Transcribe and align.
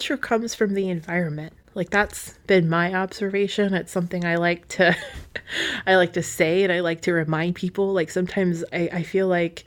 culture 0.00 0.16
comes 0.16 0.54
from 0.54 0.72
the 0.72 0.88
environment. 0.88 1.52
Like 1.74 1.90
that's 1.90 2.38
been 2.46 2.70
my 2.70 2.94
observation. 2.94 3.74
It's 3.74 3.92
something 3.92 4.24
I 4.24 4.36
like 4.36 4.66
to 4.68 4.96
I 5.86 5.96
like 5.96 6.14
to 6.14 6.22
say 6.22 6.62
and 6.62 6.72
I 6.72 6.80
like 6.80 7.02
to 7.02 7.12
remind 7.12 7.54
people. 7.54 7.92
Like 7.92 8.10
sometimes 8.10 8.64
I, 8.72 8.88
I 8.90 9.02
feel 9.02 9.28
like 9.28 9.64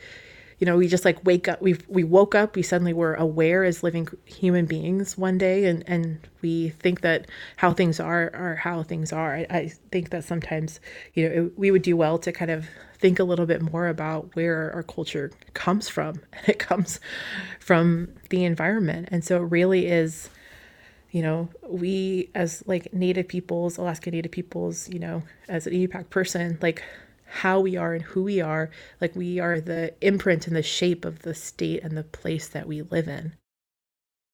you 0.59 0.65
know 0.65 0.77
we 0.77 0.87
just 0.87 1.05
like 1.05 1.23
wake 1.25 1.47
up 1.47 1.61
we 1.61 1.75
we 1.87 2.03
woke 2.03 2.35
up 2.35 2.55
we 2.55 2.61
suddenly 2.61 2.93
were 2.93 3.15
aware 3.15 3.63
as 3.63 3.83
living 3.83 4.07
human 4.25 4.65
beings 4.65 5.17
one 5.17 5.37
day 5.37 5.65
and 5.65 5.83
and 5.87 6.19
we 6.43 6.69
think 6.69 7.01
that 7.01 7.27
how 7.55 7.73
things 7.73 7.99
are 7.99 8.29
are 8.35 8.55
how 8.55 8.83
things 8.83 9.11
are. 9.11 9.35
I, 9.35 9.47
I 9.49 9.71
think 9.91 10.11
that 10.11 10.23
sometimes 10.23 10.79
you 11.15 11.27
know 11.27 11.35
it, 11.35 11.57
we 11.57 11.71
would 11.71 11.81
do 11.81 11.97
well 11.97 12.19
to 12.19 12.31
kind 12.31 12.51
of 12.51 12.67
think 12.99 13.17
a 13.17 13.23
little 13.23 13.47
bit 13.47 13.61
more 13.61 13.87
about 13.87 14.35
where 14.35 14.71
our 14.73 14.83
culture 14.83 15.31
comes 15.53 15.89
from. 15.89 16.21
And 16.33 16.47
it 16.49 16.59
comes 16.59 16.99
from 17.59 18.09
the 18.29 18.43
environment. 18.43 19.09
And 19.11 19.23
so 19.23 19.37
it 19.37 19.47
really 19.47 19.87
is 19.87 20.29
you 21.11 21.21
know 21.21 21.47
we 21.67 22.29
as 22.33 22.63
like 22.65 22.91
native 22.91 23.27
peoples 23.27 23.77
alaska 23.77 24.09
native 24.09 24.31
peoples 24.31 24.89
you 24.89 24.97
know 24.97 25.21
as 25.47 25.67
an 25.67 25.73
Inupiaq 25.73 26.09
person 26.09 26.57
like 26.59 26.81
how 27.33 27.59
we 27.59 27.75
are 27.75 27.93
and 27.93 28.03
who 28.03 28.23
we 28.23 28.39
are. 28.39 28.69
Like 29.01 29.15
we 29.15 29.39
are 29.39 29.59
the 29.59 29.95
imprint 30.01 30.45
and 30.45 30.55
the 30.55 30.61
shape 30.61 31.03
of 31.03 31.23
the 31.23 31.33
state 31.33 31.83
and 31.83 31.97
the 31.97 32.03
place 32.03 32.47
that 32.47 32.67
we 32.67 32.83
live 32.83 33.07
in. 33.07 33.33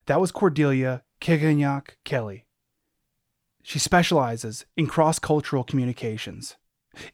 That 0.08 0.20
was 0.20 0.32
Cordelia 0.32 1.04
Qiġñaaq 1.22 1.92
Kellie. 2.04 2.46
She 3.64 3.80
specializes 3.80 4.66
in 4.76 4.88
cross 4.88 5.18
cultural 5.18 5.64
communications. 5.64 6.58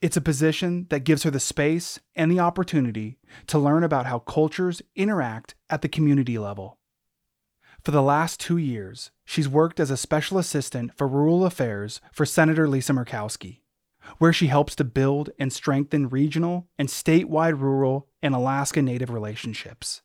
It's 0.00 0.16
a 0.16 0.22
position 0.22 0.86
that 0.90 1.04
gives 1.04 1.22
her 1.22 1.30
the 1.30 1.38
space 1.38 2.00
and 2.16 2.32
the 2.32 2.40
opportunity 2.40 3.18
to 3.46 3.58
learn 3.58 3.84
about 3.84 4.06
how 4.06 4.18
cultures 4.18 4.82
interact 4.96 5.54
at 5.70 5.82
the 5.82 5.88
community 5.88 6.38
level. 6.38 6.78
For 7.84 7.92
the 7.92 8.02
last 8.02 8.40
two 8.40 8.56
years, 8.56 9.12
she's 9.24 9.48
worked 9.48 9.78
as 9.78 9.92
a 9.92 9.96
special 9.96 10.38
assistant 10.38 10.96
for 10.96 11.06
rural 11.06 11.44
affairs 11.44 12.00
for 12.10 12.26
Senator 12.26 12.66
Lisa 12.66 12.92
Murkowski 12.92 13.60
where 14.18 14.32
she 14.32 14.46
helps 14.46 14.74
to 14.76 14.84
build 14.84 15.30
and 15.38 15.52
strengthen 15.52 16.08
regional 16.08 16.68
and 16.78 16.88
statewide 16.88 17.60
rural 17.60 18.08
and 18.22 18.34
Alaska 18.34 18.82
Native 18.82 19.10
relationships. 19.10 20.02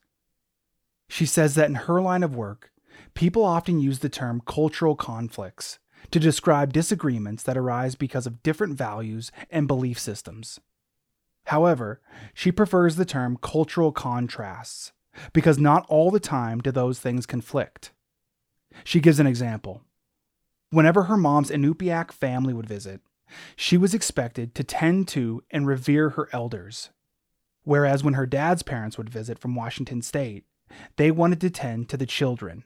She 1.08 1.26
says 1.26 1.54
that 1.54 1.68
in 1.68 1.74
her 1.74 2.00
line 2.00 2.22
of 2.22 2.34
work, 2.36 2.70
people 3.14 3.44
often 3.44 3.80
use 3.80 3.98
the 3.98 4.08
term 4.08 4.42
cultural 4.46 4.96
conflicts 4.96 5.78
to 6.10 6.18
describe 6.18 6.72
disagreements 6.72 7.42
that 7.42 7.56
arise 7.56 7.94
because 7.94 8.26
of 8.26 8.42
different 8.42 8.76
values 8.76 9.30
and 9.50 9.68
belief 9.68 9.98
systems. 9.98 10.60
However, 11.46 12.00
she 12.34 12.52
prefers 12.52 12.96
the 12.96 13.04
term 13.04 13.38
cultural 13.40 13.92
contrasts 13.92 14.92
because 15.32 15.58
not 15.58 15.86
all 15.88 16.10
the 16.10 16.20
time 16.20 16.60
do 16.60 16.70
those 16.70 16.98
things 16.98 17.26
conflict. 17.26 17.92
She 18.84 19.00
gives 19.00 19.20
an 19.20 19.26
example. 19.26 19.82
Whenever 20.70 21.04
her 21.04 21.16
mom's 21.16 21.50
Inupiaq 21.50 22.12
family 22.12 22.54
would 22.54 22.66
visit, 22.66 23.00
she 23.56 23.76
was 23.76 23.94
expected 23.94 24.54
to 24.54 24.64
tend 24.64 25.08
to 25.08 25.42
and 25.50 25.66
revere 25.66 26.10
her 26.10 26.28
elders. 26.32 26.90
Whereas 27.64 28.02
when 28.02 28.14
her 28.14 28.26
dad's 28.26 28.62
parents 28.62 28.98
would 28.98 29.10
visit 29.10 29.38
from 29.38 29.54
Washington 29.54 30.02
state, 30.02 30.44
they 30.96 31.10
wanted 31.10 31.40
to 31.42 31.50
tend 31.50 31.88
to 31.88 31.96
the 31.96 32.06
children. 32.06 32.64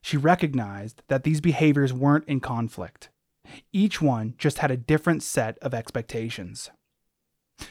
She 0.00 0.16
recognized 0.16 1.02
that 1.08 1.24
these 1.24 1.40
behaviors 1.40 1.92
weren't 1.92 2.28
in 2.28 2.40
conflict. 2.40 3.10
Each 3.72 4.00
one 4.00 4.34
just 4.38 4.58
had 4.58 4.70
a 4.70 4.76
different 4.76 5.22
set 5.22 5.58
of 5.58 5.74
expectations. 5.74 6.70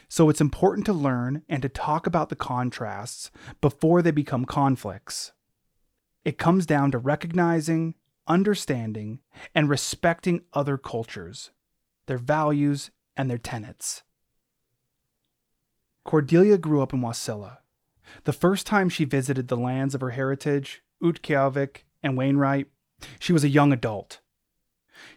So 0.09 0.29
it's 0.29 0.41
important 0.41 0.85
to 0.87 0.93
learn 0.93 1.43
and 1.47 1.61
to 1.61 1.69
talk 1.69 2.05
about 2.05 2.29
the 2.29 2.35
contrasts 2.35 3.31
before 3.61 4.01
they 4.01 4.11
become 4.11 4.45
conflicts. 4.45 5.31
It 6.25 6.37
comes 6.37 6.65
down 6.65 6.91
to 6.91 6.97
recognizing, 6.97 7.95
understanding, 8.27 9.21
and 9.55 9.69
respecting 9.69 10.41
other 10.53 10.77
cultures 10.77 11.51
their 12.07 12.17
values, 12.17 12.91
and 13.15 13.29
their 13.29 13.37
tenets. 13.37 14.03
Cordelia 16.03 16.57
grew 16.57 16.81
up 16.81 16.93
in 16.93 17.01
Wasilla. 17.01 17.57
The 18.23 18.33
first 18.33 18.65
time 18.65 18.89
she 18.89 19.05
visited 19.05 19.47
the 19.47 19.57
lands 19.57 19.93
of 19.93 20.01
her 20.01 20.11
heritage, 20.11 20.81
Utqiagvik 21.03 21.83
and 22.01 22.17
Wainwright, 22.17 22.67
she 23.19 23.33
was 23.33 23.43
a 23.43 23.49
young 23.49 23.73
adult. 23.73 24.19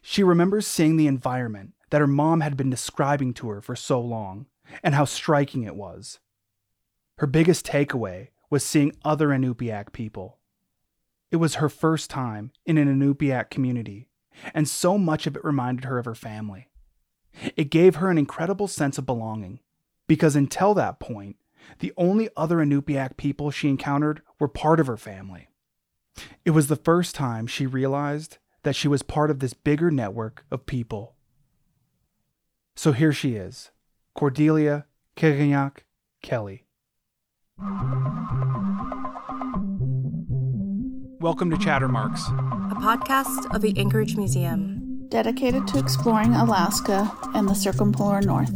She 0.02 0.22
remembers 0.22 0.66
seeing 0.66 0.96
the 0.96 1.06
environment 1.06 1.74
that 1.90 2.00
her 2.00 2.06
mom 2.06 2.40
had 2.40 2.56
been 2.56 2.70
describing 2.70 3.32
to 3.34 3.48
her 3.48 3.60
for 3.60 3.76
so 3.76 4.00
long 4.00 4.46
and 4.82 4.94
how 4.94 5.04
striking 5.04 5.62
it 5.62 5.76
was. 5.76 6.18
Her 7.18 7.26
biggest 7.26 7.66
takeaway 7.66 8.28
was 8.48 8.64
seeing 8.64 8.96
other 9.04 9.28
Inupiaq 9.28 9.92
people. 9.92 10.38
It 11.30 11.36
was 11.36 11.56
her 11.56 11.68
first 11.68 12.10
time 12.10 12.50
in 12.66 12.78
an 12.78 12.88
Inupiaq 12.88 13.50
community, 13.50 14.08
and 14.52 14.68
so 14.68 14.98
much 14.98 15.26
of 15.26 15.36
it 15.36 15.44
reminded 15.44 15.84
her 15.84 15.98
of 15.98 16.06
her 16.06 16.14
family. 16.14 16.69
It 17.56 17.70
gave 17.70 17.96
her 17.96 18.10
an 18.10 18.18
incredible 18.18 18.68
sense 18.68 18.98
of 18.98 19.06
belonging, 19.06 19.60
because 20.06 20.36
until 20.36 20.74
that 20.74 21.00
point, 21.00 21.36
the 21.78 21.92
only 21.96 22.28
other 22.36 22.56
Inupiaq 22.56 23.16
people 23.16 23.50
she 23.50 23.68
encountered 23.68 24.22
were 24.38 24.48
part 24.48 24.80
of 24.80 24.86
her 24.86 24.96
family. 24.96 25.48
It 26.44 26.50
was 26.50 26.66
the 26.66 26.76
first 26.76 27.14
time 27.14 27.46
she 27.46 27.66
realized 27.66 28.38
that 28.62 28.76
she 28.76 28.88
was 28.88 29.02
part 29.02 29.30
of 29.30 29.38
this 29.38 29.54
bigger 29.54 29.90
network 29.90 30.44
of 30.50 30.66
people. 30.66 31.14
So 32.76 32.92
here 32.92 33.12
she 33.12 33.34
is, 33.34 33.70
Cordelia 34.14 34.86
Qiġñaaq 35.16 35.78
Kellie. 36.22 36.66
Welcome 41.20 41.50
to 41.50 41.56
Chattermarks, 41.56 42.28
a 42.70 42.74
podcast 42.74 43.54
of 43.54 43.60
the 43.60 43.74
Anchorage 43.78 44.16
Museum 44.16 44.79
dedicated 45.10 45.66
to 45.66 45.78
exploring 45.78 46.34
Alaska 46.34 47.12
and 47.34 47.48
the 47.48 47.54
circumpolar 47.54 48.22
north. 48.22 48.54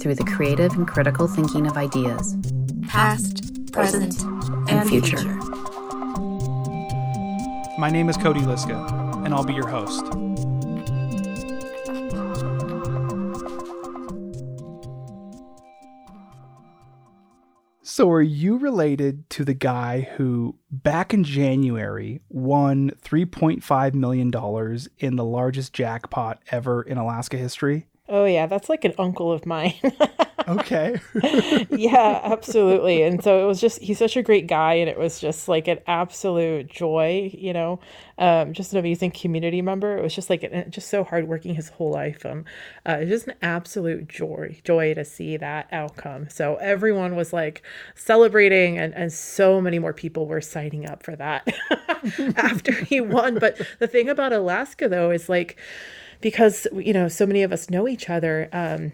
Through 0.00 0.14
the 0.16 0.24
creative 0.24 0.72
and 0.72 0.88
critical 0.88 1.28
thinking 1.28 1.66
of 1.66 1.76
ideas, 1.76 2.36
past, 2.88 3.72
present, 3.72 4.22
and, 4.22 4.70
and 4.70 4.88
future. 4.88 5.18
future. 5.18 5.38
My 7.78 7.90
name 7.90 8.08
is 8.08 8.16
Cody 8.16 8.40
Liska, 8.40 9.22
and 9.24 9.34
I'll 9.34 9.44
be 9.44 9.54
your 9.54 9.68
host. 9.68 10.04
So, 17.94 18.10
are 18.10 18.20
you 18.20 18.56
related 18.56 19.30
to 19.30 19.44
the 19.44 19.54
guy 19.54 20.00
who, 20.16 20.56
back 20.68 21.14
in 21.14 21.22
January, 21.22 22.22
won 22.28 22.90
$3.5 23.04 23.94
million 23.94 24.32
in 24.98 25.14
the 25.14 25.24
largest 25.24 25.72
jackpot 25.72 26.42
ever 26.50 26.82
in 26.82 26.98
Alaska 26.98 27.36
history? 27.36 27.86
Oh, 28.06 28.26
yeah. 28.26 28.46
That's 28.46 28.68
like 28.68 28.84
an 28.84 28.92
uncle 28.98 29.32
of 29.32 29.46
mine. 29.46 29.72
okay. 30.48 31.00
yeah, 31.70 32.20
absolutely. 32.22 33.02
And 33.02 33.24
so 33.24 33.42
it 33.42 33.46
was 33.46 33.62
just, 33.62 33.80
he's 33.80 33.96
such 33.98 34.14
a 34.18 34.22
great 34.22 34.46
guy. 34.46 34.74
And 34.74 34.90
it 34.90 34.98
was 34.98 35.18
just 35.18 35.48
like 35.48 35.68
an 35.68 35.78
absolute 35.86 36.68
joy, 36.68 37.30
you 37.32 37.54
know, 37.54 37.80
um, 38.18 38.52
just 38.52 38.74
an 38.74 38.78
amazing 38.78 39.12
community 39.12 39.62
member. 39.62 39.96
It 39.96 40.02
was 40.02 40.14
just 40.14 40.28
like, 40.28 40.42
just 40.68 40.90
so 40.90 41.02
hardworking 41.02 41.54
his 41.54 41.70
whole 41.70 41.90
life. 41.92 42.26
Um, 42.26 42.44
uh, 42.86 42.98
it 42.98 43.00
was 43.00 43.08
just 43.08 43.28
an 43.28 43.36
absolute 43.40 44.06
joy, 44.06 44.60
joy 44.64 44.92
to 44.92 45.04
see 45.06 45.38
that 45.38 45.68
outcome. 45.72 46.28
So 46.28 46.56
everyone 46.56 47.16
was 47.16 47.32
like 47.32 47.62
celebrating 47.94 48.76
and, 48.78 48.94
and 48.94 49.10
so 49.10 49.62
many 49.62 49.78
more 49.78 49.94
people 49.94 50.26
were 50.26 50.42
signing 50.42 50.86
up 50.86 51.02
for 51.02 51.16
that 51.16 51.48
after 52.36 52.72
he 52.84 53.00
won. 53.00 53.38
But 53.38 53.58
the 53.78 53.86
thing 53.88 54.10
about 54.10 54.34
Alaska 54.34 54.90
though, 54.90 55.10
is 55.10 55.30
like, 55.30 55.58
because, 56.20 56.66
you 56.74 56.92
know, 56.92 57.08
so 57.08 57.26
many 57.26 57.42
of 57.42 57.52
us 57.52 57.70
know 57.70 57.88
each 57.88 58.08
other, 58.08 58.48
um, 58.52 58.92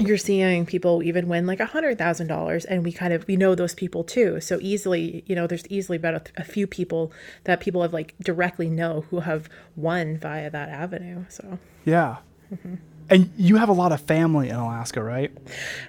you're 0.00 0.18
seeing 0.18 0.66
people 0.66 1.02
even 1.02 1.28
win 1.28 1.46
like 1.46 1.60
a 1.60 1.66
hundred 1.66 1.98
thousand 1.98 2.28
dollars 2.28 2.64
and 2.64 2.84
we 2.84 2.92
kind 2.92 3.12
of 3.12 3.26
we 3.26 3.36
know 3.36 3.54
those 3.54 3.74
people 3.74 4.04
too. 4.04 4.40
So 4.40 4.58
easily 4.60 5.24
you 5.26 5.34
know 5.34 5.46
there's 5.46 5.66
easily 5.68 5.96
about 5.96 6.14
a, 6.14 6.22
a, 6.42 6.44
few 6.44 6.66
people 6.66 7.12
that 7.44 7.60
people 7.60 7.82
have 7.82 7.92
like 7.92 8.14
directly 8.20 8.68
know 8.68 9.06
who 9.10 9.20
have 9.20 9.48
won 9.76 10.16
via 10.18 10.50
that 10.50 10.68
avenue 10.68 11.24
so. 11.28 11.58
Yeah. 11.84 12.18
Mm-hmm. 12.52 12.74
And 13.10 13.30
you 13.36 13.56
have 13.56 13.68
a 13.68 13.72
lot 13.72 13.92
of 13.92 14.00
family 14.00 14.48
in 14.48 14.56
alaska 14.56 15.02
right 15.02 15.30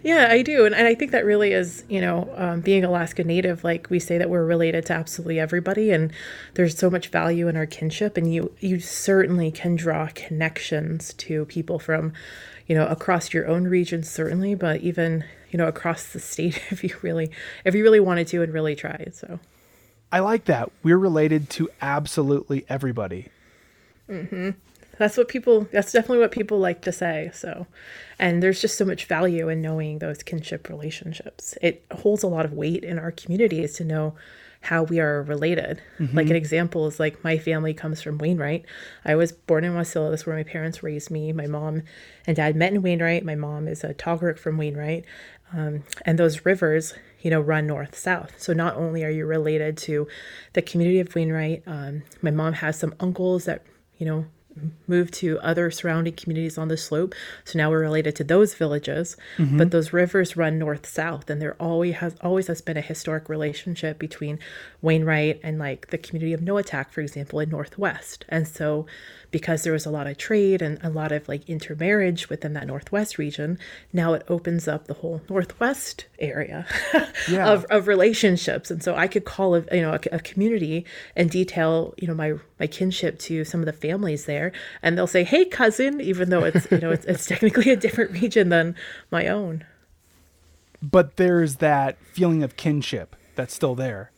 yeah 0.04 0.28
i 0.30 0.42
do 0.42 0.66
and, 0.66 0.76
and 0.76 0.88
i 0.88 0.96
think 0.96 1.12
that 1.12 1.26
really 1.26 1.52
is 1.52 1.84
you 1.90 2.00
know 2.00 2.32
um, 2.36 2.62
being 2.62 2.84
alaska 2.84 3.24
native 3.24 3.64
like 3.64 3.90
we 3.90 4.00
say 4.00 4.18
that 4.18 4.30
we're 4.30 4.46
related 4.46 4.86
to 4.86 4.94
absolutely 4.94 5.40
everybody 5.40 5.92
and 5.92 6.12
there's 6.54 6.78
so 6.78 6.90
much 6.90 7.10
value 7.10 7.48
in 7.48 7.56
our 7.56 7.66
kinship 7.66 8.18
and 8.18 8.34
you 8.34 8.54
you 8.60 8.80
certainly 8.80 9.52
can 9.52 9.76
draw 9.76 10.10
connections 10.14 11.14
to 11.14 11.46
people 11.46 11.80
from 11.80 12.14
you 12.70 12.76
know, 12.76 12.86
across 12.86 13.34
your 13.34 13.48
own 13.48 13.64
region 13.66 14.04
certainly, 14.04 14.54
but 14.54 14.82
even, 14.82 15.26
you 15.50 15.58
know, 15.58 15.68
across 15.68 16.14
the 16.14 16.20
state 16.20 16.62
if 16.70 16.84
you 16.84 16.96
really 17.02 17.32
if 17.66 17.76
you 17.76 17.84
really 17.84 18.00
wanted 18.00 18.28
to 18.28 18.42
and 18.44 18.54
really 18.54 18.76
tried. 18.76 19.12
So 19.16 19.40
I 20.12 20.20
like 20.20 20.46
that. 20.46 20.72
We're 20.84 20.98
related 20.98 21.50
to 21.52 21.70
absolutely 21.82 22.66
everybody. 22.70 23.30
Mhm. 24.08 24.56
That's 25.00 25.18
what 25.18 25.30
people 25.30 25.68
that's 25.72 25.92
definitely 25.92 26.20
what 26.20 26.32
people 26.32 26.60
like 26.60 26.82
to 26.84 26.92
say. 26.92 27.32
So 27.34 27.66
and 28.20 28.44
there's 28.44 28.62
just 28.62 28.78
so 28.78 28.86
much 28.86 29.06
value 29.06 29.50
in 29.50 29.62
knowing 29.62 30.00
those 30.00 30.22
kinship 30.22 30.70
relationships. 30.70 31.58
It 31.62 31.86
holds 31.92 32.22
a 32.22 32.28
lot 32.28 32.46
of 32.46 32.54
weight 32.54 32.84
in 32.84 33.00
our 33.00 33.12
communities 33.12 33.74
to 33.76 33.86
know 33.86 34.16
how 34.62 34.84
we 34.84 35.00
are 35.00 35.24
related. 35.24 35.82
Like 36.14 36.30
an 36.30 36.36
example 36.36 36.86
is 36.88 37.00
like 37.00 37.24
my 37.24 37.38
family 37.38 37.74
comes 37.74 38.02
from 38.02 38.18
Wainwright. 38.18 38.66
I 39.06 39.16
was 39.16 39.32
born 39.32 39.64
in 39.64 39.72
Wasilla. 39.72 40.10
That's 40.10 40.26
where 40.26 40.36
my 40.36 40.44
parents 40.44 40.84
raised 40.84 41.10
me. 41.10 41.32
My 41.32 41.48
mom 41.48 41.84
and 42.28 42.36
dad 42.36 42.58
met 42.58 42.74
in 42.74 42.82
Wainwright. 42.82 43.24
My 43.24 43.36
mom 43.36 43.70
is 43.70 43.86
a 43.86 43.94
Togrick 43.94 44.38
from 44.38 44.58
Wainwright. 44.58 45.06
Um, 45.54 45.84
and 46.06 46.20
those 46.20 46.46
rivers, 46.46 46.94
you 47.22 47.32
know, 47.32 47.40
run 47.40 47.68
north 47.68 47.98
south. 47.98 48.34
So 48.38 48.52
not 48.52 48.76
only 48.76 49.06
are 49.06 49.10
you 49.10 49.26
related 49.26 49.78
to 49.78 50.10
the 50.54 50.62
community 50.62 51.00
of 51.00 51.16
Wainwright, 51.16 51.64
um, 51.66 52.04
my 52.22 52.32
mom 52.32 52.54
has 52.54 52.78
some 52.78 52.94
uncles 53.00 53.46
that, 53.46 53.64
you 53.98 54.06
know, 54.06 54.26
moved 54.88 55.14
to 55.16 55.40
other 55.40 55.72
surrounding 55.72 56.14
communities 56.14 56.58
on 56.58 56.68
the 56.68 56.78
slope. 56.78 57.16
So 57.46 57.58
now 57.58 57.70
we're 57.70 57.80
related 57.80 58.16
to 58.18 58.24
those 58.24 58.54
villages. 58.54 59.16
But 59.38 59.44
mm-hmm. 59.44 59.70
those 59.70 59.94
rivers 59.94 60.38
run 60.38 60.60
north 60.60 60.86
south, 60.86 61.30
and 61.30 61.42
there 61.42 61.56
always 61.60 61.96
has 61.96 62.16
always 62.22 62.48
has 62.48 62.62
been 62.62 62.78
a 62.78 62.82
historic 62.82 63.30
relationship 63.30 64.00
between 64.00 64.40
Wainwright 64.82 65.40
and 65.44 65.60
like 65.60 65.88
the 65.88 65.98
community 65.98 66.34
of 66.34 66.42
Noatak, 66.42 66.92
for 66.92 67.02
example, 67.02 67.40
in 67.40 67.50
northwest. 67.50 68.26
And 68.30 68.48
so 68.48 68.86
because 69.32 69.64
there 69.64 69.74
was 69.74 69.86
a 69.86 69.90
lot 69.92 70.08
of 70.08 70.18
trade 70.18 70.62
and 70.62 70.80
a 70.84 70.90
lot 70.90 71.12
of 71.12 71.28
like 71.28 71.48
intermarriage 71.50 72.30
within 72.30 72.54
that 72.54 72.66
northwest 72.68 73.18
region, 73.18 73.60
now 73.94 74.14
it 74.14 74.24
opens 74.28 74.68
up 74.68 74.88
the 74.88 74.96
whole 74.96 75.22
northwest 75.30 76.06
area 76.20 76.66
Yeah. 77.30 77.50
of, 77.52 77.66
of 77.66 77.88
relationships. 77.88 78.72
And 78.72 78.84
so 78.84 78.96
I 78.96 79.08
could 79.08 79.26
call 79.26 79.56
a 79.56 79.64
you 79.72 79.82
know 79.82 79.94
a, 79.94 80.00
a 80.16 80.20
community 80.20 80.86
and 81.16 81.30
detail 81.30 81.94
you 81.98 82.08
know 82.08 82.14
my 82.16 82.34
my 82.60 82.68
kinship 82.68 83.20
to 83.20 83.44
some 83.46 83.60
of 83.62 83.66
the 83.66 83.74
families 83.74 84.26
there, 84.26 84.52
and 84.82 84.98
they'll 84.98 85.08
say, 85.08 85.24
"Hey, 85.24 85.46
cousin," 85.46 86.02
even 86.02 86.30
though 86.30 86.44
it's 86.44 86.70
you 86.72 86.80
know 86.80 86.92
it's, 86.92 87.06
it's 87.06 87.26
technically 87.26 87.70
a 87.72 87.76
different 87.78 88.12
region 88.12 88.50
than 88.50 88.76
my 89.12 89.28
own. 89.28 89.64
But 90.82 91.18
there's 91.18 91.58
that 91.58 91.98
feeling 92.14 92.42
of 92.44 92.56
kinship 92.58 93.16
that's 93.36 93.54
still 93.54 93.76
there. 93.76 94.12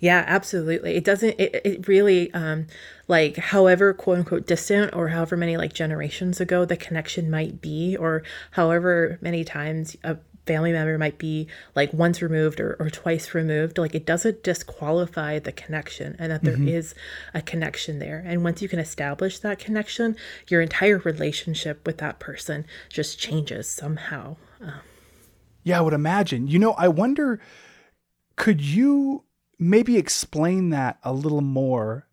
Yeah, 0.00 0.24
absolutely. 0.26 0.96
It 0.96 1.04
doesn't, 1.04 1.38
it, 1.38 1.60
it 1.64 1.88
really, 1.88 2.32
um, 2.34 2.66
like, 3.08 3.36
however, 3.36 3.92
quote 3.92 4.18
unquote, 4.18 4.46
distant 4.46 4.94
or 4.94 5.08
however 5.08 5.36
many 5.36 5.56
like 5.56 5.72
generations 5.72 6.40
ago 6.40 6.64
the 6.64 6.76
connection 6.76 7.30
might 7.30 7.60
be, 7.60 7.96
or 7.96 8.22
however 8.52 9.18
many 9.20 9.44
times 9.44 9.96
a 10.02 10.16
family 10.44 10.72
member 10.72 10.98
might 10.98 11.18
be 11.18 11.46
like 11.76 11.92
once 11.92 12.20
removed 12.20 12.58
or, 12.58 12.76
or 12.80 12.90
twice 12.90 13.32
removed, 13.34 13.78
like, 13.78 13.94
it 13.94 14.04
doesn't 14.04 14.42
disqualify 14.42 15.38
the 15.38 15.52
connection 15.52 16.16
and 16.18 16.32
that 16.32 16.42
there 16.42 16.60
is 16.60 16.96
a 17.32 17.40
connection 17.40 18.00
there. 18.00 18.24
And 18.26 18.42
once 18.42 18.60
you 18.60 18.68
can 18.68 18.80
establish 18.80 19.38
that 19.38 19.60
connection, 19.60 20.16
your 20.48 20.60
entire 20.60 20.98
relationship 20.98 21.86
with 21.86 21.98
that 21.98 22.18
person 22.18 22.66
just 22.88 23.20
changes 23.20 23.68
somehow. 23.68 24.36
Yeah, 25.62 25.78
I 25.78 25.82
would 25.82 25.94
imagine. 25.94 26.48
You 26.48 26.58
know, 26.58 26.72
I 26.72 26.88
wonder 26.88 27.40
could 28.34 28.60
you 28.60 29.22
maybe 29.58 29.96
explain 29.96 30.70
that 30.70 30.98
a 31.02 31.12
little 31.12 31.40
more 31.40 32.06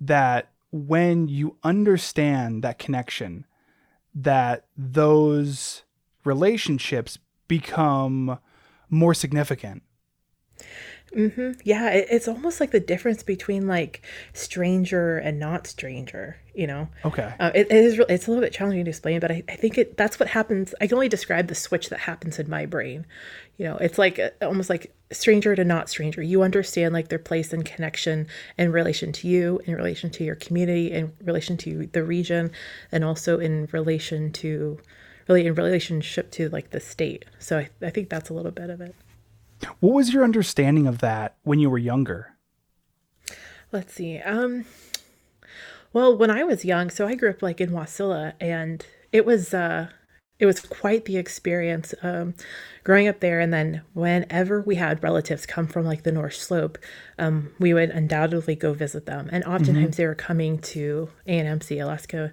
that 0.00 0.50
when 0.70 1.28
you 1.28 1.56
understand 1.62 2.62
that 2.62 2.78
connection 2.78 3.46
that 4.14 4.66
those 4.76 5.82
relationships 6.24 7.18
become 7.46 8.38
more 8.90 9.14
significant. 9.14 9.82
Yeah, 11.64 11.90
it, 11.90 12.08
it's 12.10 12.28
almost 12.28 12.60
like 12.60 12.70
the 12.70 12.80
difference 12.80 13.22
between 13.22 13.66
like 13.66 14.02
stranger 14.32 15.18
and 15.18 15.38
not 15.38 15.66
stranger, 15.66 16.36
you 16.54 16.66
know? 16.66 16.88
Okay. 17.04 17.32
Uh, 17.40 17.50
it, 17.54 17.66
it 17.70 17.76
is. 17.76 17.98
It's 18.08 18.26
a 18.26 18.30
little 18.30 18.44
bit 18.44 18.52
challenging 18.52 18.84
to 18.84 18.90
explain, 18.90 19.20
but 19.20 19.30
I, 19.30 19.42
I 19.48 19.56
think 19.56 19.78
it. 19.78 19.96
That's 19.96 20.20
what 20.20 20.28
happens. 20.28 20.74
I 20.80 20.86
can 20.86 20.94
only 20.94 21.08
describe 21.08 21.48
the 21.48 21.54
switch 21.54 21.88
that 21.88 22.00
happens 22.00 22.38
in 22.38 22.50
my 22.50 22.66
brain. 22.66 23.06
You 23.56 23.66
know, 23.66 23.76
it's 23.76 23.98
like 23.98 24.18
uh, 24.18 24.30
almost 24.42 24.70
like 24.70 24.92
stranger 25.10 25.56
to 25.56 25.64
not 25.64 25.88
stranger. 25.88 26.22
You 26.22 26.42
understand 26.42 26.92
like 26.94 27.08
their 27.08 27.18
place 27.18 27.52
and 27.52 27.64
connection 27.64 28.26
in 28.56 28.70
relation 28.70 29.12
to 29.12 29.28
you, 29.28 29.60
in 29.64 29.74
relation 29.74 30.10
to 30.10 30.24
your 30.24 30.36
community, 30.36 30.92
in 30.92 31.12
relation 31.24 31.56
to 31.58 31.86
the 31.92 32.04
region, 32.04 32.50
and 32.92 33.04
also 33.04 33.40
in 33.40 33.68
relation 33.72 34.30
to, 34.32 34.78
really 35.26 35.46
in 35.46 35.54
relationship 35.54 36.30
to 36.32 36.48
like 36.50 36.70
the 36.70 36.80
state. 36.80 37.24
So 37.38 37.58
I, 37.58 37.70
I 37.82 37.90
think 37.90 38.10
that's 38.10 38.30
a 38.30 38.34
little 38.34 38.52
bit 38.52 38.70
of 38.70 38.80
it. 38.80 38.94
What 39.80 39.94
was 39.94 40.12
your 40.12 40.24
understanding 40.24 40.86
of 40.86 40.98
that 40.98 41.36
when 41.42 41.58
you 41.58 41.70
were 41.70 41.78
younger? 41.78 42.36
Let's 43.72 43.94
see. 43.94 44.18
Um 44.18 44.64
well, 45.92 46.16
when 46.16 46.30
I 46.30 46.44
was 46.44 46.64
young, 46.64 46.90
so 46.90 47.06
I 47.06 47.14
grew 47.14 47.30
up 47.30 47.42
like 47.42 47.60
in 47.60 47.70
Wasilla 47.70 48.34
and 48.40 48.84
it 49.12 49.24
was 49.24 49.54
uh 49.54 49.88
it 50.38 50.46
was 50.46 50.60
quite 50.60 51.04
the 51.06 51.16
experience 51.16 51.94
um 52.02 52.34
growing 52.84 53.08
up 53.08 53.20
there 53.20 53.40
and 53.40 53.52
then 53.52 53.82
whenever 53.92 54.62
we 54.62 54.76
had 54.76 55.02
relatives 55.02 55.44
come 55.44 55.66
from 55.66 55.84
like 55.84 56.04
the 56.04 56.12
North 56.12 56.36
Slope, 56.36 56.78
um 57.18 57.50
we 57.58 57.74
would 57.74 57.90
undoubtedly 57.90 58.54
go 58.54 58.72
visit 58.72 59.06
them 59.06 59.28
and 59.32 59.44
oftentimes 59.44 59.96
they 59.96 60.06
were 60.06 60.14
coming 60.14 60.58
to 60.58 61.10
ANMC 61.26 61.82
Alaska 61.82 62.32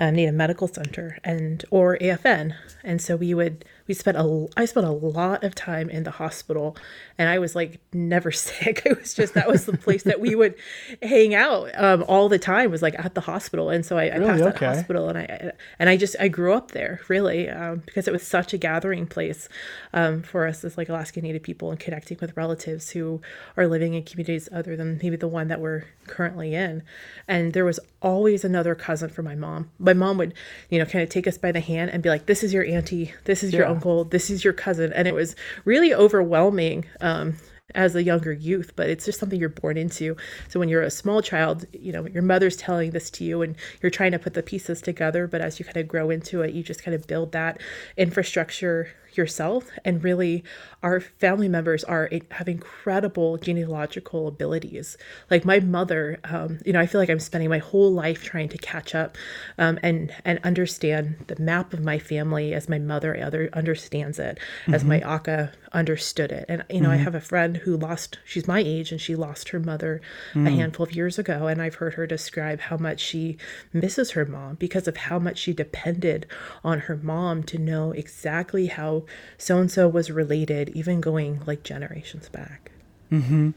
um, 0.00 0.14
Native 0.14 0.34
Medical 0.34 0.66
Center 0.66 1.18
and 1.22 1.64
or 1.70 1.98
AFN. 1.98 2.54
And 2.82 3.00
so 3.00 3.16
we 3.16 3.34
would 3.34 3.64
we 3.90 3.94
spent 3.94 4.16
a 4.16 4.46
I 4.56 4.66
spent 4.66 4.86
a 4.86 4.92
lot 4.92 5.42
of 5.42 5.52
time 5.56 5.90
in 5.90 6.04
the 6.04 6.12
hospital 6.12 6.76
and 7.18 7.28
I 7.28 7.40
was 7.40 7.56
like 7.56 7.80
never 7.92 8.30
sick. 8.48 8.82
It 8.86 8.96
was 9.00 9.14
just 9.14 9.34
that 9.34 9.48
was 9.48 9.66
the 9.66 9.76
place 9.76 10.04
that 10.04 10.20
we 10.20 10.34
would 10.40 10.54
hang 11.02 11.34
out 11.34 11.70
um, 11.74 12.04
all 12.06 12.28
the 12.28 12.38
time 12.38 12.70
was 12.70 12.82
like 12.82 12.94
at 12.96 13.16
the 13.16 13.20
hospital. 13.22 13.68
And 13.68 13.84
so 13.84 13.98
I, 13.98 14.04
I 14.04 14.16
Really? 14.18 14.26
passed 14.30 14.44
that 14.44 14.54
Okay. 14.54 14.66
hospital 14.66 15.08
and 15.08 15.18
I 15.18 15.52
and 15.80 15.88
I 15.90 15.96
just 15.96 16.14
I 16.20 16.28
grew 16.28 16.52
up 16.52 16.70
there 16.70 17.00
really 17.08 17.48
um, 17.50 17.82
because 17.84 18.06
it 18.06 18.12
was 18.12 18.22
such 18.24 18.54
a 18.54 18.58
gathering 18.58 19.08
place 19.08 19.48
um, 19.92 20.22
for 20.22 20.46
us 20.46 20.62
as 20.62 20.78
like 20.78 20.88
Alaska 20.88 21.20
Native 21.20 21.42
people 21.42 21.70
and 21.72 21.80
connecting 21.80 22.16
with 22.20 22.36
relatives 22.36 22.90
who 22.90 23.20
are 23.56 23.66
living 23.66 23.94
in 23.94 24.04
communities 24.04 24.48
other 24.52 24.76
than 24.76 25.00
maybe 25.02 25.16
the 25.16 25.26
one 25.26 25.48
that 25.48 25.60
we're 25.60 25.86
currently 26.06 26.54
in. 26.54 26.82
And 27.26 27.54
there 27.54 27.64
was 27.64 27.80
always 28.02 28.44
another 28.44 28.74
cousin 28.76 29.10
for 29.10 29.22
my 29.22 29.34
mom. 29.34 29.70
My 29.78 29.94
mom 29.94 30.16
would, 30.18 30.32
you 30.68 30.78
know, 30.78 30.84
kind 30.86 31.02
of 31.02 31.08
take 31.08 31.26
us 31.26 31.36
by 31.38 31.50
the 31.52 31.60
hand 31.60 31.90
and 31.90 32.02
be 32.02 32.08
like, 32.08 32.26
"This 32.26 32.42
is 32.42 32.52
your 32.52 32.64
auntie. 32.64 33.14
This 33.24 33.42
is 33.42 33.52
your 33.52 33.66
Yeah. 33.66 33.72
Uncle. 33.80 34.04
This 34.04 34.30
is 34.30 34.44
your 34.44 34.52
cousin." 34.52 34.92
And 34.92 35.08
it 35.08 35.14
was 35.14 35.34
really 35.64 35.94
overwhelming. 35.94 36.84
Um, 37.00 37.36
as 37.74 37.94
a 37.94 38.02
younger 38.02 38.32
youth, 38.32 38.72
but 38.76 38.90
it's 38.90 39.04
just 39.04 39.18
something 39.18 39.38
you're 39.38 39.48
born 39.48 39.76
into. 39.76 40.16
So 40.48 40.58
when 40.60 40.68
you're 40.68 40.82
a 40.82 40.90
small 40.90 41.22
child, 41.22 41.66
you 41.72 41.92
know, 41.92 42.06
your 42.06 42.22
mother's 42.22 42.56
telling 42.56 42.90
this 42.90 43.10
to 43.10 43.24
you 43.24 43.42
and 43.42 43.56
you're 43.82 43.90
trying 43.90 44.12
to 44.12 44.18
put 44.18 44.34
the 44.34 44.42
pieces 44.42 44.80
together, 44.80 45.26
but 45.26 45.40
as 45.40 45.58
you 45.58 45.64
kind 45.64 45.76
of 45.76 45.88
grow 45.88 46.10
into 46.10 46.42
it, 46.42 46.54
you 46.54 46.62
just 46.62 46.82
kind 46.82 46.94
of 46.94 47.06
build 47.06 47.32
that 47.32 47.60
infrastructure 47.96 48.88
yourself 49.16 49.70
and 49.84 50.02
really 50.02 50.44
our 50.82 51.00
family 51.00 51.48
members 51.48 51.84
are 51.84 52.10
have 52.30 52.48
incredible 52.48 53.36
genealogical 53.36 54.28
abilities. 54.28 54.96
Like 55.30 55.44
my 55.44 55.60
mother 55.60 56.18
um, 56.24 56.58
you 56.64 56.72
know 56.72 56.80
i 56.80 56.86
feel 56.86 57.00
like 57.00 57.10
i'm 57.10 57.20
spending 57.20 57.48
my 57.48 57.58
whole 57.58 57.92
life 57.92 58.22
trying 58.22 58.48
to 58.48 58.58
catch 58.58 58.94
up 58.94 59.16
um, 59.58 59.78
and 59.82 60.12
and 60.24 60.38
understand 60.44 61.16
the 61.26 61.40
map 61.40 61.72
of 61.72 61.80
my 61.80 61.98
family 61.98 62.54
as 62.54 62.68
my 62.68 62.78
mother 62.78 63.18
other 63.22 63.48
understands 63.52 64.18
it 64.18 64.38
as 64.68 64.84
my 64.84 64.98
aka 65.00 65.50
understood 65.72 66.32
it 66.32 66.44
and 66.48 66.64
you 66.68 66.80
know 66.80 66.90
i 66.90 66.96
have 66.96 67.14
a 67.14 67.20
friend 67.20 67.58
who 67.58 67.76
lost 67.76 68.18
she's 68.24 68.48
my 68.48 68.58
age 68.58 68.90
and 68.90 69.00
she 69.00 69.14
lost 69.14 69.50
her 69.50 69.60
mother 69.60 70.00
a 70.34 70.50
handful 70.50 70.84
of 70.84 70.92
years 70.94 71.18
ago 71.18 71.46
and 71.46 71.62
i've 71.62 71.76
heard 71.76 71.94
her 71.94 72.06
describe 72.06 72.58
how 72.60 72.76
much 72.76 72.98
she 73.00 73.36
misses 73.72 74.10
her 74.12 74.24
mom 74.26 74.56
because 74.56 74.88
of 74.88 74.96
how 74.96 75.18
much 75.18 75.38
she 75.38 75.52
depended 75.52 76.26
on 76.64 76.80
her 76.80 76.96
mom 76.96 77.42
to 77.44 77.56
know 77.56 77.92
exactly 77.92 78.66
how 78.66 79.04
so 79.38 79.58
and 79.58 79.70
so 79.70 79.86
was 79.88 80.10
related 80.10 80.70
even 80.70 81.00
going 81.00 81.40
like 81.46 81.62
generations 81.62 82.28
back 82.28 82.72
Mm-hmm. 83.12 83.50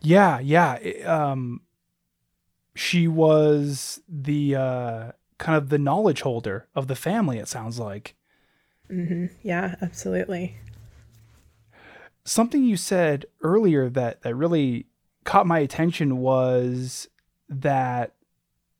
Yeah, 0.00 0.38
yeah. 0.38 0.74
it- 0.74 1.04
um, 1.06 1.62
she 2.74 3.08
was 3.08 4.00
the 4.08 4.54
uh, 4.54 5.12
kind 5.38 5.56
of 5.56 5.68
the 5.68 5.78
knowledge 5.78 6.20
holder 6.22 6.68
of 6.76 6.86
the 6.86 6.94
family. 6.94 7.38
It 7.38 7.48
sounds 7.48 7.78
like 7.78 8.14
Hmm. 8.88 9.26
yeah 9.42 9.74
absolutely 9.82 10.56
something 12.28 12.64
you 12.64 12.76
said 12.76 13.26
earlier 13.42 13.88
that 13.88 14.22
that 14.22 14.34
really 14.34 14.86
caught 15.24 15.46
my 15.46 15.58
attention 15.58 16.18
was 16.18 17.08
that 17.48 18.14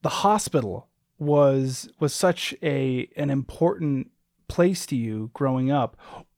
the 0.03 0.09
hospital 0.09 0.89
was 1.19 1.89
was 1.99 2.15
such 2.15 2.55
a 2.63 3.09
an 3.17 3.31
important 3.31 4.11
place 4.49 4.87
to 4.87 4.97
you 4.97 5.31
growing 5.33 5.71
up. 5.71 5.97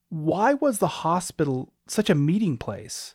Why 0.09 0.55
was 0.55 0.79
the 0.79 0.89
hospital 0.89 1.73
such 1.87 2.11
a 2.11 2.15
meeting 2.15 2.57
place? 2.57 3.15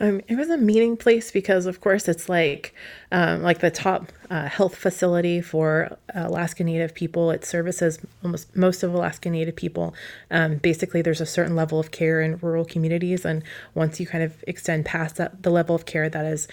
Um, 0.00 0.20
it 0.28 0.36
was 0.36 0.48
a 0.48 0.56
meeting 0.56 0.96
place 0.96 1.30
because, 1.30 1.66
of 1.66 1.80
course, 1.80 2.06
it's 2.08 2.28
like, 2.28 2.74
um, 3.10 3.42
like 3.42 3.58
the 3.58 3.70
top 3.70 4.12
uh, 4.30 4.46
health 4.46 4.76
facility 4.76 5.40
for 5.40 5.96
Alaska 6.14 6.62
Native 6.62 6.94
people. 6.94 7.30
It 7.30 7.44
services 7.44 7.98
almost 8.22 8.54
most 8.54 8.82
of 8.82 8.94
Alaska 8.94 9.28
Native 9.30 9.56
people. 9.56 9.94
Um, 10.30 10.58
basically, 10.58 11.02
there's 11.02 11.20
a 11.20 11.26
certain 11.26 11.56
level 11.56 11.80
of 11.80 11.90
care 11.90 12.20
in 12.20 12.38
rural 12.38 12.64
communities, 12.64 13.24
and 13.24 13.42
once 13.74 13.98
you 13.98 14.06
kind 14.06 14.22
of 14.22 14.44
extend 14.46 14.84
past 14.84 15.16
that, 15.16 15.42
the 15.42 15.50
level 15.50 15.74
of 15.74 15.84
care 15.84 16.08
that 16.08 16.24
is 16.24 16.46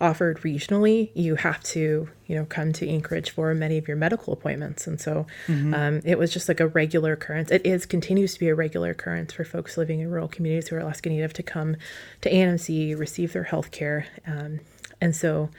offered 0.00 0.40
regionally, 0.42 1.10
you 1.14 1.34
have 1.36 1.62
to, 1.62 2.08
you 2.26 2.36
know, 2.36 2.44
come 2.44 2.72
to 2.72 2.88
Anchorage 2.88 3.30
for 3.30 3.54
many 3.54 3.78
of 3.78 3.88
your 3.88 3.96
medical 3.96 4.32
appointments. 4.32 4.86
And 4.86 5.00
so 5.00 5.26
mm-hmm. 5.46 5.74
um, 5.74 6.00
it 6.04 6.18
was 6.18 6.32
just 6.32 6.48
like 6.48 6.60
a 6.60 6.68
regular 6.68 7.12
occurrence. 7.12 7.50
It 7.50 7.66
is 7.66 7.86
continues 7.86 8.34
to 8.34 8.40
be 8.40 8.48
a 8.48 8.54
regular 8.54 8.90
occurrence 8.90 9.32
for 9.32 9.44
folks 9.44 9.76
living 9.76 10.00
in 10.00 10.10
rural 10.10 10.28
communities 10.28 10.68
who 10.68 10.76
are 10.76 10.80
Alaska 10.80 11.08
Native 11.08 11.32
to 11.34 11.42
come 11.42 11.76
to 12.20 12.30
ANMC, 12.30 12.98
receive 12.98 13.32
their 13.32 13.44
health 13.44 13.70
care. 13.70 14.06
Um, 14.26 14.60
and 15.00 15.14
so, 15.14 15.50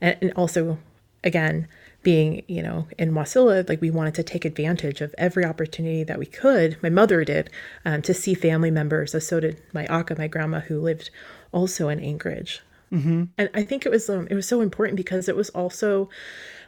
and, 0.00 0.16
and 0.20 0.32
also, 0.32 0.78
again, 1.22 1.68
being, 2.02 2.42
you 2.46 2.62
know, 2.62 2.86
in 2.98 3.12
Wasilla, 3.12 3.66
like 3.68 3.80
we 3.80 3.90
wanted 3.90 4.14
to 4.14 4.22
take 4.22 4.44
advantage 4.44 5.00
of 5.00 5.14
every 5.16 5.44
opportunity 5.44 6.04
that 6.04 6.18
we 6.18 6.26
could. 6.26 6.80
My 6.82 6.90
mother 6.90 7.24
did 7.24 7.50
um, 7.84 8.02
to 8.02 8.12
see 8.12 8.34
family 8.34 8.70
members, 8.70 9.14
as 9.14 9.26
so 9.26 9.40
did 9.40 9.60
my 9.72 9.86
Aka, 9.86 10.16
my 10.16 10.28
grandma, 10.28 10.60
who 10.60 10.80
lived 10.80 11.10
also 11.50 11.88
in 11.88 11.98
Anchorage. 11.98 12.60
Mm-hmm. 12.94 13.24
And 13.36 13.50
I 13.54 13.64
think 13.64 13.86
it 13.86 13.90
was 13.90 14.08
um, 14.08 14.28
it 14.30 14.34
was 14.34 14.46
so 14.46 14.60
important 14.60 14.96
because 14.96 15.28
it 15.28 15.34
was 15.36 15.50
also 15.50 16.08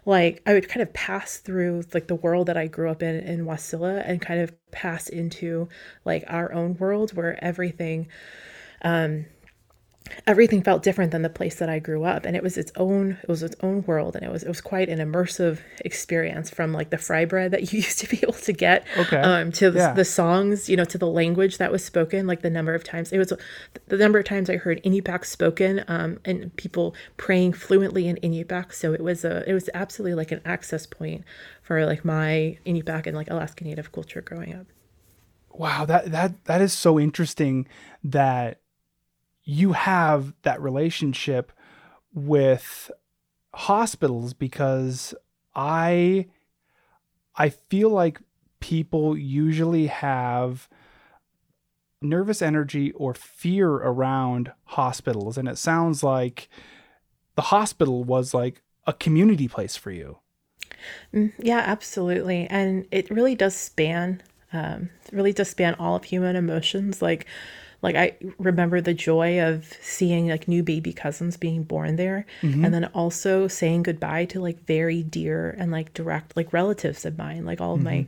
like 0.05 0.43
I 0.47 0.55
would 0.55 0.69
kind 0.69 0.83
of 0.83 0.93
pass 0.93 1.39
through 1.39 1.85
like 1.95 2.09
the 2.09 2.15
world 2.17 2.49
that 2.49 2.57
I 2.57 2.67
grew 2.67 2.91
up 2.91 3.03
in 3.03 3.17
in 3.17 3.47
Wasilla 3.47 4.03
and 4.05 4.21
kind 4.21 4.41
of 4.41 4.53
pass 4.73 5.09
into 5.09 5.69
like 6.05 6.25
our 6.27 6.53
own 6.53 6.77
world 6.77 7.15
where 7.15 7.43
everything 7.45 8.09
um 8.83 9.27
everything 10.27 10.63
felt 10.63 10.83
different 10.83 11.13
than 11.13 11.23
the 11.23 11.31
place 11.31 11.57
that 11.57 11.69
I 11.69 11.79
grew 11.79 12.05
up 12.05 12.25
and 12.25 12.37
it 12.37 12.43
was 12.43 12.57
its 12.57 12.73
own 12.77 13.19
it 13.23 13.29
was 13.29 13.43
its 13.43 13.57
own 13.63 13.83
world 13.87 14.17
and 14.17 14.25
it 14.25 14.31
was 14.31 14.43
it 14.43 14.49
was 14.49 14.61
quite 14.61 14.89
an 14.89 14.99
immersive 14.99 15.61
experience 15.85 16.51
from 16.51 16.73
like 16.73 16.91
the 16.91 16.99
fry 16.99 17.25
bread 17.25 17.51
that 17.53 17.61
you 17.73 17.79
used 17.79 17.99
to 18.01 18.09
be 18.09 18.19
able 18.23 18.33
to 18.35 18.53
get 18.53 18.87
okay. 18.97 19.19
um 19.19 19.53
to 19.53 19.71
the, 19.71 19.79
yeah. 19.79 19.93
the 19.93 20.05
songs 20.05 20.69
you 20.69 20.77
know 20.77 20.85
to 20.85 20.99
the 20.99 21.07
language 21.07 21.59
that 21.59 21.71
was 21.71 21.85
spoken 21.85 22.27
like 22.27 22.43
the 22.43 22.51
number 22.51 22.75
of 22.75 22.85
times 22.85 23.13
it 23.13 23.19
was 23.19 23.33
the 23.87 23.97
number 23.97 24.19
of 24.19 24.25
times 24.25 24.51
I 24.51 24.57
heard 24.57 24.83
Inupiaq 24.83 25.25
spoken 25.25 25.85
um 25.89 26.19
and 26.25 26.55
people 26.57 26.95
praying 27.17 27.53
fluently 27.53 28.07
in 28.07 28.17
Inupiaq 28.17 28.73
so 28.73 28.93
it 28.93 29.01
was 29.01 29.25
a 29.25 29.49
it 29.49 29.53
was 29.53 29.71
absolutely 29.75 30.15
like 30.15 30.33
an 30.33 30.41
access 30.45 30.87
point 30.87 31.25
for 31.63 31.85
like 31.87 32.05
my 32.05 32.59
Inupiaq 32.67 33.07
and 33.07 33.17
like 33.17 33.31
Alaska 33.31 33.65
Native 33.65 33.93
culture 33.93 34.21
growing 34.21 34.55
up 34.55 34.67
wow 35.53 35.85
that 35.85 36.11
that 36.11 36.45
that 36.45 36.61
is 36.61 36.73
so 36.73 36.99
interesting 36.99 37.67
that 38.05 38.61
you 39.47 39.73
have 39.73 40.35
that 40.43 40.61
relationship 40.61 41.53
with 42.13 42.91
hospitals 43.55 44.35
because 44.35 45.15
I 45.55 46.27
I 47.37 47.51
feel 47.51 47.91
like 47.91 48.21
people 48.61 49.17
usually 49.17 49.87
have 49.87 50.69
nervous 52.03 52.43
energy 52.43 52.93
or 52.93 53.15
fear 53.15 53.71
around 53.71 54.53
hospitals 54.65 55.39
and 55.39 55.49
it 55.49 55.59
sounds 55.59 56.03
like 56.03 56.49
the 57.37 57.43
hospital 57.43 58.05
was 58.05 58.35
like 58.35 58.63
a 58.87 58.93
community 58.93 59.49
place 59.49 59.77
for 59.77 59.93
you. 59.93 60.19
Mm, 61.15 61.33
yeah, 61.39 61.63
absolutely. 61.65 62.47
And 62.49 62.87
it 62.91 63.11
really 63.11 63.35
does 63.37 63.55
span 63.55 64.23
um, 64.53 64.91
really 65.13 65.33
does 65.33 65.51
span 65.51 65.75
all 65.75 65.97
of 65.97 66.05
human 66.05 66.35
emotions 66.35 67.03
like 67.03 67.27
like 67.87 67.95
I 67.95 68.17
remember 68.39 68.81
the 68.81 68.93
joy 68.93 69.41
of 69.41 69.73
seeing 69.81 70.27
like 70.27 70.49
new 70.49 70.65
baby 70.65 70.93
cousins 70.93 71.37
being 71.37 71.63
born 71.63 71.95
there 71.95 72.27
mm-hmm. 72.43 72.65
and 72.65 72.75
then 72.75 72.87
also 72.87 73.47
saying 73.47 73.85
goodbye 73.85 74.25
to 74.25 74.41
like 74.41 74.67
very 74.67 75.05
dear 75.05 75.55
and 75.57 75.71
like 75.71 75.95
direct 75.95 76.37
like 76.37 76.53
relatives 76.53 77.05
of 77.05 77.17
mine, 77.17 77.45
like 77.45 77.61
all 77.61 77.75
of 77.75 77.79
mm-hmm. 77.79 77.85
my 77.85 78.07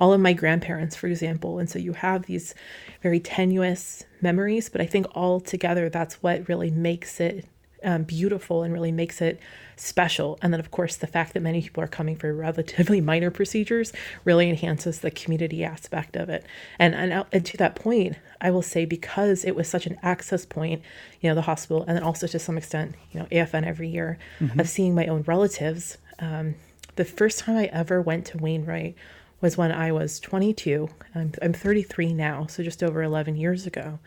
all 0.00 0.14
of 0.14 0.20
my 0.22 0.32
grandparents, 0.32 0.96
for 0.96 1.08
example. 1.08 1.58
And 1.58 1.68
so 1.68 1.78
you 1.78 1.92
have 1.92 2.24
these 2.24 2.54
very 3.02 3.20
tenuous 3.20 4.06
memories, 4.22 4.70
but 4.70 4.80
I 4.80 4.86
think 4.86 5.06
all 5.14 5.40
together 5.40 5.90
that's 5.90 6.22
what 6.22 6.48
really 6.48 6.70
makes 6.70 7.20
it 7.20 7.44
um, 7.84 8.04
beautiful 8.04 8.62
and 8.62 8.72
really 8.72 8.92
makes 8.92 9.20
it 9.20 9.38
special. 9.80 10.38
And 10.42 10.52
then, 10.52 10.60
of 10.60 10.70
course, 10.70 10.96
the 10.96 11.06
fact 11.06 11.34
that 11.34 11.40
many 11.40 11.62
people 11.62 11.82
are 11.82 11.88
coming 11.88 12.16
for 12.16 12.32
relatively 12.34 13.00
minor 13.12 13.30
procedures 13.30 13.92
really 14.24 14.48
enhances 14.48 15.00
the 15.00 15.10
community 15.10 15.64
aspect 15.64 16.16
of 16.16 16.28
it. 16.28 16.44
And, 16.78 16.94
and, 16.94 17.24
and 17.32 17.46
to 17.46 17.56
that 17.58 17.74
point, 17.74 18.16
I 18.40 18.50
will 18.50 18.62
say 18.62 18.84
because 18.84 19.44
it 19.44 19.54
was 19.56 19.68
such 19.68 19.86
an 19.86 19.98
access 20.02 20.44
point, 20.44 20.82
you 21.20 21.28
know, 21.28 21.34
the 21.34 21.42
hospital, 21.42 21.84
and 21.86 21.96
then 21.96 22.02
also 22.02 22.26
to 22.26 22.38
some 22.38 22.58
extent, 22.58 22.94
you 23.12 23.20
know, 23.20 23.26
AFN 23.26 23.66
every 23.66 23.88
year 23.88 24.18
mm-hmm. 24.40 24.58
of 24.58 24.68
seeing 24.68 24.94
my 24.94 25.06
own 25.06 25.22
relatives. 25.22 25.98
Um, 26.18 26.54
the 26.96 27.04
first 27.04 27.40
time 27.40 27.56
I 27.56 27.66
ever 27.66 28.02
went 28.02 28.26
to 28.26 28.38
Wainwright 28.38 28.96
was 29.40 29.56
when 29.56 29.70
I 29.70 29.92
was 29.92 30.18
22. 30.20 30.88
I'm, 31.14 31.32
I'm 31.40 31.52
33 31.52 32.12
now, 32.12 32.46
so 32.46 32.62
just 32.62 32.82
over 32.82 33.02
11 33.02 33.36
years 33.36 33.66
ago. 33.66 33.98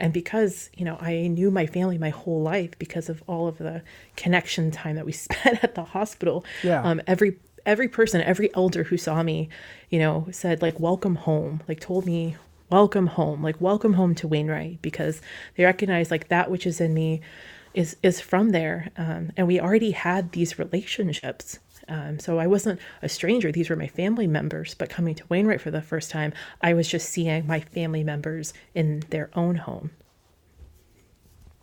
And 0.00 0.12
because, 0.12 0.70
you 0.76 0.84
know, 0.84 0.96
I 1.00 1.28
knew 1.28 1.50
my 1.50 1.66
family 1.66 1.98
my 1.98 2.10
whole 2.10 2.42
life 2.42 2.78
because 2.78 3.08
of 3.08 3.22
all 3.26 3.46
of 3.46 3.58
the 3.58 3.82
connection 4.16 4.70
time 4.70 4.96
that 4.96 5.06
we 5.06 5.12
spent 5.26 5.62
at 5.62 5.74
the 5.74 5.84
hospital. 5.84 6.44
Yeah. 6.62 6.82
Um, 6.82 7.00
every 7.06 7.36
every 7.66 7.88
person, 7.88 8.22
every 8.22 8.52
elder 8.54 8.84
who 8.84 8.96
saw 8.96 9.22
me, 9.22 9.48
you 9.90 9.98
know, 9.98 10.26
said 10.30 10.62
like 10.62 10.80
welcome 10.80 11.16
home, 11.16 11.62
like 11.68 11.78
told 11.80 12.06
me 12.06 12.36
welcome 12.70 13.08
home, 13.08 13.42
like 13.42 13.60
welcome 13.60 13.94
home 13.94 14.14
to 14.14 14.28
Wainwright 14.28 14.80
because 14.80 15.20
they 15.56 15.64
recognize 15.64 16.10
like 16.10 16.28
that 16.28 16.50
which 16.50 16.66
is 16.66 16.80
in 16.80 16.94
me 16.94 17.20
is 17.74 17.96
is 18.02 18.20
from 18.20 18.50
there. 18.50 18.90
Um, 18.96 19.32
and 19.36 19.46
we 19.46 19.60
already 19.60 19.92
had 19.92 20.32
these 20.32 20.58
relationships 20.58 21.58
um, 21.90 22.18
so 22.18 22.38
I 22.38 22.46
wasn't 22.46 22.80
a 23.02 23.08
stranger. 23.08 23.52
These 23.52 23.68
were 23.68 23.76
my 23.76 23.88
family 23.88 24.26
members. 24.26 24.74
But 24.74 24.88
coming 24.88 25.14
to 25.16 25.24
Wainwright 25.28 25.60
for 25.60 25.70
the 25.70 25.82
first 25.82 26.10
time, 26.10 26.32
I 26.62 26.72
was 26.72 26.88
just 26.88 27.08
seeing 27.10 27.46
my 27.46 27.60
family 27.60 28.04
members 28.04 28.54
in 28.74 29.02
their 29.10 29.30
own 29.34 29.56
home. 29.56 29.90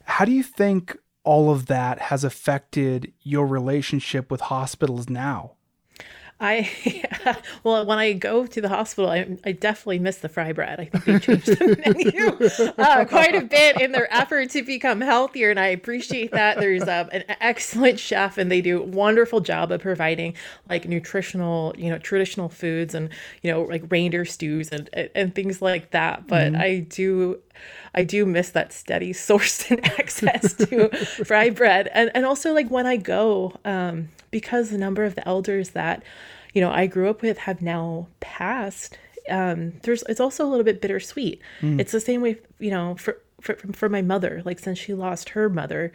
How 0.04 0.26
do 0.26 0.32
you 0.32 0.44
think 0.44 0.98
all 1.24 1.50
of 1.50 1.66
that 1.66 2.00
has 2.00 2.24
affected 2.24 3.14
your 3.22 3.48
relationship 3.48 4.30
with 4.30 4.42
hospitals 4.42 5.10
now? 5.10 5.57
I 6.40 6.70
well, 7.64 7.84
when 7.86 7.98
I 7.98 8.14
go 8.14 8.46
to 8.46 8.62
the 8.62 8.70
hospital, 8.70 9.10
I, 9.10 9.38
I 9.44 9.54
definitely 9.54 9.98
miss 10.00 10.18
the 10.18 10.30
fry 10.30 10.52
bread. 10.54 10.80
I 10.80 10.86
think 10.86 11.04
they 11.04 11.20
changed 11.20 11.48
the 11.48 12.74
menu 12.76 12.76
uh, 12.78 13.06
quite 13.06 13.36
a 13.36 13.42
bit 13.42 13.82
in 13.82 13.92
their 13.92 14.12
effort 14.14 14.52
to 14.52 14.62
become 14.62 15.02
healthier, 15.02 15.50
and 15.50 15.60
I 15.60 15.68
appreciate 15.68 16.32
that. 16.32 16.60
There's 16.60 16.84
um, 16.84 17.10
an 17.12 17.24
excellent 17.42 18.00
chef, 18.00 18.38
and 18.38 18.52
they 18.52 18.62
do 18.62 18.82
a 18.82 18.86
wonderful 18.86 19.40
job 19.40 19.72
of 19.72 19.82
providing 19.82 20.36
like 20.70 20.88
nutritional, 20.88 21.74
you 21.76 21.90
know, 21.90 21.98
traditional 21.98 22.50
foods, 22.50 22.94
and 22.94 23.10
you 23.42 23.52
know, 23.52 23.64
like 23.64 23.84
reindeer 23.90 24.26
stews 24.26 24.70
and 24.70 24.90
and 25.16 25.34
things 25.34 25.60
like 25.60 25.90
that. 25.92 26.28
But 26.28 26.54
mm-hmm. 26.54 26.62
I 26.62 26.80
do 26.88 27.40
I 27.94 28.04
do 28.04 28.26
miss 28.26 28.50
that 28.52 28.74
steady 28.74 29.14
source 29.14 29.70
and 29.72 29.84
access 30.00 30.54
to 30.54 30.90
fry 31.26 31.50
bread. 31.50 31.90
And 31.94 32.12
and 32.14 32.26
also 32.26 32.54
like 32.54 32.70
when 32.70 32.86
I 32.86 32.98
go, 32.98 33.54
um, 33.66 34.10
because 34.32 34.70
the 34.70 34.78
number 34.78 35.04
of 35.04 35.16
the 35.16 35.28
elders 35.28 35.72
that 35.72 36.04
you 36.54 36.62
know 36.62 36.72
I 36.72 36.88
grew 36.88 37.10
up 37.10 37.22
with 37.22 37.40
have 37.40 37.62
now 37.62 38.08
passed. 38.20 38.98
Um, 39.30 39.74
there's 39.84 40.04
it's 40.04 40.20
also 40.20 40.46
a 40.46 40.50
little 40.50 40.64
bit 40.64 40.82
bittersweet. 40.82 41.42
Mm. 41.62 41.80
It's 41.80 41.92
the 41.92 42.00
same 42.00 42.22
way 42.22 42.38
you 42.60 42.72
know 42.72 42.96
for, 42.96 43.18
for 43.42 43.56
for 43.74 43.90
my 43.90 44.02
mother. 44.02 44.42
Like 44.46 44.60
since 44.60 44.80
she 44.80 44.94
lost 44.94 45.30
her 45.30 45.50
mother, 45.50 45.92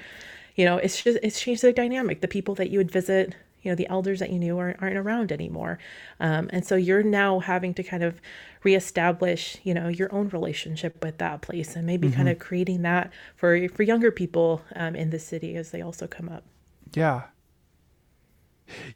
you 0.56 0.64
know 0.64 0.76
it's 0.76 1.02
just 1.02 1.18
it's 1.22 1.40
changed 1.40 1.62
the 1.62 1.72
dynamic. 1.72 2.20
The 2.20 2.28
people 2.28 2.54
that 2.56 2.70
you 2.70 2.78
would 2.78 2.90
visit 2.90 3.34
you 3.62 3.70
know 3.70 3.74
the 3.74 3.88
elders 3.88 4.18
that 4.18 4.30
you 4.30 4.38
knew 4.38 4.58
aren't, 4.58 4.80
aren't 4.82 4.96
around 4.96 5.32
anymore 5.32 5.78
um, 6.20 6.48
and 6.52 6.66
so 6.66 6.76
you're 6.76 7.02
now 7.02 7.38
having 7.38 7.72
to 7.74 7.82
kind 7.82 8.02
of 8.02 8.20
reestablish 8.64 9.58
you 9.62 9.74
know 9.74 9.88
your 9.88 10.12
own 10.14 10.28
relationship 10.28 11.02
with 11.02 11.18
that 11.18 11.42
place 11.42 11.76
and 11.76 11.86
maybe 11.86 12.08
mm-hmm. 12.08 12.16
kind 12.16 12.28
of 12.28 12.38
creating 12.38 12.82
that 12.82 13.12
for 13.36 13.68
for 13.68 13.82
younger 13.82 14.10
people 14.10 14.62
um, 14.76 14.94
in 14.94 15.10
the 15.10 15.18
city 15.18 15.56
as 15.56 15.70
they 15.70 15.82
also 15.82 16.06
come 16.06 16.28
up 16.28 16.44
yeah 16.94 17.22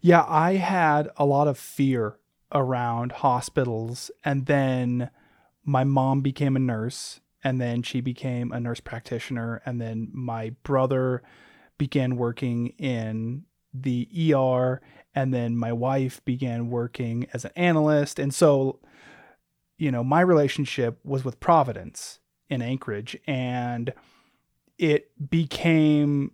yeah, 0.00 0.24
I 0.26 0.54
had 0.54 1.08
a 1.16 1.24
lot 1.24 1.48
of 1.48 1.58
fear 1.58 2.18
around 2.52 3.12
hospitals. 3.12 4.10
And 4.24 4.46
then 4.46 5.10
my 5.64 5.84
mom 5.84 6.20
became 6.20 6.56
a 6.56 6.60
nurse, 6.60 7.20
and 7.42 7.60
then 7.60 7.82
she 7.82 8.00
became 8.00 8.52
a 8.52 8.60
nurse 8.60 8.80
practitioner. 8.80 9.62
And 9.66 9.80
then 9.80 10.08
my 10.12 10.50
brother 10.62 11.22
began 11.78 12.16
working 12.16 12.68
in 12.78 13.44
the 13.82 14.08
ER. 14.34 14.80
And 15.14 15.32
then 15.32 15.56
my 15.56 15.72
wife 15.72 16.24
began 16.24 16.68
working 16.68 17.26
as 17.32 17.44
an 17.44 17.52
analyst. 17.56 18.18
And 18.18 18.34
so, 18.34 18.80
you 19.78 19.90
know, 19.90 20.04
my 20.04 20.20
relationship 20.20 20.98
was 21.04 21.24
with 21.24 21.40
Providence 21.40 22.20
in 22.48 22.62
Anchorage. 22.62 23.16
And 23.26 23.92
it 24.78 25.10
became 25.30 26.32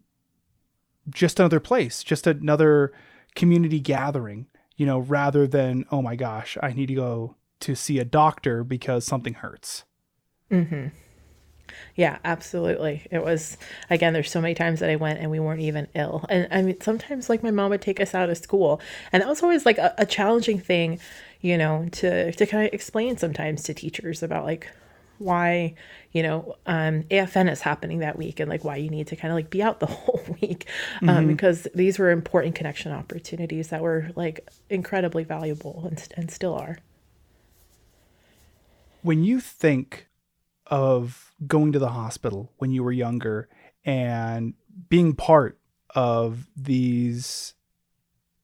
just 1.11 1.41
another 1.41 1.61
place, 1.61 2.03
just 2.03 2.27
another 2.27 2.93
community 3.35 3.81
gathering, 3.81 4.47
you 4.77 4.87
know, 4.87 4.99
rather 4.99 5.47
than, 5.47 5.85
oh 5.91 6.03
my 6.03 6.17
gosh, 6.17 6.57
I 6.63 6.73
need 6.73 6.87
to 6.87 6.95
go 6.95 7.37
to 7.61 7.75
see 7.75 7.99
a 7.99 8.05
doctor 8.05 8.65
because 8.65 9.05
something 9.05 9.35
hurts. 9.35 9.85
Mm-hmm. 10.51 10.89
Yeah, 11.97 12.19
absolutely. 12.25 13.07
It 13.11 13.23
was 13.23 13.57
again. 13.91 14.13
There's 14.13 14.31
so 14.31 14.41
many 14.41 14.55
times 14.55 14.81
that 14.81 14.91
I 14.91 14.97
went 14.97 15.19
and 15.21 15.31
we 15.31 15.41
weren't 15.41 15.61
even 15.61 15.89
ill, 15.95 16.25
and 16.29 16.49
I 16.51 16.63
mean 16.63 16.81
sometimes 16.81 17.29
like 17.29 17.43
my 17.43 17.51
mom 17.51 17.71
would 17.71 17.83
take 17.83 18.01
us 18.01 18.15
out 18.15 18.31
of 18.31 18.39
school, 18.39 18.81
and 19.13 19.23
that 19.23 19.29
was 19.29 19.43
always 19.43 19.67
like 19.67 19.79
a, 19.79 19.95
a 19.99 20.07
challenging 20.07 20.59
thing, 20.59 21.01
you 21.41 21.59
know, 21.59 21.89
to 21.93 22.33
to 22.33 22.47
kind 22.47 22.67
of 22.67 22.73
explain 22.73 23.17
sometimes 23.17 23.63
to 23.65 23.75
teachers 23.75 24.23
about 24.23 24.45
like 24.45 24.69
why 25.23 25.75
you 26.13 26.23
know 26.23 26.57
um, 26.67 27.05
AFN 27.05 27.51
is 27.51 27.61
happening 27.61 28.01
that 28.01 28.19
week 28.19 28.41
and 28.41 28.51
like 28.51 28.65
why 28.65 28.77
you 28.77 28.91
need 28.91 29.07
to 29.09 29.17
kind 29.17 29.31
of 29.31 29.37
like 29.37 29.51
be 29.51 29.63
out 29.63 29.81
the 29.81 29.87
whole 29.87 30.21
week 30.41 30.67
um, 31.03 31.09
mm-hmm. 31.09 31.27
because 31.29 31.67
these 31.75 31.99
were 31.99 32.11
important 32.11 32.55
connection 32.55 32.93
opportunities 32.93 33.69
that 33.69 33.83
were 33.83 34.11
like 34.17 34.49
incredibly 34.69 35.25
valuable 35.25 35.85
and, 35.87 36.09
and 36.17 36.31
still 36.31 36.55
are. 36.55 36.79
When 39.03 39.25
you 39.25 39.41
think 39.41 40.09
of 40.67 41.32
going 41.47 41.73
to 41.73 41.79
the 41.79 41.89
hospital 41.89 42.53
when 42.59 42.71
you 42.71 42.83
were 42.83 42.93
younger 42.93 43.49
and 43.85 44.55
being 44.89 45.15
part 45.15 45.59
of 45.95 46.49
these 46.57 47.55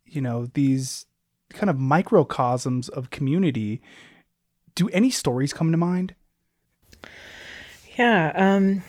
you 0.05 0.21
know 0.21 0.47
these 0.55 1.07
kind 1.51 1.71
of 1.71 1.79
microcosms 1.79 2.89
of 2.89 3.11
community 3.11 3.81
do 4.75 4.89
any 4.91 5.11
stories 5.11 5.53
come 5.53 5.73
to 5.73 5.77
mind? 5.77 6.15
Yeah 7.97 8.33
um 8.35 8.83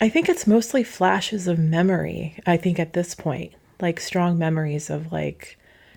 i 0.00 0.08
think 0.08 0.28
it's 0.28 0.46
mostly 0.46 0.82
flashes 0.82 1.46
of 1.46 1.58
memory 1.58 2.36
i 2.46 2.56
think 2.56 2.80
at 2.80 2.94
this 2.94 3.14
point 3.14 3.52
like 3.80 4.00
strong 4.00 4.38
memories 4.38 4.90
of 4.90 5.12
like 5.12 5.56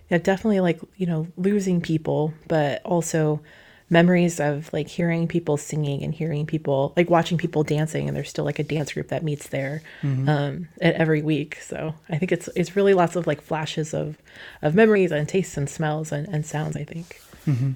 yeah 0.10 0.20
definitely 0.20 0.60
like 0.60 0.80
you 0.98 1.08
know 1.08 1.28
losing 1.36 1.82
people 1.82 2.32
but 2.48 2.82
also 2.84 3.42
memories 3.90 4.40
of 4.40 4.72
like 4.74 4.88
hearing 4.88 5.28
people 5.28 5.58
singing 5.58 6.04
and 6.04 6.14
hearing 6.14 6.46
people 6.46 6.94
like 6.98 7.10
watching 7.10 7.38
people 7.38 7.64
dancing 7.64 8.08
and 8.08 8.18
there's 8.18 8.30
still 8.30 8.46
like 8.46 8.58
a 8.58 8.64
dance 8.64 8.94
group 8.94 9.10
that 9.10 9.24
meets 9.24 9.48
there 9.50 9.82
mm-hmm. 10.02 10.28
um, 10.28 10.68
every 10.82 11.22
week 11.22 11.58
so 11.62 11.94
i 12.10 12.18
think 12.18 12.32
it's 12.32 12.50
it's 12.56 12.76
really 12.76 12.94
lots 12.94 13.16
of 13.16 13.28
like 13.28 13.42
flashes 13.42 13.94
of 13.94 14.18
of 14.62 14.74
memories 14.74 15.12
and 15.12 15.30
tastes 15.30 15.56
and 15.56 15.70
smells 15.70 16.12
and, 16.12 16.28
and 16.30 16.46
sounds 16.46 16.76
i 16.76 16.84
think 16.84 17.22
mm-hmm. 17.46 17.72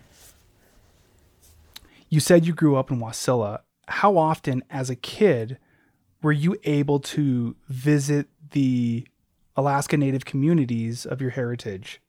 you 2.09 2.19
said 2.19 2.45
you 2.45 2.53
grew 2.53 2.75
up 2.75 2.89
in 2.89 2.99
wasilla 2.99 3.59
how 3.87 4.17
often 4.17 4.63
as 4.69 4.89
a 4.89 4.95
kid 4.95 5.59
were 6.23 6.31
you 6.31 6.57
able 6.63 6.99
to 6.99 7.55
visit 7.67 8.27
the 8.51 9.05
alaska 9.55 9.95
native 9.95 10.25
communities 10.25 11.05
of 11.05 11.21
your 11.21 11.31
heritage 11.31 12.01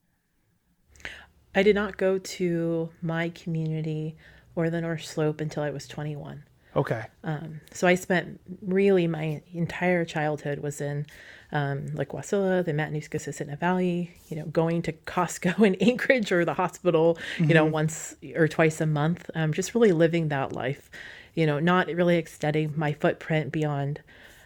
I 1.55 1.63
did 1.63 1.75
not 1.75 1.97
go 1.97 2.19
to 2.19 2.91
my 3.03 3.31
community 3.31 4.17
or 4.55 4.71
the 4.71 4.81
North 4.81 5.05
Slope 5.05 5.41
until 5.41 5.63
I 5.63 5.71
was 5.71 5.89
21. 5.89 6.45
Okay. 6.77 7.05
Um, 7.25 7.61
so 7.73 7.87
I 7.87 7.97
spent 7.97 8.41
really 8.63 9.07
my 9.07 9.43
entire 9.53 10.05
childhood 10.05 10.61
was 10.61 10.81
in 10.81 11.07
um, 11.53 11.87
like 11.95 12.11
Wasilla, 12.11 12.65
the 12.65 12.73
Matanuska-Susitna 12.73 13.59
Valley, 13.59 14.13
you 14.29 14.37
know, 14.37 14.47
going 14.47 14.83
to 14.83 14.93
Costco 14.93 15.67
in 15.67 15.75
Anchorage 15.81 16.31
or 16.31 16.45
the 16.45 16.55
hospital, 16.55 17.19
mm-hmm. 17.35 17.45
you 17.45 17.55
know, 17.55 17.65
mm-hmm. 17.65 17.73
once 17.73 18.15
or 18.37 18.47
twice 18.47 18.81
a 18.81 18.87
month. 18.87 19.29
Um, 19.35 19.53
just 19.53 19.75
really 19.75 19.93
living 19.93 20.29
that 20.29 20.53
life, 20.53 20.91
you 21.35 21.47
know, 21.47 21.59
not 21.59 21.89
really 21.89 22.17
extending 22.17 22.73
my 22.77 22.93
footprint 22.93 23.51
beyond, 23.51 24.01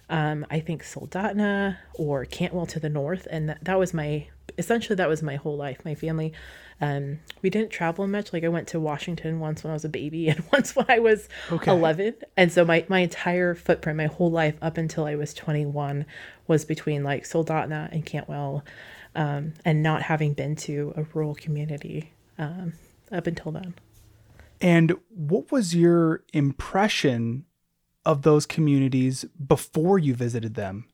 um, 0.08 0.46
I 0.50 0.60
think, 0.60 0.82
Soldotna 0.82 1.76
or 1.94 2.24
Cantwell 2.24 2.66
to 2.66 2.80
the 2.80 2.88
north. 2.88 3.28
And 3.30 3.50
that, 3.50 3.64
that 3.64 3.78
was 3.78 3.92
my, 3.92 4.28
essentially, 4.58 4.96
that 4.96 5.08
was 5.08 5.22
my 5.22 5.36
whole 5.36 5.56
life. 5.56 5.78
My 5.84 5.94
family 5.94 6.32
um, 6.80 7.20
we 7.42 7.50
didn't 7.50 7.70
travel 7.70 8.06
much. 8.06 8.32
Like 8.32 8.44
I 8.44 8.48
went 8.48 8.68
to 8.68 8.80
Washington 8.80 9.40
once 9.40 9.62
when 9.62 9.70
I 9.70 9.74
was 9.74 9.84
a 9.84 9.88
baby 9.88 10.28
and 10.30 10.44
once 10.52 10.74
when 10.74 10.86
I 10.88 10.98
was 10.98 11.28
okay. 11.50 11.70
11. 11.70 12.14
And 12.36 12.52
so 12.52 12.64
my, 12.64 12.84
my 12.88 13.00
entire 13.00 13.54
footprint, 13.54 13.96
my 13.96 14.06
whole 14.06 14.30
life 14.30 14.56
up 14.62 14.76
until 14.76 15.04
I 15.06 15.14
was 15.14 15.34
21 15.34 16.06
was 16.46 16.64
between 16.64 17.04
like 17.04 17.24
Soldotna 17.24 17.90
and 17.92 18.04
Cantwell 18.04 18.64
um, 19.14 19.54
and 19.64 19.82
not 19.82 20.02
having 20.02 20.34
been 20.34 20.56
to 20.56 20.92
a 20.96 21.04
rural 21.14 21.34
community 21.34 22.12
um, 22.38 22.74
up 23.12 23.26
until 23.26 23.52
then. 23.52 23.74
And 24.60 24.96
what 25.08 25.52
was 25.52 25.74
your 25.74 26.24
impression 26.32 27.44
of 28.04 28.22
those 28.22 28.46
communities 28.46 29.24
before 29.46 29.98
you 29.98 30.14
visited 30.14 30.54
them? 30.54 30.86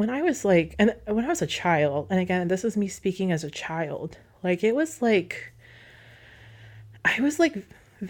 When 0.00 0.08
I 0.08 0.22
was 0.22 0.46
like, 0.46 0.74
and 0.78 0.94
when 1.04 1.26
I 1.26 1.28
was 1.28 1.42
a 1.42 1.46
child, 1.46 2.06
and 2.08 2.18
again, 2.18 2.48
this 2.48 2.64
is 2.64 2.74
me 2.74 2.88
speaking 2.88 3.32
as 3.32 3.44
a 3.44 3.50
child, 3.50 4.16
like 4.42 4.64
it 4.64 4.74
was 4.74 5.02
like, 5.02 5.52
I 7.04 7.20
was 7.20 7.38
like, 7.38 7.66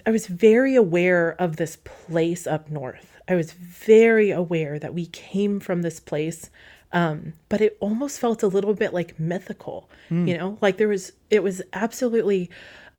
I 0.07 0.13
was 0.13 0.29
very 0.29 0.77
aware 0.77 1.35
of 1.41 1.57
this 1.57 1.79
place 1.83 2.47
up 2.47 2.71
north. 2.71 3.19
I 3.27 3.35
was 3.35 3.51
very 3.51 4.31
aware 4.31 4.79
that 4.79 4.95
we 4.95 5.07
came 5.07 5.59
from 5.59 5.83
this 5.83 5.99
place, 5.99 6.49
um, 6.93 7.33
but 7.49 7.61
it 7.61 7.77
almost 7.81 8.21
felt 8.21 8.45
a 8.45 8.47
little 8.47 8.75
bit 8.75 8.95
like 8.95 9.19
mythical, 9.19 9.91
mm. 10.11 10.29
you 10.29 10.39
know, 10.39 10.59
like 10.61 10.77
there 10.77 10.87
was, 10.87 11.11
it 11.29 11.43
was 11.43 11.61
absolutely 11.73 12.51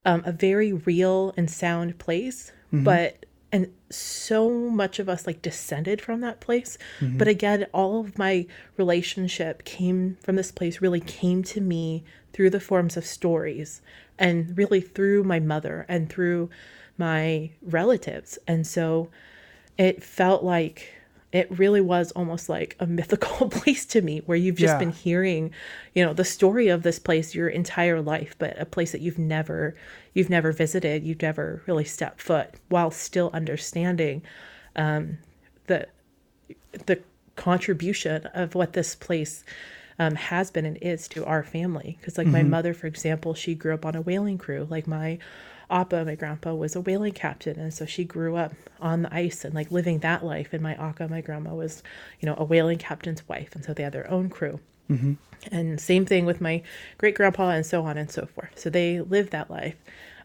um, 0.03 0.21
a 0.25 0.33
very 0.33 0.73
real 0.73 1.33
and 1.37 1.49
sound 1.49 1.97
place, 1.97 2.51
mm-hmm. 2.73 2.83
but 2.83 3.20
and 3.51 3.71
so 3.89 4.49
much 4.69 4.99
of 4.99 5.09
us 5.09 5.27
like 5.27 5.41
descended 5.41 6.01
from 6.01 6.21
that 6.21 6.39
place 6.39 6.77
mm-hmm. 6.99 7.17
but 7.17 7.27
again 7.27 7.65
all 7.73 7.99
of 7.99 8.17
my 8.17 8.45
relationship 8.77 9.63
came 9.65 10.17
from 10.21 10.35
this 10.35 10.51
place 10.51 10.81
really 10.81 11.01
came 11.01 11.43
to 11.43 11.61
me 11.61 12.03
through 12.33 12.49
the 12.49 12.59
forms 12.59 12.95
of 12.95 13.05
stories 13.05 13.81
and 14.17 14.57
really 14.57 14.81
through 14.81 15.23
my 15.23 15.39
mother 15.39 15.85
and 15.89 16.09
through 16.09 16.49
my 16.97 17.51
relatives 17.61 18.37
and 18.47 18.65
so 18.65 19.09
it 19.77 20.03
felt 20.03 20.43
like 20.43 21.00
it 21.31 21.47
really 21.57 21.81
was 21.81 22.11
almost 22.11 22.49
like 22.49 22.75
a 22.79 22.87
mythical 22.99 23.49
place 23.49 23.85
to 23.85 24.01
me 24.01 24.19
where 24.25 24.37
you've 24.37 24.57
just 24.57 24.73
yeah. 24.73 24.79
been 24.79 24.91
hearing 24.91 25.51
you 25.95 26.05
know 26.05 26.13
the 26.13 26.25
story 26.25 26.67
of 26.67 26.83
this 26.83 26.99
place 26.99 27.33
your 27.33 27.49
entire 27.49 28.01
life 28.01 28.35
but 28.37 28.59
a 28.59 28.65
place 28.65 28.91
that 28.91 29.01
you've 29.01 29.19
never 29.19 29.75
you've 30.13 30.29
never 30.29 30.51
visited 30.51 31.03
you've 31.03 31.21
never 31.21 31.61
really 31.67 31.85
stepped 31.85 32.21
foot 32.21 32.49
while 32.69 32.91
still 32.91 33.29
understanding 33.33 34.21
um, 34.75 35.17
the 35.67 35.87
the 36.85 36.99
contribution 37.35 38.25
of 38.33 38.55
what 38.55 38.73
this 38.73 38.95
place 38.95 39.43
um, 39.99 40.15
has 40.15 40.51
been 40.51 40.65
and 40.65 40.77
is 40.81 41.07
to 41.07 41.25
our 41.25 41.43
family 41.43 41.97
because 41.99 42.17
like 42.17 42.25
mm-hmm. 42.25 42.37
my 42.37 42.43
mother 42.43 42.73
for 42.73 42.87
example 42.87 43.33
she 43.33 43.55
grew 43.55 43.73
up 43.73 43.85
on 43.85 43.95
a 43.95 44.01
whaling 44.01 44.37
crew 44.37 44.67
like 44.69 44.87
my 44.87 45.17
Appa, 45.71 46.05
my 46.05 46.15
grandpa, 46.15 46.53
was 46.53 46.75
a 46.75 46.81
whaling 46.81 47.13
captain, 47.13 47.59
and 47.59 47.73
so 47.73 47.85
she 47.85 48.03
grew 48.03 48.35
up 48.35 48.53
on 48.79 49.03
the 49.03 49.13
ice 49.13 49.45
and 49.45 49.53
like 49.53 49.71
living 49.71 49.99
that 49.99 50.23
life. 50.23 50.53
And 50.53 50.61
my 50.61 50.75
Akka, 50.75 51.07
my 51.07 51.21
grandma, 51.21 51.53
was, 51.53 51.81
you 52.19 52.25
know, 52.27 52.35
a 52.37 52.43
whaling 52.43 52.77
captain's 52.77 53.27
wife, 53.27 53.55
and 53.55 53.63
so 53.63 53.73
they 53.73 53.83
had 53.83 53.93
their 53.93 54.09
own 54.09 54.29
crew. 54.29 54.59
Mm-hmm. 54.89 55.13
And 55.51 55.81
same 55.81 56.05
thing 56.05 56.25
with 56.25 56.41
my 56.41 56.61
great 56.97 57.15
grandpa, 57.15 57.49
and 57.49 57.65
so 57.65 57.85
on 57.85 57.97
and 57.97 58.11
so 58.11 58.25
forth. 58.25 58.59
So 58.59 58.69
they 58.69 59.01
lived 59.01 59.31
that 59.31 59.49
life, 59.49 59.77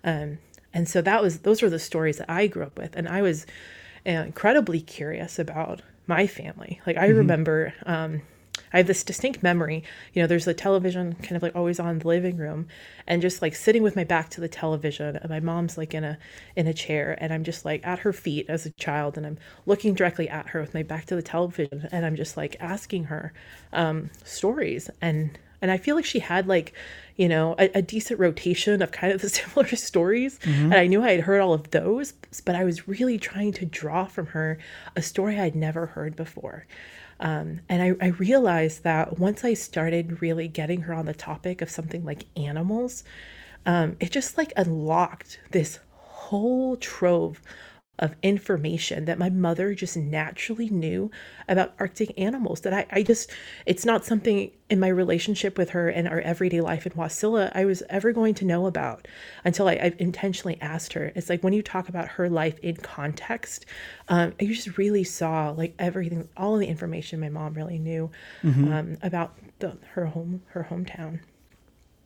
um, 0.05 0.39
and 0.75 0.89
so 0.89 1.01
that 1.03 1.23
was 1.23 1.41
those 1.41 1.63
were 1.63 1.71
the 1.71 1.79
stories 1.79 2.19
that 2.19 2.31
I 2.31 2.47
grew 2.49 2.65
up 2.65 2.77
with, 2.77 2.97
and 2.97 3.09
I 3.09 3.23
was 3.23 3.47
uh, 4.07 4.11
incredibly 4.11 4.81
curious 4.81 5.39
about 5.39 5.83
my 6.07 6.27
family. 6.27 6.81
Like 6.87 6.97
I 6.97 7.09
mm-hmm. 7.09 7.19
remember. 7.19 7.75
Um, 7.87 8.23
I 8.73 8.79
have 8.79 8.87
this 8.87 9.05
distinct 9.05 9.43
memory. 9.43 9.85
You 10.13 10.23
know, 10.23 10.27
there's 10.27 10.47
a 10.47 10.55
television 10.55 11.15
kind 11.15 11.37
of 11.37 11.43
like 11.43 11.55
always 11.55 11.79
on 11.81 11.99
the 11.99 12.09
living 12.09 12.37
room, 12.37 12.69
and 13.07 13.23
just 13.23 13.43
like 13.43 13.55
sitting 13.55 13.83
with 13.83 13.97
my 13.97 14.05
back 14.05 14.31
to 14.31 14.41
the 14.41 14.49
television, 14.49 15.17
and 15.17 15.31
my 15.31 15.41
mom's 15.41 15.79
like 15.79 15.95
in 15.95 16.05
a 16.05 16.19
in 16.55 16.67
a 16.67 16.75
chair, 16.75 17.17
and 17.21 17.33
I'm 17.33 17.45
just 17.45 17.65
like 17.65 17.87
at 17.87 18.01
her 18.01 18.13
feet 18.13 18.47
as 18.49 18.67
a 18.67 18.71
child, 18.73 19.17
and 19.17 19.27
I'm 19.27 19.39
looking 19.67 19.95
directly 19.95 20.29
at 20.29 20.49
her 20.49 20.61
with 20.61 20.75
my 20.75 20.83
back 20.83 21.07
to 21.07 21.17
the 21.17 21.23
television, 21.23 21.89
and 21.93 22.05
I'm 22.05 22.17
just 22.17 22.37
like 22.37 22.57
asking 22.61 23.05
her 23.05 23.33
um, 23.73 24.11
stories, 24.25 24.91
and 25.01 25.39
and 25.63 25.71
I 25.71 25.79
feel 25.79 25.97
like 25.97 26.05
she 26.05 26.21
had 26.21 26.47
like 26.47 26.73
you 27.17 27.29
know 27.29 27.55
a, 27.59 27.79
a, 27.79 27.83
decent 27.83 28.21
rotation 28.21 28.83
of 28.83 28.93
kind 28.93 29.13
of 29.13 29.21
the 29.23 29.29
similar 29.31 29.69
stories 29.75 30.39
mm-hmm. 30.41 30.65
and 30.65 30.75
i 30.75 30.87
knew 30.87 31.03
i 31.03 31.13
had 31.13 31.21
heard 31.21 31.41
all 31.41 31.55
of 31.55 31.71
those 31.71 32.13
but 32.45 32.55
i 32.55 32.65
was 32.65 32.87
really 32.87 33.19
trying 33.19 33.53
to 33.53 33.65
draw 33.65 34.05
from 34.05 34.27
her 34.27 34.59
a 34.95 35.03
story 35.03 35.41
i'd 35.41 35.57
never 35.57 35.87
heard 35.87 36.15
before 36.15 36.67
um, 37.21 37.61
and 37.69 37.83
I, 37.83 38.05
I 38.05 38.09
realized 38.11 38.83
that 38.85 39.19
once 39.19 39.45
I 39.45 39.55
started 39.55 40.21
really 40.21 40.49
getting 40.49 40.83
her 40.83 40.95
on 40.95 41.07
the 41.07 41.15
topic 41.15 41.63
of 41.63 41.71
something 41.71 42.05
like 42.05 42.27
animals, 42.37 43.05
um, 43.65 43.97
it 44.01 44.11
just 44.11 44.37
like 44.37 44.53
unlocked 44.57 45.41
this 45.51 45.79
whole 45.93 46.77
trove 46.77 47.41
of 47.99 48.15
information 48.23 49.07
that 49.07 49.19
my 49.19 49.31
mother 49.31 49.75
just 49.75 49.97
naturally 49.97 50.69
knew 50.69 51.11
about 51.49 51.75
Arctic 51.79 52.13
animals 52.19 52.61
that 52.61 52.73
I, 52.73 52.87
I 52.91 53.03
just, 53.03 53.31
it's 53.65 53.87
not 53.87 54.05
something 54.05 54.51
in 54.69 54.81
my 54.81 54.89
relationship 54.89 55.57
with 55.57 55.71
her 55.71 55.89
and 55.89 56.09
our 56.09 56.21
everyday 56.21 56.61
life 56.61 56.87
in 56.87 56.93
Wasilla 56.93 57.51
I 57.55 57.65
was 57.65 57.83
ever 57.89 58.13
going 58.13 58.35
to 58.35 58.45
know 58.45 58.67
about 58.67 59.09
until 59.45 59.69
I, 59.69 59.73
I 59.75 59.95
intentionally 59.99 60.59
asked 60.61 60.93
her. 60.93 61.13
It's 61.15 61.31
like 61.31 61.43
when 61.43 61.53
you 61.53 61.63
talk 61.63 61.89
about 61.89 62.09
her 62.09 62.29
life 62.29 62.59
in 62.59 62.77
context, 62.77 63.67
um, 64.09 64.35
you 64.41 64.55
just 64.55 64.77
really 64.77 65.05
saw 65.05 65.51
like 65.51 65.75
everything, 65.79 66.29
all 66.37 66.55
of 66.55 66.61
the 66.61 66.67
information 66.67 67.21
my 67.21 67.29
mom 67.29 67.55
really 67.55 67.79
knew 67.79 68.11
mm-hmm. 68.43 68.73
um, 68.73 68.99
about 69.03 69.39
the, 69.61 69.79
her 69.93 70.07
home, 70.07 70.43
her 70.49 70.67
hometown. 70.71 71.21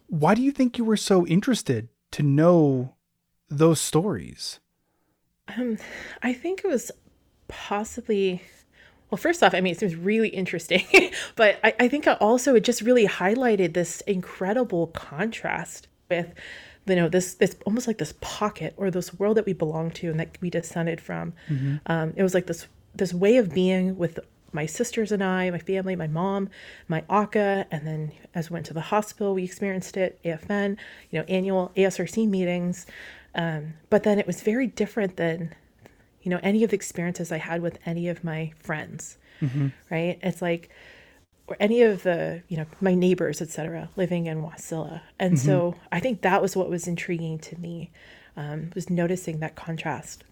Why 0.07 0.35
do 0.35 0.43
you 0.43 0.53
think 0.53 0.77
you 0.77 0.85
were 0.85 0.97
so 0.97 1.27
interested 1.27 1.89
to 2.13 2.23
know 2.23 2.95
those 3.49 3.81
stories? 3.81 4.61
Um, 5.57 5.79
I 6.23 6.33
think 6.33 6.63
it 6.65 6.69
was 6.69 6.91
possibly 7.49 8.43
well, 9.11 9.19
first 9.19 9.43
off, 9.43 9.55
I 9.55 9.61
mean, 9.61 9.73
it 9.73 9.79
seems 9.79 9.97
really 9.97 10.29
interesting, 10.29 10.85
but 11.37 11.59
I, 11.65 11.75
I 11.81 11.89
think 11.89 12.07
also 12.21 12.55
it 12.55 12.61
just 12.61 12.81
really 12.81 13.07
highlighted 13.07 13.75
this 13.75 14.01
incredible 14.03 14.89
contrast 14.89 15.89
with, 16.09 16.33
you 16.87 16.97
know, 16.97 17.09
this 17.09 17.35
this 17.35 17.57
almost 17.67 17.87
like 17.87 17.99
this 17.99 18.15
pocket 18.21 18.75
or 18.77 18.91
this 18.91 19.13
world 19.19 19.37
that 19.37 19.47
we 19.47 19.53
belong 19.53 19.91
to 19.93 20.11
and 20.11 20.21
that 20.21 20.39
we 20.41 20.49
descended 20.49 21.01
from. 21.01 21.33
Mm-hmm. 21.49 21.77
Um, 21.87 22.13
it 22.17 22.23
was 22.23 22.35
like 22.35 22.47
this 22.47 22.67
this 22.95 23.13
way 23.13 23.37
of 23.37 23.53
being 23.53 23.99
with 23.99 24.21
my 24.53 24.67
sisters 24.67 25.13
and 25.13 25.23
I, 25.23 25.51
my 25.51 25.59
family, 25.59 25.95
my 25.95 26.09
mom, 26.09 26.49
my 26.89 27.05
Aka, 27.09 27.67
and 27.71 27.87
then 27.87 28.13
as 28.35 28.51
we 28.51 28.55
went 28.55 28.67
to 28.67 28.75
the 28.75 28.81
hospital, 28.81 29.35
we 29.35 29.45
experienced 29.45 29.97
it, 29.97 30.19
AFN, 30.25 30.77
you 31.11 31.19
know, 31.19 31.25
annual 31.29 31.71
ASRC 31.77 32.29
meetings. 32.29 32.87
Um, 33.35 33.75
but 33.91 34.03
then 34.03 34.19
it 34.19 34.27
was 34.27 34.43
very 34.43 34.67
different 34.67 35.17
than 35.17 35.55
you 36.23 36.31
know, 36.31 36.41
any 36.43 36.65
of 36.65 36.71
the 36.71 36.77
experiences 36.77 37.33
I 37.33 37.39
had 37.39 37.63
with 37.63 37.79
any 37.87 38.09
of 38.09 38.23
my 38.23 38.53
friends, 38.59 39.17
mm-hmm. 39.41 39.69
right? 39.91 40.19
It's 40.23 40.43
like, 40.43 40.71
or 41.47 41.57
any 41.59 41.83
of 41.83 42.03
the, 42.03 42.43
you 42.49 42.57
know, 42.57 42.67
my 42.81 42.95
neighbors, 42.95 43.41
etc., 43.41 43.89
living 43.97 44.27
in 44.27 44.43
Wasilla. 44.43 45.01
And 45.19 45.35
mm-hmm. 45.35 45.47
so 45.47 45.75
I 45.91 46.01
think 46.01 46.21
that 46.23 46.43
was 46.43 46.57
what 46.57 46.69
was 46.69 46.87
intriguing 46.87 47.39
to 47.41 47.59
me, 47.59 47.91
um, 48.37 48.71
was 48.75 48.91
noticing 48.91 49.41
that 49.41 49.57
contrast. 49.57 50.25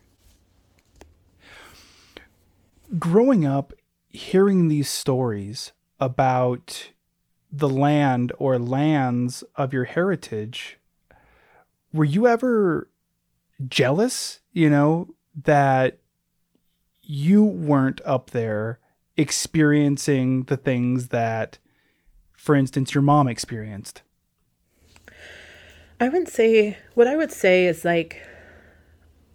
Growing 2.98 3.44
up, 3.44 3.72
hearing 4.08 4.68
these 4.68 4.88
stories 4.88 5.72
about 6.00 6.90
the 7.50 7.68
land 7.68 8.32
or 8.38 8.58
lands 8.58 9.42
of 9.56 9.72
your 9.72 9.84
heritage, 9.84 10.77
were 11.92 12.04
you 12.04 12.26
ever 12.26 12.88
jealous, 13.66 14.40
you 14.52 14.70
know, 14.70 15.08
that 15.44 15.98
you 17.02 17.42
weren't 17.42 18.00
up 18.04 18.30
there 18.30 18.78
experiencing 19.16 20.44
the 20.44 20.56
things 20.56 21.08
that, 21.08 21.58
for 22.32 22.54
instance, 22.54 22.94
your 22.94 23.02
mom 23.02 23.28
experienced? 23.28 24.02
I 26.00 26.08
wouldn't 26.08 26.28
say, 26.28 26.78
what 26.94 27.08
I 27.08 27.16
would 27.16 27.32
say 27.32 27.66
is 27.66 27.84
like, 27.84 28.22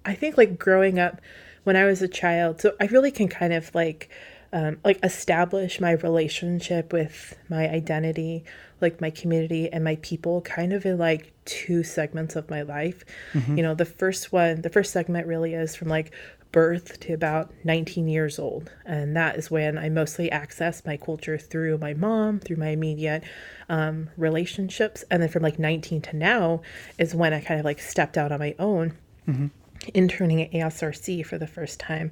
I 0.06 0.14
think 0.14 0.38
like 0.38 0.58
growing 0.58 1.00
up 1.00 1.20
when 1.64 1.76
I 1.76 1.86
was 1.86 2.02
a 2.02 2.08
child, 2.08 2.62
so 2.62 2.74
I 2.80 2.86
really 2.86 3.12
can 3.12 3.28
kind 3.28 3.54
of 3.54 3.74
like, 3.76 4.10
um, 4.54 4.78
like 4.86 5.00
establish 5.04 5.82
my 5.82 5.92
relationship 5.92 6.94
with 6.94 7.38
my 7.50 7.68
identity, 7.68 8.46
like 8.84 9.02
my 9.02 9.10
community 9.10 9.72
and 9.72 9.84
my 9.84 9.96
people, 10.04 10.42
kind 10.42 10.74
of 10.74 10.86
in 10.86 11.00
like 11.00 11.34
two 11.46 11.82
segments 11.82 12.36
of 12.36 12.50
my 12.50 12.62
life. 12.62 13.04
Mm-hmm. 13.34 13.58
You 13.58 13.64
know, 13.64 13.74
the 13.74 13.86
first 13.86 14.32
one, 14.32 14.62
the 14.62 14.70
first 14.70 14.94
segment 14.94 15.26
really 15.26 15.56
is 15.56 15.76
from 15.76 15.88
like 15.88 16.14
birth 16.52 17.00
to 17.00 17.14
about 17.14 17.52
19 17.64 18.08
years 18.08 18.38
old. 18.38 18.72
And 18.86 19.16
that 19.18 19.38
is 19.38 19.50
when 19.50 19.78
I 19.78 19.90
mostly 19.90 20.32
access 20.32 20.86
my 20.86 20.98
culture 20.98 21.40
through 21.40 21.80
my 21.80 21.96
mom, 21.96 22.40
through 22.40 22.58
my 22.58 22.70
immediate 22.70 23.24
um, 23.70 24.12
relationships. 24.18 25.04
And 25.10 25.24
then 25.24 25.30
from 25.30 25.42
like 25.42 25.58
19 25.58 26.02
to 26.02 26.16
now 26.16 26.62
is 27.00 27.16
when 27.16 27.34
I 27.34 27.42
kind 27.42 27.60
of 27.60 27.66
like 27.66 27.80
stepped 27.80 28.18
out 28.18 28.32
on 28.32 28.40
my 28.40 28.54
own. 28.60 28.94
Mm-hmm 29.28 29.48
interning 29.94 30.42
at 30.42 30.52
ASRC 30.52 31.26
for 31.26 31.38
the 31.38 31.48
first 31.48 31.80
time 31.80 32.12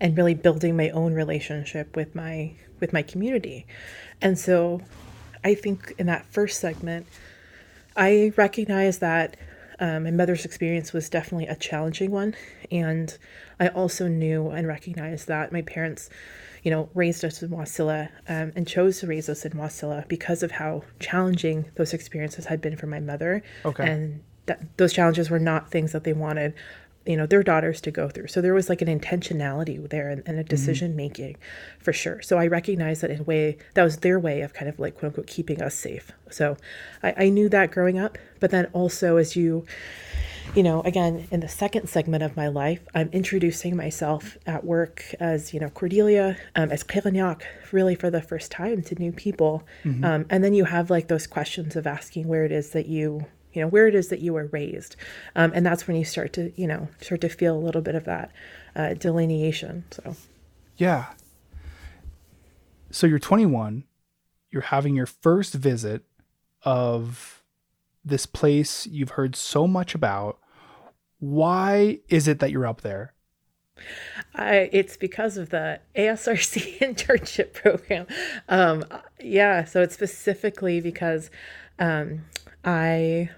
and 0.00 0.16
really 0.16 0.34
building 0.34 0.76
my 0.76 0.90
own 0.90 1.14
relationship 1.14 1.94
with 1.94 2.14
my 2.14 2.52
with 2.80 2.92
my 2.92 3.02
community. 3.02 3.64
And 4.20 4.38
so 4.38 4.80
I 5.44 5.54
think 5.54 5.94
in 5.98 6.06
that 6.06 6.26
first 6.26 6.60
segment, 6.60 7.06
I 7.96 8.32
recognize 8.36 8.98
that 8.98 9.36
um, 9.80 10.04
my 10.04 10.10
mother's 10.10 10.44
experience 10.44 10.92
was 10.92 11.08
definitely 11.08 11.46
a 11.46 11.56
challenging 11.56 12.10
one. 12.10 12.36
And 12.70 13.16
I 13.58 13.68
also 13.68 14.06
knew 14.08 14.48
and 14.48 14.66
recognized 14.66 15.28
that 15.28 15.52
my 15.52 15.62
parents, 15.62 16.08
you 16.62 16.70
know, 16.70 16.88
raised 16.94 17.24
us 17.24 17.42
in 17.42 17.50
Wasilla 17.50 18.08
um, 18.28 18.52
and 18.54 18.66
chose 18.66 19.00
to 19.00 19.06
raise 19.06 19.28
us 19.28 19.44
in 19.44 19.52
Wasilla 19.52 20.06
because 20.08 20.42
of 20.42 20.52
how 20.52 20.84
challenging 21.00 21.66
those 21.74 21.92
experiences 21.92 22.46
had 22.46 22.60
been 22.60 22.76
for 22.76 22.86
my 22.86 23.00
mother. 23.00 23.42
Okay. 23.64 23.90
And 23.90 24.22
that 24.46 24.60
those 24.76 24.92
challenges 24.92 25.30
were 25.30 25.38
not 25.38 25.70
things 25.70 25.92
that 25.92 26.04
they 26.04 26.12
wanted 26.12 26.54
you 27.06 27.16
know 27.16 27.26
their 27.26 27.42
daughters 27.42 27.80
to 27.80 27.90
go 27.90 28.08
through 28.08 28.28
so 28.28 28.40
there 28.40 28.54
was 28.54 28.68
like 28.68 28.80
an 28.82 28.88
intentionality 28.88 29.88
there 29.90 30.08
and, 30.10 30.22
and 30.26 30.38
a 30.38 30.40
mm-hmm. 30.40 30.48
decision 30.48 30.88
mm-hmm. 30.90 30.98
making 30.98 31.36
for 31.78 31.92
sure 31.92 32.20
so 32.22 32.38
i 32.38 32.46
recognize 32.46 33.00
that 33.00 33.10
in 33.10 33.20
a 33.20 33.24
way 33.24 33.56
that 33.74 33.82
was 33.82 33.98
their 33.98 34.18
way 34.18 34.40
of 34.40 34.52
kind 34.52 34.68
of 34.68 34.78
like 34.78 34.94
quote 34.94 35.10
unquote 35.10 35.26
keeping 35.26 35.60
us 35.62 35.74
safe 35.74 36.12
so 36.30 36.56
I, 37.02 37.14
I 37.16 37.28
knew 37.28 37.48
that 37.48 37.70
growing 37.70 37.98
up 37.98 38.18
but 38.40 38.50
then 38.50 38.66
also 38.72 39.16
as 39.16 39.36
you 39.36 39.64
you 40.54 40.62
know 40.62 40.80
again 40.82 41.26
in 41.30 41.40
the 41.40 41.48
second 41.48 41.88
segment 41.88 42.22
of 42.22 42.36
my 42.36 42.48
life 42.48 42.80
i'm 42.94 43.08
introducing 43.12 43.76
myself 43.76 44.36
at 44.46 44.64
work 44.64 45.04
as 45.18 45.54
you 45.54 45.60
know 45.60 45.70
cordelia 45.70 46.36
um, 46.56 46.70
as 46.70 46.84
Qiġñaaq, 46.84 47.42
really 47.72 47.94
for 47.94 48.10
the 48.10 48.20
first 48.20 48.50
time 48.50 48.82
to 48.82 48.94
new 48.96 49.12
people 49.12 49.64
mm-hmm. 49.84 50.04
um, 50.04 50.26
and 50.30 50.44
then 50.44 50.54
you 50.54 50.64
have 50.64 50.90
like 50.90 51.08
those 51.08 51.26
questions 51.26 51.74
of 51.74 51.86
asking 51.86 52.28
where 52.28 52.44
it 52.44 52.52
is 52.52 52.70
that 52.70 52.86
you 52.86 53.26
you 53.52 53.60
know 53.62 53.68
where 53.68 53.86
it 53.86 53.94
is 53.94 54.08
that 54.08 54.20
you 54.20 54.32
were 54.32 54.46
raised. 54.46 54.96
Um, 55.36 55.52
and 55.54 55.64
that's 55.64 55.86
when 55.86 55.96
you 55.96 56.04
start 56.04 56.32
to 56.34 56.52
you 56.60 56.66
know 56.66 56.88
start 57.00 57.20
to 57.22 57.28
feel 57.28 57.56
a 57.56 57.58
little 57.58 57.82
bit 57.82 57.94
of 57.94 58.04
that 58.04 58.32
uh, 58.76 58.94
delineation 58.94 59.84
so. 59.90 60.16
Yeah. 60.76 61.06
So 62.90 63.06
you're 63.06 63.18
21 63.18 63.84
you're 64.52 64.62
having 64.62 64.94
your 64.94 65.06
first 65.06 65.54
visit 65.54 66.04
of 66.62 67.42
this 68.04 68.26
place 68.26 68.86
you've 68.86 69.10
heard 69.10 69.34
so 69.34 69.66
much 69.66 69.94
about. 69.94 70.38
Why 71.18 72.00
is 72.08 72.28
it 72.28 72.38
that 72.40 72.50
you're 72.50 72.66
up 72.66 72.82
there? 72.82 73.14
I, 74.34 74.68
it's 74.72 74.96
because 74.96 75.36
of 75.36 75.48
the 75.48 75.80
ASRC 75.96 76.78
internship 76.80 77.54
program. 77.54 78.06
Um, 78.48 78.84
yeah, 79.20 79.64
so 79.64 79.82
it's 79.82 79.94
specifically 79.94 80.80
because 80.80 81.30
um, 81.78 82.26
I 82.64 83.30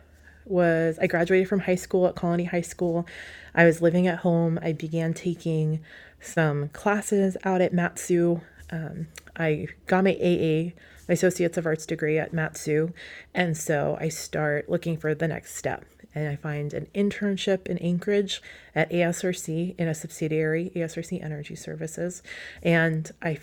was 0.44 0.98
I 0.98 1.06
graduated 1.06 1.48
from 1.48 1.60
high 1.60 1.74
school 1.74 2.06
at 2.06 2.14
Colony 2.14 2.44
High 2.44 2.60
School. 2.60 3.06
I 3.54 3.64
was 3.64 3.80
living 3.80 4.06
at 4.06 4.18
home. 4.18 4.58
I 4.62 4.72
began 4.72 5.14
taking 5.14 5.80
some 6.20 6.68
classes 6.70 7.36
out 7.44 7.60
at 7.60 7.72
Mat-Su. 7.72 8.40
Um, 8.70 9.08
I 9.36 9.68
got 9.86 10.04
my 10.04 10.12
AA, 10.12 10.72
my 11.08 11.14
Associates 11.14 11.58
of 11.58 11.66
Arts 11.66 11.86
degree 11.86 12.18
at 12.18 12.32
Mat-Su, 12.32 12.92
and 13.34 13.56
so 13.56 13.96
I 14.00 14.08
start 14.08 14.68
looking 14.68 14.96
for 14.96 15.14
the 15.14 15.28
next 15.28 15.56
step. 15.56 15.84
And 16.16 16.28
I 16.28 16.36
find 16.36 16.72
an 16.72 16.86
internship 16.94 17.66
in 17.66 17.76
Anchorage 17.78 18.40
at 18.72 18.90
ASRC 18.90 19.74
in 19.76 19.88
a 19.88 19.94
subsidiary, 19.94 20.70
ASRC 20.76 21.22
Energy 21.22 21.56
Services. 21.56 22.22
And 22.62 23.10
I 23.20 23.40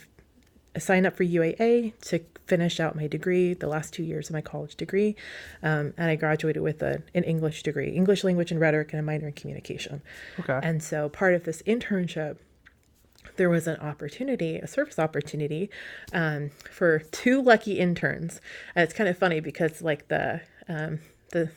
sign 0.77 1.05
up 1.05 1.17
for 1.17 1.25
UAA 1.25 1.93
to 2.03 2.21
finish 2.51 2.81
out 2.81 2.97
my 2.97 3.07
degree, 3.07 3.53
the 3.53 3.67
last 3.67 3.93
two 3.93 4.03
years 4.03 4.27
of 4.29 4.33
my 4.33 4.41
college 4.41 4.75
degree, 4.75 5.15
um, 5.63 5.93
and 5.97 6.09
I 6.11 6.17
graduated 6.17 6.61
with 6.61 6.81
a, 6.83 7.01
an 7.15 7.23
English 7.23 7.63
degree, 7.63 7.91
English 7.91 8.25
language 8.25 8.51
and 8.51 8.59
rhetoric, 8.59 8.91
and 8.91 8.99
a 8.99 9.03
minor 9.03 9.27
in 9.27 9.33
communication. 9.33 10.01
Okay. 10.37 10.59
And 10.61 10.83
so 10.83 11.07
part 11.07 11.33
of 11.33 11.45
this 11.45 11.61
internship, 11.61 12.35
there 13.37 13.49
was 13.49 13.67
an 13.67 13.77
opportunity, 13.77 14.57
a 14.57 14.67
service 14.67 14.99
opportunity, 14.99 15.69
um, 16.11 16.51
for 16.69 16.99
two 16.99 17.41
lucky 17.41 17.79
interns. 17.79 18.41
And 18.75 18.83
it's 18.83 18.93
kind 18.93 19.07
of 19.07 19.17
funny 19.17 19.39
because 19.39 19.81
like 19.81 20.09
the 20.09 20.41
um, 20.67 20.99
the 21.29 21.49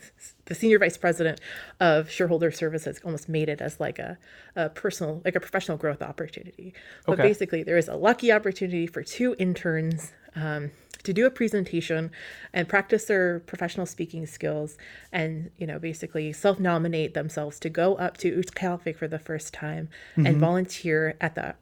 the 0.45 0.55
senior 0.55 0.79
vice 0.79 0.97
president 0.97 1.41
of 1.81 2.09
shareholder 2.09 2.53
services 2.53 3.01
almost 3.05 3.29
made 3.29 3.49
it 3.49 3.61
as 3.61 3.81
like 3.81 3.99
a, 3.99 4.17
a 4.55 4.69
personal 4.69 5.21
like 5.25 5.35
a 5.35 5.41
professional 5.41 5.77
growth 5.77 6.03
opportunity 6.03 6.73
but 7.07 7.15
okay. 7.15 7.23
basically 7.23 7.63
there 7.65 7.77
is 7.77 7.89
a 7.89 7.97
lucky 7.97 8.31
opportunity 8.31 8.87
for 8.87 9.03
two 9.03 9.35
interns 9.39 10.13
um, 10.37 10.71
to 11.05 11.13
do 11.13 11.27
a 11.27 11.31
presentation 11.31 12.11
and 12.53 12.69
practice 12.69 13.05
their 13.05 13.41
professional 13.41 13.87
speaking 13.87 14.27
skills 14.27 14.77
and 15.13 15.51
you 15.57 15.67
know 15.67 15.79
basically 15.79 16.33
self-nominate 16.33 17.15
themselves 17.15 17.61
to 17.61 17.71
go 17.71 17.95
up 17.97 18.17
to 18.17 18.37
Utqiagvik 18.37 18.97
for 18.97 19.07
the 19.07 19.19
first 19.19 19.55
time 19.55 19.89
mm-hmm. 20.13 20.27
and 20.27 20.39
volunteer 20.39 21.17
at 21.21 21.35
the 21.35 21.55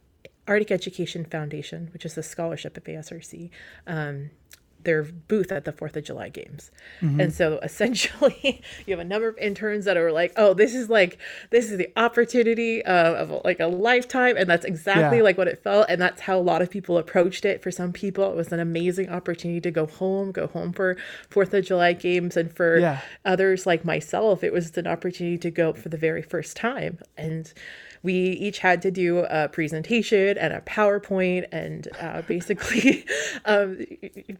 Arctic 0.49 0.73
Education 0.73 1.25
Foundation, 1.25 1.89
which 1.93 2.05
is 2.05 2.19
a 2.19 2.23
scholarship 2.23 2.77
at 2.77 2.85
ASRC, 2.85 3.51
um, 3.87 4.31
their 4.85 5.03
booth 5.03 5.53
at 5.53 5.65
the 5.65 5.73
Fourth 5.73 5.97
of 5.97 6.05
July 6.05 6.29
games. 6.29 6.71
Mm-hmm. 7.01 7.21
And 7.21 7.35
so 7.35 7.59
essentially, 7.63 8.63
you 8.87 8.93
have 8.93 9.01
a 9.01 9.09
number 9.09 9.29
of 9.29 9.39
interns 9.39 9.85
that 9.85 9.97
are 9.97 10.13
like, 10.13 10.33
"Oh, 10.37 10.55
this 10.55 10.75
is 10.75 10.89
like 10.89 11.19
this 11.51 11.71
is 11.71 11.79
the 11.79 11.91
opportunity 11.97 12.85
uh, 12.85 13.15
of 13.15 13.43
like 13.45 13.61
a 13.61 13.67
lifetime," 13.67 14.37
and 14.37 14.49
that's 14.49 14.65
exactly 14.65 15.19
yeah. 15.19 15.25
like 15.25 15.39
what 15.39 15.49
it 15.49 15.63
felt. 15.63 15.87
And 15.89 16.01
that's 16.01 16.21
how 16.21 16.39
a 16.39 16.41
lot 16.41 16.63
of 16.63 16.71
people 16.71 16.99
approached 16.99 17.45
it. 17.45 17.63
For 17.63 17.71
some 17.71 17.93
people, 17.93 18.31
it 18.31 18.37
was 18.37 18.53
an 18.53 18.61
amazing 18.61 19.11
opportunity 19.11 19.61
to 19.61 19.71
go 19.71 19.87
home, 19.87 20.33
go 20.33 20.47
home 20.47 20.73
for 20.73 20.97
Fourth 21.31 21.55
of 21.55 21.65
July 21.65 21.93
games, 21.93 22.37
and 22.37 22.55
for 22.55 22.79
yeah. 22.79 23.01
others 23.25 23.67
like 23.67 23.85
myself, 23.85 24.45
it 24.45 24.53
was 24.53 24.77
an 24.77 24.87
opportunity 24.87 25.39
to 25.39 25.51
go 25.51 25.73
for 25.73 25.89
the 25.89 25.97
very 25.97 26.23
first 26.23 26.57
time. 26.57 26.99
And 27.17 27.53
we 28.03 28.15
each 28.15 28.59
had 28.59 28.83
to 28.83 28.91
do 28.91 29.19
a 29.29 29.49
presentation 29.49 30.37
and 30.39 30.53
a 30.53 30.61
PowerPoint 30.61 31.47
and 31.53 31.89
uh, 32.01 32.23
basically 32.23 33.07
um, 33.45 33.79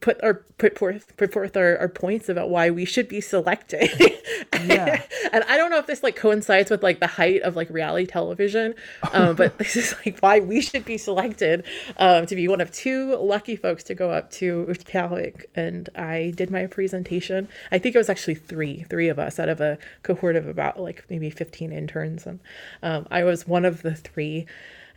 put 0.01 0.23
our 0.23 0.35
put 0.59 0.79
forth 0.79 1.17
put 1.17 1.33
forth 1.33 1.57
our, 1.57 1.77
our 1.79 1.89
points 1.89 2.29
about 2.29 2.51
why 2.51 2.71
we 2.71 2.85
should 2.85 3.09
be 3.09 3.21
selected. 3.21 3.91
Yeah. 4.73 5.03
and 5.33 5.45
I 5.45 5.57
don't 5.57 5.71
know 5.71 5.79
if 5.79 5.87
this 5.87 6.03
like 6.03 6.17
coincides 6.17 6.71
with 6.71 6.83
like 6.83 7.01
the 7.01 7.07
height 7.07 7.43
of 7.43 7.57
like 7.57 7.69
reality 7.71 8.07
television, 8.07 8.75
um, 9.13 9.37
but 9.37 9.59
this 9.59 9.77
is 9.77 9.95
like 10.05 10.19
why 10.21 10.41
we 10.41 10.61
should 10.61 10.85
be 10.85 10.99
selected 10.99 11.65
um, 11.97 12.27
to 12.27 12.35
be 12.35 12.49
one 12.49 12.61
of 12.61 12.71
two 12.73 13.17
lucky 13.17 13.57
folks 13.57 13.83
to 13.85 13.95
go 13.95 14.11
up 14.11 14.31
to 14.33 14.67
Utqiagvik. 14.69 15.45
And 15.55 15.89
I 15.95 16.33
did 16.37 16.51
my 16.51 16.67
presentation. 16.67 17.49
I 17.71 17.79
think 17.79 17.95
it 17.95 17.99
was 17.99 18.09
actually 18.09 18.37
three, 18.37 18.85
three 18.89 19.09
of 19.09 19.19
us 19.19 19.39
out 19.39 19.49
of 19.49 19.61
a 19.61 19.79
cohort 20.03 20.37
of 20.37 20.47
about 20.47 20.81
like 20.81 21.05
maybe 21.09 21.31
15 21.31 21.73
interns. 21.73 22.27
And 22.27 22.41
um, 22.83 23.07
I 23.11 23.25
was 23.25 23.47
one 23.47 23.65
of 23.65 23.83
the 23.83 23.95
three 23.95 24.47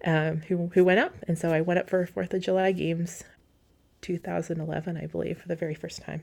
um, 0.05 0.41
who, 0.47 0.67
who 0.73 0.83
went 0.83 0.99
up. 0.99 1.13
And 1.27 1.37
so 1.37 1.51
I 1.51 1.61
went 1.61 1.79
up 1.79 1.89
for 1.89 2.05
4th 2.05 2.33
of 2.33 2.41
July 2.41 2.71
games 2.71 3.23
2011, 4.01 4.97
I 4.97 5.07
believe, 5.07 5.39
for 5.39 5.47
the 5.47 5.55
very 5.55 5.73
first 5.73 6.01
time. 6.01 6.21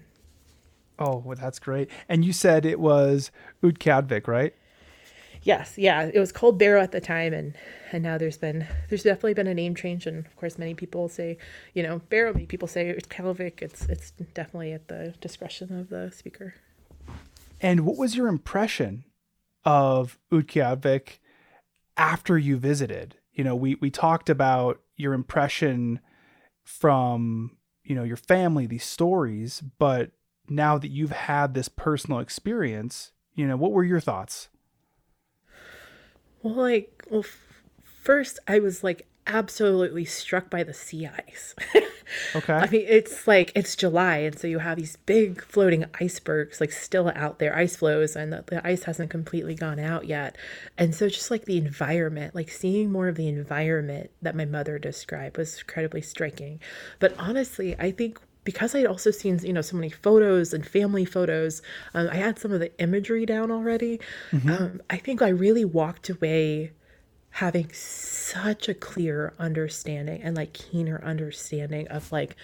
Oh, 1.03 1.21
well, 1.25 1.37
that's 1.37 1.59
great. 1.59 1.91
And 2.09 2.25
you 2.25 2.33
said 2.33 2.65
it 2.65 2.79
was 2.79 3.33
Utqiagvik, 3.61 4.29
right? 4.29 4.55
Yes, 5.43 5.75
yeah, 5.77 6.09
it 6.15 6.21
was 6.21 6.31
called 6.31 6.61
Barrow 6.61 6.81
at 6.81 6.93
the 6.93 7.01
time, 7.01 7.35
and 7.35 7.57
and 7.91 8.05
now 8.05 8.17
there's 8.17 8.39
been 8.39 8.69
there's 8.89 9.03
definitely 9.03 9.35
been 9.35 9.49
a 9.49 9.55
name 9.55 9.75
change, 9.75 10.07
and 10.07 10.25
of 10.25 10.37
course 10.37 10.57
many 10.59 10.75
people 10.75 11.09
say 11.09 11.39
you 11.75 11.83
know 11.83 11.99
Barrow, 12.09 12.33
many 12.33 12.47
people 12.47 12.69
say 12.69 12.95
Utqiagvik. 12.95 13.61
It's 13.61 13.87
it's 13.87 14.13
definitely 14.35 14.73
at 14.73 14.87
the 14.87 15.15
discretion 15.21 15.77
of 15.77 15.89
the 15.89 16.13
speaker. 16.13 16.55
And 17.61 17.81
what 17.81 17.97
was 17.97 18.17
your 18.17 18.29
impression 18.29 19.05
of 19.65 20.21
Utqiagvik 20.31 21.19
after 21.97 22.39
you 22.39 22.57
visited? 22.57 23.17
You 23.33 23.43
know, 23.43 23.57
we 23.57 23.75
we 23.75 23.91
talked 23.91 24.31
about 24.31 24.81
your 24.97 25.15
impression 25.15 25.99
from 26.63 27.57
you 27.83 27.97
know 27.97 28.05
your 28.05 28.17
family, 28.17 28.67
these 28.67 28.85
stories, 28.85 29.65
but 29.81 30.13
now 30.55 30.79
that 30.79 30.91
you've 30.91 31.13
had 31.13 31.55
this 31.55 31.69
personal 31.69 32.19
experience, 32.19 33.13
you 33.35 33.47
know, 33.47 33.57
what 33.57 33.73
were 33.73 33.85
your 33.85 34.01
thoughts? 34.01 34.49
Well, 36.43 36.55
like, 36.55 37.05
well, 37.11 37.21
f- 37.21 37.63
first 37.83 38.39
I 38.49 38.59
was 38.59 38.83
like 38.83 39.07
absolutely 39.27 40.05
struck 40.05 40.51
by 40.51 40.63
the 40.63 40.75
sea 40.75 41.07
ice. 41.07 41.55
Okay. 42.35 42.53
I 42.53 42.69
mean, 42.69 42.85
it's 42.89 43.27
like 43.27 43.53
it's 43.55 43.77
July, 43.77 44.19
and 44.19 44.39
so 44.39 44.47
you 44.47 44.59
have 44.59 44.77
these 44.77 44.97
big 44.97 45.43
floating 45.43 45.85
icebergs 46.01 46.61
like 46.61 46.73
still 46.73 47.11
out 47.15 47.39
there, 47.39 47.57
ice 47.57 47.77
flows, 47.77 48.17
and 48.17 48.33
the, 48.33 48.45
the 48.47 48.67
ice 48.67 48.85
hasn't 48.85 49.11
completely 49.11 49.55
gone 49.55 49.79
out 49.79 50.07
yet. 50.07 50.37
And 50.77 50.95
so, 50.95 51.09
just 51.09 51.31
like 51.31 51.45
the 51.45 51.59
environment, 51.59 52.35
like 52.35 52.51
seeing 52.51 52.91
more 52.91 53.09
of 53.09 53.17
the 53.17 53.29
environment 53.29 54.11
that 54.21 54.37
my 54.37 54.45
mother 54.45 54.79
described 54.79 55.37
was 55.37 55.59
incredibly 55.59 56.03
striking. 56.03 56.61
But 56.99 57.15
honestly, 57.19 57.77
I 57.79 57.91
think 57.91 58.19
because 58.45 58.75
I'd 58.75 58.87
also 58.87 59.11
seen, 59.11 59.39
you 59.43 59.53
know, 59.53 59.61
so 59.61 59.77
many 59.77 59.91
photos 59.91 60.53
and 60.53 60.67
family 60.67 61.05
photos, 61.05 61.63
um, 61.95 62.09
I 62.11 62.17
had 62.17 62.39
some 62.39 62.53
of 62.53 62.61
the 62.61 62.77
imagery 62.81 63.25
down 63.27 63.51
already. 63.51 64.01
Um, 64.51 64.83
I 64.91 64.97
think 64.97 65.23
I 65.23 65.29
really 65.29 65.65
walked 65.65 66.09
away 66.09 66.73
having 67.31 67.71
such 67.73 68.69
a 68.69 68.75
clear 68.75 69.33
understanding 69.39 70.23
and 70.23 70.37
like 70.37 70.53
keener 70.53 71.01
understanding 71.05 71.89
of 71.89 72.13
like 72.13 72.37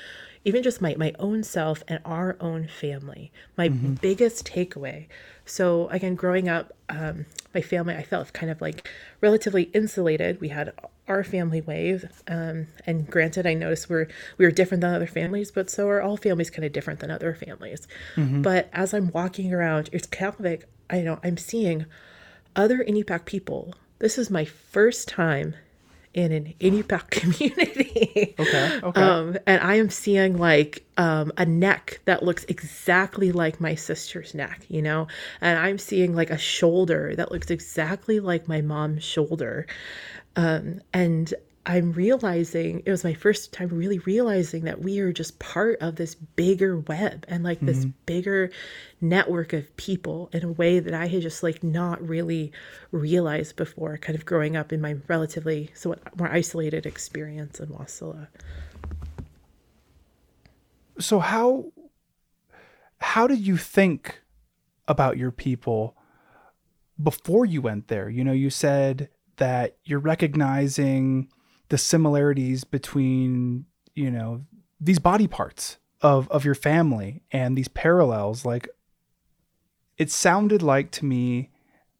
even 0.48 0.62
just 0.62 0.80
my 0.80 0.94
my 0.96 1.12
own 1.18 1.42
self 1.42 1.82
and 1.88 2.00
our 2.04 2.37
own 2.40 2.66
family 2.66 3.30
my 3.56 3.68
biggest 3.68 4.46
takeaway. 4.46 5.06
So 5.44 5.88
again 5.88 6.14
growing 6.14 6.48
up 6.48 6.72
um 6.88 7.26
my 7.54 7.61
family 7.61 7.94
i 7.94 8.02
felt 8.02 8.32
kind 8.32 8.50
of 8.50 8.61
like 8.61 8.88
relatively 9.20 9.64
insulated. 9.74 10.40
We 10.40 10.48
had 10.48 10.72
our 11.06 11.22
family 11.22 11.61
wave 11.61 12.00
um 12.28 12.66
and 12.87 13.08
granted 13.11 13.46
i 13.46 13.54
noticed 13.54 13.88
we're 13.90 14.08
we 14.38 14.44
were 14.46 14.50
different 14.50 14.80
than 14.82 14.94
other 14.94 15.06
families 15.06 15.50
but 15.50 15.70
so 15.70 15.88
are 15.88 16.02
all 16.02 16.16
families 16.16 16.50
kind 16.50 16.64
of 16.64 16.72
different 16.72 17.00
than 17.00 17.11
other 17.11 17.34
families. 17.34 17.87
But 18.16 18.68
as 18.72 18.94
i'm 18.94 19.11
walking 19.12 19.52
around 19.52 19.90
Utqiagvik, 19.92 20.62
i 20.88 21.00
know 21.02 21.18
i'm 21.22 21.37
seeing 21.37 21.87
other 22.56 22.78
Inupiaq 22.82 23.24
people. 23.24 23.74
This 23.98 24.16
is 24.18 24.30
my 24.30 24.44
first 24.44 25.08
time 25.08 25.54
in 26.14 26.33
an 26.33 26.55
Inupiaq 26.61 27.11
community. 27.11 28.35
Okay. 28.38 28.81
Okay. 28.83 29.01
Um, 29.01 29.37
and 29.47 29.62
I 29.62 29.77
am 29.77 29.90
seeing 29.90 30.38
like 30.38 30.85
um, 30.97 31.33
a 31.37 31.47
neck 31.47 32.01
that 32.05 32.23
looks 32.23 32.44
exactly 32.44 33.33
like 33.33 33.61
my 33.61 33.75
sister's 33.75 34.35
neck, 34.35 34.64
you 34.68 34.83
know? 34.83 35.09
And 35.40 35.59
I'm 35.59 35.79
seeing 35.79 36.14
like 36.14 36.31
a 36.31 36.38
shoulder 36.38 37.14
that 37.16 37.31
looks 37.31 37.51
exactly 37.51 38.21
like 38.21 38.49
my 38.49 38.61
mom's 38.61 39.05
shoulder. 39.05 39.66
Um, 40.37 40.81
and 40.92 41.33
I'm 41.68 41.92
realizing 41.92 42.83
it 42.87 42.90
was 42.90 43.04
my 43.04 43.12
first 43.12 43.52
time 43.52 43.68
really 43.68 43.98
realizing 43.98 44.64
that 44.64 44.81
we 44.81 45.00
are 45.00 45.12
just 45.12 45.38
part 45.38 45.76
of 45.83 45.96
this 45.96 46.14
bigger 46.14 46.78
web 46.78 47.26
and 47.28 47.44
like 47.44 47.61
this 47.61 47.81
mm-hmm. 47.81 47.90
bigger 48.07 48.50
network 49.02 49.52
of 49.52 49.76
people 49.76 50.31
in 50.33 50.44
a 50.44 50.50
way 50.50 50.81
that 50.81 50.94
I 50.94 51.09
had 51.09 51.20
just 51.20 51.42
like 51.42 51.62
not 51.62 52.00
really 52.00 52.52
realized 52.90 53.57
before, 53.57 53.98
kind 53.98 54.18
of 54.18 54.24
growing 54.24 54.57
up 54.57 54.72
in 54.72 54.81
my 54.81 54.96
relatively 55.09 55.70
somewhat 55.74 56.00
more 56.18 56.33
isolated 56.33 56.87
experience 56.87 57.61
in 57.61 57.68
Wasilla. 57.68 58.28
so 60.98 61.18
how 61.18 61.66
how 63.00 63.26
did 63.26 63.46
you 63.46 63.59
think 63.59 64.22
about 64.88 65.18
your 65.18 65.31
people 65.31 65.94
before 67.00 67.44
you 67.44 67.61
went 67.61 67.88
there 67.88 68.09
you 68.09 68.24
know 68.24 68.33
you 68.33 68.50
said 68.50 69.09
that 69.37 69.76
you're 69.85 70.00
recognizing 70.00 71.28
the 71.68 71.78
similarities 71.78 72.64
between 72.64 73.64
you 73.94 74.11
know 74.11 74.44
these 74.81 74.98
body 74.98 75.26
parts 75.26 75.78
of 76.00 76.28
of 76.31 76.44
your 76.44 76.54
family 76.54 77.22
and 77.33 77.57
these 77.57 77.68
parallels 77.68 78.44
like 78.44 78.68
it 79.96 80.11
sounded 80.11 80.62
like 80.62 80.90
to 80.92 81.04
me 81.04 81.50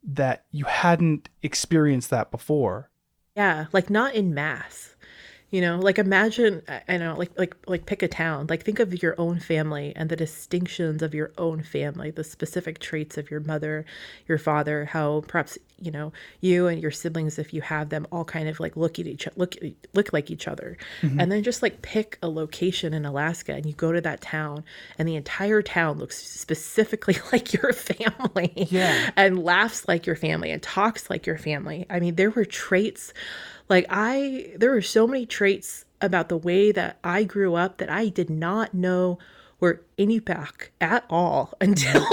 that 0.03 0.45
you 0.53 0.65
hadn't 0.65 1.29
experienced 1.43 2.11
that 2.11 2.31
before 2.31 2.91
Yeah, 3.35 3.67
like 3.73 3.91
not 3.91 4.15
in 4.15 4.33
mass. 4.35 4.95
You 5.51 5.63
know, 5.63 5.79
like 5.79 5.99
imagine 5.99 6.61
I- 6.69 6.83
I 6.89 6.97
know, 6.99 7.17
like 7.17 7.31
like 7.39 7.57
like 7.67 7.87
pick 7.87 8.03
a 8.03 8.09
town. 8.09 8.47
Like 8.51 8.65
think 8.65 8.81
of 8.81 9.03
your 9.03 9.15
own 9.19 9.41
family 9.41 9.95
and 9.97 10.11
the 10.11 10.17
distinctions 10.17 11.03
of 11.03 11.15
your 11.15 11.33
own 11.39 11.63
family, 11.63 12.11
the 12.11 12.23
specific 12.23 12.81
traits 12.81 13.17
of 13.17 13.31
your 13.31 13.41
mother, 13.41 13.87
your 14.27 14.37
father, 14.37 14.85
how 14.85 15.23
perhaps, 15.27 15.57
you 15.81 15.91
know, 15.91 16.13
you 16.43 16.67
and 16.67 16.83
your 16.83 16.91
siblings 16.91 17.39
if 17.39 17.55
you 17.55 17.63
have 17.63 17.89
them 17.89 18.07
all 18.13 18.27
kind 18.27 18.47
of 18.47 18.61
like 18.61 18.77
look 18.77 18.99
at 18.99 19.07
each 19.07 19.27
look 19.37 19.55
look 19.95 20.13
like 20.13 20.31
each 20.31 20.47
other. 20.47 20.77
Mm-hmm. 21.01 21.19
And 21.19 21.33
then 21.33 21.43
just 21.43 21.63
like 21.63 21.81
pick 21.81 22.19
a 22.23 22.29
location 22.29 22.93
in 22.93 23.07
Alaska 23.07 23.55
and 23.55 23.65
you 23.65 23.73
go 23.73 23.91
to 23.91 24.03
that 24.03 24.21
town 24.21 24.65
and 24.99 25.09
the 25.09 25.17
entire 25.17 25.63
town 25.63 25.99
looks 25.99 26.23
specifically 26.23 27.17
like 27.33 27.55
your 27.55 27.73
family 27.73 28.53
Yeah. 28.71 29.13
and 29.17 29.43
laughs 29.43 29.89
like 29.89 30.05
your 30.05 30.17
family 30.17 30.51
and 30.51 30.63
talks 30.63 31.09
like 31.09 31.25
your 31.27 31.39
family. 31.39 31.87
I 31.89 32.01
mean, 32.01 32.17
there 32.17 32.31
were 32.31 32.45
traits 32.45 33.15
like 33.69 33.87
I 33.91 34.53
there 34.57 34.71
were 34.71 34.83
so 34.83 35.07
many 35.07 35.27
traits 35.27 35.85
about 36.01 36.29
the 36.29 36.37
way 36.37 36.73
that 36.73 36.99
I 37.03 37.25
grew 37.25 37.55
up 37.55 37.79
that 37.79 37.91
I 37.91 38.09
did 38.09 38.31
not 38.31 38.75
know 38.75 39.19
were 39.61 39.83
Inupiaq 39.99 40.69
at 40.81 41.05
all 41.11 41.55
until 41.61 42.07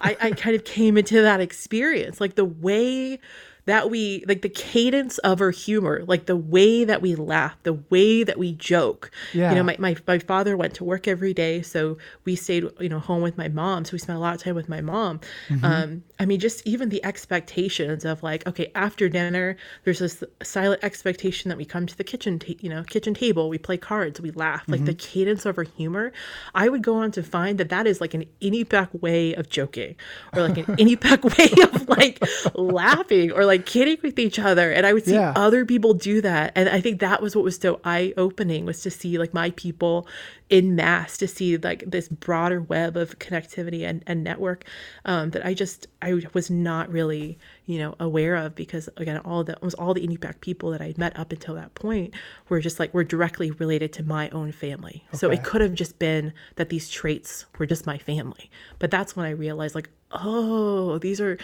I, 0.00 0.16
I 0.20 0.30
kind 0.32 0.56
of 0.56 0.64
came 0.64 0.96
into 0.96 1.22
that 1.22 1.40
experience. 1.40 2.20
Like 2.20 2.34
the 2.34 2.44
way 2.44 3.20
that 3.66 3.90
we 3.90 4.24
like 4.26 4.42
the 4.42 4.48
cadence 4.48 5.18
of 5.18 5.38
her 5.38 5.50
humor, 5.50 6.02
like 6.06 6.26
the 6.26 6.36
way 6.36 6.84
that 6.84 7.00
we 7.00 7.14
laugh, 7.14 7.56
the 7.62 7.74
way 7.90 8.24
that 8.24 8.38
we 8.38 8.52
joke. 8.52 9.10
Yeah. 9.32 9.50
You 9.50 9.56
know, 9.56 9.62
my, 9.62 9.76
my 9.78 9.96
my 10.06 10.18
father 10.18 10.56
went 10.56 10.74
to 10.74 10.84
work 10.84 11.06
every 11.06 11.34
day, 11.34 11.62
so 11.62 11.98
we 12.24 12.34
stayed, 12.34 12.64
you 12.80 12.88
know, 12.88 12.98
home 12.98 13.22
with 13.22 13.38
my 13.38 13.48
mom. 13.48 13.84
So 13.84 13.92
we 13.92 13.98
spent 13.98 14.16
a 14.16 14.20
lot 14.20 14.34
of 14.34 14.42
time 14.42 14.54
with 14.54 14.68
my 14.68 14.80
mom. 14.80 15.20
Um, 15.62 16.02
I 16.18 16.24
mean, 16.24 16.40
just 16.40 16.66
even 16.66 16.88
the 16.88 17.04
expectations 17.04 18.04
of 18.04 18.22
like, 18.22 18.46
okay, 18.46 18.70
after 18.74 19.08
dinner, 19.08 19.56
there's 19.84 19.98
this 19.98 20.24
silent 20.42 20.82
expectation 20.82 21.48
that 21.48 21.58
we 21.58 21.64
come 21.64 21.86
to 21.86 21.96
the 21.96 22.04
kitchen, 22.04 22.38
ta- 22.38 22.54
you 22.60 22.70
know, 22.70 22.82
kitchen 22.82 23.14
table, 23.14 23.48
we 23.48 23.58
play 23.58 23.76
cards, 23.76 24.20
we 24.20 24.30
laugh. 24.32 24.64
Like 24.68 24.84
the 24.84 24.94
cadence 24.94 25.44
of 25.46 25.56
her 25.56 25.64
humor, 25.64 26.12
I 26.54 26.68
would 26.68 26.82
go 26.82 26.96
on 26.96 27.10
to 27.12 27.22
find 27.22 27.58
that 27.58 27.68
that 27.68 27.86
is 27.86 28.00
like 28.00 28.14
an 28.14 28.24
Inupiaq 28.40 29.00
way 29.02 29.34
of 29.34 29.48
joking, 29.48 29.96
or 30.34 30.42
like 30.42 30.58
an 30.58 30.64
Inupiaq 30.76 31.36
way 31.36 31.62
of 31.64 31.88
like 31.88 32.22
laughing, 32.54 33.32
or 33.32 33.44
like 33.44 33.51
kidding 33.58 33.98
with 34.02 34.18
each 34.18 34.38
other. 34.38 34.70
And 34.70 34.86
I 34.86 34.92
would 34.92 35.04
see 35.04 35.14
Yeah. 35.14 35.32
other 35.36 35.64
people 35.64 35.94
do 35.94 36.20
that, 36.20 36.52
and 36.54 36.68
I 36.68 36.80
think 36.80 37.00
that 37.00 37.22
was 37.22 37.34
what 37.36 37.44
was 37.44 37.56
so 37.56 37.80
eye 37.84 38.12
opening 38.16 38.64
was 38.64 38.82
to 38.82 38.90
see 38.90 39.18
like 39.18 39.32
my 39.34 39.50
people 39.50 40.06
in 40.50 40.74
mass, 40.76 41.16
to 41.16 41.26
see 41.26 41.56
like 41.56 41.82
this 41.86 42.08
broader 42.08 42.60
web 42.60 42.96
of 42.96 43.18
connectivity 43.18 43.88
and, 43.88 44.02
and 44.06 44.22
network 44.22 44.64
um, 45.06 45.30
that 45.30 45.46
I 45.46 45.54
just 45.54 45.86
I 46.02 46.20
was 46.34 46.50
not 46.50 46.90
really 46.90 47.38
you 47.64 47.78
know 47.78 47.94
aware 47.98 48.36
of 48.36 48.54
because 48.54 48.88
again 48.98 49.16
all 49.18 49.44
the 49.44 49.56
almost 49.56 49.76
all 49.78 49.94
the 49.94 50.06
Inupiaq 50.06 50.40
people 50.40 50.70
that 50.72 50.82
I 50.82 50.92
met 50.98 51.18
up 51.18 51.32
until 51.32 51.54
that 51.54 51.74
point 51.74 52.12
were 52.50 52.60
just 52.60 52.78
like 52.78 52.92
were 52.92 53.04
directly 53.04 53.50
related 53.52 53.92
to 53.94 54.02
my 54.02 54.28
own 54.30 54.52
family. 54.52 55.04
So 55.12 55.30
it 55.30 55.42
could 55.42 55.60
have 55.62 55.74
just 55.74 55.98
been 55.98 56.32
that 56.56 56.68
these 56.68 56.90
traits 56.90 57.46
were 57.58 57.66
just 57.66 57.86
my 57.86 57.96
family, 57.98 58.50
but 58.78 58.90
that's 58.90 59.16
when 59.16 59.24
I 59.26 59.30
realized 59.30 59.74
like 59.74 59.88
oh 60.10 60.98
these 60.98 61.18
are 61.20 61.38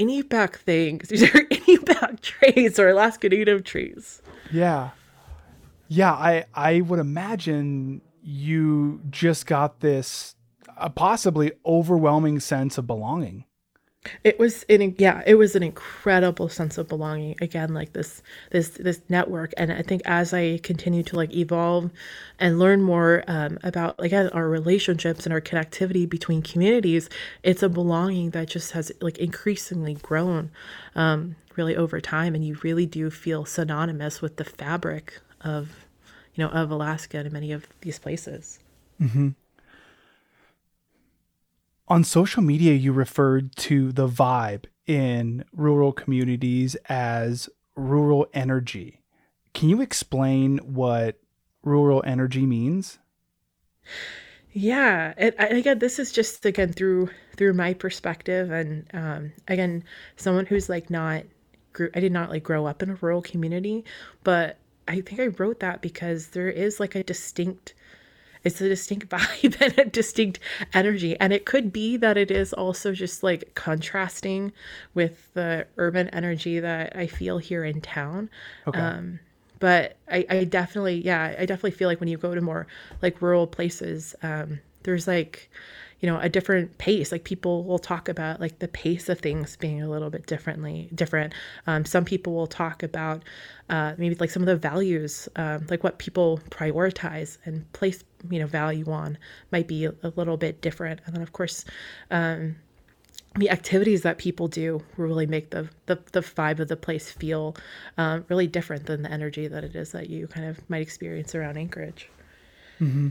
Inupiaq 0.00 0.56
things. 0.56 1.08
These 1.10 1.22
are 1.34 1.44
back 1.84 2.20
traits 2.20 2.78
or 2.78 2.88
Alaska 2.88 3.28
Native 3.28 3.64
trees. 3.64 4.22
Yeah. 4.50 4.90
Yeah, 5.88 6.12
I 6.12 6.44
I 6.54 6.80
would 6.80 6.98
imagine 7.00 8.00
you 8.22 9.00
just 9.10 9.46
got 9.46 9.80
this 9.80 10.34
a 10.76 10.88
possibly 10.88 11.52
overwhelming 11.66 12.40
sense 12.40 12.78
of 12.78 12.86
belonging. 12.86 13.44
It 14.24 14.38
was 14.38 14.62
in 14.62 14.94
yeah, 14.96 15.22
it 15.26 15.34
was 15.34 15.54
an 15.54 15.62
incredible 15.62 16.48
sense 16.48 16.78
of 16.78 16.88
belonging. 16.88 17.36
Again, 17.42 17.74
like 17.74 17.92
this 17.92 18.22
this 18.50 18.70
this 18.70 19.02
network, 19.10 19.52
and 19.58 19.70
I 19.70 19.82
think 19.82 20.00
as 20.06 20.32
I 20.32 20.58
continue 20.62 21.02
to 21.02 21.16
like 21.16 21.34
evolve 21.34 21.90
and 22.38 22.58
learn 22.58 22.80
more 22.80 23.22
um, 23.28 23.58
about 23.62 23.96
again 23.98 24.30
our 24.30 24.48
relationships 24.48 25.26
and 25.26 25.34
our 25.34 25.40
connectivity 25.42 26.08
between 26.08 26.40
communities, 26.40 27.10
it's 27.42 27.62
a 27.62 27.68
belonging 27.68 28.30
that 28.30 28.48
just 28.48 28.72
has 28.72 28.90
like 29.02 29.18
increasingly 29.18 29.94
grown, 29.94 30.50
um, 30.94 31.36
really 31.56 31.76
over 31.76 32.00
time, 32.00 32.34
and 32.34 32.42
you 32.42 32.56
really 32.62 32.86
do 32.86 33.10
feel 33.10 33.44
synonymous 33.44 34.22
with 34.22 34.36
the 34.36 34.44
fabric 34.44 35.20
of, 35.42 35.84
you 36.34 36.42
know, 36.42 36.50
of 36.50 36.70
Alaska 36.70 37.18
and 37.18 37.32
many 37.32 37.52
of 37.52 37.66
these 37.82 37.98
places. 37.98 38.60
Mm-hmm. 38.98 39.28
On 41.90 42.04
social 42.04 42.40
media, 42.40 42.74
you 42.74 42.92
referred 42.92 43.56
to 43.56 43.90
the 43.90 44.06
vibe 44.06 44.66
in 44.86 45.44
rural 45.52 45.92
communities 45.92 46.76
as 46.88 47.48
rural 47.74 48.28
energy. 48.32 49.02
Can 49.54 49.68
you 49.70 49.80
explain 49.80 50.58
what 50.58 51.18
rural 51.64 52.00
energy 52.06 52.46
means? 52.46 53.00
Yeah, 54.52 55.14
and, 55.16 55.34
again, 55.58 55.80
this 55.80 55.98
is 55.98 56.12
just 56.12 56.46
again 56.46 56.72
through 56.72 57.10
through 57.36 57.54
my 57.54 57.74
perspective, 57.74 58.52
and 58.52 58.86
um, 58.92 59.32
again, 59.48 59.82
someone 60.14 60.46
who's 60.46 60.68
like 60.68 60.90
not 60.90 61.24
grew. 61.72 61.90
I 61.96 61.98
did 61.98 62.12
not 62.12 62.30
like 62.30 62.44
grow 62.44 62.66
up 62.66 62.84
in 62.84 62.90
a 62.90 62.98
rural 63.00 63.20
community, 63.20 63.84
but 64.22 64.58
I 64.86 65.00
think 65.00 65.20
I 65.20 65.26
wrote 65.26 65.58
that 65.58 65.82
because 65.82 66.28
there 66.28 66.50
is 66.50 66.78
like 66.78 66.94
a 66.94 67.02
distinct 67.02 67.74
it's 68.44 68.60
a 68.60 68.68
distinct 68.68 69.08
vibe 69.10 69.60
and 69.60 69.78
a 69.78 69.84
distinct 69.84 70.38
energy. 70.72 71.18
And 71.18 71.32
it 71.32 71.44
could 71.44 71.72
be 71.72 71.96
that 71.98 72.16
it 72.16 72.30
is 72.30 72.52
also 72.52 72.92
just 72.92 73.22
like 73.22 73.54
contrasting 73.54 74.52
with 74.94 75.32
the 75.34 75.66
urban 75.76 76.08
energy 76.10 76.60
that 76.60 76.96
I 76.96 77.06
feel 77.06 77.38
here 77.38 77.64
in 77.64 77.80
town. 77.80 78.30
Okay. 78.66 78.80
Um, 78.80 79.20
but 79.58 79.96
I, 80.10 80.24
I 80.30 80.44
definitely, 80.44 81.04
yeah, 81.04 81.34
I 81.38 81.44
definitely 81.44 81.72
feel 81.72 81.88
like 81.88 82.00
when 82.00 82.08
you 82.08 82.16
go 82.16 82.34
to 82.34 82.40
more 82.40 82.66
like 83.02 83.20
rural 83.20 83.46
places, 83.46 84.14
um, 84.22 84.60
there's 84.84 85.06
like, 85.06 85.50
you 86.00 86.08
know 86.08 86.18
a 86.18 86.28
different 86.28 86.76
pace 86.78 87.12
like 87.12 87.24
people 87.24 87.64
will 87.64 87.78
talk 87.78 88.08
about 88.08 88.40
like 88.40 88.58
the 88.58 88.68
pace 88.68 89.08
of 89.08 89.18
things 89.20 89.56
being 89.56 89.82
a 89.82 89.88
little 89.88 90.10
bit 90.10 90.26
differently 90.26 90.88
different 90.94 91.32
um, 91.66 91.84
some 91.84 92.04
people 92.04 92.34
will 92.34 92.46
talk 92.46 92.82
about 92.82 93.22
uh, 93.68 93.94
maybe 93.98 94.14
like 94.16 94.30
some 94.30 94.42
of 94.42 94.46
the 94.46 94.56
values 94.56 95.28
um, 95.36 95.66
like 95.70 95.84
what 95.84 95.98
people 95.98 96.40
prioritize 96.50 97.38
and 97.44 97.70
place 97.72 98.02
you 98.28 98.38
know 98.38 98.46
value 98.46 98.90
on 98.90 99.16
might 99.52 99.68
be 99.68 99.84
a, 99.84 99.94
little 100.16 100.36
bit 100.36 100.60
different 100.60 101.00
and 101.06 101.14
then 101.14 101.22
of 101.22 101.32
course 101.32 101.64
um, 102.10 102.56
the 103.36 103.50
activities 103.50 104.02
that 104.02 104.18
people 104.18 104.48
do 104.48 104.82
really 104.96 105.26
make 105.26 105.50
the, 105.50 105.68
the, 105.86 105.96
the 106.12 106.20
vibe 106.20 106.58
of 106.58 106.66
the 106.66 106.76
place 106.76 107.12
feel 107.12 107.54
um, 107.96 108.24
really 108.28 108.48
different 108.48 108.86
than 108.86 109.02
the 109.02 109.10
energy 109.10 109.46
that 109.46 109.62
it 109.62 109.76
is 109.76 109.92
that 109.92 110.10
you 110.10 110.26
kind 110.26 110.46
of 110.46 110.68
might 110.68 110.82
experience 110.82 111.32
around 111.34 111.56
Anchorage. 111.56 112.10
Mm-hmm. 112.80 113.10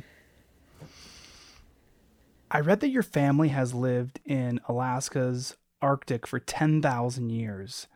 I 2.51 2.59
read 2.59 2.79
that 2.79 2.89
your 2.89 3.03
family 3.03 3.49
has 3.49 3.73
lived 3.73 4.19
in 4.25 4.59
Alaska's 4.67 5.55
Arctic 5.81 6.25
for 6.27 6.39
10,000 6.39 7.29
years. 7.29 7.87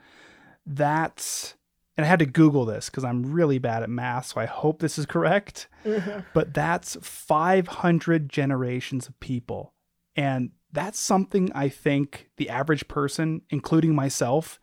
That's, 0.65 1.55
and 1.97 2.05
I 2.05 2.09
had 2.09 2.19
to 2.19 2.25
Google 2.25 2.65
this 2.65 2.89
because 2.89 3.03
I'm 3.03 3.33
really 3.33 3.57
bad 3.57 3.83
at 3.83 3.89
math, 3.89 4.27
so 4.27 4.41
I 4.41 4.45
hope 4.45 4.79
this 4.79 4.97
is 4.97 5.05
correct. 5.05 5.67
Mm-hmm. 5.83 6.21
But 6.33 6.53
that's 6.53 6.97
500 7.01 8.29
generations 8.29 9.07
of 9.07 9.19
people. 9.19 9.73
And 10.15 10.51
that's 10.71 10.99
something 10.99 11.51
I 11.53 11.69
think 11.69 12.29
the 12.37 12.49
average 12.49 12.87
person, 12.87 13.41
including 13.49 13.95
myself, 13.95 14.59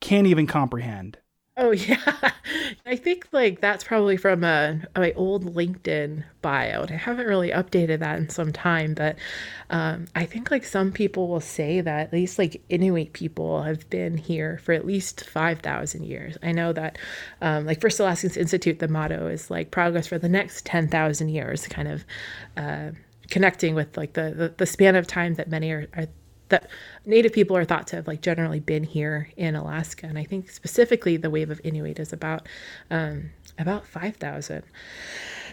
can't 0.00 0.26
even 0.26 0.46
comprehend. 0.46 1.18
Oh 1.62 1.70
yeah, 1.70 2.32
I 2.86 2.96
think 2.96 3.28
like 3.30 3.60
that's 3.60 3.84
probably 3.84 4.16
from 4.16 4.42
a 4.42 4.80
my 4.96 5.12
old 5.12 5.54
LinkedIn 5.54 6.24
bio. 6.40 6.84
I 6.88 6.94
haven't 6.94 7.28
really 7.28 7.50
updated 7.50 8.00
that 8.00 8.18
in 8.18 8.28
some 8.30 8.52
time, 8.52 8.94
but 8.94 9.16
um, 9.70 10.06
I 10.16 10.24
think 10.24 10.50
like 10.50 10.64
some 10.64 10.90
people 10.90 11.28
will 11.28 11.40
say 11.40 11.80
that 11.80 12.06
at 12.08 12.12
least 12.12 12.36
like 12.36 12.60
Inuit 12.68 13.12
people 13.12 13.62
have 13.62 13.88
been 13.90 14.16
here 14.16 14.58
for 14.64 14.72
at 14.72 14.84
least 14.84 15.24
five 15.30 15.60
thousand 15.60 16.02
years. 16.02 16.36
I 16.42 16.50
know 16.50 16.72
that 16.72 16.98
um, 17.40 17.64
like 17.64 17.80
First 17.80 18.00
Alaskans 18.00 18.36
Institute, 18.36 18.80
the 18.80 18.88
motto 18.88 19.28
is 19.28 19.48
like 19.48 19.70
progress 19.70 20.08
for 20.08 20.18
the 20.18 20.28
next 20.28 20.66
ten 20.66 20.88
thousand 20.88 21.28
years, 21.28 21.68
kind 21.68 21.86
of. 21.86 22.04
Uh, 22.56 22.90
connecting 23.30 23.74
with 23.74 23.96
like 23.96 24.12
the, 24.12 24.34
the, 24.36 24.54
the 24.58 24.66
span 24.66 24.94
of 24.94 25.06
time 25.06 25.34
that 25.34 25.48
many 25.48 25.70
are, 25.70 25.86
are 25.96 26.06
that 26.52 26.68
Native 27.04 27.32
people 27.32 27.56
are 27.56 27.64
thought 27.64 27.88
to 27.88 27.96
have 27.96 28.06
like 28.06 28.20
generally 28.20 28.60
been 28.60 28.84
here 28.84 29.30
in 29.36 29.56
Alaska, 29.56 30.06
and 30.06 30.18
I 30.18 30.24
think 30.24 30.50
specifically 30.50 31.16
the 31.16 31.30
wave 31.30 31.50
of 31.50 31.60
Inuit 31.64 31.98
is 31.98 32.12
about 32.12 32.46
um, 32.90 33.30
about 33.58 33.86
five 33.86 34.16
thousand. 34.16 34.62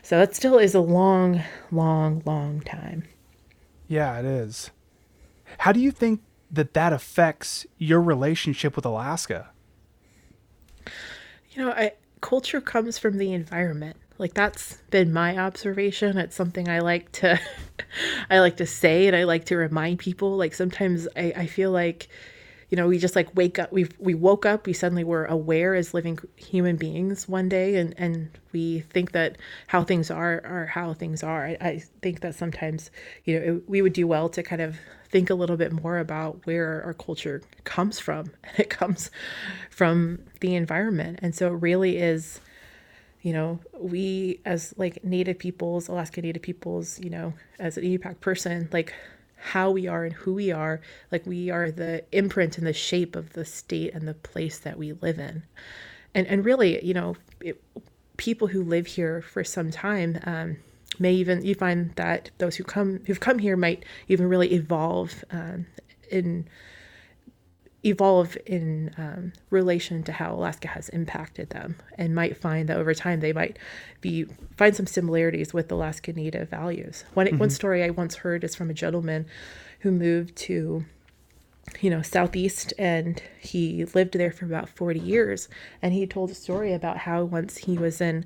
So 0.04 0.20
that 0.20 0.36
still 0.36 0.60
is 0.60 0.76
a 0.76 0.82
long, 0.82 1.42
long, 1.72 2.22
long 2.26 2.62
time. 2.62 3.04
Yeah, 3.88 4.20
it 4.20 4.26
is. 4.26 4.70
How 5.60 5.72
do 5.72 5.80
you 5.80 5.92
think 5.92 6.22
that 6.52 6.74
that 6.74 6.94
affects 6.94 7.66
your 7.78 8.02
relationship 8.02 8.76
with 8.76 8.86
Alaska? 8.86 9.50
You 11.52 11.66
know, 11.66 11.72
I, 11.72 11.94
culture 12.22 12.62
comes 12.62 12.98
from 12.98 13.18
the 13.18 13.34
environment 13.34 13.98
like 14.20 14.36
that's 14.36 14.76
been 14.92 15.12
my 15.12 15.38
observation. 15.38 16.18
It's 16.18 16.36
something 16.36 16.70
i 16.70 16.80
like 16.80 17.12
to 17.14 17.40
i 18.30 18.40
like 18.40 18.58
to 18.58 18.68
say 18.68 19.08
and 19.08 19.16
i 19.16 19.24
like 19.24 19.46
to 19.46 19.56
remind 19.56 20.00
people. 20.00 20.38
Like 20.38 20.54
sometimes 20.54 21.08
i, 21.16 21.34
I 21.36 21.46
feel 21.48 21.72
like 21.72 22.10
you 22.70 22.76
know 22.76 22.88
we 22.88 23.00
just 23.00 23.16
like 23.16 23.36
wake 23.36 23.58
up 23.58 23.72
we 23.72 23.88
we 23.98 24.14
woke 24.14 24.46
up 24.46 24.68
we 24.68 24.74
suddenly 24.74 25.04
were 25.04 25.26
aware 25.26 25.74
as 25.74 25.96
living 25.96 26.20
human 26.36 26.76
beings 26.76 27.28
one 27.28 27.50
day 27.50 27.78
and 27.78 27.96
and 27.98 28.30
we 28.52 28.82
think 28.82 29.12
that 29.14 29.38
how 29.66 29.84
things 29.84 30.12
are 30.12 30.42
are 30.46 30.66
how 30.68 30.94
things 30.94 31.24
are. 31.24 31.46
I, 31.46 31.58
I 31.62 31.84
think 32.02 32.20
that 32.22 32.36
sometimes 32.36 32.92
you 33.26 33.40
know 33.40 33.46
it, 33.46 33.70
we 33.70 33.82
would 33.82 33.94
do 33.94 34.06
well 34.06 34.30
to 34.30 34.44
kind 34.44 34.62
of 34.62 34.78
think 35.10 35.30
a 35.30 35.34
little 35.34 35.58
bit 35.58 35.72
more 35.72 35.98
about 35.98 36.46
where 36.46 36.84
our 36.84 36.94
culture 36.94 37.42
comes 37.64 38.00
from. 38.00 38.32
And 38.44 38.54
it 38.60 38.70
comes 38.70 39.10
from 39.72 40.20
the 40.40 40.56
environment. 40.56 41.20
And 41.22 41.34
so 41.34 41.48
it 41.48 41.62
really 41.62 41.98
is 41.98 42.40
you 43.22 43.34
know, 43.34 43.60
we 43.78 44.40
as 44.46 44.74
like 44.78 45.04
Native 45.04 45.40
peoples, 45.40 45.88
Alaska 45.88 46.22
Native 46.22 46.42
peoples, 46.42 47.00
you 47.00 47.10
know, 47.10 47.34
as 47.60 47.78
an 47.78 47.84
Inupiaq 47.84 48.20
person, 48.22 48.70
like 48.72 48.94
how 49.36 49.72
we 49.72 49.88
are 49.88 50.06
and 50.06 50.14
who 50.14 50.34
we 50.34 50.52
are, 50.52 50.82
like 51.12 51.26
we 51.26 51.50
are 51.50 51.72
the 51.72 52.04
imprint 52.12 52.58
and 52.58 52.68
the 52.68 52.74
shape 52.74 53.16
of 53.16 53.34
the 53.34 53.46
state 53.46 53.94
and 53.94 54.08
the 54.08 54.14
place 54.14 54.60
that 54.60 54.78
we 54.78 54.94
live 54.94 55.20
in. 55.20 55.44
And 56.16 56.28
and 56.28 56.46
really, 56.46 56.84
you 56.84 56.94
know, 56.94 57.16
it, 57.42 57.62
people 58.18 58.48
who 58.48 58.64
live 58.64 58.86
here 58.86 59.22
for 59.22 59.44
some 59.44 59.72
time 59.72 60.20
um, 60.26 60.58
may 60.98 61.14
even 61.14 61.44
you 61.44 61.56
find 61.56 61.94
that 61.96 62.32
those 62.38 62.56
who 62.56 62.64
come 62.64 63.02
who've 63.06 63.20
come 63.20 63.40
here 63.40 63.58
might 63.58 63.84
even 64.08 64.28
really 64.28 64.54
evolve 64.54 65.24
um, 65.32 65.66
in 66.10 66.48
evolve 67.86 68.38
in 68.46 68.94
um, 68.98 69.34
relation 69.50 70.04
to 70.04 70.12
how 70.12 70.34
Alaska 70.34 70.68
has 70.70 70.90
impacted 70.90 71.50
them, 71.52 71.78
and 71.98 72.14
might 72.14 72.38
find 72.38 72.68
that 72.70 72.78
over 72.78 72.94
time 72.94 73.20
they 73.20 73.34
might 73.34 73.58
be 74.02 74.26
find 74.58 74.76
some 74.76 74.88
similarities 74.88 75.54
with 75.54 75.72
Alaska 75.72 76.14
Native 76.14 76.50
values. 76.50 77.06
One 77.14 77.28
mm-hmm. 77.28 77.38
one 77.38 77.50
story 77.50 77.84
I 77.84 77.90
once 77.90 78.16
heard 78.16 78.44
is 78.44 78.56
from 78.56 78.70
a 78.70 78.74
gentleman 78.74 79.26
who 79.80 79.92
moved 79.92 80.36
to 80.36 80.86
you 81.82 81.90
know 81.90 82.02
southeast 82.02 82.74
and 82.78 83.22
he 83.40 83.86
lived 83.86 84.14
there 84.14 84.32
for 84.32 84.46
about 84.46 84.70
40 84.70 85.00
years 85.00 85.50
and 85.84 85.94
he 85.94 86.08
told 86.08 86.32
a 86.32 86.36
story 86.36 86.74
about 86.74 86.98
how 86.98 87.24
once 87.24 87.58
he 87.58 87.78
was 87.78 88.02
in 88.02 88.26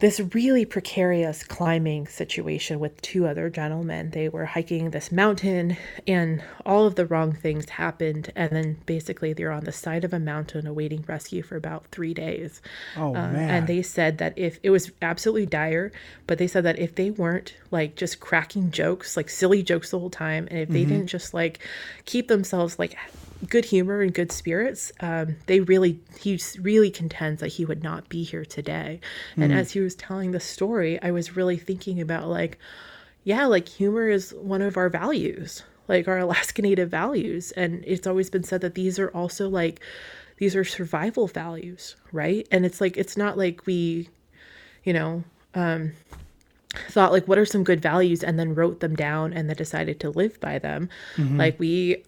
this 0.00 0.20
really 0.34 0.64
precarious 0.64 1.44
climbing 1.44 2.06
situation 2.06 2.80
with 2.80 3.00
two 3.02 3.26
other 3.26 3.50
gentlemen. 3.50 4.10
They 4.10 4.28
were 4.28 4.46
hiking 4.46 4.90
this 4.90 5.12
mountain, 5.12 5.76
and 6.06 6.42
all 6.64 6.86
of 6.86 6.94
the 6.94 7.06
wrong 7.06 7.32
things 7.32 7.68
happened. 7.68 8.32
And 8.34 8.50
then 8.50 8.78
basically, 8.86 9.34
they're 9.34 9.52
on 9.52 9.64
the 9.64 9.72
side 9.72 10.04
of 10.04 10.14
a 10.14 10.18
mountain 10.18 10.66
awaiting 10.66 11.04
rescue 11.06 11.42
for 11.42 11.56
about 11.56 11.86
three 11.92 12.14
days. 12.14 12.62
Oh, 12.96 13.14
um, 13.14 13.34
man. 13.34 13.50
And 13.50 13.66
they 13.66 13.82
said 13.82 14.18
that 14.18 14.38
if 14.38 14.58
it 14.62 14.70
was 14.70 14.90
absolutely 15.02 15.46
dire, 15.46 15.92
but 16.26 16.38
they 16.38 16.46
said 16.46 16.64
that 16.64 16.78
if 16.78 16.94
they 16.94 17.10
weren't 17.10 17.54
like 17.70 17.96
just 17.96 18.20
cracking 18.20 18.70
jokes, 18.70 19.16
like 19.16 19.28
silly 19.28 19.62
jokes 19.62 19.90
the 19.90 19.98
whole 19.98 20.10
time, 20.10 20.48
and 20.50 20.60
if 20.60 20.68
they 20.70 20.82
mm-hmm. 20.82 20.92
didn't 20.92 21.06
just 21.08 21.34
like 21.34 21.60
keep 22.06 22.28
themselves 22.28 22.78
like 22.78 22.96
good 23.48 23.64
humor 23.64 24.02
and 24.02 24.12
good 24.12 24.32
spirits, 24.32 24.92
um, 25.00 25.36
they 25.46 25.60
really 25.60 26.00
he 26.18 26.40
really 26.60 26.90
contends 26.90 27.40
that 27.40 27.48
he 27.48 27.64
would 27.64 27.82
not 27.82 28.08
be 28.08 28.22
here 28.22 28.44
today. 28.44 29.00
Mm. 29.36 29.44
And 29.44 29.52
hmm. 29.52 29.58
as 29.58 29.72
he 29.72 29.80
was 29.80 29.94
telling 29.94 30.32
the 30.32 30.40
story, 30.40 31.00
I 31.02 31.10
was 31.10 31.36
really 31.36 31.56
thinking 31.56 32.00
about 32.00 32.28
like, 32.28 32.58
yeah, 33.24 33.46
like 33.46 33.68
humor 33.68 34.08
is 34.08 34.34
one 34.34 34.62
of 34.62 34.76
our 34.76 34.88
values, 34.88 35.62
like 35.88 36.08
our 36.08 36.18
Alaska 36.26 36.62
Native 36.62 36.90
values, 36.90 37.52
and 37.52 37.82
it's 37.86 38.06
always 38.06 38.30
been 38.30 38.44
said 38.44 38.60
that 38.60 38.74
these 38.74 38.98
are 38.98 39.08
also 39.10 39.48
like 39.48 39.80
these 40.36 40.56
are 40.56 40.64
survival 40.64 41.26
values, 41.26 41.96
right? 42.12 42.46
And 42.50 42.64
it's 42.64 42.80
like 42.80 42.96
it's 42.96 43.16
not 43.16 43.38
like 43.38 43.66
we, 43.66 44.08
you 44.84 44.92
know. 44.92 45.24
Um, 45.54 45.92
thought 46.88 47.10
like 47.10 47.26
what 47.26 47.36
are 47.36 47.44
some 47.44 47.64
good 47.64 47.82
values 47.82 48.22
and 48.22 48.38
then 48.38 48.54
wrote 48.54 48.78
them 48.78 48.94
down 48.94 49.32
and 49.32 49.48
then 49.48 49.56
decided 49.56 49.98
to 49.98 50.08
live 50.10 50.38
by 50.38 50.56
them 50.56 50.88
mm-hmm. 51.16 51.36
like 51.36 51.58
we 51.58 52.04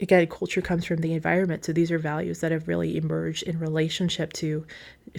again, 0.00 0.26
culture 0.26 0.60
comes 0.60 0.84
from 0.84 0.98
the 0.98 1.14
environment. 1.14 1.64
So 1.64 1.72
these 1.72 1.90
are 1.90 1.98
values 1.98 2.40
that 2.40 2.52
have 2.52 2.68
really 2.68 2.96
emerged 2.96 3.42
in 3.44 3.58
relationship 3.58 4.32
to 4.34 4.66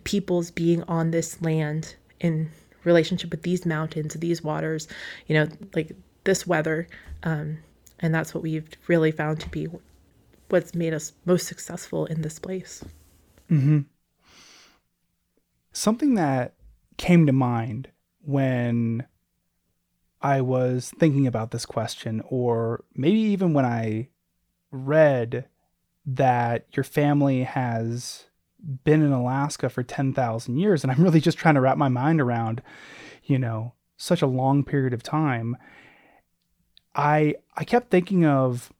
people's 0.03 0.51
being 0.51 0.83
on 0.83 1.11
this 1.11 1.41
land 1.41 1.95
in 2.19 2.51
relationship 2.83 3.31
with 3.31 3.43
these 3.43 3.65
mountains, 3.65 4.13
these 4.15 4.43
waters, 4.43 4.87
you 5.27 5.35
know, 5.35 5.47
like 5.75 5.91
this 6.23 6.45
weather. 6.45 6.87
Um, 7.23 7.59
and 7.99 8.13
that's 8.13 8.33
what 8.33 8.43
we've 8.43 8.69
really 8.87 9.11
found 9.11 9.39
to 9.41 9.49
be 9.49 9.67
what's 10.49 10.73
made 10.73 10.93
us 10.93 11.13
most 11.25 11.47
successful 11.47 12.05
in 12.05 12.21
this 12.21 12.39
place. 12.39 12.83
Mm-hmm. 13.51 13.79
Something 15.71 16.15
that 16.15 16.53
came 16.97 17.25
to 17.25 17.33
mind 17.33 17.89
when 18.21 19.05
I 20.21 20.41
was 20.41 20.91
thinking 20.97 21.27
about 21.27 21.51
this 21.51 21.65
question, 21.65 22.21
or 22.27 22.83
maybe 22.95 23.19
even 23.19 23.53
when 23.53 23.65
I 23.65 24.09
read 24.71 25.45
that 26.05 26.65
your 26.71 26.83
family 26.83 27.43
has 27.43 28.25
been 28.83 29.01
in 29.01 29.11
Alaska 29.11 29.69
for 29.69 29.83
10,000 29.83 30.57
years. 30.57 30.83
And 30.83 30.91
I'm 30.91 31.03
really 31.03 31.21
just 31.21 31.37
trying 31.37 31.55
to 31.55 31.61
wrap 31.61 31.77
my 31.77 31.89
mind 31.89 32.21
around, 32.21 32.61
you 33.23 33.37
know, 33.37 33.73
such 33.97 34.21
a 34.21 34.27
long 34.27 34.63
period 34.63 34.93
of 34.93 35.03
time. 35.03 35.57
I 36.95 37.35
I 37.55 37.63
kept 37.63 37.91
thinking 37.91 38.25
of 38.25 38.71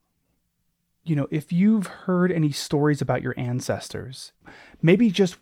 you 1.04 1.16
know, 1.16 1.28
if 1.32 1.54
you've 1.54 1.88
heard 1.88 2.34
any 2.34 2.52
stories 2.52 3.02
about 3.02 3.22
your 3.22 3.34
ancestors, 3.38 4.34
maybe 4.82 5.10
just 5.10 5.38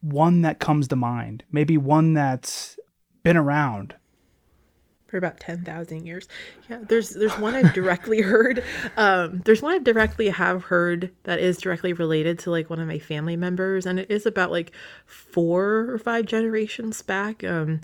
one 0.00 0.42
that 0.42 0.60
comes 0.60 0.86
to 0.88 0.96
mind, 0.96 1.42
maybe 1.50 1.76
one 1.76 2.14
that's 2.14 2.78
been 3.24 3.36
around 3.36 3.96
for 5.10 5.16
about 5.16 5.40
10,000 5.40 6.06
years. 6.06 6.28
Yeah, 6.68 6.78
there's 6.82 7.10
there's 7.10 7.36
one 7.38 7.54
I've 7.54 7.74
directly 7.74 8.20
heard. 8.22 8.62
Um, 8.96 9.42
there's 9.44 9.60
one 9.60 9.74
I 9.74 9.78
directly 9.78 10.28
have 10.28 10.64
heard 10.64 11.10
that 11.24 11.40
is 11.40 11.58
directly 11.58 11.92
related 11.92 12.38
to 12.40 12.50
like 12.50 12.70
one 12.70 12.78
of 12.78 12.86
my 12.86 12.98
family 12.98 13.36
members, 13.36 13.86
and 13.86 13.98
it 13.98 14.10
is 14.10 14.24
about 14.24 14.50
like 14.50 14.72
four 15.06 15.90
or 15.90 15.98
five 15.98 16.26
generations 16.26 17.02
back. 17.02 17.42
Um, 17.42 17.80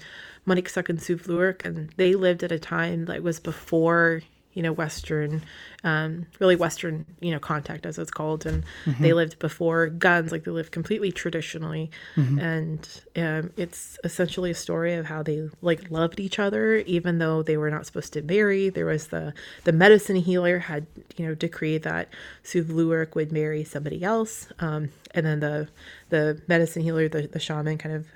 Maniksuk 0.47 0.89
and 0.89 1.01
Suvluerk, 1.01 1.65
and 1.65 1.91
they 1.97 2.15
lived 2.15 2.45
at 2.45 2.53
a 2.53 2.59
time 2.59 3.07
that 3.07 3.23
was 3.25 3.41
before 3.41 4.23
you 4.57 4.63
know 4.63 4.73
western 4.73 5.43
um, 5.85 6.27
really 6.41 6.57
western 6.57 7.05
you 7.21 7.31
know 7.31 7.39
contact 7.39 7.85
as 7.85 7.99
it's 7.99 8.11
called 8.11 8.47
and 8.47 8.65
mm-hmm. 8.87 9.03
they 9.03 9.13
lived 9.13 9.39
before 9.39 9.89
guns 9.89 10.33
like 10.33 10.45
they 10.45 10.51
lived 10.51 10.73
completely 10.73 11.13
traditionally 11.13 11.91
mm-hmm. 12.17 12.39
and 12.39 13.03
um, 13.17 13.53
it's 13.57 13.99
essentially 14.03 14.51
a 14.51 14.55
story 14.55 14.95
of 14.95 15.07
how 15.07 15.23
they 15.23 15.49
like 15.61 15.91
loved 15.91 16.19
each 16.19 16.39
other 16.39 16.79
even 16.79 17.19
though 17.19 17.43
they 17.43 17.59
were 17.59 17.71
not 17.71 17.85
supposed 17.85 18.15
to 18.15 18.23
marry 18.23 18.71
there 18.71 18.87
was 18.87 19.09
the 19.09 19.33
the 19.65 19.73
medicine 19.73 20.17
healer 20.17 20.59
had 20.59 20.87
you 21.17 21.27
know 21.27 21.35
decreed 21.35 21.83
that 21.83 22.09
Suvluerk 22.43 23.15
would 23.15 23.31
marry 23.31 23.63
somebody 23.63 24.03
else 24.03 24.49
um, 24.59 24.89
and 25.15 25.27
then 25.27 25.41
the 25.41 25.69
the 26.09 26.41
medicine 26.49 26.83
healer 26.83 27.09
the, 27.09 27.27
the 27.27 27.39
shaman 27.39 27.77
kind 27.77 27.95
of 27.95 28.07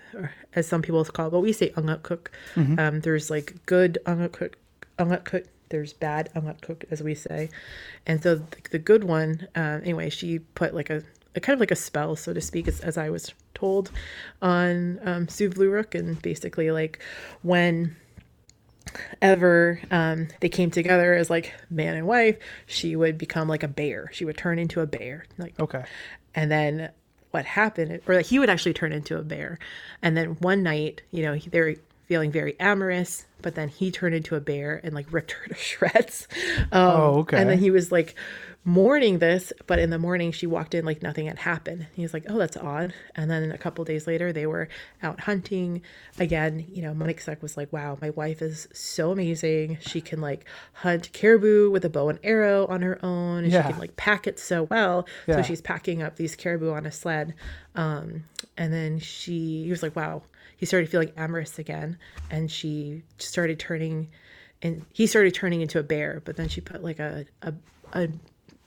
as 0.55 0.67
some 0.67 0.81
people 0.81 1.05
call 1.05 1.29
it 1.29 1.31
but 1.31 1.41
we 1.41 1.53
say 1.53 1.69
Unguk 1.71 2.29
mm-hmm. 2.55 2.79
um, 2.79 3.01
there's 3.01 3.29
like 3.29 3.55
good 3.67 3.99
Unguk 4.07 4.55
Unguk 4.99 5.45
there's 5.71 5.93
bad 5.93 6.31
cooked 6.61 6.85
as 6.91 7.03
we 7.03 7.15
say. 7.15 7.49
And 8.07 8.23
so 8.23 8.37
the, 8.37 8.47
the 8.71 8.79
good 8.79 9.05
one 9.05 9.49
uh, 9.57 9.81
anyway 9.83 10.11
she 10.11 10.39
put 10.39 10.75
like 10.75 10.91
a, 10.91 11.03
a, 11.35 11.41
kind 11.41 11.55
of 11.55 11.61
like 11.61 11.71
a 11.71 11.77
spell 11.77 12.17
so 12.17 12.33
to 12.33 12.41
speak 12.41 12.69
as, 12.69 12.81
as 12.81 12.99
i 12.99 13.09
was 13.09 13.33
told 13.55 13.91
on 14.43 14.99
um, 15.05 15.27
Suvluerk 15.27 15.95
and 15.99 16.21
basically 16.23 16.71
like 16.71 16.99
when 17.43 17.95
ever 19.23 19.81
um, 19.91 20.29
they 20.41 20.49
came 20.49 20.71
together 20.71 21.15
as 21.15 21.31
like 21.31 21.55
man 21.69 21.97
and 21.97 22.07
wife 22.07 22.37
she 22.67 22.97
would 22.97 23.19
become 23.19 23.49
like 23.49 23.63
a 23.63 23.69
bear. 23.69 24.11
She 24.13 24.25
would 24.25 24.37
turn 24.37 24.59
into 24.59 24.81
a 24.81 24.87
bear 24.87 25.27
like 25.39 25.59
okay. 25.61 25.85
and 26.35 26.51
then 26.51 26.91
what 27.31 27.45
happened 27.45 28.01
or 28.09 28.17
like 28.17 28.27
he 28.27 28.39
would 28.39 28.51
actually 28.51 28.73
turn 28.73 28.93
into 28.93 29.17
a 29.17 29.23
bear. 29.23 29.59
And 30.03 30.17
then 30.17 30.37
one 30.41 30.63
night 30.63 31.03
you 31.11 31.23
know 31.23 31.39
they're 31.39 31.77
feeling 32.11 32.33
very 32.33 32.59
amorous, 32.59 33.25
but 33.41 33.55
then 33.55 33.69
he 33.69 33.93
turned 33.93 34.17
into 34.17 34.35
a 34.35 34.41
bear 34.41 34.81
and 34.83 34.93
like 34.93 35.07
ripped 35.13 35.31
her 35.31 35.47
to 35.47 35.55
shreds. 35.71 36.27
Um, 36.73 36.91
oh, 36.91 37.19
okay. 37.21 37.41
And 37.41 37.49
then 37.49 37.61
he 37.61 37.71
was 37.71 37.93
like 37.93 38.17
mourning 38.65 39.21
this, 39.21 39.53
but 39.69 39.79
in 39.79 39.91
the 39.91 39.99
morning 39.99 40.33
she 40.33 40.45
walked 40.45 40.75
in 40.75 40.85
like 40.85 41.05
nothing 41.05 41.27
had 41.27 41.39
happened. 41.39 41.87
He 41.95 42.03
was 42.03 42.13
like, 42.13 42.25
"Oh, 42.29 42.37
that's 42.37 42.57
odd." 42.57 42.93
And 43.15 43.31
then 43.31 43.53
a 43.53 43.59
couple 43.59 43.85
days 43.85 44.09
later, 44.09 44.33
they 44.33 44.45
were 44.45 44.69
out 45.05 45.21
hunting 45.21 45.83
again. 46.19 46.67
You 46.69 46.83
know, 46.83 46.95
Maniksuk 46.95 47.43
was 47.43 47.57
like, 47.57 47.73
"Wow, 47.73 47.97
my 48.03 48.11
wife 48.11 48.43
is 48.43 48.67
so 48.73 49.13
amazing. 49.13 49.79
She 49.81 50.01
can 50.01 50.21
like 50.21 50.47
hunt 50.73 51.13
caribou 51.13 51.71
with 51.71 51.85
a 51.85 51.89
bow 51.89 52.09
and 52.09 52.19
arrow 52.25 52.67
on 52.67 52.83
her 52.83 52.99
own. 53.05 53.45
Yeah. 53.45 53.63
She 53.63 53.71
can 53.71 53.79
like 53.79 53.95
pack 53.95 54.27
it 54.27 54.41
so 54.41 54.65
well. 54.65 55.07
Yeah. 55.29 55.37
So 55.37 55.43
she's 55.43 55.61
packing 55.61 56.03
up 56.03 56.17
these 56.17 56.35
caribou 56.35 56.73
on 56.73 56.87
a 56.87 56.91
sled." 56.91 57.35
Um, 57.77 58.25
and 58.59 58.73
then 58.73 58.99
she, 58.99 59.63
he 59.63 59.71
was 59.71 59.85
like, 59.85 59.95
"Wow." 59.95 60.23
He 60.61 60.67
started 60.67 60.91
feeling 60.91 61.11
amorous 61.17 61.59
again 61.59 61.97
and 62.31 62.51
she 62.51 63.03
started 63.17 63.59
turning 63.59 64.09
and 64.61 64.85
he 64.93 65.07
started 65.07 65.33
turning 65.33 65.63
into 65.63 65.79
a 65.79 65.83
bear 65.83 66.21
but 66.27 66.37
then 66.37 66.49
she 66.49 66.61
put 66.61 66.85
like 66.85 66.99
a, 66.99 67.25
a, 67.41 67.55
a 67.95 68.09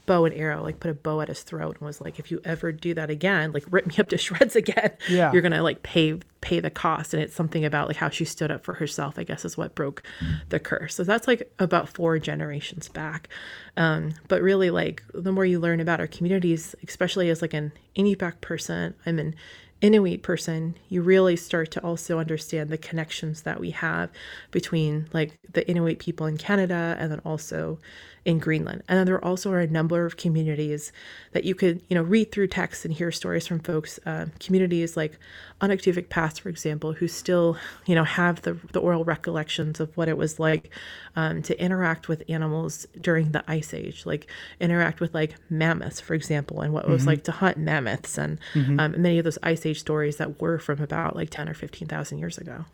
bow 0.08 0.26
and 0.26 0.34
arrow 0.34 0.64
like 0.64 0.80
put 0.80 0.90
a 0.90 0.96
bow 0.96 1.22
at 1.22 1.28
his 1.28 1.44
throat 1.44 1.78
and 1.78 1.86
was 1.86 2.02
like 2.02 2.18
if 2.18 2.32
you 2.32 2.42
ever 2.44 2.72
do 2.72 2.96
that 2.96 3.12
again 3.12 3.52
like 3.52 3.64
rip 3.70 3.86
me 3.86 3.96
up 4.00 4.10
to 4.10 4.18
shreds 4.26 4.56
again 4.56 4.92
yeah. 5.08 5.32
you're 5.32 5.44
gonna 5.44 5.62
like 5.62 5.84
pay 5.84 6.20
pay 6.44 6.60
the 6.60 6.70
cost. 6.70 7.14
And 7.14 7.24
it's 7.24 7.34
something 7.34 7.64
about 7.64 7.88
like 7.88 7.96
how 7.96 8.10
she 8.10 8.26
stood 8.26 8.52
up 8.52 8.66
for 8.66 8.74
herself 8.74 9.18
i 9.18 9.24
guess 9.24 9.46
is 9.46 9.58
what 9.58 9.76
broke 9.76 10.04
the 10.50 10.60
curse. 10.60 10.94
So 10.94 11.04
that's 11.06 11.26
like 11.26 11.50
about 11.58 11.88
four 11.88 12.20
generations 12.20 12.90
back. 12.90 13.30
Um, 13.78 14.14
but 14.28 14.42
really 14.42 14.70
like 14.70 15.04
the 15.14 15.32
more 15.32 15.46
you 15.46 15.60
learn 15.60 15.80
about 15.80 16.02
our 16.02 16.08
communities 16.08 16.76
especially 16.86 17.30
as 17.30 17.42
like 17.42 17.54
an 17.54 17.72
Inupiaq 17.96 18.42
person 18.42 18.94
i'm 19.06 19.18
an 19.20 19.36
Inuit 19.84 20.24
person, 20.24 20.76
you 20.88 21.02
really 21.02 21.36
start 21.36 21.70
to 21.72 21.84
also 21.84 22.18
understand 22.18 22.70
the 22.70 22.78
connections 22.78 23.42
that 23.42 23.60
we 23.60 23.72
have 23.72 24.10
between 24.50 25.10
like 25.12 25.38
the 25.52 25.70
Inuit 25.70 26.00
people 26.00 26.26
in 26.26 26.38
Canada 26.38 26.96
and 26.98 27.12
then 27.12 27.20
also 27.26 27.80
in 28.26 28.40
Greenland. 28.40 28.84
And 28.88 28.98
then 28.98 29.06
there 29.06 29.24
also 29.24 29.52
are 29.52 29.60
a 29.60 29.68
number 29.68 30.06
of 30.06 30.16
communities 30.16 30.92
that 31.34 31.44
you 31.44 31.56
could, 31.56 31.82
you 31.90 31.96
know, 31.96 32.02
read 32.02 32.32
through 32.32 32.48
texts 32.48 32.86
and 32.86 32.94
hear 32.94 33.12
stories 33.12 33.46
from 33.46 33.60
folks, 33.60 34.00
uh, 34.06 34.28
communities 34.40 34.96
like 34.96 35.20
Anaktuvuk 35.62 36.08
Pass, 36.08 36.40
for 36.40 36.50
example, 36.50 36.94
who 36.94 37.08
still, 37.08 37.58
you 37.86 37.96
know, 37.96 38.06
have 38.06 38.42
the, 38.44 38.54
the 38.72 38.80
oral 38.80 39.04
recollections 39.04 39.80
of 39.80 39.96
what 39.98 40.08
it 40.08 40.18
was 40.18 40.40
like 40.40 40.70
um, 41.16 41.42
to 41.42 41.60
interact 41.62 42.08
with 42.08 42.24
animals 42.30 42.88
during 43.00 43.32
the 43.32 43.44
Ice 43.48 43.74
Age, 43.74 44.06
like 44.06 44.28
interact 44.60 45.02
with 45.02 45.14
like 45.14 45.36
mammoths, 45.50 46.00
for 46.00 46.14
example, 46.14 46.62
and 46.62 46.74
what 46.74 46.86
it 46.86 46.90
was 46.90 47.02
mm-hmm. 47.02 47.10
like 47.10 47.24
to 47.26 47.32
hunt 47.34 47.58
mammoths 47.58 48.18
and 48.18 48.40
mm-hmm. 48.54 48.80
um, 48.80 49.02
many 49.02 49.18
of 49.18 49.26
those 49.26 49.38
Ice 49.44 49.66
Age 49.66 49.80
stories 49.80 50.18
that 50.18 50.40
were 50.40 50.60
from 50.60 50.82
about 50.82 51.16
like 51.16 51.30
10 51.30 51.50
or 51.50 51.54
15,000 51.54 52.18
years 52.18 52.38
ago. 52.38 52.66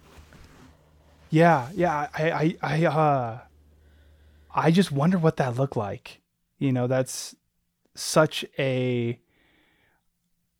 Yeah, 1.31 1.69
yeah, 1.75 2.07
I, 2.13 2.31
I, 2.31 2.55
I, 2.61 2.85
uh, 2.85 3.39
I 4.53 4.71
just 4.71 4.91
wonder 4.91 5.17
what 5.17 5.37
that 5.37 5.55
looked 5.55 5.77
like. 5.77 6.21
You 6.57 6.71
know, 6.71 6.87
that's 6.87 7.35
such 7.95 8.45
a 8.57 9.19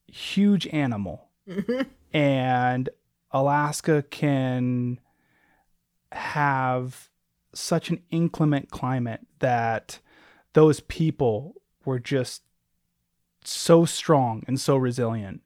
huge 0.07 0.67
animal. 0.67 1.29
Mm-hmm. 1.47 1.89
And 2.13 2.89
Alaska 3.31 4.03
can 4.09 4.99
have 6.11 7.09
such 7.53 7.89
an 7.89 8.01
inclement 8.11 8.71
climate 8.71 9.21
that 9.39 9.99
those 10.53 10.79
people 10.79 11.61
were 11.85 11.99
just 11.99 12.43
so 13.43 13.85
strong 13.85 14.43
and 14.47 14.59
so 14.59 14.75
resilient. 14.75 15.41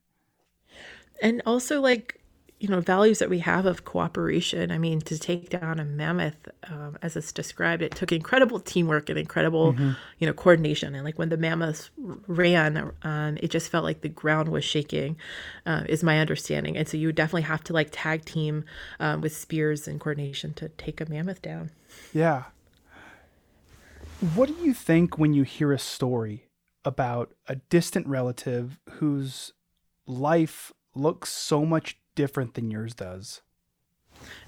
And 1.21 1.41
also, 1.45 1.79
like, 1.81 2.21
you 2.63 2.69
know 2.69 2.79
values 2.79 3.19
that 3.19 3.29
we 3.29 3.39
have 3.39 3.65
of 3.65 3.83
cooperation. 3.83 4.71
I 4.71 4.77
mean 4.77 5.01
to 5.01 5.19
take 5.19 5.49
down 5.49 5.81
a 5.81 5.83
mammoth 5.83 6.47
um, 6.69 6.97
as 7.01 7.17
it's 7.17 7.33
described 7.33 7.81
it 7.81 7.93
took 7.93 8.13
incredible 8.13 8.57
teamwork 8.57 9.09
and 9.09 9.19
incredible 9.19 9.73
mm-hmm. 9.73 9.91
you 10.19 10.27
know 10.27 10.31
coordination. 10.31 10.95
And 10.95 11.03
like 11.03 11.19
when 11.19 11.27
the 11.27 11.35
mammoths 11.35 11.91
ran 11.97 12.93
um, 13.01 13.37
it 13.41 13.51
just 13.51 13.69
felt 13.69 13.83
like 13.83 13.99
the 13.99 14.07
ground 14.07 14.47
was 14.47 14.63
shaking 14.63 15.17
uh, 15.65 15.83
is 15.89 16.03
my 16.03 16.19
understanding. 16.19 16.77
And 16.77 16.87
so 16.87 16.95
you 16.95 17.11
definitely 17.11 17.41
have 17.41 17.65
to 17.65 17.73
like 17.73 17.89
tag 17.91 18.23
team 18.23 18.63
um, 19.01 19.19
with 19.19 19.35
spears 19.35 19.85
and 19.85 19.99
coordination 19.99 20.53
to 20.53 20.69
take 20.69 21.01
a 21.01 21.09
mammoth 21.09 21.41
down. 21.41 21.69
Yeah. 22.13 22.43
What 24.35 24.47
do 24.47 24.55
you 24.63 24.73
think 24.73 25.17
when 25.17 25.33
you 25.33 25.43
hear 25.43 25.73
a 25.73 25.79
story 25.79 26.45
about 26.85 27.33
a 27.45 27.55
distant 27.55 28.07
relative 28.07 28.79
whose 28.89 29.51
life 30.07 30.71
looks 30.95 31.29
so 31.29 31.65
much 31.65 31.97
different 32.15 32.53
than 32.53 32.71
yours 32.71 32.93
does. 32.93 33.41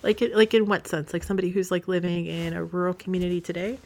Like 0.03 0.21
like 0.33 0.53
in 0.53 0.67
what 0.67 0.87
sense? 0.87 1.13
Like 1.13 1.23
somebody 1.23 1.49
who's 1.49 1.71
like 1.71 1.87
living 1.87 2.25
in 2.25 2.53
a 2.53 2.63
rural 2.63 2.93
community 2.93 3.41
today? 3.41 3.79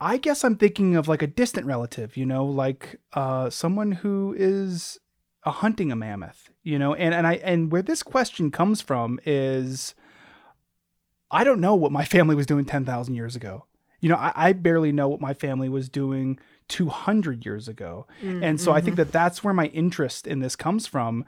I 0.00 0.18
guess 0.18 0.44
I'm 0.44 0.56
thinking 0.56 0.96
of 0.96 1.08
like 1.08 1.22
a 1.22 1.26
distant 1.26 1.66
relative, 1.66 2.16
you 2.16 2.26
know, 2.26 2.44
like 2.44 3.00
uh, 3.14 3.48
someone 3.50 3.92
who 3.92 4.34
is 4.36 4.98
a 5.44 5.50
hunting 5.50 5.90
a 5.90 5.96
mammoth, 5.96 6.50
you 6.62 6.78
know, 6.78 6.94
and, 6.94 7.14
and 7.14 7.26
I 7.26 7.34
and 7.36 7.72
where 7.72 7.82
this 7.82 8.02
question 8.02 8.50
comes 8.50 8.80
from 8.80 9.18
is 9.24 9.94
I 11.30 11.44
don't 11.44 11.60
know 11.60 11.74
what 11.74 11.92
my 11.92 12.04
family 12.16 12.34
was 12.34 12.46
doing 12.46 12.64
ten 12.64 12.84
thousand 12.84 13.14
years 13.14 13.36
ago. 13.36 13.66
You 14.00 14.10
know, 14.10 14.16
I, 14.16 14.32
I 14.34 14.52
barely 14.52 14.92
know 14.92 15.08
what 15.08 15.22
my 15.22 15.32
family 15.32 15.70
was 15.70 15.88
doing 15.88 16.38
200 16.68 17.46
years 17.46 17.66
ago. 17.66 18.06
Mm, 18.22 18.42
and 18.44 18.60
so 18.60 18.72
I 18.72 18.80
think 18.80 18.94
mm-hmm. 18.94 19.04
that 19.04 19.12
that's 19.12 19.42
where 19.42 19.54
my 19.54 19.66
interest 19.68 20.26
in 20.26 20.40
this 20.40 20.54
comes 20.54 20.86
from 20.86 21.24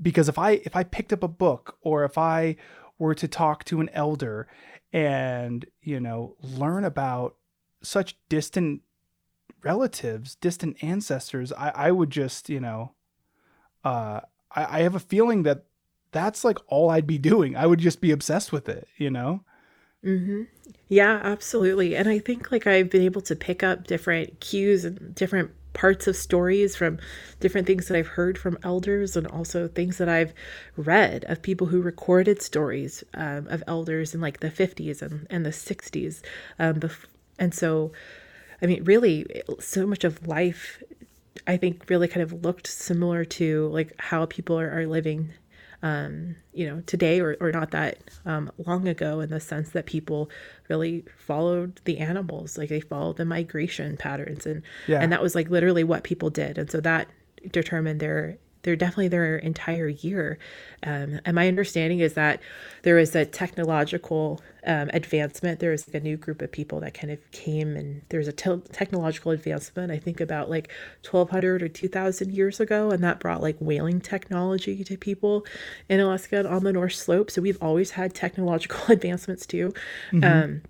because 0.00 0.28
if 0.28 0.38
I 0.38 0.52
if 0.64 0.76
I 0.76 0.84
picked 0.84 1.12
up 1.12 1.22
a 1.22 1.28
book 1.28 1.78
or 1.80 2.04
if 2.04 2.18
I 2.18 2.56
were 2.98 3.14
to 3.14 3.28
talk 3.28 3.64
to 3.64 3.80
an 3.80 3.90
elder 3.92 4.48
and, 4.92 5.66
you 5.82 6.00
know, 6.00 6.36
learn 6.40 6.84
about 6.84 7.36
such 7.82 8.16
distant 8.28 8.82
relatives, 9.62 10.34
distant 10.36 10.82
ancestors, 10.82 11.52
I, 11.52 11.72
I 11.74 11.90
would 11.90 12.10
just, 12.10 12.48
you 12.48 12.60
know, 12.60 12.92
uh, 13.84 14.20
I, 14.50 14.78
I 14.78 14.82
have 14.82 14.94
a 14.94 15.00
feeling 15.00 15.42
that 15.42 15.64
that's 16.12 16.44
like 16.44 16.58
all 16.68 16.90
I'd 16.90 17.06
be 17.06 17.18
doing. 17.18 17.56
I 17.56 17.66
would 17.66 17.80
just 17.80 18.00
be 18.00 18.10
obsessed 18.10 18.52
with 18.52 18.68
it, 18.68 18.88
you 18.96 19.10
know? 19.10 19.42
Yeah, 20.88 21.20
absolutely. 21.22 21.96
And 21.96 22.08
I 22.08 22.18
think 22.18 22.52
like 22.52 22.66
I've 22.66 22.90
been 22.90 23.02
able 23.02 23.22
to 23.22 23.36
pick 23.36 23.62
up 23.62 23.86
different 23.86 24.40
cues 24.40 24.84
and 24.84 25.14
different 25.14 25.50
parts 25.76 26.06
of 26.06 26.16
stories 26.16 26.74
from 26.74 26.98
different 27.38 27.66
things 27.66 27.86
that 27.86 27.96
I've 27.98 28.06
heard 28.06 28.38
from 28.38 28.58
elders 28.62 29.14
and 29.14 29.26
also 29.26 29.68
things 29.68 29.98
that 29.98 30.08
I've 30.08 30.32
read 30.74 31.24
of 31.28 31.42
people 31.42 31.66
who 31.66 31.82
recorded 31.82 32.40
stories 32.40 33.04
um, 33.12 33.46
of 33.48 33.62
elders 33.66 34.14
in 34.14 34.22
like 34.22 34.40
the 34.40 34.50
50s 34.50 35.02
and, 35.02 35.26
and 35.28 35.44
the 35.44 35.50
60s. 35.50 36.22
Um, 36.58 36.80
and 37.38 37.54
so, 37.54 37.92
I 38.62 38.66
mean, 38.66 38.84
really, 38.84 39.26
so 39.60 39.86
much 39.86 40.02
of 40.02 40.26
life, 40.26 40.82
I 41.46 41.58
think, 41.58 41.90
really 41.90 42.08
kind 42.08 42.22
of 42.22 42.42
looked 42.42 42.66
similar 42.66 43.26
to 43.26 43.68
like 43.68 43.92
how 43.98 44.24
people 44.24 44.58
are, 44.58 44.70
are 44.70 44.86
living 44.86 45.34
um, 45.82 46.36
you 46.52 46.66
know, 46.66 46.80
today 46.86 47.20
or, 47.20 47.36
or 47.40 47.52
not 47.52 47.70
that 47.72 47.98
um, 48.24 48.50
long 48.66 48.88
ago 48.88 49.20
in 49.20 49.30
the 49.30 49.40
sense 49.40 49.70
that 49.70 49.86
people 49.86 50.30
really 50.68 51.04
followed 51.18 51.80
the 51.84 51.98
animals, 51.98 52.56
like 52.58 52.68
they 52.68 52.80
followed 52.80 53.16
the 53.16 53.24
migration 53.24 53.96
patterns 53.96 54.46
and 54.46 54.62
Yeah. 54.86 55.00
and 55.00 55.12
that 55.12 55.22
was 55.22 55.34
like 55.34 55.50
literally 55.50 55.84
what 55.84 56.02
people 56.02 56.30
did, 56.30 56.58
and 56.58 56.70
so 56.70 56.80
that 56.80 57.08
determined 57.52 58.00
their 58.00 58.38
their 58.66 58.76
definitely 58.76 59.06
their 59.08 59.36
entire 59.36 59.88
year. 59.88 60.38
Um, 60.82 61.20
and 61.24 61.36
my 61.36 61.46
understanding 61.46 62.00
is 62.00 62.14
that 62.14 62.42
there 62.82 62.96
was 62.96 63.14
a 63.14 63.24
technological 63.24 64.42
um, 64.66 64.90
advancement. 64.92 65.60
There 65.60 65.70
was 65.70 65.86
a 65.94 66.00
new 66.00 66.16
group 66.16 66.42
of 66.42 66.50
people 66.50 66.80
that 66.80 66.92
kind 66.92 67.12
of 67.12 67.30
came, 67.30 67.76
and 67.76 68.02
there's 68.08 68.26
a 68.26 68.32
te- 68.32 68.60
technological 68.72 69.30
advancement. 69.30 69.92
I 69.92 69.98
think 69.98 70.20
about 70.20 70.50
like 70.50 70.72
1200 71.08 71.62
or 71.62 71.68
2000 71.68 72.34
years 72.34 72.58
ago, 72.58 72.90
and 72.90 73.04
that 73.04 73.20
brought 73.20 73.40
like 73.40 73.56
whaling 73.60 74.00
technology 74.00 74.82
to 74.82 74.98
people 74.98 75.46
in 75.88 76.00
Alaska 76.00 76.40
and 76.40 76.48
on 76.48 76.64
the 76.64 76.72
North 76.72 76.94
Slope. 76.94 77.30
So 77.30 77.40
we've 77.40 77.62
always 77.62 77.92
had 77.92 78.14
technological 78.14 78.80
advancements 78.92 79.46
too. 79.46 79.72
Um, 80.24 80.62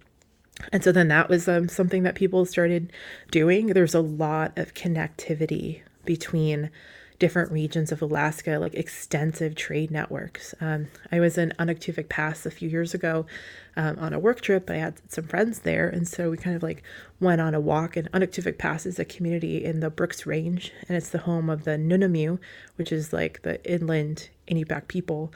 and 0.70 0.84
so 0.84 0.92
then 0.92 1.08
that 1.08 1.30
was 1.30 1.48
um, 1.48 1.68
something 1.68 2.02
that 2.02 2.14
people 2.14 2.44
started 2.44 2.92
doing. 3.30 3.68
There's 3.68 3.94
a 3.94 4.00
lot 4.00 4.56
of 4.58 4.74
connectivity 4.74 5.80
between 6.04 6.70
different 7.18 7.50
regions 7.50 7.92
of 7.92 8.02
Alaska, 8.02 8.58
like 8.58 8.74
extensive 8.74 9.54
trade 9.54 9.90
networks. 9.90 10.54
Um, 10.60 10.88
I 11.10 11.20
was 11.20 11.38
in 11.38 11.52
Anaktuvuk 11.58 12.08
Pass 12.08 12.44
a 12.44 12.50
few 12.50 12.68
years 12.68 12.94
ago 12.94 13.26
um, 13.76 13.98
on 13.98 14.12
a 14.12 14.18
work 14.18 14.40
trip. 14.40 14.70
I 14.70 14.76
had 14.76 15.00
some 15.08 15.24
friends 15.24 15.60
there, 15.60 15.88
and 15.88 16.06
so 16.06 16.30
we 16.30 16.36
kind 16.36 16.56
of 16.56 16.62
like 16.62 16.82
went 17.20 17.40
on 17.40 17.54
a 17.54 17.60
walk. 17.60 17.96
And 17.96 18.10
Anaktuvuk 18.12 18.58
Pass 18.58 18.86
is 18.86 18.98
a 18.98 19.04
community 19.04 19.64
in 19.64 19.80
the 19.80 19.90
Brooks 19.90 20.26
Range, 20.26 20.72
and 20.88 20.96
it's 20.96 21.10
the 21.10 21.18
home 21.18 21.48
of 21.48 21.64
the 21.64 21.72
Nunamiut, 21.72 22.38
which 22.76 22.92
is 22.92 23.12
like 23.12 23.42
the 23.42 23.64
inland 23.70 24.28
Inupiaq 24.48 24.88
people. 24.88 25.32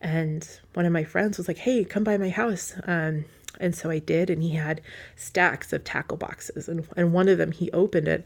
And 0.00 0.46
one 0.74 0.86
of 0.86 0.92
my 0.92 1.04
friends 1.04 1.38
was 1.38 1.48
like, 1.48 1.58
"Hey, 1.58 1.84
come 1.84 2.04
by 2.04 2.16
my 2.16 2.28
house." 2.28 2.74
Um, 2.84 3.24
and 3.60 3.74
so 3.74 3.90
I 3.90 3.98
did, 3.98 4.30
and 4.30 4.42
he 4.42 4.50
had 4.50 4.80
stacks 5.16 5.72
of 5.72 5.84
tackle 5.84 6.16
boxes, 6.16 6.68
and 6.68 6.86
and 6.96 7.12
one 7.12 7.28
of 7.28 7.38
them 7.38 7.52
he 7.52 7.72
opened 7.72 8.08
it, 8.08 8.24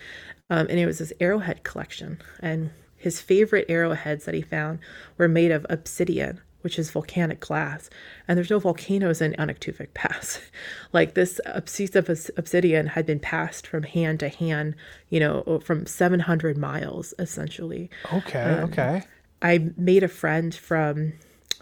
um, 0.50 0.66
and 0.68 0.78
it 0.78 0.86
was 0.86 0.98
his 0.98 1.12
arrowhead 1.20 1.62
collection. 1.64 2.20
And 2.40 2.70
his 2.98 3.20
favorite 3.20 3.66
arrowheads 3.68 4.24
that 4.24 4.34
he 4.34 4.42
found 4.42 4.80
were 5.16 5.28
made 5.28 5.50
of 5.52 5.64
obsidian, 5.70 6.40
which 6.62 6.78
is 6.78 6.90
volcanic 6.90 7.40
glass, 7.40 7.88
and 8.26 8.36
there's 8.36 8.50
no 8.50 8.58
volcanoes 8.58 9.20
in 9.20 9.32
Anaktuvuk 9.34 9.94
Pass. 9.94 10.40
like 10.92 11.14
this 11.14 11.40
piece 11.72 11.94
of 11.94 12.08
obsidian 12.36 12.88
had 12.88 13.06
been 13.06 13.20
passed 13.20 13.66
from 13.66 13.84
hand 13.84 14.20
to 14.20 14.28
hand, 14.28 14.74
you 15.08 15.20
know, 15.20 15.60
from 15.64 15.86
700 15.86 16.58
miles 16.58 17.14
essentially. 17.18 17.88
Okay, 18.12 18.58
Um, 18.58 18.64
okay. 18.64 19.02
I 19.40 19.70
made 19.76 20.02
a 20.02 20.08
friend 20.08 20.52
from 20.54 21.12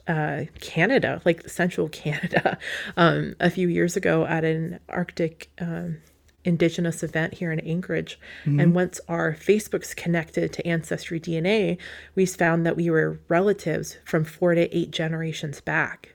uh, 0.08 0.44
Canada, 0.60 1.20
like 1.24 1.48
central 1.48 1.88
Canada, 2.02 2.58
um, 2.96 3.34
a 3.40 3.50
few 3.50 3.68
years 3.68 3.96
ago 3.96 4.24
at 4.24 4.44
an 4.44 4.78
Arctic 4.88 5.50
um, 5.60 5.98
Indigenous 6.46 7.02
event 7.02 7.34
here 7.34 7.52
in 7.52 7.60
Anchorage. 7.60 8.18
And 8.60 8.74
once 8.74 9.00
our 9.08 9.34
Facebook's 9.34 9.94
connected 9.94 10.52
to 10.52 10.66
Ancestry 10.66 11.20
DNA, 11.20 11.78
we 12.14 12.24
found 12.26 12.64
that 12.64 12.76
we 12.76 12.88
were 12.88 13.20
relatives 13.28 13.98
from 14.04 14.24
four 14.24 14.54
to 14.54 14.76
eight 14.76 14.90
generations 14.90 15.60
back 15.60 16.14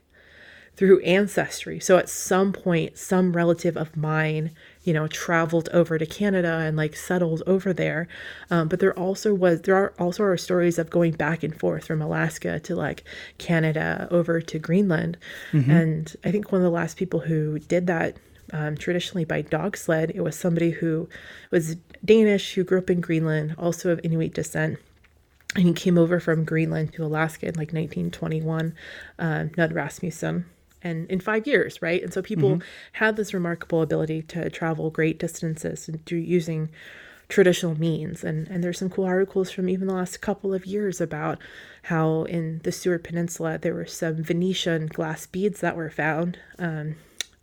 through 0.74 1.00
ancestry. 1.00 1.78
So 1.78 1.98
at 1.98 2.08
some 2.08 2.52
point, 2.52 2.96
some 2.96 3.36
relative 3.36 3.76
of 3.76 3.94
mine, 3.94 4.52
you 4.84 4.94
know, 4.94 5.06
traveled 5.06 5.68
over 5.72 5.98
to 5.98 6.06
Canada 6.06 6.60
and 6.60 6.76
like 6.76 6.96
settled 6.96 7.42
over 7.46 7.74
there. 7.74 8.08
Um, 8.50 8.68
but 8.68 8.80
there 8.80 8.98
also 8.98 9.34
was 9.34 9.60
there 9.62 9.76
are 9.76 9.92
also 9.98 10.22
are 10.24 10.36
stories 10.38 10.78
of 10.78 10.88
going 10.88 11.12
back 11.12 11.42
and 11.42 11.54
forth 11.58 11.84
from 11.86 12.00
Alaska 12.00 12.58
to 12.60 12.74
like 12.74 13.04
Canada 13.38 14.08
over 14.10 14.40
to 14.40 14.58
Greenland. 14.58 15.18
And 15.70 16.16
I 16.24 16.30
think 16.30 16.50
one 16.50 16.62
of 16.62 16.64
the 16.64 16.70
last 16.70 16.96
people 16.96 17.20
who 17.20 17.58
did 17.58 17.86
that 17.88 18.16
um, 18.52 18.76
traditionally 18.76 19.24
by 19.24 19.42
dog 19.42 19.76
sled, 19.76 20.12
it 20.14 20.20
was 20.20 20.36
somebody 20.36 20.70
who 20.70 21.08
was 21.50 21.76
Danish 22.04 22.54
who 22.54 22.64
grew 22.64 22.78
up 22.78 22.90
in 22.90 23.00
Greenland, 23.00 23.54
also 23.58 23.90
of 23.90 24.00
Inuit 24.04 24.34
descent 24.34 24.78
and 25.54 25.66
he 25.66 25.72
came 25.72 25.98
over 25.98 26.18
from 26.18 26.44
Greenland 26.44 26.94
to 26.94 27.04
Alaska 27.04 27.46
in 27.46 27.54
like 27.54 27.72
1921, 27.72 28.74
uh, 29.18 29.24
Knud 29.24 29.74
Rasmussen, 29.74 30.46
and 30.82 31.08
in 31.10 31.20
five 31.20 31.46
years, 31.46 31.80
right? 31.82 32.02
And 32.02 32.12
so 32.12 32.22
people 32.22 32.60
had 32.92 33.16
this 33.16 33.34
remarkable 33.34 33.82
ability 33.82 34.22
to 34.22 34.50
travel 34.50 34.90
great 34.90 35.18
distances 35.18 35.88
and 35.88 36.04
do 36.04 36.16
using 36.16 36.70
traditional 37.28 37.78
means. 37.78 38.24
And 38.24 38.48
and 38.48 38.64
there's 38.64 38.78
some 38.78 38.90
cool 38.90 39.04
articles 39.04 39.50
from 39.50 39.68
even 39.68 39.86
the 39.86 39.94
last 39.94 40.20
couple 40.20 40.54
of 40.54 40.66
years 40.66 41.00
about 41.00 41.38
how 41.84 42.24
in 42.24 42.60
the 42.64 42.72
Seward 42.72 43.04
Peninsula 43.04 43.58
there 43.58 43.74
were 43.74 43.86
some 43.86 44.22
Venetian 44.22 44.86
glass 44.86 45.26
beads 45.26 45.60
that 45.60 45.76
were 45.76 45.90
found. 45.90 46.38
Um, 46.58 46.96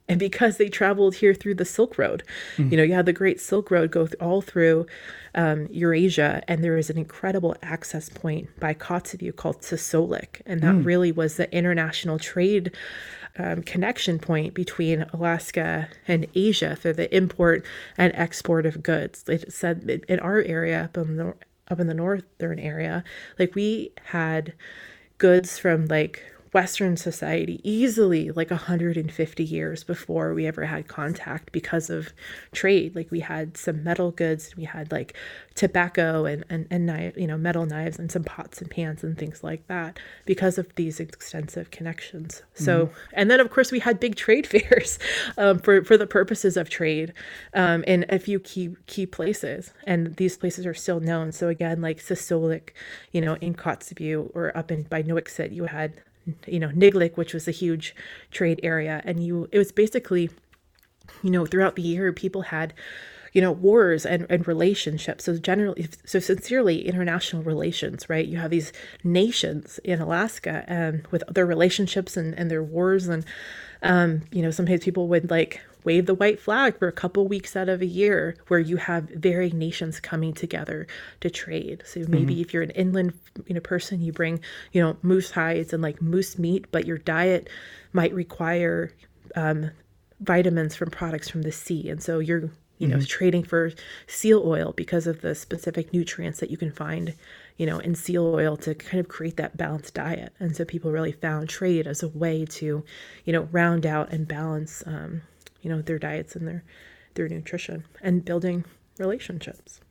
and 0.09 0.19
because 0.19 0.57
they 0.57 0.67
traveled 0.69 1.15
here 1.15 1.33
through 1.33 1.55
the 1.55 1.65
Silk 1.65 1.97
Road, 1.97 2.23
you 2.57 2.75
know, 2.75 2.83
you 2.83 2.93
had 2.93 3.05
the 3.05 3.13
Great 3.13 3.39
Silk 3.39 3.71
Road 3.71 3.91
go 3.91 4.07
th- 4.07 4.19
all 4.19 4.41
through 4.41 4.85
um, 5.35 5.67
Eurasia, 5.71 6.43
and 6.47 6.63
there 6.63 6.77
is 6.77 6.89
an 6.89 6.97
incredible 6.97 7.55
access 7.61 8.09
point 8.09 8.49
by 8.59 8.73
Kotzebue 8.73 9.35
called 9.35 9.61
Sisualik, 9.61 10.41
and 10.45 10.61
that 10.61 10.73
really 10.83 11.11
was 11.11 11.37
the 11.37 11.49
international 11.55 12.17
trade 12.19 12.71
um, 13.37 13.61
connection 13.63 14.19
point 14.19 14.53
between 14.53 15.05
Alaska 15.13 15.87
and 16.07 16.25
Asia 16.35 16.75
for 16.75 16.91
the 16.91 17.15
import 17.15 17.63
and 17.97 18.11
export 18.15 18.65
of 18.65 18.81
goods. 18.83 19.23
It 19.29 19.53
said 19.53 19.89
in- 19.89 20.03
in 20.09 20.19
our 20.19 20.41
area 20.41 20.83
up 20.85 20.97
in 20.97 21.15
the 21.17 21.35
up 21.71 21.79
in 21.79 21.85
the 21.87 21.93
northern 21.93 22.57
area, 22.57 23.03
like 23.37 23.53
we 23.53 23.91
had 24.05 24.53
goods 25.19 25.59
from 25.59 25.85
like 25.85 26.23
Western 26.51 26.97
society 26.97 27.59
easily 27.63 28.31
like 28.31 28.49
150 28.49 29.43
years 29.43 29.83
before 29.83 30.33
we 30.33 30.47
ever 30.47 30.65
had 30.65 30.87
contact 30.87 31.51
because 31.51 31.89
of 31.89 32.11
trade. 32.51 32.95
Like 32.95 33.11
we 33.11 33.19
had 33.19 33.55
some 33.55 33.83
metal 33.83 34.11
goods, 34.11 34.55
we 34.55 34.63
had 34.63 34.91
like 34.91 35.15
tobacco 35.55 36.25
and 36.25 36.43
and, 36.49 36.65
and 36.71 36.85
knife, 36.85 37.15
you 37.17 37.27
know, 37.27 37.37
metal 37.37 37.65
knives 37.65 37.99
and 37.99 38.11
some 38.11 38.23
pots 38.23 38.61
and 38.61 38.69
pans 38.69 39.03
and 39.03 39.17
things 39.17 39.43
like 39.43 39.67
that 39.67 39.99
because 40.25 40.57
of 40.57 40.73
these 40.75 40.99
extensive 40.99 41.69
connections. 41.69 42.41
So 42.55 42.89
and 43.13 43.29
then 43.29 43.39
of 43.39 43.51
course 43.51 43.71
we 43.71 43.79
had 43.79 43.99
big 43.99 44.15
trade 44.15 44.47
fairs 44.53 44.97
um, 45.37 45.59
for 45.59 45.83
for 45.83 45.97
the 45.97 46.07
purposes 46.07 46.57
of 46.57 46.69
trade 46.69 47.13
um, 47.53 47.83
in 47.83 48.05
a 48.09 48.17
few 48.17 48.39
key 48.39 48.75
key 48.87 49.05
places, 49.05 49.73
and 49.85 50.15
these 50.15 50.37
places 50.37 50.65
are 50.65 50.73
still 50.73 50.99
known. 50.99 51.31
So 51.31 51.47
again, 51.47 51.81
like 51.81 51.99
Sisualik, 51.99 52.69
you 53.11 53.21
know, 53.21 53.35
in 53.35 53.53
Kotzebue 53.53 54.31
or 54.33 54.55
up 54.57 54.71
in 54.71 54.83
by 54.83 55.03
Nuiqsut, 55.03 55.53
you 55.53 55.65
had 55.65 56.01
you 56.47 56.59
know 56.59 56.69
Niglik, 56.69 57.17
which 57.17 57.33
was 57.33 57.47
a 57.47 57.51
huge 57.51 57.95
trade 58.31 58.59
area, 58.63 59.01
and 59.05 59.23
you 59.23 59.47
it 59.51 59.57
was 59.57 59.71
basically 59.71 60.29
you 61.23 61.29
know 61.31 61.45
throughout 61.45 61.75
the 61.75 61.81
year 61.81 62.11
people 62.13 62.43
had 62.43 62.73
you 63.39 63.45
know 63.45 63.53
wars 63.53 64.05
and, 64.05 64.25
and 64.29 64.45
relationships. 64.49 65.23
So 65.23 65.37
generally 65.37 65.87
so 66.05 66.19
sincerely 66.19 66.85
international 66.85 67.41
relations 67.41 68.09
right? 68.09 68.27
You 68.27 68.37
have 68.37 68.51
these 68.51 68.73
nations 69.01 69.79
in 69.85 70.01
alaska 70.01 70.65
and 70.67 71.07
with 71.07 71.23
their 71.33 71.45
relationships 71.45 72.17
and, 72.17 72.37
and 72.37 72.51
their 72.51 72.61
wars. 72.61 73.07
And 73.07 73.23
um, 73.81 74.23
you 74.33 74.41
know 74.41 74.51
sometimes 74.51 74.83
people 74.83 75.07
would 75.07 75.31
like 75.31 75.61
wave 75.85 76.05
the 76.05 76.15
white 76.15 76.37
flag 76.37 76.77
for 76.77 76.89
a 76.89 76.91
couple 76.91 77.29
weeks 77.29 77.55
out 77.55 77.69
of 77.69 77.81
a 77.81 77.85
year 77.85 78.35
where 78.49 78.59
you 78.59 78.75
have 78.75 79.05
varying 79.05 79.57
nations 79.57 80.01
coming 80.01 80.33
together 80.33 80.85
to 81.21 81.29
trade. 81.29 81.81
So 81.85 82.03
maybe 82.09 82.41
if 82.41 82.53
you're 82.53 82.63
an 82.63 82.71
inland 82.71 83.13
you 83.47 83.55
know 83.55 83.61
person 83.61 84.01
you 84.01 84.11
bring 84.11 84.41
you 84.73 84.81
know 84.81 84.97
moose 85.01 85.31
hides 85.31 85.71
and 85.71 85.81
like 85.81 86.01
moose 86.01 86.37
meat 86.37 86.65
but 86.73 86.85
your 86.85 86.97
diet 86.97 87.47
might 87.93 88.13
require 88.13 88.91
um, 89.37 89.71
vitamins 90.19 90.75
from 90.75 90.89
products 90.89 91.29
from 91.29 91.43
the 91.43 91.53
sea. 91.53 91.89
And 91.89 92.03
so 92.03 92.19
you're, 92.19 92.49
you 92.79 92.87
know, 92.87 93.01
trading 93.01 93.43
for 93.43 93.71
seal 94.07 94.41
oil 94.45 94.73
because 94.75 95.05
of 95.05 95.21
the 95.21 95.35
specific 95.35 95.93
nutrients 95.93 96.39
that 96.39 96.49
you 96.49 96.57
can 96.57 96.71
find, 96.71 97.13
you 97.57 97.65
know, 97.65 97.77
in 97.79 97.93
seal 97.93 98.33
oil 98.33 98.57
to 98.57 98.73
kind 98.73 98.99
of 98.99 99.07
create 99.07 99.37
that 99.37 99.57
balanced 99.57 99.93
diet. 99.93 100.33
And 100.39 100.55
so 100.55 100.65
people 100.65 100.91
really 100.91 101.11
found 101.11 101.49
trade 101.49 101.85
as 101.85 102.01
a 102.01 102.07
way 102.07 102.45
to, 102.45 102.83
you 103.25 103.33
know, 103.33 103.49
round 103.51 103.85
out 103.85 104.11
and 104.11 104.27
balance, 104.27 104.81
um, 104.87 105.21
you 105.61 105.69
know, 105.69 105.81
their 105.81 105.99
diets 105.99 106.35
and 106.35 106.47
their 106.47 106.63
their 107.15 107.27
nutrition 107.27 107.85
and 108.01 108.23
building 108.23 108.63
relationships. 108.97 109.81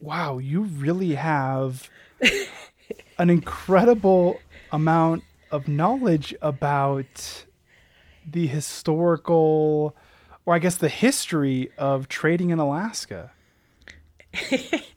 Wow, 0.00 0.38
you 0.38 0.62
really 0.62 1.14
have 1.14 1.88
an 3.18 3.30
incredible 3.30 4.40
amount 4.72 5.22
of 5.52 5.68
knowledge 5.68 6.34
about 6.42 7.44
the 8.28 8.46
historical, 8.48 9.94
or 10.44 10.54
I 10.54 10.58
guess 10.58 10.76
the 10.76 10.88
history 10.88 11.70
of 11.78 12.08
trading 12.08 12.50
in 12.50 12.58
Alaska. 12.58 13.32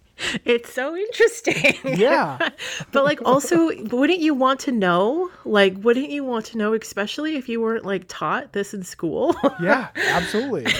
It's 0.46 0.72
so 0.72 0.96
interesting. 0.96 1.76
Yeah. 1.84 2.38
but 2.92 3.04
like 3.04 3.20
also 3.26 3.68
wouldn't 3.86 4.20
you 4.20 4.34
want 4.34 4.62
to 4.62 4.72
know? 4.72 5.30
Like 5.44 5.76
wouldn't 5.78 6.10
you 6.10 6.24
want 6.24 6.46
to 6.48 6.58
know 6.58 6.74
especially 6.74 7.36
if 7.36 7.50
you 7.50 7.62
weren't 7.62 7.86
like 7.86 8.06
taught 8.08 8.54
this 8.54 8.74
in 8.74 8.84
school? 8.84 9.36
yeah, 9.62 9.90
absolutely. 9.96 10.72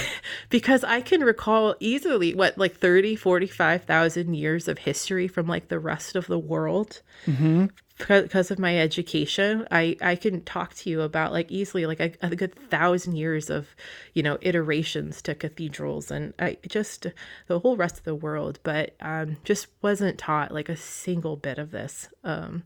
because 0.50 0.84
I 0.84 1.02
can 1.02 1.22
recall 1.22 1.76
easily 1.80 2.34
what 2.34 2.58
like 2.58 2.76
30, 2.76 3.16
45,000 3.16 4.34
years 4.34 4.68
of 4.68 4.78
history 4.78 5.28
from 5.28 5.48
like 5.48 5.68
the 5.68 5.80
rest 5.80 6.16
of 6.16 6.28
the 6.28 6.40
world. 6.40 7.02
Mm-hmm. 7.26 7.68
Because 7.98 8.52
of 8.52 8.60
my 8.60 8.78
education, 8.78 9.68
I 9.72 9.96
I 10.02 10.16
can 10.16 10.42
talk 10.42 10.74
to 10.76 10.90
you 10.90 11.02
about 11.02 11.32
like 11.32 11.50
easily 11.50 11.86
like 11.86 12.02
a, 12.02 12.12
a 12.22 12.36
good 12.36 12.54
thousand 12.70 13.16
years 13.16 13.50
of, 13.50 13.74
you 14.14 14.22
know, 14.22 14.38
iterations 14.42 15.22
to 15.24 15.36
cathedrals 15.36 16.12
and 16.12 16.34
I 16.38 16.58
just 16.68 17.08
the 17.48 17.60
whole 17.60 17.78
rest 17.78 17.98
of 17.98 18.04
the 18.04 18.16
world, 18.16 18.60
but 18.64 18.96
um 19.00 19.38
just 19.46 19.68
wasn't 19.82 20.18
taught 20.18 20.54
like 20.54 20.68
a 20.68 20.76
single 20.76 21.38
bit 21.38 21.58
of 21.58 21.72
this. 21.72 22.10
Um 22.24 22.64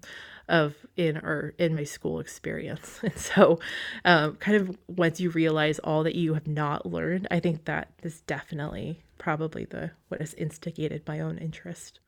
of 0.49 0.75
in 0.97 1.17
or 1.17 1.53
in 1.59 1.75
my 1.75 1.83
school 1.83 2.19
experience 2.19 2.99
and 3.03 3.17
so 3.17 3.59
um, 4.03 4.35
kind 4.37 4.57
of 4.57 4.77
once 4.87 5.19
you 5.19 5.29
realize 5.29 5.79
all 5.79 6.03
that 6.03 6.15
you 6.15 6.33
have 6.33 6.47
not 6.47 6.85
learned 6.85 7.27
i 7.29 7.39
think 7.39 7.65
that 7.65 7.91
is 8.01 8.21
definitely 8.21 8.99
probably 9.19 9.63
the 9.65 9.91
what 10.07 10.19
has 10.19 10.33
instigated 10.33 11.03
my 11.07 11.19
own 11.19 11.37
interest 11.37 11.99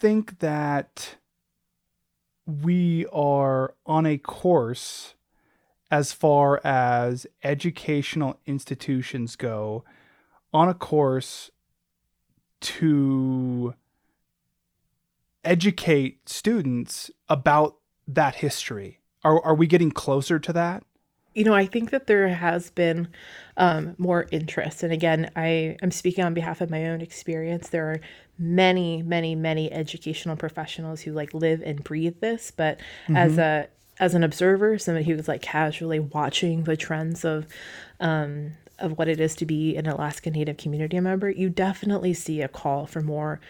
think 0.00 0.38
that 0.38 1.16
we 2.46 3.06
are 3.12 3.74
on 3.86 4.06
a 4.06 4.18
course 4.18 5.14
as 5.90 6.12
far 6.12 6.60
as 6.64 7.26
educational 7.44 8.40
institutions 8.46 9.36
go, 9.36 9.84
on 10.52 10.68
a 10.68 10.74
course 10.74 11.50
to 12.60 13.74
educate 15.44 16.28
students 16.28 17.10
about 17.28 17.76
that 18.06 18.36
history? 18.36 19.00
Are, 19.22 19.42
are 19.44 19.54
we 19.54 19.66
getting 19.66 19.90
closer 19.90 20.38
to 20.38 20.52
that? 20.52 20.82
You 21.34 21.44
know 21.44 21.54
i 21.54 21.66
think 21.66 21.90
that 21.90 22.06
there 22.06 22.28
has 22.28 22.70
been 22.70 23.08
um, 23.56 23.94
more 23.98 24.26
interest. 24.30 24.82
And 24.82 24.92
again 24.92 25.30
i 25.36 25.76
am 25.82 25.90
speaking 25.90 26.24
on 26.24 26.34
behalf 26.34 26.60
of 26.60 26.70
my 26.70 26.86
own 26.86 27.00
experience. 27.00 27.68
There 27.68 27.90
are 27.90 28.00
many 28.38 29.02
many 29.02 29.34
many 29.34 29.70
educational 29.70 30.36
professionals 30.36 31.02
who 31.02 31.12
like 31.12 31.34
live 31.34 31.62
and 31.62 31.84
breathe 31.84 32.20
this. 32.20 32.50
But 32.50 32.80
as 33.16 33.38
a 33.38 33.68
as 34.00 34.14
an 34.14 34.24
observer 34.24 34.78
somebody 34.78 35.04
who 35.04 35.14
was 35.14 35.28
like 35.28 35.42
casually 35.42 36.00
watching 36.00 36.64
the 36.64 36.76
trends 36.76 37.24
of 37.24 37.46
um, 38.00 38.52
of 38.78 38.96
what 38.96 39.08
it 39.08 39.20
is 39.20 39.36
to 39.36 39.44
be 39.44 39.76
an 39.76 39.86
alaska 39.86 40.30
native 40.30 40.56
community 40.56 40.98
member 40.98 41.30
you 41.30 41.50
definitely 41.50 42.14
see 42.14 42.40
a 42.40 42.48
call 42.48 42.86
for 42.86 43.02
more 43.02 43.40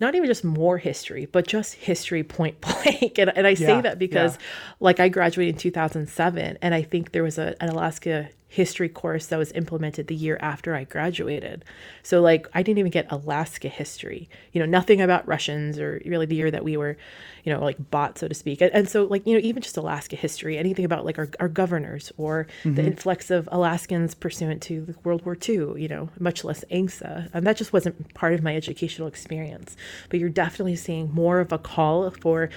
not 0.00 0.14
even 0.14 0.26
just 0.26 0.44
more 0.44 0.78
history, 0.78 1.26
but 1.26 1.46
just 1.46 1.74
history 1.74 2.22
point 2.22 2.60
blank. 2.62 3.18
And, 3.18 3.36
and 3.36 3.46
I 3.46 3.54
say 3.54 3.66
Yeah, 3.66 3.80
that 3.82 3.98
because, 3.98 4.34
yeah. 4.36 4.42
like, 4.80 5.00
I 5.00 5.08
graduated 5.08 5.54
in 5.54 5.58
2007, 5.58 6.58
and 6.60 6.74
I 6.74 6.82
think 6.82 7.12
there 7.12 7.22
was 7.22 7.38
a, 7.38 7.54
an 7.62 7.68
Alaska 7.70 8.28
history 8.48 8.88
course 8.88 9.26
that 9.26 9.38
was 9.38 9.50
implemented 9.52 10.06
the 10.06 10.14
year 10.14 10.38
after 10.40 10.74
I 10.74 10.84
graduated. 10.84 11.64
So, 12.02 12.20
like, 12.20 12.46
I 12.54 12.62
didn't 12.62 12.78
even 12.78 12.92
get 12.92 13.10
Alaska 13.10 13.68
history, 13.68 14.28
you 14.52 14.60
know, 14.60 14.66
nothing 14.66 15.00
about 15.00 15.26
Russians 15.26 15.78
or 15.78 16.00
really 16.04 16.26
the 16.26 16.36
year 16.36 16.50
that 16.50 16.64
we 16.64 16.76
were, 16.76 16.96
you 17.44 17.52
know, 17.52 17.60
like 17.60 17.90
bought, 17.90 18.18
so 18.18 18.28
to 18.28 18.34
speak. 18.34 18.60
And, 18.60 18.72
and 18.72 18.88
so, 18.88 19.04
like, 19.04 19.26
you 19.26 19.34
know, 19.34 19.40
even 19.42 19.62
just 19.62 19.76
Alaska 19.76 20.16
history, 20.16 20.58
anything 20.58 20.84
about 20.84 21.04
like 21.04 21.18
our, 21.18 21.28
our 21.40 21.48
governors 21.48 22.12
or 22.16 22.46
the 22.62 22.70
mm-hmm. 22.70 22.80
influx 22.80 23.30
of 23.30 23.48
Alaskans 23.50 24.14
pursuant 24.14 24.62
to 24.62 24.94
World 25.02 25.24
War 25.24 25.36
II, 25.36 25.80
you 25.80 25.88
know, 25.88 26.08
much 26.20 26.44
less 26.44 26.64
ANCSA. 26.70 27.30
And 27.34 27.46
that 27.46 27.56
just 27.56 27.72
wasn't 27.72 28.14
part 28.14 28.32
of 28.32 28.42
my 28.42 28.54
educational 28.54 29.08
experience. 29.08 29.76
But 30.08 30.20
you're 30.20 30.28
definitely 30.28 30.76
seeing 30.76 31.12
more 31.12 31.40
of 31.40 31.52
a 31.52 31.58
call 31.58 32.10
for, 32.10 32.48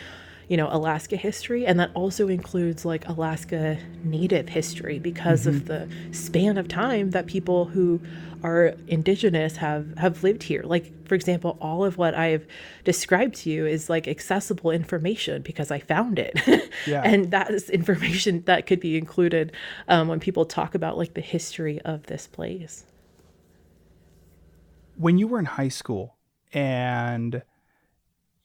you 0.50 0.58
know, 0.58 0.68
Alaska 0.72 1.16
history. 1.16 1.66
And 1.66 1.80
that 1.80 1.92
also 1.94 2.28
includes 2.28 2.84
like 2.84 3.08
Alaska 3.08 3.78
Native 4.04 4.50
history 4.50 5.00
because 5.00 5.48
of 5.48 5.66
the 5.66 5.88
span 6.12 6.58
of 6.58 6.68
time 6.68 7.12
that 7.12 7.28
people 7.28 7.66
who 7.66 8.02
are 8.44 8.74
indigenous 8.88 9.58
have 9.58 9.98
have 9.98 10.24
lived 10.24 10.44
here. 10.44 10.64
Like, 10.64 11.08
for 11.08 11.16
example, 11.16 11.58
all 11.62 11.86
of 11.86 11.98
what 11.98 12.16
I've 12.16 12.48
described 12.84 13.36
to 13.36 13.50
you 13.50 13.66
is 13.68 13.90
like 13.90 14.08
accessible 14.08 14.72
information 14.72 15.42
because 15.44 15.72
I 15.72 15.80
found 15.80 16.20
it. 16.20 16.40
Yeah. 16.88 17.02
and 17.04 17.32
that 17.32 17.52
is 17.52 17.70
information 17.70 18.44
that 18.46 18.66
could 18.66 18.80
be 18.80 18.98
included 18.98 19.52
um, 19.90 20.08
when 20.08 20.20
people 20.20 20.46
talk 20.46 20.76
about 20.76 20.98
like 20.98 21.14
the 21.14 21.22
history 21.22 21.82
of 21.82 22.04
this 22.08 22.28
place. 22.28 22.86
when 24.96 25.18
you 25.18 25.28
were 25.28 25.40
in 25.40 25.46
high 25.46 25.70
school 25.70 26.18
and 26.54 27.42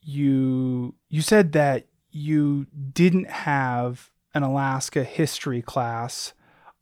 you 0.02 0.94
you 1.08 1.22
said 1.22 1.52
that 1.52 1.86
you 2.14 2.66
didn't 2.92 3.28
have 3.28 4.10
an 4.34 4.42
Alaska 4.42 5.04
history 5.04 5.60
class. 5.60 6.32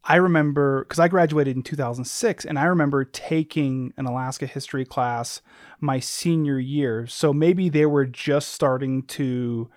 I 0.05 0.16
remember 0.16 0.85
cuz 0.85 0.99
I 0.99 1.09
graduated 1.09 1.57
in 1.57 1.62
2006 1.62 2.45
and 2.45 2.59
I 2.59 2.64
remember 2.64 3.05
taking 3.05 3.93
an 3.97 4.07
Alaska 4.07 4.47
history 4.47 4.85
class 4.85 5.41
my 5.80 6.01
senior 6.01 6.59
year. 6.59 7.07
So 7.07 7.33
maybe 7.33 7.68
they 7.68 7.87
were 7.87 8.05
just 8.05 8.49
starting 8.53 9.03
to 9.05 9.70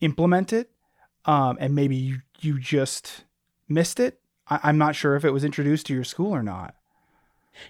implement 0.00 0.52
it 0.52 0.70
um, 1.24 1.58
and 1.60 1.74
maybe 1.74 1.94
you, 1.94 2.20
you 2.40 2.58
just 2.58 3.24
missed 3.68 4.00
it. 4.00 4.20
I, 4.48 4.60
I'm 4.64 4.78
not 4.78 4.96
sure 4.96 5.14
if 5.14 5.24
it 5.24 5.30
was 5.30 5.44
introduced 5.44 5.86
to 5.86 5.94
your 5.94 6.04
school 6.04 6.34
or 6.34 6.42
not. 6.42 6.74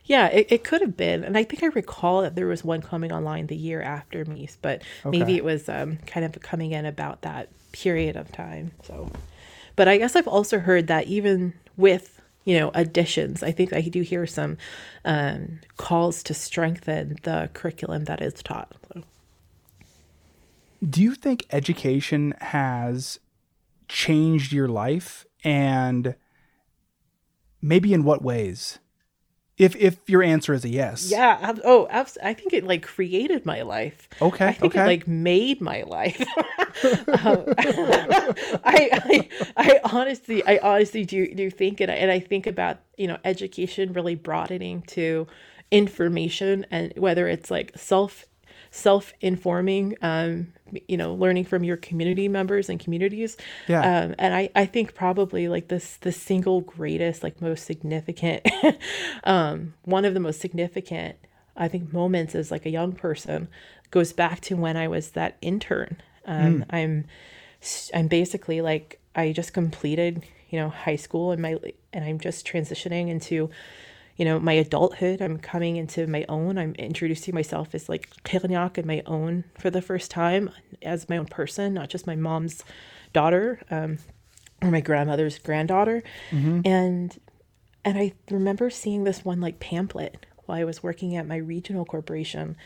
Yeah, 0.05 0.26
it, 0.28 0.47
it 0.51 0.64
could 0.64 0.80
have 0.80 0.97
been. 0.97 1.24
And 1.24 1.36
I 1.36 1.45
think 1.45 1.62
I 1.62 1.66
recall 1.66 2.22
that 2.22 2.34
there 2.34 2.47
was 2.47 2.64
one 2.64 2.82
coming 2.82 3.12
online 3.12 3.47
the 3.47 3.57
year 3.57 3.82
after 3.82 4.24
me, 4.24 4.49
but 4.62 4.82
maybe 5.05 5.36
it 5.36 5.45
was 5.45 5.68
um, 5.68 5.99
kind 6.07 6.24
of 6.24 6.41
coming 6.43 6.72
in 6.72 6.86
about 6.86 7.22
that 7.22 7.49
period 7.72 8.16
of 8.16 8.32
time. 8.32 8.72
So, 8.84 9.11
but 9.76 9.89
I 9.89 9.99
guess 9.99 10.16
I've 10.16 10.28
also 10.28 10.59
heard 10.59 10.86
that 10.89 11.07
even 11.07 11.55
with, 11.76 12.20
you 12.45 12.59
know, 12.59 12.70
additions, 12.74 13.43
I 13.43 13.53
think 13.53 13.72
I 13.72 13.82
do 13.82 14.03
hear 14.03 14.26
some 14.26 14.57
um, 15.05 15.61
calls 15.76 16.22
to 16.24 16.34
strengthen 16.34 17.16
the 17.22 17.51
curriculum 17.53 18.05
that 18.05 18.22
is 18.22 18.34
taught. 18.34 18.74
So. 18.93 19.03
Do 20.86 21.03
you 21.03 21.14
think 21.14 21.47
education 21.51 22.34
has 22.41 23.18
changed 23.89 24.53
your 24.53 24.68
life 24.68 25.26
and 25.45 26.14
maybe 27.61 27.93
in 27.93 28.05
what 28.05 28.22
ways? 28.22 28.78
If 29.59 29.74
if 29.76 29.98
your 30.06 30.22
answer 30.22 30.54
is 30.54 30.64
a 30.64 30.68
yes. 30.68 31.11
Yeah. 31.11 31.54
Oh, 31.64 31.88
I 31.90 32.32
think 32.32 32.52
it 32.52 32.64
like 32.64 32.82
created 32.82 33.44
my 33.44 33.62
life. 33.62 34.09
Okay, 34.22 34.46
I 34.46 34.52
think 34.52 34.74
okay. 34.74 34.84
it 34.84 34.86
like 34.86 35.09
made 35.09 35.61
my 35.61 35.82
life. 35.82 36.24
Um, 37.09 37.44
I, 37.59 38.88
I 38.92 39.28
I 39.56 39.80
honestly 39.82 40.46
I 40.46 40.61
honestly 40.62 41.04
do 41.04 41.34
do 41.34 41.50
think 41.50 41.80
and 41.80 41.90
I, 41.90 41.94
and 41.96 42.09
I 42.09 42.20
think 42.20 42.46
about 42.46 42.78
you 42.96 43.09
know 43.09 43.18
education 43.24 43.92
really 43.92 44.14
broadening 44.14 44.82
to 44.82 45.26
information 45.72 46.66
and 46.70 46.92
whether 46.96 47.26
it's 47.26 47.50
like 47.50 47.72
self 47.76 48.26
self 48.79 49.12
informing 49.20 49.97
um 50.03 50.53
you 50.87 50.97
know 50.97 51.14
learning 51.14 51.45
from 51.45 51.64
your 51.64 51.76
community 51.76 52.29
members 52.29 52.68
and 52.68 52.79
communities. 52.79 53.37
Yeah. 53.66 53.81
um 53.81 54.14
and 54.18 54.35
i 54.35 54.51
i 54.55 54.66
think 54.66 54.95
probably 54.95 55.49
like 55.49 55.68
this 55.68 55.97
the 55.97 56.12
single 56.12 56.61
greatest 56.61 57.22
like 57.22 57.41
most 57.41 57.64
significant 57.64 58.47
um 59.24 59.74
one 59.85 60.05
of 60.05 60.14
the 60.14 60.20
most 60.20 60.41
significant 60.41 61.16
i 61.57 61.68
think 61.68 61.93
moments 61.93 62.35
as 62.35 62.51
like 62.51 62.66
a 62.66 62.70
young 62.70 62.93
person 62.93 63.49
goes 63.91 64.12
back 64.12 64.41
to 64.43 64.57
when 64.57 64.76
i 64.76 64.87
was 64.89 65.11
that 65.12 65.37
intern. 65.41 65.97
Um 66.26 66.64
i'm 66.70 67.05
s- 67.62 67.91
i'm 67.95 68.09
basically 68.09 68.61
like 68.61 69.01
i 69.16 69.33
just 69.33 69.53
completed 69.55 70.22
you 70.51 70.59
know 70.61 70.68
high 70.68 70.97
school 70.97 71.33
and 71.33 71.41
my 71.43 71.59
and 71.93 72.05
i'm 72.05 72.18
just 72.20 72.47
transitioning 72.47 73.09
into 73.09 73.49
you 74.19 74.25
know 74.25 74.39
my 74.39 74.53
adulthood 74.53 75.23
i'm 75.23 75.39
coming 75.39 75.77
into 75.77 76.07
my 76.07 76.25
own. 76.29 76.59
I'm 76.59 76.75
introducing 76.75 77.35
myself 77.35 77.75
as 77.75 77.89
like 77.89 78.11
Qiġñaaq 78.25 78.77
and 78.77 78.87
my 78.87 79.03
own 79.07 79.45
for 79.59 79.71
the 79.71 79.81
first 79.81 80.11
time 80.11 80.51
as 80.83 81.09
my 81.09 81.16
own 81.16 81.27
person 81.27 81.75
not 81.75 81.89
just 81.89 82.07
my 82.07 82.16
mom's 82.16 82.62
daughter 83.12 83.61
um, 83.71 83.99
or 84.61 84.71
my 84.71 84.81
grandmother's 84.81 85.39
granddaughter. 85.39 86.03
And 86.64 87.19
and 87.85 87.97
i 87.99 88.12
remember 88.31 88.71
seeing 88.71 89.05
this 89.05 89.25
one 89.25 89.41
like 89.41 89.61
pamphlet 89.61 90.27
while 90.45 90.59
i 90.59 90.64
was 90.64 90.83
working 90.83 91.16
at 91.16 91.27
my 91.27 91.37
regional 91.37 91.85
corporation 91.85 92.57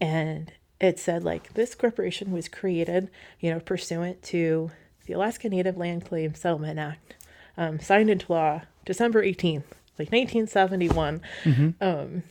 and 0.00 0.52
it 0.80 0.98
said 0.98 1.24
like 1.24 1.54
this 1.54 1.74
corporation 1.74 2.30
was 2.30 2.48
created 2.48 3.10
you 3.40 3.50
know 3.50 3.60
pursuant 3.60 4.22
to 4.22 4.70
the 5.06 5.12
alaska 5.14 5.48
native 5.48 5.76
land 5.76 6.04
claim 6.04 6.34
settlement 6.34 6.78
act 6.78 7.16
um, 7.56 7.80
signed 7.80 8.10
into 8.10 8.30
law 8.30 8.62
december 8.84 9.22
18th 9.24 9.64
like 9.98 10.08
1971 10.12 11.20
um, 11.80 12.22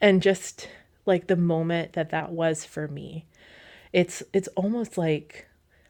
and 0.00 0.22
just 0.22 0.68
like 1.06 1.26
the 1.26 1.36
moment 1.36 1.94
that 1.94 2.10
that 2.10 2.30
was 2.30 2.64
for 2.64 2.88
me 2.88 3.24
it's 3.92 4.22
it's 4.32 4.48
almost 4.48 4.98
like 4.98 5.46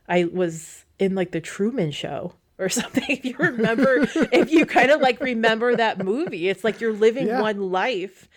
i 0.08 0.24
was 0.24 0.84
in 0.98 1.14
like 1.14 1.32
the 1.32 1.40
truman 1.40 1.90
show 1.90 2.32
or 2.58 2.68
something 2.80 3.04
if 3.08 3.24
you 3.24 3.36
remember 3.38 4.06
if 4.32 4.50
you 4.50 4.66
kind 4.66 4.90
of 4.90 5.00
like 5.00 5.20
remember 5.20 5.76
that 5.76 6.04
movie. 6.04 6.48
It's 6.48 6.64
like 6.64 6.80
you're 6.80 6.92
living 6.92 7.28
Yeah. 7.28 7.40
one 7.40 7.70
life 7.70 8.28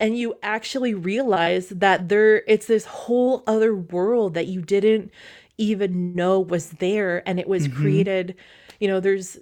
and 0.00 0.16
you 0.16 0.36
actually 0.42 0.94
realize 0.94 1.68
that 1.68 2.08
there 2.08 2.42
it's 2.46 2.66
this 2.66 2.86
whole 2.86 3.42
other 3.46 3.74
world 3.74 4.34
that 4.34 4.46
you 4.46 4.62
didn't 4.62 5.10
even 5.58 6.14
know 6.14 6.40
was 6.40 6.70
there 6.70 7.22
and 7.28 7.38
it 7.38 7.48
was 7.48 7.66
created 7.68 8.36
you 8.80 8.88
know 8.88 9.00
there's 9.00 9.38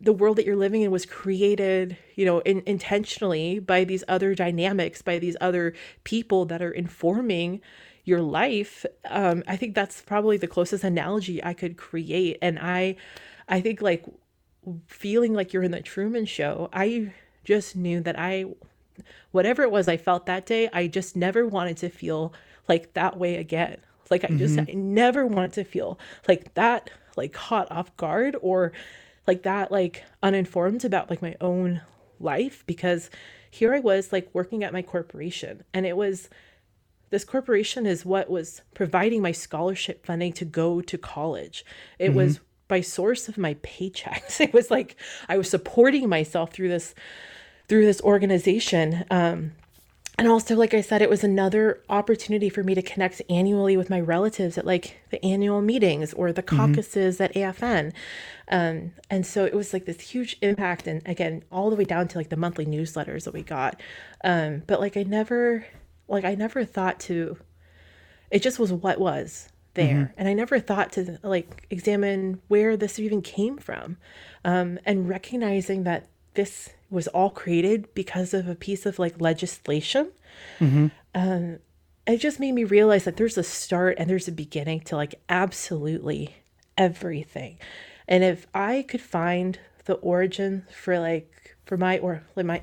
the 0.00 0.12
world 0.12 0.36
that 0.36 0.46
you're 0.46 0.56
living 0.56 0.82
in 0.82 0.90
was 0.90 1.04
created 1.04 1.96
you 2.14 2.24
know 2.24 2.38
in, 2.40 2.62
intentionally 2.66 3.58
by 3.58 3.84
these 3.84 4.04
other 4.08 4.34
dynamics 4.34 5.02
by 5.02 5.18
these 5.18 5.36
other 5.40 5.74
people 6.04 6.44
that 6.44 6.62
are 6.62 6.70
informing 6.70 7.60
your 8.04 8.20
life. 8.20 8.84
Um 9.08 9.42
i 9.46 9.56
think 9.56 9.74
that's 9.74 10.00
probably 10.02 10.36
the 10.36 10.46
closest 10.46 10.84
analogy 10.84 11.42
i 11.44 11.54
could 11.54 11.76
create. 11.76 12.38
And 12.42 12.58
i 12.58 12.96
i 13.48 13.60
think 13.60 13.82
like 13.82 14.04
feeling 14.86 15.34
like 15.34 15.52
you're 15.52 15.64
in 15.64 15.72
the 15.72 15.82
truman 15.82 16.24
show 16.24 16.68
i 16.72 17.12
just 17.44 17.74
knew 17.74 18.00
that 18.00 18.16
i 18.16 18.44
whatever 19.30 19.62
it 19.62 19.70
was 19.70 19.88
I 19.88 19.96
felt 19.96 20.26
that 20.26 20.46
day, 20.46 20.68
I 20.72 20.86
just 20.86 21.16
never 21.16 21.46
wanted 21.46 21.76
to 21.78 21.88
feel 21.88 22.32
like 22.68 22.94
that 22.94 23.16
way 23.16 23.36
again. 23.36 23.78
Like 24.10 24.24
I 24.24 24.28
just 24.28 24.58
I 24.58 24.66
never 24.74 25.26
wanted 25.26 25.54
to 25.54 25.64
feel 25.64 25.98
like 26.28 26.54
that, 26.54 26.90
like 27.16 27.32
caught 27.32 27.70
off 27.70 27.96
guard 27.96 28.36
or 28.42 28.72
like 29.26 29.42
that, 29.42 29.70
like 29.70 30.04
uninformed 30.22 30.84
about 30.84 31.10
like 31.10 31.22
my 31.22 31.36
own 31.40 31.82
life 32.20 32.64
because 32.66 33.10
here 33.50 33.74
I 33.74 33.80
was 33.80 34.12
like 34.12 34.30
working 34.32 34.64
at 34.64 34.72
my 34.72 34.82
corporation 34.82 35.64
and 35.74 35.84
it 35.84 35.96
was 35.96 36.28
this 37.10 37.24
corporation 37.24 37.84
is 37.84 38.06
what 38.06 38.30
was 38.30 38.62
providing 38.74 39.20
my 39.20 39.32
scholarship 39.32 40.06
funding 40.06 40.32
to 40.32 40.46
go 40.46 40.80
to 40.80 40.96
college. 40.96 41.62
It 41.98 42.14
was 42.14 42.40
by 42.68 42.80
source 42.80 43.28
of 43.28 43.36
my 43.36 43.54
paychecks. 43.56 44.40
It 44.40 44.54
was 44.54 44.70
like 44.70 44.96
I 45.28 45.36
was 45.36 45.50
supporting 45.50 46.08
myself 46.08 46.52
through 46.52 46.70
this 46.70 46.94
through 47.68 47.84
this 47.84 48.00
organization. 48.00 49.04
Um, 49.10 49.52
and 50.18 50.28
also, 50.28 50.54
like 50.54 50.74
I 50.74 50.82
said, 50.82 51.00
it 51.00 51.08
was 51.08 51.24
another 51.24 51.80
opportunity 51.88 52.50
for 52.50 52.62
me 52.62 52.74
to 52.74 52.82
connect 52.82 53.22
annually 53.30 53.78
with 53.78 53.88
my 53.88 53.98
relatives 53.98 54.58
at 54.58 54.66
like 54.66 55.00
the 55.10 55.24
annual 55.24 55.62
meetings 55.62 56.12
or 56.12 56.32
the 56.32 56.42
caucuses 56.42 57.18
at 57.20 57.34
AFN. 57.34 57.92
Um, 58.48 58.92
and 59.08 59.24
so 59.26 59.46
it 59.46 59.54
was 59.54 59.72
like 59.72 59.86
this 59.86 60.00
huge 60.00 60.36
impact, 60.42 60.86
and 60.86 61.00
again, 61.06 61.44
all 61.50 61.70
the 61.70 61.76
way 61.76 61.84
down 61.84 62.08
to 62.08 62.18
like 62.18 62.28
the 62.28 62.36
monthly 62.36 62.66
newsletters 62.66 63.24
that 63.24 63.32
we 63.32 63.42
got. 63.42 63.80
Um, 64.22 64.62
but 64.66 64.80
like 64.80 64.98
I 64.98 65.02
never, 65.04 65.64
like 66.08 66.24
I 66.24 66.34
never 66.34 66.64
thought 66.66 67.00
to, 67.00 67.38
it 68.30 68.42
just 68.42 68.58
was 68.58 68.72
what 68.72 69.00
was 69.00 69.48
there, 69.74 70.12
and 70.18 70.28
I 70.28 70.34
never 70.34 70.60
thought 70.60 70.92
to 70.92 71.18
like 71.22 71.66
examine 71.70 72.42
where 72.48 72.76
this 72.76 72.98
even 72.98 73.22
came 73.22 73.56
from, 73.56 73.96
um, 74.44 74.78
and 74.84 75.08
recognizing 75.08 75.84
that 75.84 76.06
this 76.34 76.70
was 76.92 77.08
all 77.08 77.30
created 77.30 77.92
because 77.94 78.32
of 78.34 78.46
a 78.48 78.54
piece 78.54 78.86
of 78.86 78.98
like 78.98 79.20
legislation 79.20 80.12
um, 81.14 81.58
it 82.06 82.18
just 82.18 82.40
made 82.40 82.52
me 82.52 82.64
realize 82.64 83.04
that 83.04 83.16
there's 83.16 83.38
a 83.38 83.42
start 83.42 83.96
and 83.98 84.08
there's 84.08 84.28
a 84.28 84.32
beginning 84.32 84.80
to 84.80 84.96
like 84.96 85.14
absolutely 85.28 86.36
everything. 86.76 87.58
And 88.08 88.24
if 88.24 88.46
I 88.54 88.82
could 88.82 89.00
find 89.00 89.58
the 89.84 89.94
origin 89.94 90.66
for 90.72 90.98
like 90.98 91.56
for 91.64 91.76
my 91.76 91.98
or 91.98 92.24
like 92.34 92.46
my 92.46 92.62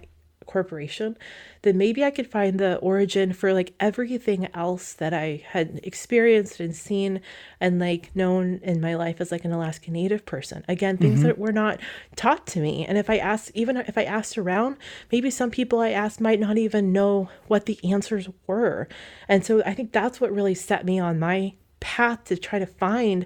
corporation, 0.49 1.15
then 1.61 1.77
maybe 1.77 2.03
I 2.03 2.09
could 2.09 2.27
find 2.27 2.59
the 2.59 2.77
origin 2.77 3.33
for 3.33 3.53
like 3.53 3.73
everything 3.79 4.47
else 4.53 4.93
that 4.93 5.13
I 5.13 5.43
had 5.47 5.79
experienced 5.83 6.59
and 6.59 6.75
seen 6.75 7.21
and 7.59 7.79
like 7.79 8.15
known 8.15 8.59
in 8.63 8.81
my 8.81 8.95
life 8.95 9.21
as 9.21 9.31
like 9.31 9.45
an 9.45 9.51
Alaska 9.51 9.91
Native 9.91 10.25
person. 10.25 10.65
Again, 10.67 10.97
things 10.97 11.19
mm-hmm. 11.19 11.27
that 11.27 11.37
were 11.37 11.51
not 11.51 11.79
taught 12.15 12.47
to 12.47 12.59
me. 12.59 12.85
And 12.85 12.97
if 12.97 13.09
I 13.09 13.17
asked, 13.17 13.51
even 13.53 13.77
if 13.77 13.97
I 13.97 14.03
asked 14.03 14.37
around, 14.37 14.77
maybe 15.11 15.29
some 15.29 15.51
people 15.51 15.79
I 15.79 15.91
asked 15.91 16.19
might 16.19 16.39
not 16.39 16.57
even 16.57 16.91
know 16.91 17.29
what 17.47 17.67
the 17.67 17.79
answers 17.83 18.27
were. 18.47 18.87
And 19.27 19.45
so 19.45 19.61
I 19.63 19.73
think 19.75 19.91
that's 19.91 20.19
what 20.19 20.33
really 20.33 20.55
set 20.55 20.83
me 20.83 20.99
on 20.99 21.19
my 21.19 21.53
path 21.79 22.25
to 22.25 22.37
try 22.37 22.59
to 22.59 22.65
find 22.65 23.25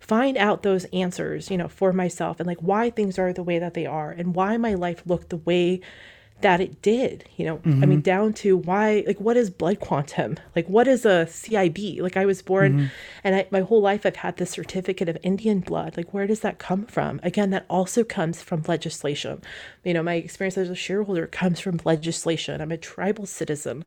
find 0.00 0.36
out 0.36 0.64
those 0.64 0.84
answers 0.86 1.48
you 1.48 1.56
know 1.56 1.68
for 1.68 1.92
myself 1.92 2.40
and 2.40 2.46
like 2.48 2.58
why 2.58 2.90
things 2.90 3.20
are 3.20 3.32
the 3.32 3.42
way 3.42 3.60
that 3.60 3.74
they 3.74 3.86
are 3.86 4.10
and 4.10 4.34
why 4.34 4.56
my 4.56 4.74
life 4.74 5.00
looked 5.06 5.30
the 5.30 5.36
way 5.36 5.80
that 6.42 6.60
it 6.60 6.82
did 6.82 7.28
you 7.36 7.46
know? 7.46 7.60
I 7.64 7.68
mean 7.68 7.88
mm-hmm. 7.88 8.00
down 8.00 8.32
to 8.34 8.56
why 8.56 9.04
like 9.06 9.20
what 9.20 9.36
is 9.36 9.50
blood 9.50 9.80
quantum? 9.80 10.38
Like 10.54 10.68
what 10.68 10.86
is 10.86 11.04
a 11.04 11.26
CIB 11.26 12.00
like 12.00 12.16
i 12.16 12.26
was 12.26 12.42
born 12.42 12.72
mm-hmm. 12.72 12.86
and 13.24 13.34
I, 13.34 13.46
my 13.50 13.60
whole 13.60 13.80
life 13.80 14.04
i've 14.04 14.16
had 14.16 14.36
this 14.36 14.50
certificate 14.50 15.08
of 15.08 15.18
indian 15.22 15.60
blood. 15.60 15.96
Like 15.96 16.12
where 16.12 16.26
does 16.26 16.40
that 16.40 16.58
come 16.58 16.86
from? 16.86 17.20
Again 17.22 17.50
that 17.50 17.66
also 17.68 18.04
comes 18.04 18.42
from 18.42 18.62
legislation. 18.66 19.42
You 19.84 19.94
know 19.94 20.02
my 20.02 20.14
experience 20.14 20.58
as 20.58 20.70
a 20.70 20.74
shareholder 20.74 21.26
comes 21.26 21.60
from 21.60 21.80
legislation. 21.84 22.60
I'm 22.60 22.72
a 22.72 22.76
tribal 22.76 23.26
citizen 23.26 23.84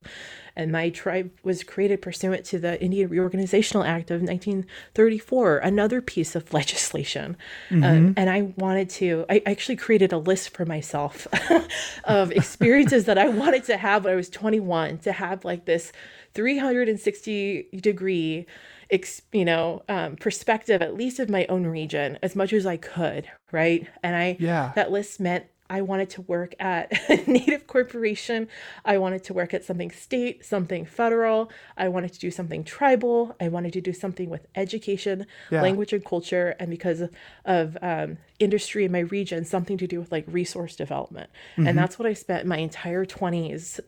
and 0.55 0.71
my 0.71 0.89
tribe 0.89 1.31
was 1.43 1.63
created 1.63 2.01
pursuant 2.01 2.45
to 2.45 2.59
the 2.59 2.81
Indian 2.81 3.09
Reorganizational 3.09 3.85
Act 3.85 4.09
of 4.11 4.21
1934, 4.21 5.57
another 5.57 6.01
piece 6.01 6.35
of 6.35 6.53
legislation. 6.53 7.37
Um, 7.71 8.13
and 8.17 8.29
I 8.29 8.53
wanted 8.57 8.89
to, 8.91 9.25
I 9.29 9.41
actually 9.45 9.75
created 9.75 10.13
a 10.13 10.17
list 10.17 10.49
for 10.49 10.65
myself 10.65 11.27
of 12.05 12.31
experiences 12.31 13.05
that 13.05 13.17
I 13.17 13.27
wanted 13.27 13.63
to 13.65 13.77
have 13.77 14.05
when 14.05 14.13
I 14.13 14.15
was 14.15 14.29
21 14.29 14.99
to 14.99 15.11
have 15.11 15.43
like 15.43 15.65
this 15.65 15.91
360 16.33 17.69
degree 17.81 18.45
ex, 18.91 19.21
you 19.31 19.45
know 19.45 19.83
um, 19.89 20.15
perspective 20.15 20.81
at 20.81 20.93
least 20.95 21.19
of 21.19 21.29
my 21.29 21.45
own 21.47 21.65
region 21.65 22.19
as 22.21 22.35
much 22.35 22.53
as 22.53 22.65
i 22.65 22.77
could 22.77 23.27
right 23.51 23.87
and 24.03 24.15
i 24.15 24.37
Yeah. 24.39 24.71
that 24.75 24.91
list 24.91 25.19
meant 25.19 25.45
I 25.69 25.81
wanted 25.81 26.09
to 26.11 26.21
work 26.21 26.53
at 26.59 26.91
a 27.09 27.29
native 27.29 27.67
corporation. 27.67 28.47
I 28.83 28.97
wanted 28.97 29.23
to 29.25 29.33
work 29.33 29.53
at 29.53 29.63
something 29.63 29.91
state, 29.91 30.45
something 30.45 30.85
federal. 30.85 31.51
I 31.77 31.87
wanted 31.89 32.13
to 32.13 32.19
do 32.19 32.31
something 32.31 32.63
tribal. 32.63 33.35
I 33.39 33.47
wanted 33.47 33.73
to 33.73 33.81
do 33.81 33.93
something 33.93 34.29
with 34.29 34.47
education, 34.55 35.25
Yeah. 35.49 35.61
language, 35.61 35.93
and 35.93 36.05
culture. 36.05 36.55
And 36.59 36.69
because 36.69 37.01
of, 37.45 37.77
um, 37.81 38.17
industry 38.37 38.83
in 38.83 38.91
my 38.91 38.99
region, 38.99 39.45
something 39.45 39.77
to 39.77 39.87
do 39.87 39.97
with 39.99 40.11
like 40.11 40.25
resource 40.27 40.75
development. 40.75 41.29
And 41.55 41.77
that's 41.77 41.97
what 41.97 42.05
I 42.05 42.13
spent 42.13 42.45
my 42.45 42.57
entire 42.57 43.05
20s 43.05 43.79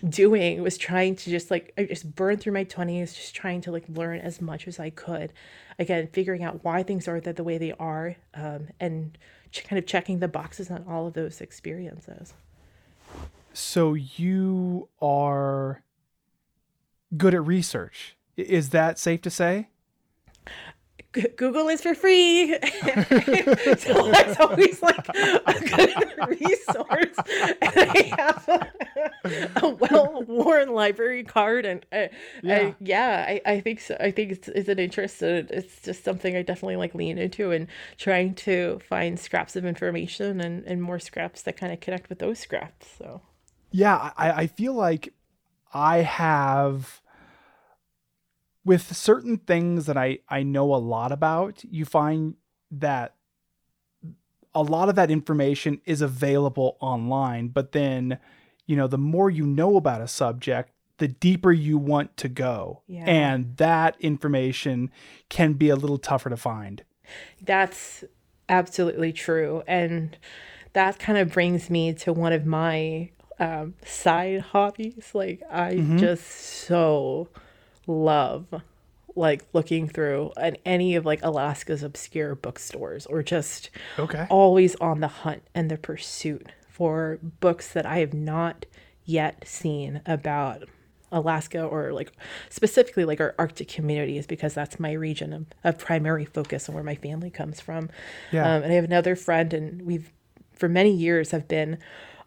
doing 0.08 0.62
was 0.62 0.78
trying 0.78 1.16
to 1.16 1.30
just 1.30 1.50
like, 1.50 1.74
I 1.76 1.84
just 1.84 2.14
burned 2.14 2.40
through 2.40 2.54
my 2.54 2.64
20s, 2.64 3.14
just 3.14 3.34
trying 3.34 3.60
to 3.62 3.70
like 3.70 3.84
learn 3.88 4.20
as 4.20 4.40
much 4.40 4.66
as 4.68 4.80
I 4.80 4.88
could. 4.90 5.32
Again, 5.78 6.08
figuring 6.12 6.42
out 6.42 6.64
why 6.64 6.82
things 6.82 7.06
are 7.08 7.20
the, 7.20 7.32
the 7.34 7.44
way 7.44 7.58
they 7.58 7.72
are 7.72 8.16
um, 8.34 8.68
and 8.80 9.16
kind 9.52 9.78
of 9.78 9.86
checking 9.86 10.18
the 10.18 10.28
boxes 10.28 10.70
on 10.70 10.84
all 10.88 11.06
of 11.06 11.14
those 11.14 11.40
experiences. 11.40 12.34
So 13.52 13.94
you 13.94 14.88
are 15.00 15.82
good 17.16 17.34
at 17.34 17.44
research. 17.44 18.16
Is 18.36 18.70
that 18.70 18.98
safe 18.98 19.22
to 19.22 19.30
say? 19.30 19.68
Google 21.36 21.68
is 21.68 21.80
for 21.80 21.94
free. 21.94 22.52
so 23.78 24.10
that's 24.10 24.38
always 24.40 24.82
like 24.82 25.08
a 25.08 25.54
good 25.76 26.04
resource. 26.40 27.16
And 27.60 27.72
I 27.76 28.14
have 28.18 28.48
a, 28.48 29.50
a 29.56 29.68
well-worn 29.68 30.72
library 30.74 31.24
card, 31.24 31.66
and 31.66 31.84
uh, 31.92 32.08
Yeah. 32.42 32.56
I, 32.56 32.74
yeah, 32.80 33.24
I, 33.28 33.40
I 33.54 33.60
think 33.60 33.80
so. 33.80 33.96
I 34.00 34.10
think 34.10 34.32
it's, 34.32 34.48
it's 34.48 34.68
an 34.68 34.78
interest, 34.78 35.22
and 35.22 35.50
it's 35.50 35.82
just 35.82 36.04
something 36.04 36.36
I 36.36 36.42
definitely 36.42 36.76
like 36.76 36.94
lean 36.94 37.18
into, 37.18 37.50
and 37.52 37.66
trying 37.96 38.34
to 38.36 38.80
find 38.88 39.18
scraps 39.18 39.56
of 39.56 39.64
information 39.64 40.40
and 40.40 40.64
and 40.66 40.82
more 40.82 40.98
scraps 40.98 41.42
that 41.42 41.56
kind 41.56 41.72
of 41.72 41.80
connect 41.80 42.08
with 42.08 42.18
those 42.18 42.38
scraps. 42.38 42.86
So 42.98 43.22
Yeah, 43.70 44.12
I, 44.16 44.30
I 44.42 44.46
feel 44.46 44.74
like 44.74 45.12
I 45.72 45.98
have 45.98 47.00
with 48.68 48.94
certain 48.94 49.38
things 49.38 49.86
that 49.86 49.96
I, 49.96 50.18
I 50.28 50.42
know 50.42 50.74
a 50.74 50.76
lot 50.76 51.10
about, 51.10 51.64
you 51.64 51.86
find 51.86 52.34
that 52.70 53.14
a 54.54 54.62
lot 54.62 54.90
of 54.90 54.94
that 54.94 55.10
information 55.10 55.80
is 55.86 56.02
available 56.02 56.76
online, 56.78 57.48
but 57.48 57.72
then, 57.72 58.18
you 58.66 58.76
know, 58.76 58.86
the 58.86 58.98
more 58.98 59.30
you 59.30 59.46
know 59.46 59.78
about 59.78 60.02
a 60.02 60.06
subject, 60.06 60.70
the 60.98 61.08
deeper 61.08 61.50
you 61.50 61.78
want 61.78 62.18
to 62.18 62.28
go. 62.28 62.82
Yeah. 62.86 63.04
And 63.06 63.56
that 63.56 63.96
information 64.00 64.90
can 65.30 65.54
be 65.54 65.70
a 65.70 65.76
little 65.76 65.96
tougher 65.96 66.28
to 66.28 66.36
find. 66.36 66.84
That's 67.40 68.04
absolutely 68.50 69.14
true. 69.14 69.62
And 69.66 70.18
that 70.74 70.98
kind 70.98 71.16
of 71.16 71.32
brings 71.32 71.70
me 71.70 71.94
to 71.94 72.12
one 72.12 72.34
of 72.34 72.44
my 72.44 73.12
um, 73.38 73.76
side 73.82 74.42
hobbies. 74.42 75.12
Like, 75.14 75.40
I 75.50 75.76
just 75.96 76.28
so 76.28 77.30
love 77.88 78.46
like 79.16 79.44
looking 79.52 79.88
through 79.88 80.30
an, 80.36 80.56
any 80.64 80.94
of 80.94 81.04
like 81.04 81.20
Alaska's 81.24 81.82
obscure 81.82 82.36
bookstores 82.36 83.04
or 83.06 83.22
just 83.22 83.70
Okay. 83.98 84.26
always 84.30 84.76
on 84.76 85.00
the 85.00 85.08
hunt 85.08 85.42
and 85.54 85.68
the 85.70 85.76
pursuit 85.76 86.46
for 86.68 87.18
books 87.40 87.72
that 87.72 87.84
I 87.84 87.98
have 87.98 88.14
not 88.14 88.64
yet 89.04 89.42
seen 89.48 90.02
about 90.06 90.68
Alaska 91.10 91.64
or 91.64 91.92
like 91.92 92.12
specifically 92.50 93.04
like 93.04 93.20
our 93.20 93.34
Arctic 93.38 93.66
communities 93.66 94.26
because 94.26 94.54
that's 94.54 94.78
my 94.78 94.92
region 94.92 95.32
of, 95.32 95.46
of 95.64 95.78
primary 95.78 96.26
focus 96.26 96.68
and 96.68 96.74
where 96.74 96.84
my 96.84 96.94
family 96.94 97.30
comes 97.30 97.60
from. 97.60 97.88
Yeah. 98.30 98.44
Um, 98.44 98.62
and 98.62 98.72
I 98.72 98.76
have 98.76 98.84
another 98.84 99.16
friend 99.16 99.52
and 99.52 99.82
we've 99.82 100.12
for 100.52 100.68
many 100.68 100.92
years 100.92 101.30
have 101.30 101.48
been 101.48 101.78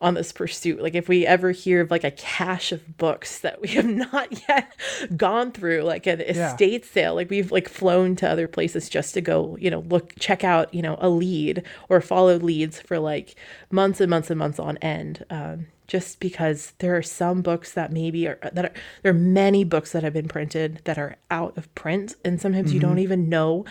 on 0.01 0.15
this 0.15 0.31
pursuit. 0.31 0.81
Like 0.81 0.95
if 0.95 1.07
we 1.07 1.25
ever 1.27 1.51
hear 1.51 1.81
of 1.81 1.91
like 1.91 2.03
a 2.03 2.11
cache 2.11 2.71
of 2.71 2.97
books 2.97 3.39
that 3.39 3.61
we 3.61 3.67
have 3.69 3.85
not 4.13 4.47
yet 4.49 4.75
gone 5.15 5.51
through, 5.51 5.83
like 5.83 6.07
an 6.07 6.19
Yeah. 6.21 6.51
estate 6.51 6.85
sale, 6.85 7.15
like 7.15 7.29
we've 7.29 7.51
like 7.51 7.69
flown 7.69 8.15
to 8.17 8.29
other 8.29 8.47
places 8.47 8.89
just 8.89 9.13
to 9.13 9.21
go, 9.21 9.55
you 9.59 9.69
know, 9.69 9.79
look, 9.81 10.13
check 10.19 10.43
out, 10.43 10.73
you 10.73 10.81
know, 10.81 10.97
a 10.99 11.07
lead 11.09 11.63
or 11.87 12.01
follow 12.01 12.37
leads 12.37 12.81
for 12.81 12.97
like 12.99 13.35
months 13.69 14.01
and 14.01 14.09
months 14.09 14.29
and 14.31 14.39
months 14.39 14.59
on 14.59 14.77
end. 14.77 15.23
Um, 15.29 15.67
just 15.87 16.19
because 16.21 16.71
there 16.79 16.95
are 16.95 17.01
some 17.03 17.41
books 17.41 17.73
that 17.73 17.91
maybe 17.91 18.25
are 18.25 18.39
that 18.53 18.63
are 18.65 18.71
there 19.03 19.11
are 19.11 19.13
many 19.13 19.65
books 19.65 19.91
that 19.91 20.03
have 20.03 20.13
been 20.13 20.27
printed 20.29 20.79
that 20.85 20.97
are 20.97 21.17
out 21.29 21.57
of 21.57 21.73
print, 21.75 22.15
and 22.23 22.39
sometimes 22.39 22.73
you 22.73 22.79
don't 22.79 22.99
even 22.99 23.27
know 23.27 23.65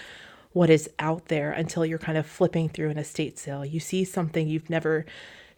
what 0.52 0.68
is 0.68 0.90
out 0.98 1.28
there 1.28 1.50
until 1.50 1.86
you're 1.86 1.96
kind 1.98 2.18
of 2.18 2.26
flipping 2.26 2.68
through 2.68 2.90
an 2.90 2.98
estate 2.98 3.38
sale. 3.38 3.64
You 3.64 3.80
see 3.80 4.04
something 4.04 4.48
you've 4.48 4.68
never 4.68 5.06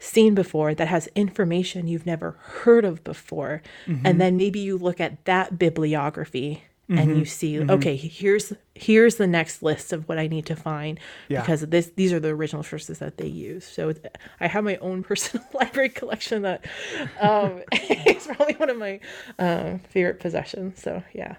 seen 0.03 0.35
before 0.35 0.75
that 0.75 0.87
has 0.89 1.07
information 1.15 1.87
you've 1.87 2.05
never 2.05 2.31
heard 2.39 2.83
of 2.83 3.03
before. 3.03 3.61
And 4.03 4.19
then 4.19 4.35
maybe 4.35 4.59
you 4.59 4.77
look 4.77 4.99
at 4.99 5.23
that 5.25 5.57
bibliography 5.57 6.63
and 6.89 7.17
you 7.17 7.25
see, 7.25 7.59
okay, 7.59 7.95
here's 7.95 8.53
here's 8.75 9.15
the 9.15 9.25
next 9.25 9.63
list 9.63 9.93
of 9.93 10.07
what 10.09 10.19
I 10.19 10.27
need 10.27 10.45
to 10.47 10.55
find 10.55 10.99
Yeah. 11.29 11.39
because 11.39 11.61
this 11.61 11.91
these 11.95 12.11
are 12.13 12.19
the 12.19 12.29
original 12.29 12.61
sources 12.61 12.99
that 12.99 13.17
they 13.17 13.27
use. 13.27 13.65
So 13.65 13.93
I 14.39 14.47
have 14.47 14.63
my 14.63 14.75
own 14.77 15.01
personal 15.09 15.47
library 15.53 15.89
collection 15.89 16.41
that 16.43 16.65
um, 17.19 17.63
it's 17.71 18.27
probably 18.27 18.55
one 18.55 18.69
of 18.69 18.77
my 18.77 18.99
uh, 19.39 19.77
favorite 19.89 20.19
possessions. 20.19 20.81
So 20.81 21.01
yeah. 21.13 21.35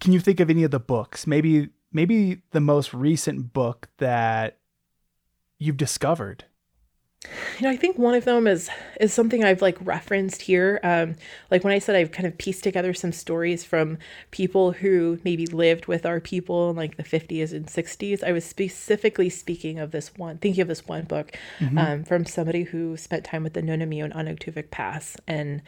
Can 0.00 0.12
you 0.12 0.20
think 0.20 0.40
of 0.40 0.48
any 0.50 0.62
of 0.64 0.70
the 0.70 0.80
books? 0.80 1.26
Maybe 1.26 1.68
maybe 1.92 2.42
the 2.52 2.60
most 2.60 2.94
recent 2.94 3.52
book 3.52 3.88
that 3.98 4.58
you've 5.58 5.76
discovered. 5.76 6.44
You 7.58 7.64
know, 7.64 7.70
I 7.70 7.76
think 7.76 7.98
one 7.98 8.14
of 8.14 8.24
them 8.24 8.46
is 8.46 8.68
is 9.00 9.12
something 9.12 9.44
I've 9.44 9.62
like 9.62 9.76
referenced 9.80 10.42
here. 10.42 10.80
Um, 10.82 11.14
like 11.50 11.62
when 11.62 11.72
I 11.72 11.78
said 11.78 11.94
I've 11.94 12.10
kind 12.10 12.26
of 12.26 12.36
pieced 12.36 12.64
together 12.64 12.92
some 12.94 13.12
stories 13.12 13.64
from 13.64 13.98
people 14.32 14.72
who 14.72 15.20
maybe 15.24 15.46
lived 15.46 15.86
with 15.86 16.04
our 16.04 16.18
people 16.18 16.70
in 16.70 16.76
like 16.76 16.96
the 16.96 17.04
50s 17.04 17.52
and 17.52 17.66
60s. 17.66 18.24
I 18.24 18.32
was 18.32 18.44
specifically 18.44 19.30
speaking 19.30 19.78
of 19.78 19.92
this 19.92 20.16
one, 20.16 20.38
thinking 20.38 20.62
of 20.62 20.68
this 20.68 20.86
one 20.86 21.04
book 21.04 21.36
um, 21.78 22.04
from 22.04 22.26
somebody 22.26 22.64
who 22.64 22.96
spent 22.96 23.24
time 23.24 23.44
with 23.44 23.52
the 23.52 23.62
Nunamiut 23.62 24.12
and 24.12 24.14
Anaktuvuk 24.14 24.70
Pass, 24.70 25.16
and 25.26 25.62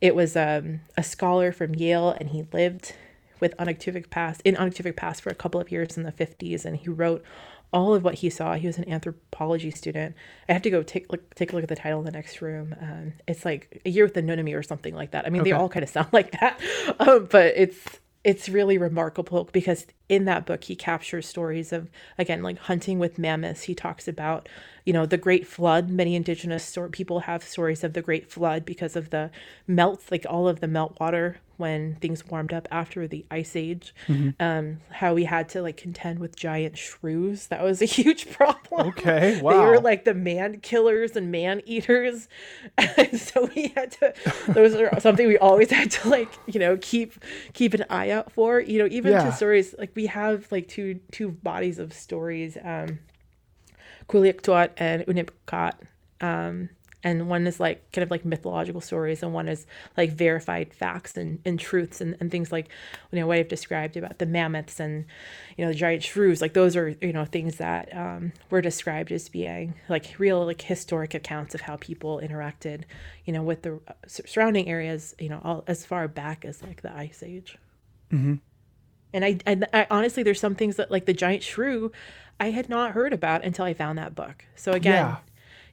it 0.00 0.14
was 0.14 0.36
um, 0.36 0.80
a 0.96 1.02
scholar 1.02 1.52
from 1.52 1.74
Yale, 1.74 2.10
and 2.10 2.30
he 2.30 2.46
lived 2.52 2.94
with 3.40 3.56
Anaktuvuk 3.56 4.08
Pass 4.08 4.40
in 4.40 4.54
Anaktuvuk 4.54 4.96
Pass 4.96 5.18
for 5.20 5.30
a 5.30 5.34
couple 5.34 5.60
of 5.60 5.72
years 5.72 5.96
in 5.96 6.04
the 6.04 6.12
50s, 6.12 6.64
and 6.64 6.76
he 6.76 6.88
wrote 6.88 7.24
all 7.72 7.94
of 7.94 8.04
what 8.04 8.14
he 8.16 8.30
saw. 8.30 8.54
He 8.54 8.66
was 8.66 8.78
an 8.78 8.88
anthropology 8.88 9.70
student. 9.70 10.14
I 10.48 10.52
have 10.52 10.62
to 10.62 10.70
go 10.70 10.82
take 10.82 11.10
look 11.10 11.34
take 11.34 11.52
a 11.52 11.56
look 11.56 11.62
at 11.62 11.68
the 11.68 11.76
title 11.76 12.00
in 12.00 12.04
the 12.04 12.12
next 12.12 12.40
room. 12.42 12.74
Um, 12.80 13.14
it's 13.26 13.44
like 13.44 13.80
a 13.84 13.90
year 13.90 14.04
with 14.04 14.14
the 14.14 14.22
Nunamiut 14.22 14.58
or 14.58 14.62
something 14.62 14.94
like 14.94 15.12
that. 15.12 15.26
I 15.26 15.30
mean, 15.30 15.44
they 15.44 15.52
all 15.52 15.68
kind 15.68 15.82
of 15.82 15.88
sound 15.88 16.08
like 16.12 16.32
that, 16.40 16.60
um, 16.98 17.28
but 17.30 17.54
it's 17.56 17.78
it's 18.24 18.48
really 18.48 18.78
remarkable 18.78 19.48
because 19.52 19.86
in 20.12 20.26
that 20.26 20.44
book 20.44 20.64
he 20.64 20.76
captures 20.76 21.26
stories 21.26 21.72
of 21.72 21.88
again 22.18 22.42
like 22.42 22.58
hunting 22.58 22.98
with 22.98 23.18
mammoths. 23.18 23.62
He 23.62 23.74
talks 23.74 24.06
about 24.06 24.46
you 24.84 24.92
know 24.92 25.06
the 25.06 25.16
Great 25.16 25.46
Flood. 25.46 25.88
Many 25.88 26.14
indigenous 26.14 26.76
people 26.92 27.20
have 27.20 27.42
stories 27.42 27.82
of 27.82 27.94
the 27.94 28.02
Great 28.02 28.30
Flood 28.30 28.64
because 28.66 28.94
of 28.94 29.08
the 29.10 29.30
melts, 29.66 30.10
like 30.10 30.26
all 30.28 30.46
of 30.48 30.60
the 30.60 30.66
meltwater 30.66 31.36
when 31.56 31.94
things 32.00 32.26
warmed 32.26 32.52
up 32.52 32.66
after 32.72 33.06
the 33.06 33.24
ice 33.30 33.54
age. 33.54 33.94
Um, 34.40 34.80
how 34.90 35.14
we 35.14 35.24
had 35.24 35.48
to 35.50 35.62
like 35.62 35.76
contend 35.76 36.18
with 36.18 36.34
giant 36.34 36.76
shrews. 36.76 37.46
That 37.46 37.62
was 37.62 37.80
a 37.80 37.84
huge 38.00 38.28
problem. 38.32 38.88
Okay, 38.88 39.40
wow. 39.40 39.52
they 39.52 39.58
were 39.70 39.78
like 39.80 40.04
the 40.04 40.14
man 40.14 40.58
killers 40.60 41.14
and 41.14 41.30
man 41.30 41.62
eaters, 41.64 42.28
and 42.78 43.18
so 43.20 43.48
we 43.54 43.68
had 43.76 43.92
to. 43.92 44.12
Those 44.48 44.74
are 44.74 44.98
something 45.00 45.28
we 45.28 45.38
always 45.38 45.70
had 45.70 45.92
to 45.92 46.08
like 46.08 46.28
you 46.46 46.58
know 46.58 46.76
keep 46.80 47.14
keep 47.52 47.72
an 47.74 47.84
eye 47.88 48.10
out 48.10 48.32
for. 48.32 48.58
You 48.60 48.80
know 48.80 48.88
even 48.90 49.12
Yeah. 49.12 49.24
to 49.26 49.32
stories 49.32 49.74
like 49.78 49.92
we 49.94 50.01
have 50.08 50.50
like 50.50 50.68
two 50.68 51.00
two 51.10 51.30
bodies 51.30 51.78
of 51.78 51.92
stories. 51.92 52.56
Um, 52.62 53.00
Kuliaktuat 54.08 54.70
and 54.76 55.04
Unipkat. 55.06 55.74
Um, 56.20 56.70
and 57.04 57.28
one 57.28 57.46
is 57.46 57.58
like 57.58 57.90
kind 57.92 58.02
of 58.04 58.10
like 58.10 58.24
mythological 58.24 58.80
stories, 58.80 59.22
and 59.22 59.34
one 59.34 59.48
is 59.48 59.66
like 59.96 60.12
verified 60.12 60.72
facts 60.72 61.16
and, 61.16 61.40
and 61.44 61.58
truths 61.58 62.00
and, 62.00 62.16
and 62.20 62.30
things 62.30 62.52
like 62.52 62.68
you 63.10 63.18
know 63.18 63.26
what 63.26 63.38
I've 63.38 63.48
described 63.48 63.96
about 63.96 64.18
the 64.18 64.26
mammoths 64.26 64.78
and 64.78 65.04
you 65.56 65.64
know 65.64 65.72
the 65.72 65.78
giant 65.78 66.04
shrews. 66.04 66.40
Like 66.40 66.52
those 66.54 66.76
are 66.76 66.90
you 67.00 67.12
know 67.12 67.24
things 67.24 67.56
that 67.56 67.94
um, 67.96 68.32
were 68.50 68.60
described 68.60 69.10
as 69.10 69.28
being 69.28 69.74
like 69.88 70.14
real 70.18 70.46
like 70.46 70.62
historic 70.62 71.14
accounts 71.14 71.54
of 71.54 71.62
how 71.62 71.76
people 71.76 72.20
interacted, 72.22 72.84
you 73.24 73.32
know, 73.32 73.42
with 73.42 73.62
the 73.62 73.80
uh, 73.88 73.92
surrounding 74.06 74.68
areas, 74.68 75.14
you 75.18 75.28
know, 75.28 75.40
all 75.42 75.64
as 75.66 75.84
far 75.84 76.06
back 76.06 76.44
as 76.44 76.62
like 76.62 76.82
the 76.82 76.96
ice 76.96 77.22
age. 77.24 77.58
And 79.12 79.24
I, 79.24 79.38
and 79.46 79.66
I 79.72 79.86
honestly, 79.90 80.22
there's 80.22 80.40
some 80.40 80.54
things 80.54 80.76
that 80.76 80.90
like 80.90 81.06
the 81.06 81.12
giant 81.12 81.42
shrew, 81.42 81.92
I 82.40 82.50
had 82.50 82.68
not 82.68 82.92
heard 82.92 83.12
about 83.12 83.44
until 83.44 83.64
I 83.64 83.74
found 83.74 83.98
that 83.98 84.14
book. 84.14 84.44
So 84.56 84.72
again, 84.72 85.06
Yeah. 85.06 85.16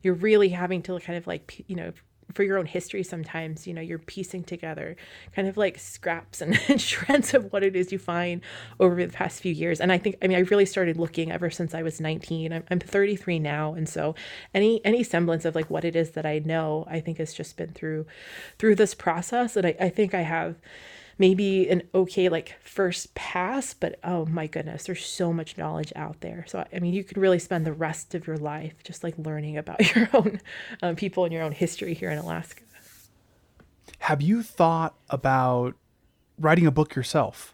you're 0.03 0.13
really 0.13 0.49
having 0.49 0.81
to 0.83 0.99
kind 0.99 1.17
of 1.17 1.27
like 1.27 1.63
you 1.67 1.75
know 1.75 1.91
for 2.31 2.43
your 2.43 2.59
own 2.59 2.65
history 2.67 3.01
sometimes 3.01 3.65
you 3.65 3.73
know 3.73 3.81
you're 3.81 3.97
piecing 3.97 4.43
together 4.43 4.95
kind 5.35 5.47
of 5.47 5.57
like 5.57 5.79
scraps 5.79 6.41
and, 6.41 6.59
and 6.69 6.79
shreds 6.89 7.33
of 7.33 7.51
what 7.51 7.63
it 7.63 7.75
is 7.75 7.91
you 7.91 7.97
find 7.97 8.41
over 8.79 9.03
the 9.03 9.11
past 9.11 9.41
few 9.41 9.51
years 9.51 9.81
and 9.81 9.91
i 9.91 9.97
think 9.97 10.15
i 10.21 10.27
mean 10.27 10.37
i 10.37 10.41
really 10.41 10.65
started 10.65 10.95
looking 10.97 11.31
ever 11.31 11.49
since 11.49 11.73
i 11.73 11.81
was 11.81 11.99
19 11.99 12.53
i'm, 12.53 12.63
I'm 12.69 12.79
33 12.79 13.39
now 13.39 13.73
and 13.73 13.89
so 13.89 14.13
any 14.53 14.79
any 14.85 15.03
semblance 15.03 15.43
of 15.43 15.55
like 15.55 15.71
what 15.71 15.83
it 15.83 15.95
is 15.95 16.11
that 16.11 16.25
i 16.25 16.37
know 16.37 16.85
i 16.87 16.99
think 16.99 17.17
has 17.17 17.33
just 17.33 17.57
been 17.57 17.69
through 17.73 18.05
through 18.59 18.75
this 18.75 18.93
process 18.93 19.55
and 19.57 19.65
i, 19.65 19.75
I 19.79 19.89
think 19.89 20.13
i 20.13 20.21
have 20.21 20.55
maybe 21.19 21.69
an 21.69 21.83
okay 21.93 22.29
like 22.29 22.55
first 22.61 23.13
pass 23.13 23.73
but 23.73 23.99
oh 24.03 24.25
my 24.25 24.47
goodness 24.47 24.85
there's 24.85 25.05
so 25.05 25.31
much 25.31 25.57
knowledge 25.57 25.93
out 25.95 26.19
there. 26.21 26.45
So 26.47 26.65
i 26.73 26.79
mean 26.79 26.93
you 26.93 27.03
could 27.03 27.17
really 27.17 27.39
spend 27.39 27.65
the 27.65 27.73
rest 27.73 28.15
of 28.15 28.25
your 28.25 28.37
life 28.37 28.73
just 28.83 29.03
like 29.03 29.15
learning 29.17 29.57
about 29.57 29.95
your 29.95 30.09
own 30.13 30.41
um, 30.81 30.95
people 30.95 31.25
and 31.25 31.33
your 31.33 31.43
own 31.43 31.51
history 31.51 31.93
here 31.93 32.09
in 32.09 32.17
alaska. 32.17 32.63
Have 33.99 34.21
you 34.21 34.41
thought 34.41 34.95
about 35.09 35.75
writing 36.39 36.65
a 36.65 36.71
book 36.71 36.95
yourself? 36.95 37.53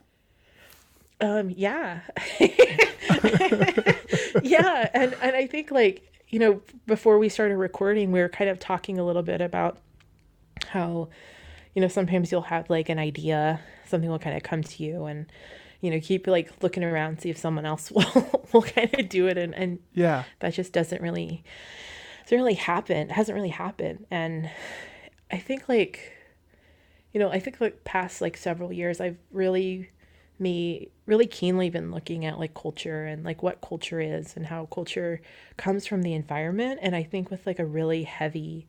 um 1.19 1.49
yeah. 1.49 2.01
Yeah, 4.43 4.89
and 4.93 5.15
and 5.21 5.35
I 5.35 5.47
think 5.47 5.71
like 5.71 6.11
you 6.29 6.39
know 6.39 6.61
before 6.85 7.17
we 7.17 7.29
started 7.29 7.57
recording, 7.57 8.11
we 8.11 8.19
were 8.19 8.29
kind 8.29 8.49
of 8.49 8.59
talking 8.59 8.99
a 8.99 9.05
little 9.05 9.23
bit 9.23 9.41
about 9.41 9.77
how 10.67 11.09
you 11.75 11.81
know 11.81 11.87
sometimes 11.87 12.31
you'll 12.31 12.41
have 12.43 12.69
like 12.69 12.89
an 12.89 12.97
idea, 12.97 13.59
something 13.85 14.09
will 14.09 14.17
kind 14.17 14.35
of 14.35 14.41
come 14.41 14.63
to 14.63 14.83
you, 14.83 15.05
and 15.05 15.27
you 15.81 15.91
know 15.91 15.99
keep 15.99 16.25
like 16.25 16.51
looking 16.63 16.83
around 16.83 17.21
see 17.21 17.29
if 17.29 17.37
someone 17.37 17.65
else 17.65 17.91
will 17.95 18.47
will 18.51 18.63
kind 18.63 18.91
of 18.97 19.07
do 19.09 19.27
it, 19.27 19.37
and 19.37 19.53
and 19.53 19.79
Yeah. 19.93 20.23
that 20.39 20.53
just 20.53 20.73
doesn't 20.73 21.01
really 21.01 21.43
doesn't 22.23 22.37
really 22.39 22.55
happen. 22.55 22.97
It 22.97 23.11
hasn't 23.11 23.35
really 23.35 23.49
happened, 23.49 24.07
and 24.09 24.49
I 25.29 25.37
think 25.37 25.69
like 25.69 26.13
you 27.13 27.19
know 27.19 27.29
I 27.29 27.39
think 27.39 27.61
like 27.61 27.83
past 27.83 28.21
like 28.21 28.37
several 28.37 28.71
years, 28.73 28.99
I've 28.99 29.17
really 29.31 29.89
me 30.39 30.89
really 31.05 31.27
keenly 31.27 31.69
been 31.69 31.91
looking 31.91 32.25
at 32.25 32.37
like 32.39 32.53
culture 32.53 33.05
and 33.05 33.23
like 33.23 33.41
what 33.41 33.61
culture 33.61 34.01
is 34.01 34.35
and 34.35 34.47
how 34.47 34.65
culture 34.65 35.21
comes 35.55 35.85
from 35.87 36.01
the 36.01 36.13
environment 36.13 36.77
and 36.81 36.93
i 36.93 37.01
think 37.01 37.31
with 37.31 37.47
like 37.47 37.57
a 37.57 37.65
really 37.65 38.03
heavy 38.03 38.67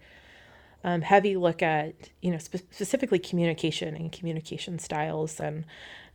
um, 0.85 1.03
heavy 1.03 1.37
look 1.37 1.63
at 1.63 1.95
you 2.23 2.31
know 2.31 2.39
spe- 2.39 2.71
specifically 2.71 3.19
communication 3.19 3.95
and 3.97 4.13
communication 4.13 4.79
styles 4.79 5.41
and 5.41 5.65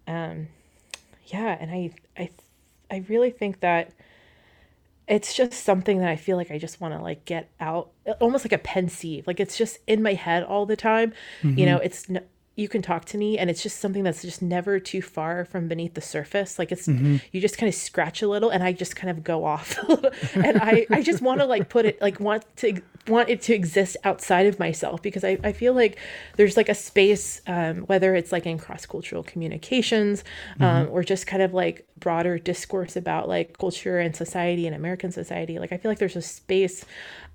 um, 0.07 0.47
yeah 1.27 1.57
and 1.59 1.71
i 1.71 1.91
i 2.17 2.29
i 2.89 3.03
really 3.09 3.31
think 3.31 3.59
that 3.59 3.91
it's 5.07 5.33
just 5.33 5.53
something 5.53 5.99
that 5.99 6.09
i 6.09 6.15
feel 6.15 6.37
like 6.37 6.51
i 6.51 6.57
just 6.57 6.79
want 6.79 6.93
to 6.93 7.01
like 7.01 7.25
get 7.25 7.49
out 7.59 7.91
almost 8.19 8.45
like 8.45 8.53
a 8.53 8.57
pensieve 8.57 9.27
like 9.27 9.39
it's 9.39 9.57
just 9.57 9.79
in 9.87 10.01
my 10.01 10.13
head 10.13 10.43
all 10.43 10.65
the 10.65 10.75
time. 10.75 11.13
You 11.59 11.65
know 11.65 11.77
it's 11.77 12.07
you 12.55 12.67
can 12.67 12.81
talk 12.81 13.05
to 13.05 13.17
me 13.17 13.37
and 13.37 13.49
it's 13.49 13.63
just 13.63 13.79
something 13.79 14.03
that's 14.03 14.21
just 14.21 14.41
never 14.41 14.79
too 14.79 15.01
far 15.01 15.45
from 15.45 15.67
beneath 15.67 15.93
the 15.93 16.01
surface. 16.01 16.59
Like 16.59 16.71
it's 16.71 16.87
you 17.31 17.39
just 17.39 17.57
kind 17.57 17.69
of 17.69 17.75
scratch 17.75 18.21
a 18.21 18.27
little 18.27 18.49
and 18.49 18.61
i 18.63 18.73
just 18.73 18.95
kind 18.95 19.09
of 19.09 19.23
go 19.23 19.45
off. 19.45 19.77
And 20.35 20.57
i 20.61 20.85
i 20.89 21.01
just 21.01 21.21
want 21.21 21.39
to 21.39 21.45
like 21.45 21.69
put 21.69 21.85
it 21.85 22.01
like 22.01 22.19
want 22.19 22.43
to 22.57 22.81
want 23.07 23.29
it 23.29 23.41
to 23.43 23.53
exist 23.53 23.97
outside 24.03 24.45
of 24.45 24.59
myself 24.59 25.01
because 25.01 25.23
i, 25.23 25.37
I 25.43 25.53
feel 25.53 25.73
like 25.73 25.97
there's 26.37 26.55
like 26.55 26.69
a 26.69 26.75
space 26.75 27.41
um, 27.47 27.77
whether 27.81 28.15
it's 28.15 28.31
like 28.31 28.45
in 28.45 28.57
cross-cultural 28.57 29.23
communications 29.23 30.23
um, 30.59 30.87
or 30.91 31.03
just 31.03 31.25
kind 31.27 31.41
of 31.41 31.53
like 31.53 31.87
broader 32.01 32.37
discourse 32.37 32.97
about 32.97 33.29
like 33.29 33.57
culture 33.57 33.99
and 33.99 34.15
society 34.15 34.67
and 34.67 34.75
american 34.75 35.11
society 35.11 35.57
like 35.59 35.71
i 35.71 35.77
feel 35.77 35.89
like 35.89 35.99
there's 35.99 36.17
a 36.17 36.21
space 36.21 36.83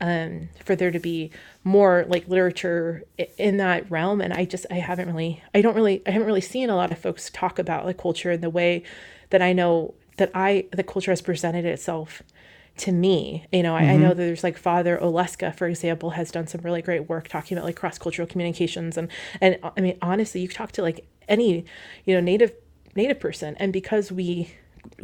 um, 0.01 0.51
for 0.63 0.77
there 0.77 0.91
to 0.91 0.99
be 0.99 1.31
more 1.65 2.05
like 2.09 2.29
literature 2.29 3.03
in 3.39 3.57
that 3.57 3.91
realm 3.91 4.21
and 4.21 4.35
i 4.35 4.45
just 4.45 4.67
i 4.71 4.75
haven't 4.75 5.07
really 5.07 5.43
i 5.55 5.63
don't 5.63 5.75
really 5.75 6.03
i 6.07 6.11
haven't 6.11 6.27
really 6.27 6.43
seen 6.43 6.69
a 6.69 6.77
lot 6.77 6.93
of 6.93 6.99
folks 6.99 7.31
talk 7.31 7.59
about 7.59 7.87
like 7.87 7.97
culture 7.97 8.33
in 8.33 8.43
the 8.43 8.51
way 8.51 8.83
that 9.31 9.41
i 9.41 9.53
know 9.53 9.95
that 10.19 10.31
i 10.35 10.67
the 10.73 10.83
culture 10.83 11.13
has 11.13 11.23
presented 11.23 11.65
itself 11.65 12.23
to 12.77 12.93
me 12.93 13.47
you 13.53 13.63
know? 13.63 13.75
I, 13.75 13.85
I 13.85 13.97
know 13.97 14.09
that 14.09 14.17
there's 14.17 14.45
like 14.45 14.59
father 14.59 14.99
Oleksa 15.01 15.55
for 15.57 15.67
example 15.67 16.11
has 16.11 16.31
done 16.31 16.47
some 16.47 16.61
really 16.61 16.83
great 16.83 17.09
work 17.09 17.29
talking 17.29 17.57
about 17.57 17.65
like 17.65 17.77
cross-cultural 17.77 18.29
communications 18.29 18.99
and 18.99 19.09
and 19.41 19.59
i 19.63 19.81
mean 19.81 19.97
honestly 20.03 20.43
you 20.43 20.49
talk 20.49 20.73
to 20.73 20.83
like 20.83 21.07
any 21.29 21.65
you 22.05 22.15
know 22.15 22.21
native 22.21 22.53
native 22.97 23.21
person. 23.21 23.57
And 23.59 23.73
because 23.73 24.11
we 24.11 24.53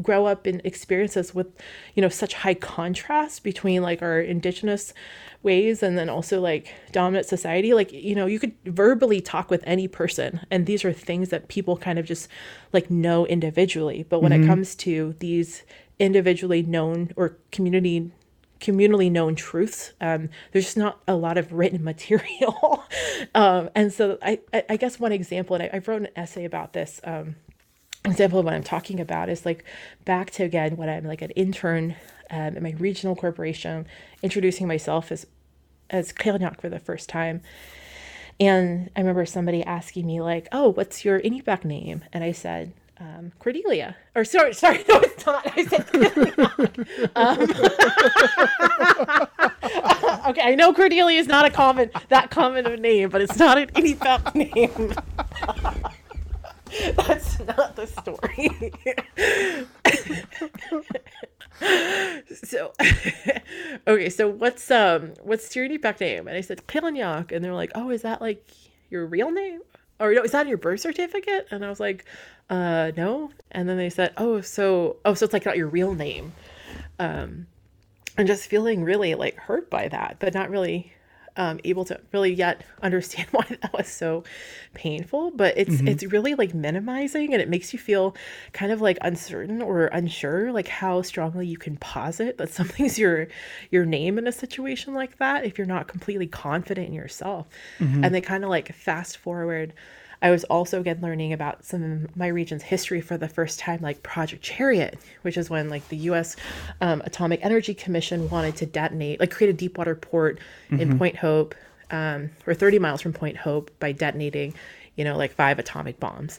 grow 0.00 0.26
up 0.26 0.46
in 0.46 0.60
experiences 0.64 1.34
with 1.34 1.46
you 1.94 2.00
know 2.00 2.08
such 2.08 2.34
high 2.34 2.54
contrast 2.54 3.42
between 3.42 3.82
like 3.82 4.02
our 4.02 4.20
indigenous 4.20 4.94
ways 5.42 5.82
and 5.82 5.98
then 5.98 6.08
also 6.08 6.40
like 6.40 6.72
dominant 6.92 7.26
society 7.26 7.74
like 7.74 7.92
you 7.92 8.14
know 8.14 8.26
you 8.26 8.38
could 8.38 8.54
verbally 8.64 9.20
talk 9.20 9.50
with 9.50 9.62
any 9.66 9.88
person 9.88 10.40
and 10.50 10.66
these 10.66 10.84
are 10.84 10.92
things 10.92 11.30
that 11.30 11.48
people 11.48 11.76
kind 11.76 11.98
of 11.98 12.06
just 12.06 12.28
like 12.72 12.90
know 12.90 13.26
individually. 13.26 14.04
But 14.08 14.20
when 14.20 14.32
it 14.32 14.46
comes 14.46 14.74
to 14.76 15.14
these 15.18 15.62
individually 15.98 16.62
known 16.62 17.12
or 17.16 17.36
community 17.50 18.12
communally 18.60 19.10
known 19.10 19.34
truths 19.34 19.92
um, 20.00 20.28
there's 20.52 20.66
just 20.66 20.76
not 20.76 21.02
a 21.08 21.16
lot 21.16 21.36
of 21.36 21.52
written 21.52 21.82
material. 21.92 22.84
Um, 23.34 23.70
and 23.74 23.92
so 23.92 24.18
I, 24.22 24.40
I 24.52 24.64
I 24.70 24.76
guess 24.76 25.00
one 25.00 25.12
example 25.12 25.56
and 25.56 25.64
I, 25.64 25.76
I 25.76 25.78
wrote 25.78 26.02
an 26.02 26.08
essay 26.16 26.44
about 26.44 26.72
this 26.72 27.00
um, 27.04 27.36
example 28.04 28.38
of 28.38 28.44
what 28.44 28.54
I'm 28.54 28.64
talking 28.64 29.00
about 29.00 29.28
is 29.28 29.46
like 29.46 29.64
back 30.04 30.30
to 30.32 30.44
again 30.44 30.76
when 30.76 30.88
I'm 30.88 31.04
like 31.04 31.22
an 31.22 31.30
intern 31.30 31.96
um, 32.30 32.60
my 32.62 32.74
regional 32.78 33.14
corporation, 33.14 33.86
introducing 34.22 34.66
myself 34.66 35.12
as 35.12 35.26
as 35.90 36.12
Qiġñaaq 36.12 36.60
for 36.60 36.70
the 36.70 36.78
first 36.78 37.08
time. 37.08 37.42
And 38.40 38.90
I 38.96 39.00
remember 39.00 39.26
somebody 39.26 39.62
asking 39.62 40.06
me 40.06 40.20
like, 40.22 40.48
"Oh, 40.50 40.70
what's 40.70 41.04
your 41.04 41.20
Inupiaq 41.20 41.64
name?" 41.64 42.02
And 42.12 42.24
I 42.24 42.32
said, 42.32 42.72
um, 42.98 43.32
Cordelia. 43.38 43.96
Or 44.14 44.24
sorry, 44.24 44.54
sorry, 44.62 44.84
no, 44.88 45.00
it's 45.00 45.26
not. 45.26 45.46
I 45.56 45.64
said 45.64 45.84
um, 47.16 47.42
okay, 50.30 50.42
I 50.42 50.54
know 50.54 50.72
Cordelia 50.72 51.20
is 51.20 51.26
not 51.26 51.44
a 51.44 51.50
common 51.50 51.90
that 52.08 52.30
common 52.30 52.66
of 52.66 52.72
a 52.72 52.76
name, 52.78 53.10
but 53.10 53.20
it's 53.20 53.38
not 53.38 53.58
an 53.58 53.68
Inupiaq 53.68 54.34
name. 54.34 54.94
That's 56.96 57.38
not 57.40 57.76
the 57.76 57.86
story. 57.86 58.72
so 62.34 62.72
okay, 63.86 64.08
so 64.08 64.28
what's 64.28 64.70
um 64.70 65.12
what's 65.22 65.54
your 65.54 65.68
Inupiaq 65.68 66.00
name? 66.00 66.28
And 66.28 66.36
I 66.36 66.40
said 66.40 66.66
Qiġñaaq, 66.66 67.32
and 67.32 67.44
they're 67.44 67.54
like, 67.54 67.72
oh, 67.74 67.90
is 67.90 68.02
that 68.02 68.20
like 68.20 68.48
your 68.90 69.06
real 69.06 69.30
name? 69.30 69.60
Or 70.00 70.12
no, 70.12 70.22
is 70.22 70.32
that 70.32 70.48
your 70.48 70.58
birth 70.58 70.80
certificate? 70.80 71.48
And 71.50 71.64
I 71.64 71.68
was 71.68 71.80
like, 71.80 72.06
uh, 72.48 72.92
no. 72.96 73.30
And 73.50 73.68
then 73.68 73.76
they 73.76 73.90
said, 73.90 74.12
oh, 74.16 74.40
so 74.40 74.96
oh, 75.04 75.14
so 75.14 75.24
it's 75.24 75.32
like 75.32 75.44
not 75.44 75.56
your 75.56 75.68
real 75.68 75.94
name. 75.94 76.32
Um, 76.98 77.46
and 78.16 78.26
just 78.26 78.48
feeling 78.48 78.84
really 78.84 79.14
like 79.14 79.36
hurt 79.36 79.68
by 79.70 79.88
that, 79.88 80.16
but 80.20 80.34
not 80.34 80.50
really 80.50 80.92
um, 81.36 81.60
able 81.64 81.84
to 81.86 81.98
really 82.12 82.32
yet 82.32 82.64
understand 82.82 83.28
why 83.32 83.46
that 83.62 83.72
was 83.72 83.88
so 83.88 84.24
painful. 84.74 85.30
But 85.30 85.56
it's 85.56 85.80
it's 85.80 86.04
really 86.04 86.34
like 86.34 86.54
minimizing, 86.54 87.32
and 87.32 87.42
it 87.42 87.48
makes 87.48 87.72
you 87.72 87.78
feel 87.78 88.14
kind 88.52 88.72
of 88.72 88.80
like 88.80 88.98
uncertain 89.00 89.62
or 89.62 89.86
unsure, 89.86 90.52
like 90.52 90.68
how 90.68 91.02
strongly 91.02 91.46
you 91.46 91.56
can 91.58 91.76
posit 91.76 92.38
that 92.38 92.50
something's 92.52 92.98
your 92.98 93.28
your 93.70 93.84
name 93.84 94.18
in 94.18 94.26
a 94.26 94.32
situation 94.32 94.94
like 94.94 95.18
that 95.18 95.44
if 95.44 95.58
you're 95.58 95.66
not 95.66 95.88
completely 95.88 96.26
confident 96.26 96.88
in 96.88 96.94
yourself. 96.94 97.46
And 98.04 98.14
they 98.14 98.20
kind 98.20 98.44
of 98.44 98.50
like 98.50 98.74
fast 98.74 99.16
forward. 99.16 99.72
I 100.22 100.30
was 100.30 100.44
also 100.44 100.80
again 100.80 101.00
learning 101.02 101.32
about 101.32 101.64
some 101.64 101.82
of 101.82 102.16
my 102.16 102.28
region's 102.28 102.62
history 102.62 103.00
for 103.00 103.18
the 103.18 103.28
first 103.28 103.58
time, 103.58 103.80
like 103.82 104.02
Project 104.02 104.42
Chariot, 104.42 104.98
which 105.22 105.36
is 105.36 105.50
when 105.50 105.68
like 105.68 105.88
the 105.88 105.96
U.S. 105.96 106.36
Um, 106.80 107.02
Atomic 107.04 107.40
Energy 107.42 107.74
Commission 107.74 108.30
wanted 108.30 108.56
to 108.56 108.66
detonate, 108.66 109.18
like 109.20 109.32
create 109.32 109.50
a 109.50 109.52
deep 109.52 109.76
water 109.76 109.96
port 109.96 110.38
in 110.70 110.98
Point 110.98 111.16
Hope, 111.16 111.54
um, 111.90 112.30
or 112.46 112.54
30 112.54 112.78
miles 112.78 113.02
from 113.02 113.12
Point 113.12 113.36
Hope 113.36 113.70
by 113.80 113.92
detonating, 113.92 114.54
you 114.96 115.04
know, 115.04 115.16
like 115.16 115.32
five 115.32 115.58
atomic 115.58 115.98
bombs. 116.00 116.38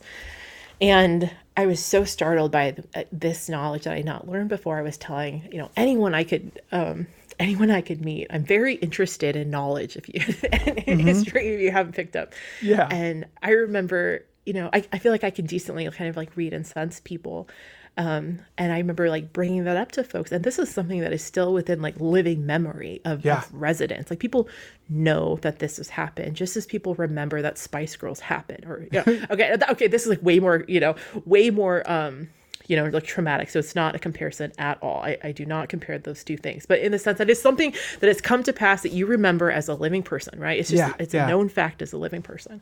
And 0.81 1.29
I 1.55 1.65
was 1.67 1.83
so 1.83 2.03
startled 2.03 2.51
by 2.51 2.71
th- 2.71 2.87
uh, 2.95 3.03
this 3.11 3.47
knowledge 3.47 3.83
that 3.83 3.93
I 3.93 3.97
had 3.97 4.05
not 4.05 4.27
learned 4.27 4.49
before. 4.49 4.77
I 4.77 4.81
was 4.81 4.97
telling, 4.97 5.47
you 5.51 5.59
know, 5.59 5.69
anyone 5.77 6.15
I 6.15 6.23
could, 6.23 6.61
um, 6.71 7.07
anyone 7.39 7.71
I 7.71 7.81
could 7.81 8.03
meet. 8.03 8.27
I'm 8.29 8.43
very 8.45 8.75
interested 8.75 9.35
in 9.35 9.49
knowledge. 9.49 9.95
If 9.97 10.09
you 10.09 10.21
and 10.51 10.77
in 10.87 10.99
history, 10.99 11.47
if 11.49 11.61
you 11.61 11.71
haven't 11.71 11.93
picked 11.95 12.15
up, 12.15 12.33
Yeah. 12.61 12.87
And 12.91 13.25
I 13.41 13.51
remember, 13.51 14.25
you 14.45 14.53
know, 14.53 14.69
I, 14.73 14.83
I 14.91 14.99
feel 14.99 15.11
like 15.11 15.23
I 15.23 15.29
can 15.29 15.45
decently 15.45 15.89
kind 15.91 16.09
of 16.09 16.17
like 16.17 16.35
read 16.35 16.53
and 16.53 16.65
sense 16.65 16.99
people. 17.03 17.49
Um, 17.95 18.39
and 18.57 18.71
I 18.73 18.79
remember 18.79 19.07
like 19.07 19.33
bringing 19.33 19.65
that 19.65 19.77
up 19.77 19.91
to 19.91 20.03
folks, 20.03 20.31
and 20.31 20.43
this 20.43 20.57
is 20.57 20.67
something 20.67 21.01
that 21.01 21.13
is 21.13 21.23
still 21.23 21.53
within 21.53 21.79
like 21.79 21.99
living 21.99 22.43
memory 22.43 23.01
of, 23.05 23.23
Yeah. 23.23 23.37
of 23.37 23.53
residents. 23.53 24.09
Like 24.09 24.19
people 24.19 24.49
know 24.89 25.37
that 25.43 25.59
this 25.59 25.77
has 25.77 25.89
happened, 25.89 26.35
just 26.35 26.57
as 26.57 26.65
people 26.65 26.95
remember 26.95 27.43
that 27.43 27.59
Spice 27.59 27.95
Girls 27.95 28.19
happened. 28.19 28.65
Or 28.65 28.87
yeah, 28.91 29.03
okay, 29.29 29.55
okay, 29.69 29.87
this 29.87 30.03
is 30.03 30.07
like 30.07 30.23
way 30.23 30.39
more, 30.39 30.65
you 30.67 30.79
know, 30.79 30.95
way 31.25 31.51
more, 31.51 31.87
um, 31.89 32.29
you 32.67 32.75
know, 32.75 32.85
like 32.85 33.03
traumatic. 33.03 33.49
So 33.49 33.59
it's 33.59 33.75
not 33.75 33.95
a 33.95 33.99
comparison 33.99 34.51
at 34.57 34.81
all. 34.81 35.01
I, 35.01 35.17
I 35.23 35.31
do 35.31 35.45
not 35.45 35.69
compare 35.69 35.97
those 35.97 36.23
two 36.23 36.37
things, 36.37 36.65
but 36.65 36.79
in 36.79 36.91
the 36.91 36.99
sense 36.99 37.17
that 37.17 37.29
it's 37.29 37.41
something 37.41 37.73
that 37.99 38.07
has 38.07 38.21
come 38.21 38.43
to 38.43 38.53
pass 38.53 38.83
that 38.83 38.91
you 38.91 39.05
remember 39.05 39.51
as 39.51 39.67
a 39.67 39.73
living 39.75 40.03
person, 40.03 40.39
right? 40.39 40.59
It's 40.59 40.69
just 40.69 40.79
Yeah, 40.79 40.93
it's 40.99 41.13
yeah. 41.13 41.25
a 41.25 41.29
known 41.29 41.49
fact 41.49 41.81
as 41.81 41.91
a 41.93 41.97
living 41.97 42.21
person. 42.21 42.61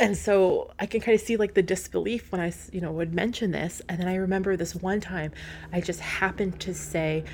And 0.00 0.16
so 0.16 0.70
I 0.78 0.86
can 0.86 1.00
kind 1.00 1.14
of 1.14 1.20
see 1.20 1.36
like 1.36 1.54
the 1.54 1.62
disbelief 1.62 2.30
when 2.30 2.40
I, 2.40 2.52
you 2.72 2.80
know, 2.80 2.92
would 2.92 3.12
mention 3.12 3.50
this. 3.50 3.82
And 3.88 3.98
then 4.00 4.06
I 4.08 4.14
remember 4.14 4.56
this 4.56 4.74
one 4.74 5.00
time 5.00 5.32
I 5.72 5.80
just 5.80 6.00
happened 6.00 6.60
to 6.60 6.72
say, 6.74 7.24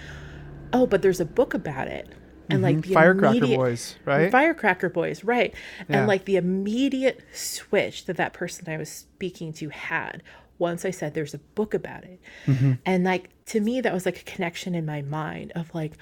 oh, 0.73 0.87
but 0.87 1.03
there's 1.03 1.21
a 1.21 1.25
book 1.27 1.55
about 1.55 1.89
it. 1.89 2.09
And 2.51 2.61
like 2.63 2.77
the 2.83 2.89
Mm-hmm. 2.89 2.95
Firecracker 2.95 3.47
Boys, 3.47 3.97
right? 4.05 4.31
Firecracker 4.31 4.89
Boys, 4.91 5.25
right. 5.25 5.55
Yeah. 5.89 5.99
And 5.99 6.07
like 6.07 6.25
the 6.27 6.37
immediate 6.37 7.21
switch 7.33 8.05
that 8.07 8.17
that 8.17 8.33
person 8.35 8.69
I 8.69 8.77
was 8.77 8.91
speaking 8.91 9.53
to 9.55 9.69
had 9.71 10.23
once 10.59 10.85
I 10.85 10.91
said 10.91 11.15
there's 11.15 11.35
a 11.35 11.39
book 11.39 11.75
about 11.75 12.05
it. 12.05 12.21
Mm-hmm. 12.47 12.73
And 12.87 13.05
like 13.05 13.31
to 13.47 13.61
me, 13.61 13.81
that 13.81 13.93
was 13.93 14.07
like 14.07 14.21
a 14.21 14.25
connection 14.25 14.75
in 14.75 14.87
my 14.87 15.03
mind 15.03 15.53
of 15.55 15.75
like, 15.75 15.93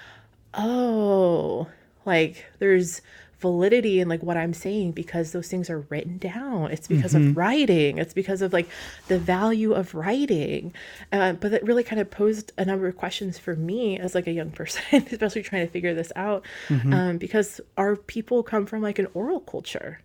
oh, 0.54 1.68
like 2.04 2.44
there's 2.58 3.02
validity 3.42 3.98
in 3.98 4.08
like 4.08 4.22
what 4.22 4.36
I'm 4.36 4.54
saying 4.54 4.92
because 4.92 5.32
those 5.32 5.48
things 5.48 5.68
are 5.68 5.80
written 5.90 6.16
down. 6.16 6.70
It's 6.70 6.86
because 6.86 7.14
of 7.14 7.36
writing. 7.36 7.98
It's 7.98 8.14
because 8.14 8.40
of 8.40 8.52
like 8.52 8.68
the 9.08 9.18
value 9.18 9.72
of 9.72 9.94
writing. 9.94 10.72
Uh, 11.10 11.32
but 11.32 11.50
that 11.50 11.64
really 11.64 11.82
kind 11.82 12.00
of 12.00 12.08
posed 12.08 12.52
a 12.56 12.64
number 12.64 12.86
of 12.86 12.96
questions 12.96 13.38
for 13.38 13.56
me 13.56 13.98
as 13.98 14.14
like 14.14 14.28
a 14.28 14.32
young 14.32 14.50
person, 14.60 15.04
especially 15.10 15.42
trying 15.42 15.66
to 15.66 15.72
figure 15.72 15.92
this 15.92 16.12
out, 16.14 16.46
um, 16.94 17.18
because 17.18 17.60
our 17.76 17.96
people 17.96 18.42
come 18.44 18.64
from 18.64 18.80
like 18.80 19.00
an 19.00 19.08
oral 19.12 19.40
culture, 19.40 20.00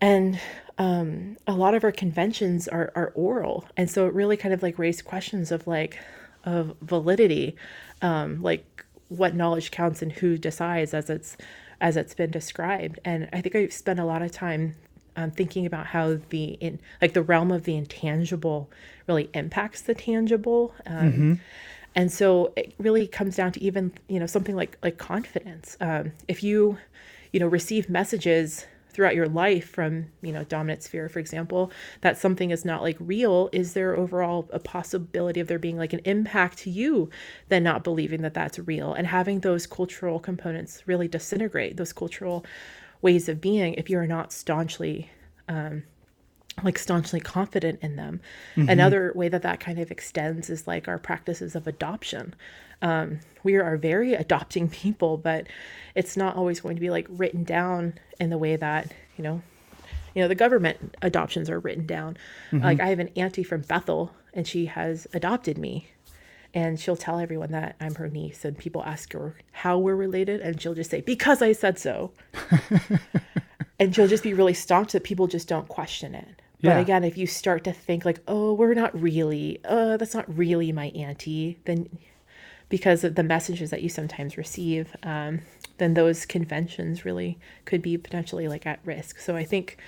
and 0.00 0.40
um, 0.78 1.36
a 1.46 1.52
lot 1.52 1.74
of 1.74 1.84
our 1.84 1.92
conventions 1.92 2.68
are 2.68 2.92
are 2.94 3.12
oral, 3.14 3.64
and 3.76 3.90
so 3.90 4.06
it 4.06 4.14
really 4.14 4.36
kind 4.36 4.54
of 4.54 4.62
like 4.62 4.78
raised 4.78 5.04
questions 5.04 5.52
of 5.52 5.66
like 5.66 5.98
of 6.44 6.76
validity, 6.82 7.56
um, 8.02 8.42
like 8.42 8.84
what 9.08 9.34
knowledge 9.34 9.70
counts 9.70 10.02
and 10.02 10.12
who 10.12 10.36
decides 10.36 10.94
as 10.94 11.08
it's 11.10 11.36
as 11.80 11.96
it's 11.96 12.14
been 12.14 12.30
described. 12.30 12.98
And 13.04 13.28
I 13.32 13.40
think 13.40 13.54
I've 13.54 13.72
spent 13.72 14.00
a 14.00 14.04
lot 14.04 14.22
of 14.22 14.32
time 14.32 14.74
um, 15.16 15.30
thinking 15.30 15.66
about 15.66 15.86
how 15.86 16.18
the 16.30 16.44
in 16.60 16.80
like 17.00 17.12
the 17.12 17.22
realm 17.22 17.52
of 17.52 17.64
the 17.64 17.76
intangible 17.76 18.70
really 19.06 19.30
impacts 19.34 19.82
the 19.82 19.94
tangible. 19.94 20.74
Um, 20.86 21.40
And 21.96 22.10
so 22.10 22.52
it 22.56 22.74
really 22.78 23.06
comes 23.06 23.36
down 23.36 23.52
to 23.52 23.62
even 23.62 23.92
you 24.08 24.18
know 24.18 24.26
something 24.26 24.56
like 24.56 24.76
like 24.82 24.98
confidence. 24.98 25.76
Um, 25.80 26.12
if 26.26 26.42
you 26.42 26.78
you 27.32 27.40
know 27.40 27.46
receive 27.46 27.88
messages 27.88 28.66
throughout 28.94 29.14
your 29.14 29.28
life 29.28 29.68
from 29.68 30.06
you 30.22 30.32
know 30.32 30.44
dominant 30.44 30.82
sphere 30.82 31.08
for 31.08 31.18
example 31.18 31.70
that 32.00 32.16
something 32.16 32.50
is 32.50 32.64
not 32.64 32.82
like 32.82 32.96
real 33.00 33.50
is 33.52 33.74
there 33.74 33.96
overall 33.96 34.48
a 34.52 34.58
possibility 34.58 35.40
of 35.40 35.48
there 35.48 35.58
being 35.58 35.76
like 35.76 35.92
an 35.92 36.00
impact 36.04 36.58
to 36.58 36.70
you 36.70 37.10
than 37.48 37.62
not 37.62 37.84
believing 37.84 38.22
that 38.22 38.34
that's 38.34 38.58
real? 38.58 38.94
And 38.94 39.06
having 39.06 39.40
those 39.40 39.66
cultural 39.66 40.18
components 40.18 40.82
really 40.86 41.08
disintegrate 41.08 41.76
those 41.76 41.92
cultural 41.92 42.44
ways 43.02 43.28
of 43.28 43.40
being 43.40 43.74
if 43.74 43.90
you're 43.90 44.06
not 44.06 44.32
staunchly 44.32 45.10
um, 45.48 45.84
like 46.62 46.78
staunchly 46.78 47.20
confident 47.20 47.80
in 47.82 47.96
them. 47.96 48.20
Another 48.68 49.12
way 49.14 49.28
that 49.28 49.42
that 49.42 49.60
kind 49.60 49.78
of 49.78 49.90
extends 49.90 50.48
is 50.50 50.66
like 50.66 50.86
our 50.88 50.98
practices 50.98 51.54
of 51.54 51.66
adoption. 51.66 52.34
Um, 52.82 53.20
we 53.42 53.56
are 53.56 53.76
very 53.76 54.14
adopting 54.14 54.68
people, 54.68 55.16
but 55.16 55.46
it's 55.94 56.16
not 56.16 56.36
always 56.36 56.60
going 56.60 56.76
to 56.76 56.80
be 56.80 56.90
like 56.90 57.06
written 57.08 57.44
down 57.44 57.94
in 58.20 58.30
the 58.30 58.38
way 58.38 58.56
that 58.56 58.92
you 59.16 59.24
know, 59.24 59.42
you 60.14 60.22
know, 60.22 60.28
the 60.28 60.34
government 60.34 60.96
adoptions 61.02 61.50
are 61.50 61.58
written 61.60 61.86
down. 61.86 62.16
Like 62.52 62.80
I 62.80 62.88
have 62.88 62.98
an 62.98 63.10
auntie 63.16 63.42
from 63.44 63.62
Bethel, 63.62 64.12
and 64.32 64.46
she 64.46 64.66
has 64.66 65.06
adopted 65.12 65.58
me. 65.58 65.88
And 66.56 66.78
she'll 66.78 66.96
tell 66.96 67.18
everyone 67.18 67.50
that 67.50 67.74
I'm 67.80 67.96
her 67.96 68.08
niece, 68.08 68.44
and 68.44 68.56
people 68.56 68.84
ask 68.84 69.12
her 69.12 69.34
how 69.50 69.76
we're 69.76 69.96
related, 69.96 70.40
and 70.40 70.60
she'll 70.62 70.74
just 70.74 70.88
say, 70.88 71.00
Because 71.00 71.42
I 71.42 71.50
said 71.50 71.80
so 71.80 72.12
and 73.78 73.94
she'll 73.94 74.08
just 74.08 74.22
be 74.22 74.34
really 74.34 74.54
staunch 74.54 74.92
that 74.92 75.04
people 75.04 75.26
just 75.26 75.48
don't 75.48 75.68
question 75.68 76.14
it. 76.14 76.40
But 76.72 76.80
again, 76.80 77.04
if 77.04 77.18
you 77.18 77.26
start 77.26 77.64
to 77.64 77.72
think 77.72 78.04
like, 78.04 78.20
oh, 78.26 78.54
we're 78.54 78.74
not 78.74 78.98
really, 79.00 79.60
uh, 79.64 79.96
that's 79.96 80.14
not 80.14 80.34
really 80.34 80.72
my 80.72 80.86
auntie, 80.86 81.58
then 81.64 81.88
because 82.68 83.04
of 83.04 83.14
the 83.14 83.22
messages 83.22 83.70
that 83.70 83.82
you 83.82 83.88
sometimes 83.88 84.36
receive, 84.36 84.96
um, 85.02 85.40
then 85.78 85.94
those 85.94 86.26
conventions 86.26 87.04
really 87.04 87.38
could 87.64 87.82
be 87.82 87.96
potentially 87.96 88.48
like 88.48 88.66
at 88.66 88.80
risk. 88.84 89.18
So 89.18 89.36
I 89.36 89.44
think, 89.44 89.78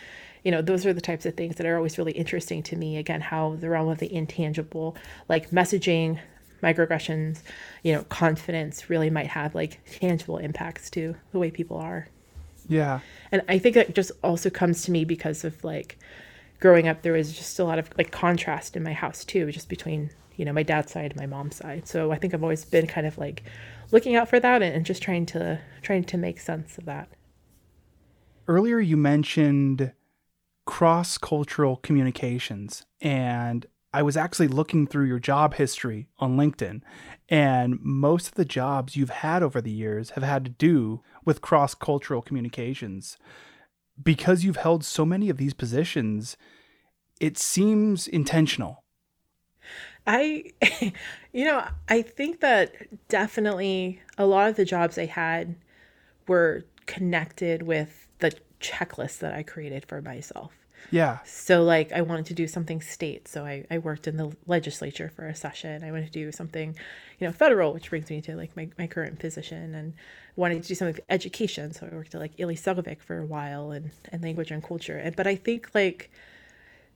you 0.44 0.50
know, 0.50 0.62
those 0.62 0.84
are 0.86 0.92
the 0.92 1.00
types 1.00 1.26
of 1.26 1.34
things 1.34 1.56
that 1.56 1.66
are 1.66 1.76
always 1.76 1.98
really 1.98 2.12
interesting 2.12 2.62
to 2.64 2.76
me. 2.76 2.96
Again, 2.96 3.20
how 3.20 3.56
the 3.56 3.70
realm 3.70 3.88
of 3.88 3.98
the 3.98 4.12
intangible, 4.12 4.96
like 5.28 5.50
messaging, 5.50 6.20
microaggressions, 6.62 7.42
you 7.82 7.92
know, 7.92 8.02
confidence 8.04 8.88
really 8.90 9.10
might 9.10 9.28
have 9.28 9.54
like 9.54 9.80
tangible 10.00 10.38
impacts 10.38 10.90
to 10.90 11.16
the 11.32 11.38
way 11.38 11.50
people 11.50 11.76
are. 11.78 12.08
Yeah. 12.68 13.00
And 13.32 13.42
I 13.48 13.58
think 13.58 13.74
that 13.74 13.94
just 13.94 14.12
also 14.22 14.50
comes 14.50 14.82
to 14.82 14.90
me 14.90 15.04
because 15.04 15.44
of 15.44 15.62
like 15.64 15.98
growing 16.60 16.88
up, 16.88 17.02
there 17.02 17.12
was 17.12 17.32
just 17.32 17.58
a 17.58 17.64
lot 17.64 17.78
of 17.78 17.90
like 17.98 18.10
contrast 18.10 18.76
in 18.76 18.82
my 18.82 18.92
house 18.92 19.24
too, 19.24 19.50
just 19.52 19.68
between, 19.68 20.10
you 20.36 20.44
know, 20.44 20.52
my 20.52 20.62
dad's 20.62 20.92
side 20.92 21.12
and 21.12 21.20
my 21.20 21.26
mom's 21.26 21.56
side. 21.56 21.86
So 21.86 22.12
I 22.12 22.18
think 22.18 22.34
I've 22.34 22.42
always 22.42 22.64
been 22.64 22.86
kind 22.86 23.06
of 23.06 23.18
like 23.18 23.42
looking 23.90 24.16
out 24.16 24.28
for 24.28 24.40
that 24.40 24.62
and, 24.62 24.74
and 24.74 24.86
just 24.86 25.02
trying 25.02 25.26
to 25.26 25.60
trying 25.82 26.04
to 26.04 26.16
make 26.16 26.40
sense 26.40 26.78
of 26.78 26.84
that. 26.86 27.08
Earlier, 28.48 28.78
you 28.78 28.96
mentioned 28.96 29.92
cross 30.66 31.18
cultural 31.18 31.76
communications, 31.76 32.84
and 33.00 33.66
I 33.92 34.02
was 34.02 34.16
actually 34.16 34.48
looking 34.48 34.86
through 34.86 35.06
your 35.06 35.18
job 35.18 35.54
history 35.54 36.08
on 36.18 36.36
LinkedIn, 36.36 36.82
and 37.28 37.78
most 37.80 38.28
of 38.28 38.34
the 38.34 38.44
jobs 38.44 38.94
you've 38.94 39.10
had 39.10 39.42
over 39.42 39.60
the 39.60 39.70
years 39.70 40.10
have 40.10 40.22
had 40.22 40.44
to 40.44 40.50
do 40.50 41.02
with 41.24 41.40
cross 41.40 41.74
cultural 41.74 42.22
communications. 42.22 43.16
Because 44.02 44.44
you've 44.44 44.56
held 44.56 44.84
so 44.84 45.04
many 45.04 45.30
of 45.30 45.38
these 45.38 45.54
positions, 45.54 46.36
it 47.20 47.38
seems 47.38 48.06
intentional. 48.06 48.84
I, 50.06 50.52
you 51.32 51.44
know, 51.44 51.66
I 51.88 52.02
think 52.02 52.40
that 52.40 52.72
definitely 53.08 54.02
a 54.18 54.26
lot 54.26 54.48
of 54.48 54.56
the 54.56 54.64
jobs 54.64 54.98
I 54.98 55.06
had 55.06 55.56
were 56.28 56.64
connected 56.86 57.62
with 57.62 58.06
the 58.18 58.32
checklist 58.60 59.18
that 59.18 59.34
I 59.34 59.42
created 59.42 59.84
for 59.86 60.00
myself. 60.00 60.52
Yeah. 60.90 61.18
So 61.24 61.62
like 61.62 61.92
I 61.92 62.02
wanted 62.02 62.26
to 62.26 62.34
do 62.34 62.46
something 62.46 62.80
state, 62.80 63.28
so 63.28 63.44
I, 63.44 63.64
I 63.70 63.78
worked 63.78 64.06
in 64.06 64.16
the 64.16 64.34
legislature 64.46 65.10
for 65.14 65.26
a 65.26 65.34
session. 65.34 65.84
I 65.84 65.90
wanted 65.90 66.06
to 66.06 66.12
do 66.12 66.32
something, 66.32 66.76
you 67.18 67.26
know, 67.26 67.32
federal, 67.32 67.72
which 67.72 67.90
brings 67.90 68.10
me 68.10 68.20
to 68.22 68.36
like 68.36 68.56
my, 68.56 68.68
my 68.78 68.86
current 68.86 69.18
position 69.18 69.74
and 69.74 69.94
wanted 70.36 70.62
to 70.62 70.68
do 70.68 70.74
something 70.74 70.94
with 70.94 71.04
education. 71.08 71.72
So 71.72 71.88
I 71.90 71.94
worked 71.94 72.14
at 72.14 72.20
like 72.20 72.32
Ili 72.38 72.56
for 72.56 73.18
a 73.18 73.26
while 73.26 73.72
and, 73.72 73.90
and 74.12 74.22
language 74.22 74.50
and 74.50 74.62
culture. 74.62 74.98
And 74.98 75.16
but 75.16 75.26
I 75.26 75.36
think 75.36 75.70
like, 75.74 76.10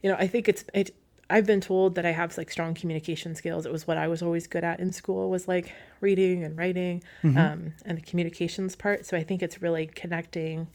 you 0.03 0.11
know, 0.11 0.17
I 0.19 0.27
think 0.27 0.49
it's 0.49 0.65
it 0.75 0.95
I've 1.31 1.47
been 1.47 1.61
told 1.61 1.95
that 1.95 2.05
I 2.05 2.11
have 2.11 2.37
like 2.37 2.51
strong 2.51 2.75
communication 2.75 3.35
skills. 3.35 3.65
It 3.65 3.73
was 3.73 3.87
what 3.87 3.97
I 3.97 4.09
was 4.09 4.21
always 4.21 4.47
good 4.47 4.65
at 4.65 4.81
in 4.81 4.93
school 4.93 5.31
was 5.31 5.47
like 5.47 5.73
reading 6.01 6.43
and 6.43 6.59
writing 6.59 7.03
um, 7.39 7.73
and 7.85 7.99
the 7.99 8.03
communications 8.03 8.75
part. 8.75 9.07
So 9.07 9.17
I 9.17 9.23
think 9.23 9.43
it's 9.43 9.63
really 9.63 9.87
connecting 9.87 10.67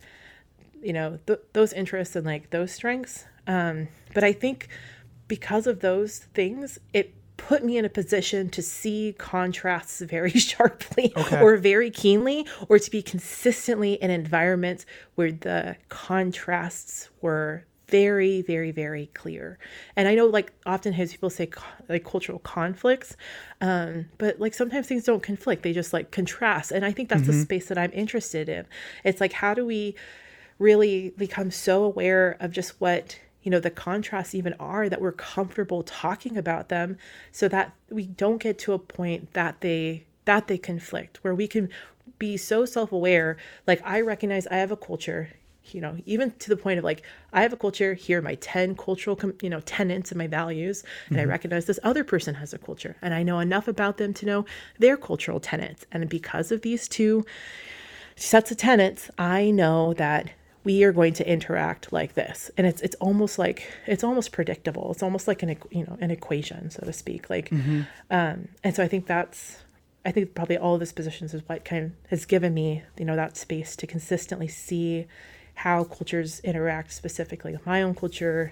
you 0.81 0.93
know 0.93 1.19
th- 1.27 1.39
those 1.53 1.73
interests 1.73 2.15
and 2.15 2.25
like 2.25 2.49
those 2.51 2.71
strengths. 2.71 3.25
Um 3.47 3.87
but 4.13 4.23
i 4.23 4.33
think 4.33 4.69
because 5.27 5.67
of 5.67 5.79
those 5.81 6.19
things 6.33 6.79
it 6.93 7.13
put 7.37 7.63
me 7.63 7.77
in 7.77 7.85
a 7.85 7.89
position 7.89 8.49
to 8.49 8.61
see 8.61 9.13
contrasts 9.17 9.99
very 10.15 10.31
sharply 10.31 11.13
Okay. 11.15 11.41
or 11.41 11.57
very 11.57 11.91
keenly 11.91 12.47
or 12.69 12.79
to 12.79 12.89
be 12.89 13.01
consistently 13.03 13.93
in 13.95 14.09
environments 14.09 14.85
where 15.15 15.31
the 15.31 15.75
contrasts 15.89 17.09
were 17.21 17.65
very 17.87 18.41
very 18.41 18.71
very 18.71 19.07
clear. 19.13 19.59
And 19.95 20.07
i 20.07 20.15
know 20.15 20.25
like 20.25 20.51
often 20.65 20.91
has 20.93 21.11
people 21.11 21.29
say 21.29 21.49
like 21.87 22.03
cultural 22.03 22.39
conflicts 22.39 23.15
um 23.61 24.05
but 24.17 24.39
like 24.39 24.55
sometimes 24.55 24.87
things 24.87 25.03
don't 25.03 25.21
conflict. 25.21 25.61
They 25.61 25.73
just 25.73 25.93
like 25.93 26.09
contrast. 26.11 26.71
And 26.71 26.83
i 26.83 26.91
think 26.91 27.09
that's 27.09 27.27
the 27.27 27.33
space 27.33 27.67
that 27.67 27.77
i'm 27.77 27.91
interested 27.93 28.49
in. 28.49 28.65
It's 29.03 29.21
like 29.21 29.33
how 29.33 29.53
do 29.53 29.65
we 29.67 29.95
really 30.59 31.11
become 31.17 31.51
so 31.51 31.83
aware 31.83 32.37
of 32.39 32.51
just 32.51 32.79
what 32.79 33.19
you 33.43 33.51
know 33.51 33.59
the 33.59 33.69
contrasts 33.69 34.33
even 34.33 34.53
are 34.59 34.89
that 34.89 35.01
we're 35.01 35.11
comfortable 35.11 35.83
talking 35.83 36.37
about 36.37 36.69
them 36.69 36.97
so 37.31 37.47
that 37.47 37.73
we 37.89 38.05
don't 38.05 38.41
get 38.41 38.57
to 38.57 38.73
a 38.73 38.79
point 38.79 39.33
that 39.33 39.61
they 39.61 40.05
that 40.25 40.47
they 40.47 40.57
conflict 40.57 41.19
where 41.23 41.35
we 41.35 41.47
can 41.47 41.69
be 42.17 42.37
so 42.37 42.65
self-aware. 42.65 43.37
Like 43.67 43.81
i 43.85 44.01
recognize 44.01 44.47
i 44.47 44.55
have 44.55 44.71
a 44.71 44.77
culture 44.77 45.29
you 45.65 45.81
know 45.81 45.97
even 46.05 46.31
to 46.39 46.49
the 46.49 46.57
point 46.57 46.77
of 46.77 46.83
like 46.83 47.01
i 47.33 47.41
have 47.41 47.51
a 47.51 47.57
culture 47.57 47.95
here 47.95 48.19
are 48.19 48.21
my 48.21 48.35
10 48.35 48.75
cultural 48.75 49.15
com- 49.15 49.33
you 49.41 49.49
know 49.49 49.59
tenets 49.61 50.11
and 50.11 50.17
my 50.17 50.27
values 50.27 50.83
and 51.09 51.17
i 51.17 51.21
mm-hmm. 51.21 51.31
recognize 51.31 51.65
this 51.65 51.79
other 51.81 52.03
person 52.03 52.35
has 52.35 52.53
a 52.53 52.59
culture 52.59 52.95
and 53.01 53.15
i 53.15 53.23
know 53.23 53.39
enough 53.39 53.67
about 53.67 53.97
them 53.97 54.13
to 54.13 54.27
know 54.27 54.45
their 54.77 54.95
cultural 54.95 55.39
tenets 55.39 55.83
and 55.91 56.07
because 56.07 56.51
of 56.51 56.61
these 56.61 56.87
two 56.87 57.25
sets 58.15 58.51
of 58.51 58.57
tenets, 58.57 59.09
I 59.17 59.51
know 59.51 59.93
that 59.95 60.31
we 60.65 60.83
are 60.83 60.91
going 60.91 61.13
to 61.13 61.29
interact 61.29 61.93
like 61.93 62.15
this, 62.15 62.51
and 62.57 62.67
it's 62.67 62.81
it's 62.81 62.95
almost 62.95 63.39
like 63.39 63.71
it's 63.85 64.03
almost 64.03 64.31
predictable. 64.33 64.91
It's 64.91 65.03
almost 65.03 65.27
like 65.27 65.43
an 65.43 65.55
you 65.69 65.85
know 65.85 65.97
an 66.01 66.11
equation, 66.11 66.71
so 66.71 66.83
to 66.83 66.91
speak. 66.91 67.29
Like, 67.29 67.51
um, 68.09 68.49
and 68.63 68.75
so 68.75 68.83
I 68.83 68.87
think 68.87 69.05
that's 69.05 69.59
I 70.03 70.11
think 70.11 70.33
probably 70.33 70.57
all 70.57 70.73
of 70.73 70.79
this 70.79 70.91
positions 70.91 71.33
is 71.33 71.41
what 71.47 71.63
kind 71.63 71.85
of 71.85 71.91
has 72.09 72.25
given 72.25 72.53
me 72.53 72.83
you 72.97 73.05
know 73.05 73.15
that 73.15 73.37
space 73.37 73.75
to 73.77 73.87
consistently 73.87 74.47
see 74.47 75.05
how 75.53 75.83
cultures 75.85 76.41
interact 76.41 76.91
specifically 76.91 77.53
with 77.53 77.65
my 77.65 77.81
own 77.81 77.95
culture. 77.95 78.51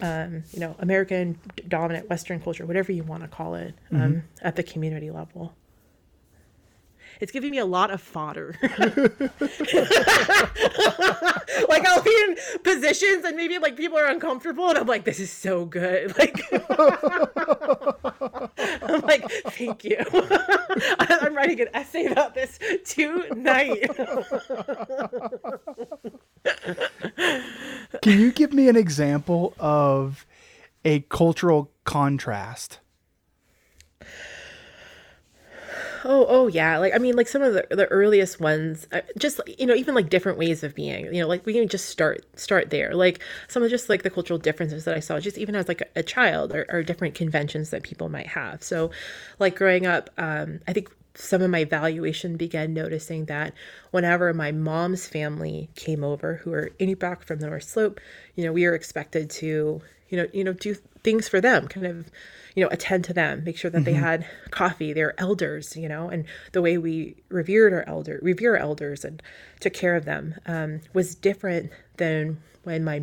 Um, 0.00 0.42
you 0.52 0.58
know, 0.58 0.74
American 0.80 1.38
dominant 1.68 2.10
Western 2.10 2.40
culture, 2.40 2.66
whatever 2.66 2.90
you 2.90 3.04
want 3.04 3.22
to 3.22 3.28
call 3.28 3.54
it, 3.54 3.74
um, 3.92 4.24
at 4.42 4.56
the 4.56 4.64
community 4.64 5.08
level. 5.08 5.54
It's 7.20 7.32
giving 7.32 7.50
me 7.50 7.58
a 7.58 7.64
lot 7.64 7.90
of 7.90 8.00
fodder. 8.00 8.56
like 11.68 11.86
I'll 11.86 12.02
be 12.02 12.24
in 12.28 12.36
positions 12.62 13.24
and 13.24 13.36
maybe 13.36 13.58
like 13.58 13.76
people 13.76 13.98
are 13.98 14.06
uncomfortable 14.06 14.68
and 14.68 14.78
I'm 14.78 14.86
like, 14.86 15.04
this 15.04 15.20
is 15.20 15.30
so 15.30 15.64
good. 15.64 16.14
Like 16.24 16.40
I'm 18.82 19.00
like, 19.00 19.30
thank 19.48 19.84
you. 19.84 19.98
I'm 20.98 21.34
writing 21.34 21.60
an 21.60 21.68
essay 21.74 22.06
about 22.06 22.34
this 22.34 22.58
tonight. 22.84 23.90
Can 28.02 28.20
you 28.20 28.32
give 28.32 28.52
me 28.52 28.68
an 28.68 28.76
example 28.76 29.54
of 29.58 30.24
a 30.84 31.00
cultural 31.00 31.70
contrast? 31.84 32.78
Oh, 36.06 36.26
oh 36.28 36.46
yeah. 36.48 36.76
Like 36.78 36.94
I 36.94 36.98
mean, 36.98 37.16
like 37.16 37.28
some 37.28 37.40
of 37.40 37.54
the, 37.54 37.66
the 37.70 37.86
earliest 37.86 38.38
ones, 38.38 38.86
uh, 38.92 39.00
just 39.16 39.40
you 39.58 39.64
know, 39.66 39.74
even 39.74 39.94
like 39.94 40.10
different 40.10 40.38
ways 40.38 40.62
of 40.62 40.74
being. 40.74 41.06
You 41.06 41.22
know, 41.22 41.28
like 41.28 41.46
we 41.46 41.54
can 41.54 41.66
just 41.66 41.88
start 41.88 42.24
start 42.38 42.68
there. 42.70 42.94
Like 42.94 43.20
some 43.48 43.62
of 43.62 43.70
just 43.70 43.88
like 43.88 44.02
the 44.02 44.10
cultural 44.10 44.38
differences 44.38 44.84
that 44.84 44.94
I 44.94 45.00
saw, 45.00 45.18
just 45.18 45.38
even 45.38 45.56
as 45.56 45.66
like 45.66 45.80
a, 45.80 45.86
a 46.00 46.02
child, 46.02 46.52
or, 46.54 46.66
or 46.68 46.82
different 46.82 47.14
conventions 47.14 47.70
that 47.70 47.82
people 47.82 48.10
might 48.10 48.26
have. 48.28 48.62
So, 48.62 48.90
like 49.38 49.56
growing 49.56 49.86
up, 49.86 50.10
um, 50.18 50.60
I 50.68 50.74
think 50.74 50.90
some 51.14 51.40
of 51.40 51.50
my 51.50 51.64
valuation 51.64 52.36
began 52.36 52.74
noticing 52.74 53.24
that 53.26 53.54
whenever 53.90 54.34
my 54.34 54.52
mom's 54.52 55.06
family 55.06 55.70
came 55.74 56.04
over, 56.04 56.36
who 56.36 56.52
are 56.52 56.70
Inupiaq 56.78 57.22
from 57.24 57.38
the 57.38 57.46
North 57.46 57.62
Slope, 57.62 58.00
you 58.34 58.44
know, 58.44 58.52
we 58.52 58.66
are 58.66 58.74
expected 58.74 59.30
to, 59.30 59.80
you 60.10 60.18
know, 60.18 60.26
you 60.32 60.44
know, 60.44 60.52
do 60.52 60.74
things 61.02 61.28
for 61.28 61.40
them, 61.40 61.68
kind 61.68 61.86
of 61.86 62.10
you 62.54 62.62
know, 62.62 62.68
attend 62.70 63.04
to 63.04 63.12
them, 63.12 63.42
make 63.44 63.56
sure 63.56 63.70
that 63.70 63.78
mm-hmm. 63.78 63.84
they 63.84 63.92
had 63.92 64.26
coffee, 64.50 64.92
their 64.92 65.18
elders, 65.20 65.76
you 65.76 65.88
know, 65.88 66.08
and 66.08 66.24
the 66.52 66.62
way 66.62 66.78
we 66.78 67.16
revered 67.28 67.72
our 67.72 67.84
elder, 67.86 68.18
revere 68.22 68.54
our 68.54 68.62
elders 68.62 69.04
and 69.04 69.22
took 69.60 69.72
care 69.72 69.96
of 69.96 70.04
them 70.04 70.34
um, 70.46 70.80
was 70.92 71.14
different 71.14 71.70
than 71.96 72.40
when 72.62 72.84
my 72.84 73.02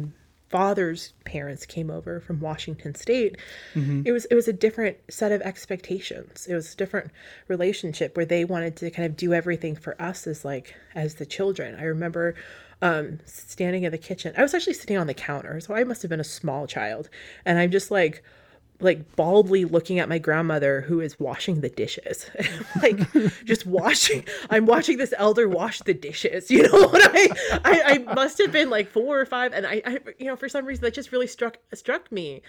father's 0.51 1.13
parents 1.23 1.65
came 1.65 1.89
over 1.89 2.19
from 2.19 2.39
Washington 2.41 2.93
State. 2.93 3.37
Mm-hmm. 3.73 4.01
It 4.05 4.11
was 4.11 4.25
it 4.25 4.35
was 4.35 4.47
a 4.47 4.53
different 4.53 4.97
set 5.09 5.31
of 5.31 5.41
expectations. 5.41 6.45
It 6.47 6.53
was 6.53 6.73
a 6.73 6.77
different 6.77 7.11
relationship 7.47 8.17
where 8.17 8.25
they 8.25 8.43
wanted 8.43 8.75
to 8.77 8.91
kind 8.91 9.05
of 9.05 9.15
do 9.15 9.33
everything 9.33 9.75
for 9.75 9.99
us 10.01 10.27
as 10.27 10.43
like 10.43 10.75
as 10.93 11.15
the 11.15 11.25
children. 11.25 11.75
I 11.79 11.83
remember 11.83 12.35
um, 12.81 13.19
standing 13.25 13.83
in 13.83 13.91
the 13.91 13.97
kitchen. 13.97 14.33
I 14.37 14.41
was 14.41 14.53
actually 14.53 14.73
sitting 14.73 14.97
on 14.97 15.07
the 15.07 15.13
counter, 15.13 15.59
so 15.61 15.73
I 15.73 15.83
must 15.85 16.01
have 16.01 16.09
been 16.09 16.19
a 16.19 16.25
small 16.25 16.67
child, 16.67 17.09
and 17.45 17.57
I'm 17.57 17.71
just 17.71 17.89
like 17.89 18.23
like 18.81 19.15
baldly 19.15 19.65
looking 19.65 19.99
at 19.99 20.09
my 20.09 20.17
grandmother 20.17 20.81
who 20.81 20.99
is 20.99 21.19
washing 21.19 21.61
the 21.61 21.69
dishes 21.69 22.29
like 22.81 22.99
just 23.45 23.65
washing 23.65 24.23
i'm 24.49 24.65
watching 24.65 24.97
this 24.97 25.13
elder 25.17 25.47
wash 25.47 25.79
the 25.79 25.93
dishes 25.93 26.51
you 26.51 26.63
know 26.63 26.87
what 26.87 27.01
I, 27.15 27.29
I 27.63 27.81
i 27.85 28.13
must 28.13 28.37
have 28.39 28.51
been 28.51 28.69
like 28.69 28.89
four 28.89 29.19
or 29.19 29.25
five 29.25 29.53
and 29.53 29.65
I, 29.65 29.81
I 29.85 29.99
you 30.17 30.25
know 30.25 30.35
for 30.35 30.49
some 30.49 30.65
reason 30.65 30.83
that 30.83 30.93
just 30.93 31.11
really 31.11 31.27
struck 31.27 31.57
struck 31.73 32.11
me 32.11 32.41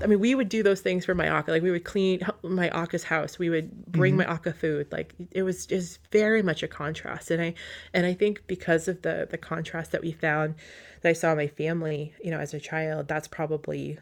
I 0.00 0.06
mean, 0.06 0.18
we 0.18 0.34
would 0.34 0.48
do 0.48 0.62
those 0.62 0.80
things 0.80 1.04
for 1.04 1.14
my 1.14 1.28
Aka. 1.28 1.52
Like 1.52 1.62
we 1.62 1.70
would 1.70 1.84
clean 1.84 2.20
my 2.42 2.70
Aka's 2.70 3.04
house. 3.04 3.38
We 3.38 3.50
would 3.50 3.86
bring 3.86 4.16
mm-hmm. 4.16 4.28
my 4.28 4.34
Aka 4.34 4.52
food. 4.52 4.90
Like 4.90 5.14
it 5.30 5.42
was 5.42 5.66
just 5.66 6.00
very 6.10 6.42
much 6.42 6.62
a 6.62 6.68
contrast. 6.68 7.30
And 7.30 7.42
I, 7.42 7.54
and 7.92 8.06
I 8.06 8.14
think 8.14 8.46
because 8.46 8.88
of 8.88 9.02
the 9.02 9.28
the 9.30 9.36
contrast 9.36 9.92
that 9.92 10.00
we 10.00 10.12
found, 10.12 10.54
that 11.02 11.10
I 11.10 11.12
saw 11.12 11.32
in 11.32 11.36
my 11.36 11.48
family, 11.48 12.14
you 12.22 12.30
know, 12.30 12.38
as 12.38 12.54
a 12.54 12.60
child, 12.60 13.08
that's 13.08 13.28
probably 13.28 13.98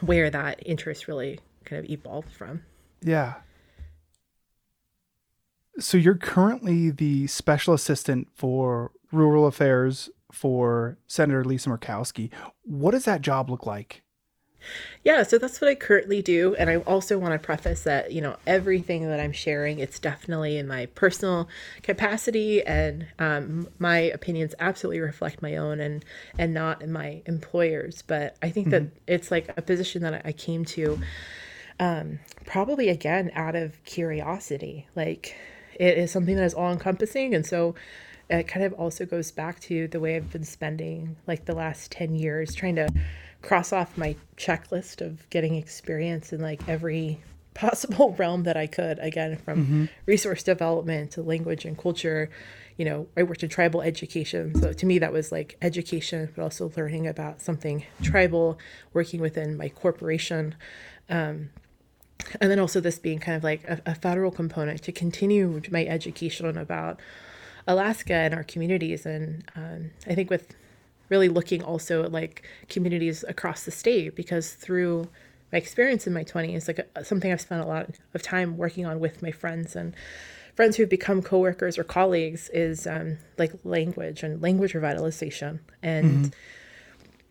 where 0.00 0.30
that 0.30 0.60
interest 0.64 1.08
really 1.08 1.40
kind 1.64 1.84
of 1.84 1.90
evolved 1.90 2.32
from. 2.32 2.62
Yeah. 3.02 3.34
So 5.78 5.96
you're 5.96 6.16
currently 6.16 6.90
the 6.90 7.26
special 7.28 7.74
assistant 7.74 8.28
for 8.34 8.90
rural 9.12 9.46
affairs 9.46 10.10
for 10.32 10.98
Senator 11.06 11.44
Lisa 11.44 11.70
Murkowski. 11.70 12.30
What 12.62 12.90
does 12.90 13.04
that 13.04 13.22
job 13.22 13.48
look 13.50 13.64
like? 13.64 14.02
Yeah, 15.04 15.22
so 15.22 15.38
that's 15.38 15.60
what 15.60 15.70
I 15.70 15.74
currently 15.74 16.22
do. 16.22 16.54
And 16.56 16.68
I 16.68 16.76
also 16.78 17.18
want 17.18 17.32
to 17.32 17.38
preface 17.38 17.84
that, 17.84 18.12
you 18.12 18.20
know, 18.20 18.36
everything 18.46 19.08
that 19.08 19.20
I'm 19.20 19.32
sharing, 19.32 19.78
it's 19.78 19.98
definitely 19.98 20.58
in 20.58 20.66
my 20.66 20.86
personal 20.86 21.48
capacity 21.82 22.64
and 22.64 23.06
um, 23.18 23.68
my 23.78 23.98
opinions 23.98 24.54
absolutely 24.58 25.00
reflect 25.00 25.40
my 25.40 25.56
own 25.56 25.80
and, 25.80 26.04
and 26.36 26.52
not 26.52 26.82
in 26.82 26.92
my 26.92 27.22
employer's. 27.26 28.02
But 28.02 28.36
I 28.42 28.50
think 28.50 28.68
mm-hmm. 28.68 28.86
that 28.86 28.90
it's 29.06 29.30
like 29.30 29.50
a 29.56 29.62
position 29.62 30.02
that 30.02 30.22
I 30.24 30.32
came 30.32 30.64
to 30.66 30.98
um, 31.80 32.18
probably 32.44 32.88
again 32.88 33.30
out 33.34 33.54
of 33.54 33.82
curiosity. 33.84 34.88
Like 34.96 35.36
it 35.78 35.96
is 35.96 36.10
something 36.10 36.36
that 36.36 36.44
is 36.44 36.54
all 36.54 36.72
encompassing. 36.72 37.34
And 37.34 37.46
so 37.46 37.74
it 38.28 38.46
kind 38.46 38.64
of 38.64 38.72
also 38.74 39.06
goes 39.06 39.30
back 39.30 39.60
to 39.60 39.88
the 39.88 40.00
way 40.00 40.16
I've 40.16 40.30
been 40.30 40.44
spending 40.44 41.16
like 41.26 41.46
the 41.46 41.54
last 41.54 41.90
10 41.92 42.14
years 42.14 42.54
trying 42.54 42.76
to 42.76 42.88
cross 43.42 43.72
off 43.72 43.96
my 43.96 44.16
checklist 44.36 45.00
of 45.00 45.28
getting 45.30 45.54
experience 45.54 46.32
in 46.32 46.40
like 46.40 46.66
every 46.68 47.20
possible 47.54 48.14
realm 48.18 48.44
that 48.44 48.56
I 48.56 48.66
could. 48.66 48.98
Again, 49.00 49.36
from 49.36 49.64
mm-hmm. 49.64 49.84
resource 50.06 50.42
development 50.42 51.12
to 51.12 51.22
language 51.22 51.64
and 51.64 51.76
culture. 51.76 52.30
You 52.76 52.84
know, 52.84 53.08
I 53.16 53.24
worked 53.24 53.42
in 53.42 53.48
tribal 53.48 53.82
education. 53.82 54.54
So 54.54 54.72
to 54.72 54.86
me, 54.86 55.00
that 55.00 55.12
was 55.12 55.32
like 55.32 55.56
education, 55.60 56.30
but 56.36 56.42
also 56.42 56.70
learning 56.76 57.08
about 57.08 57.40
something 57.40 57.84
tribal, 58.02 58.56
working 58.92 59.20
within 59.20 59.56
my 59.56 59.68
corporation. 59.68 60.54
Um, 61.10 61.50
and 62.40 62.50
then 62.50 62.58
also 62.58 62.80
this 62.80 62.98
being 62.98 63.18
kind 63.18 63.36
of 63.36 63.42
like 63.42 63.64
a, 63.64 63.80
a 63.86 63.94
federal 63.94 64.30
component 64.30 64.82
to 64.84 64.92
continue 64.92 65.60
my 65.70 65.84
education 65.86 66.56
about 66.56 67.00
Alaska 67.66 68.14
and 68.14 68.34
our 68.34 68.44
communities. 68.44 69.06
And 69.06 69.44
um, 69.56 69.90
I 70.06 70.14
think 70.14 70.30
with 70.30 70.54
really 71.08 71.28
looking 71.28 71.62
also 71.62 72.04
at 72.04 72.12
like 72.12 72.42
communities 72.68 73.24
across 73.28 73.64
the 73.64 73.70
state 73.70 74.14
because 74.14 74.52
through 74.52 75.08
my 75.52 75.58
experience 75.58 76.06
in 76.06 76.12
my 76.12 76.24
20s 76.24 76.68
like 76.68 76.86
a, 76.94 77.04
something 77.04 77.32
i've 77.32 77.40
spent 77.40 77.62
a 77.62 77.66
lot 77.66 77.88
of 78.14 78.22
time 78.22 78.56
working 78.56 78.84
on 78.86 79.00
with 79.00 79.22
my 79.22 79.30
friends 79.30 79.74
and 79.74 79.94
friends 80.54 80.76
who've 80.76 80.88
become 80.88 81.22
coworkers 81.22 81.78
or 81.78 81.84
colleagues 81.84 82.50
is 82.52 82.86
um, 82.86 83.18
like 83.38 83.52
language 83.64 84.22
and 84.22 84.42
language 84.42 84.72
revitalization 84.72 85.60
and 85.82 86.32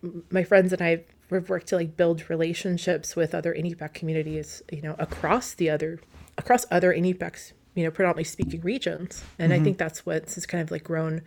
mm-hmm. 0.02 0.20
my 0.30 0.42
friends 0.42 0.72
and 0.72 0.82
i 0.82 1.04
have 1.30 1.48
worked 1.50 1.68
to 1.68 1.76
like 1.76 1.96
build 1.96 2.28
relationships 2.30 3.14
with 3.14 3.34
other 3.34 3.54
Inupiaq 3.54 3.92
communities 3.92 4.62
you 4.72 4.82
know 4.82 4.96
across 4.98 5.54
the 5.54 5.68
other 5.68 6.00
across 6.38 6.64
other 6.70 6.92
Inupiaqs 6.92 7.52
you 7.74 7.84
know 7.84 7.90
predominantly 7.90 8.24
speaking 8.24 8.62
regions 8.62 9.22
and 9.38 9.52
mm-hmm. 9.52 9.60
i 9.60 9.64
think 9.64 9.78
that's 9.78 10.06
what's 10.06 10.34
has 10.34 10.46
kind 10.46 10.62
of 10.62 10.70
like 10.70 10.84
grown 10.84 11.20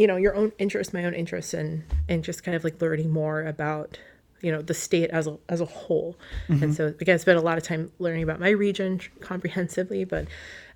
you 0.00 0.06
know 0.06 0.16
your 0.16 0.34
own 0.34 0.50
interest 0.58 0.94
my 0.94 1.04
own 1.04 1.12
interest 1.12 1.52
and 1.52 1.84
and 2.08 2.24
just 2.24 2.42
kind 2.42 2.56
of 2.56 2.64
like 2.64 2.80
learning 2.80 3.10
more 3.10 3.42
about 3.44 3.98
you 4.40 4.50
know 4.50 4.62
the 4.62 4.72
state 4.72 5.10
as 5.10 5.26
a 5.26 5.36
as 5.50 5.60
a 5.60 5.66
whole 5.66 6.16
mm-hmm. 6.48 6.62
and 6.62 6.74
so 6.74 6.86
again 6.86 7.14
i 7.14 7.18
spent 7.18 7.38
a 7.38 7.42
lot 7.42 7.58
of 7.58 7.64
time 7.64 7.92
learning 7.98 8.22
about 8.22 8.40
my 8.40 8.48
region 8.48 8.98
comprehensively 9.20 10.04
but 10.04 10.26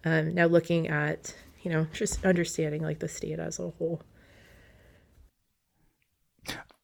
um, 0.04 0.34
now 0.34 0.44
looking 0.44 0.88
at 0.88 1.34
you 1.62 1.70
know 1.70 1.86
just 1.94 2.22
understanding 2.26 2.82
like 2.82 2.98
the 2.98 3.08
state 3.08 3.38
as 3.38 3.58
a 3.58 3.70
whole 3.70 4.02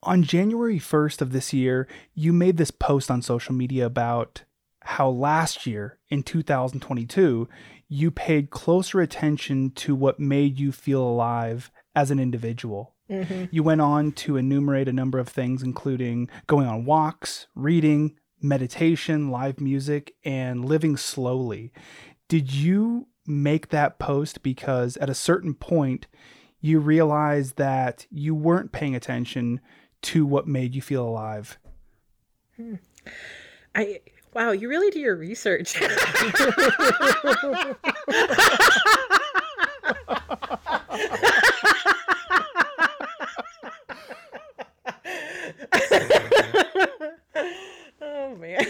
on 0.03 0.23
january 0.23 0.79
1st 0.79 1.21
of 1.21 1.33
this 1.33 1.53
year 1.53 1.87
you 2.15 2.33
made 2.33 2.57
this 2.57 2.71
post 2.71 3.11
on 3.11 3.21
social 3.21 3.55
media 3.55 3.85
about 3.85 4.45
how 4.85 5.11
last 5.11 5.67
year 5.67 5.99
in 6.09 6.23
2022 6.23 7.47
you 7.87 8.11
paid 8.11 8.49
closer 8.49 9.03
attention 9.03 9.71
to 9.73 9.95
what 9.95 10.19
made 10.19 10.59
you 10.59 10.73
feel 10.73 11.03
alive 11.03 11.71
as 11.95 12.11
an 12.11 12.19
individual. 12.19 12.95
Mm-hmm. 13.11 13.47
You 13.51 13.63
went 13.63 13.81
on 13.81 14.13
to 14.13 14.37
enumerate 14.37 14.89
a 14.89 14.93
number 14.93 15.19
of 15.19 15.29
things, 15.29 15.63
including 15.63 16.29
going 16.47 16.67
on 16.67 16.85
walks, 16.85 17.47
reading, 17.55 18.17
meditation, 18.41 19.31
live 19.31 19.61
music, 19.61 20.15
and 20.25 20.65
living 20.65 20.97
slowly. 20.97 21.73
Did 22.29 22.53
you 22.53 23.09
make 23.27 23.69
that 23.69 23.99
post 23.99 24.43
because 24.43 24.97
at 24.99 25.11
a 25.11 25.15
certain 25.15 25.55
point 25.55 26.07
you 26.61 26.79
realized 26.79 27.57
that 27.57 28.07
you 28.11 28.35
weren't 28.35 28.73
paying 28.73 28.95
attention 28.95 29.61
to 30.03 30.25
what 30.25 30.47
made 30.47 30.75
you 30.75 30.83
feel 30.83 31.07
alive? 31.07 31.59
Hmm. 32.57 32.77
I 33.75 34.01
wow, 34.35 34.53
you 34.53 34.69
really 34.69 34.91
do 34.91 35.01
your 35.01 35.17
research. 35.17 35.81
oh 48.01 48.35
man. 48.37 48.61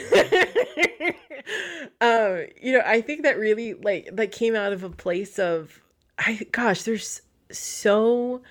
um, 2.01 2.47
you 2.61 2.73
know, 2.73 2.83
I 2.85 3.01
think 3.01 3.23
that 3.23 3.39
really 3.39 3.75
like 3.75 4.09
that 4.12 4.33
came 4.33 4.55
out 4.55 4.73
of 4.73 4.85
a 4.85 4.91
place 4.91 5.39
of 5.39 5.81
I 6.19 6.47
gosh, 6.53 6.83
there's 6.83 7.23
so 7.51 8.43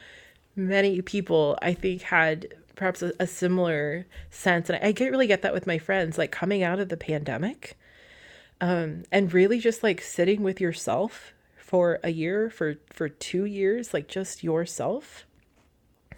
many 0.56 1.02
people 1.02 1.58
I 1.62 1.74
think 1.74 2.02
had 2.02 2.54
perhaps 2.76 3.02
a, 3.02 3.12
a 3.20 3.28
similar 3.28 4.06
sense. 4.30 4.70
And 4.70 4.80
I, 4.82 4.88
I 4.88 4.92
get 4.92 5.12
really 5.12 5.28
get 5.28 5.42
that 5.42 5.54
with 5.54 5.68
my 5.68 5.78
friends, 5.78 6.18
like 6.18 6.32
coming 6.32 6.64
out 6.64 6.80
of 6.80 6.90
the 6.90 6.98
pandemic. 6.98 7.78
Um, 8.62 9.04
and 9.12 9.34
really 9.34 9.60
just 9.60 9.84
like 9.84 10.02
sitting 10.02 10.44
with 10.44 10.60
yourself 10.60 11.34
for 11.58 12.00
a 12.04 12.10
year, 12.10 12.50
for 12.50 12.76
for 12.92 13.08
two 13.08 13.46
years, 13.46 13.94
like 13.94 14.08
just 14.08 14.44
yourself. 14.44 15.26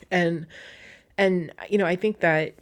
And 0.10 0.48
and 1.18 1.52
you 1.70 1.78
know, 1.78 1.86
I 1.86 1.96
think 1.96 2.20
that 2.20 2.54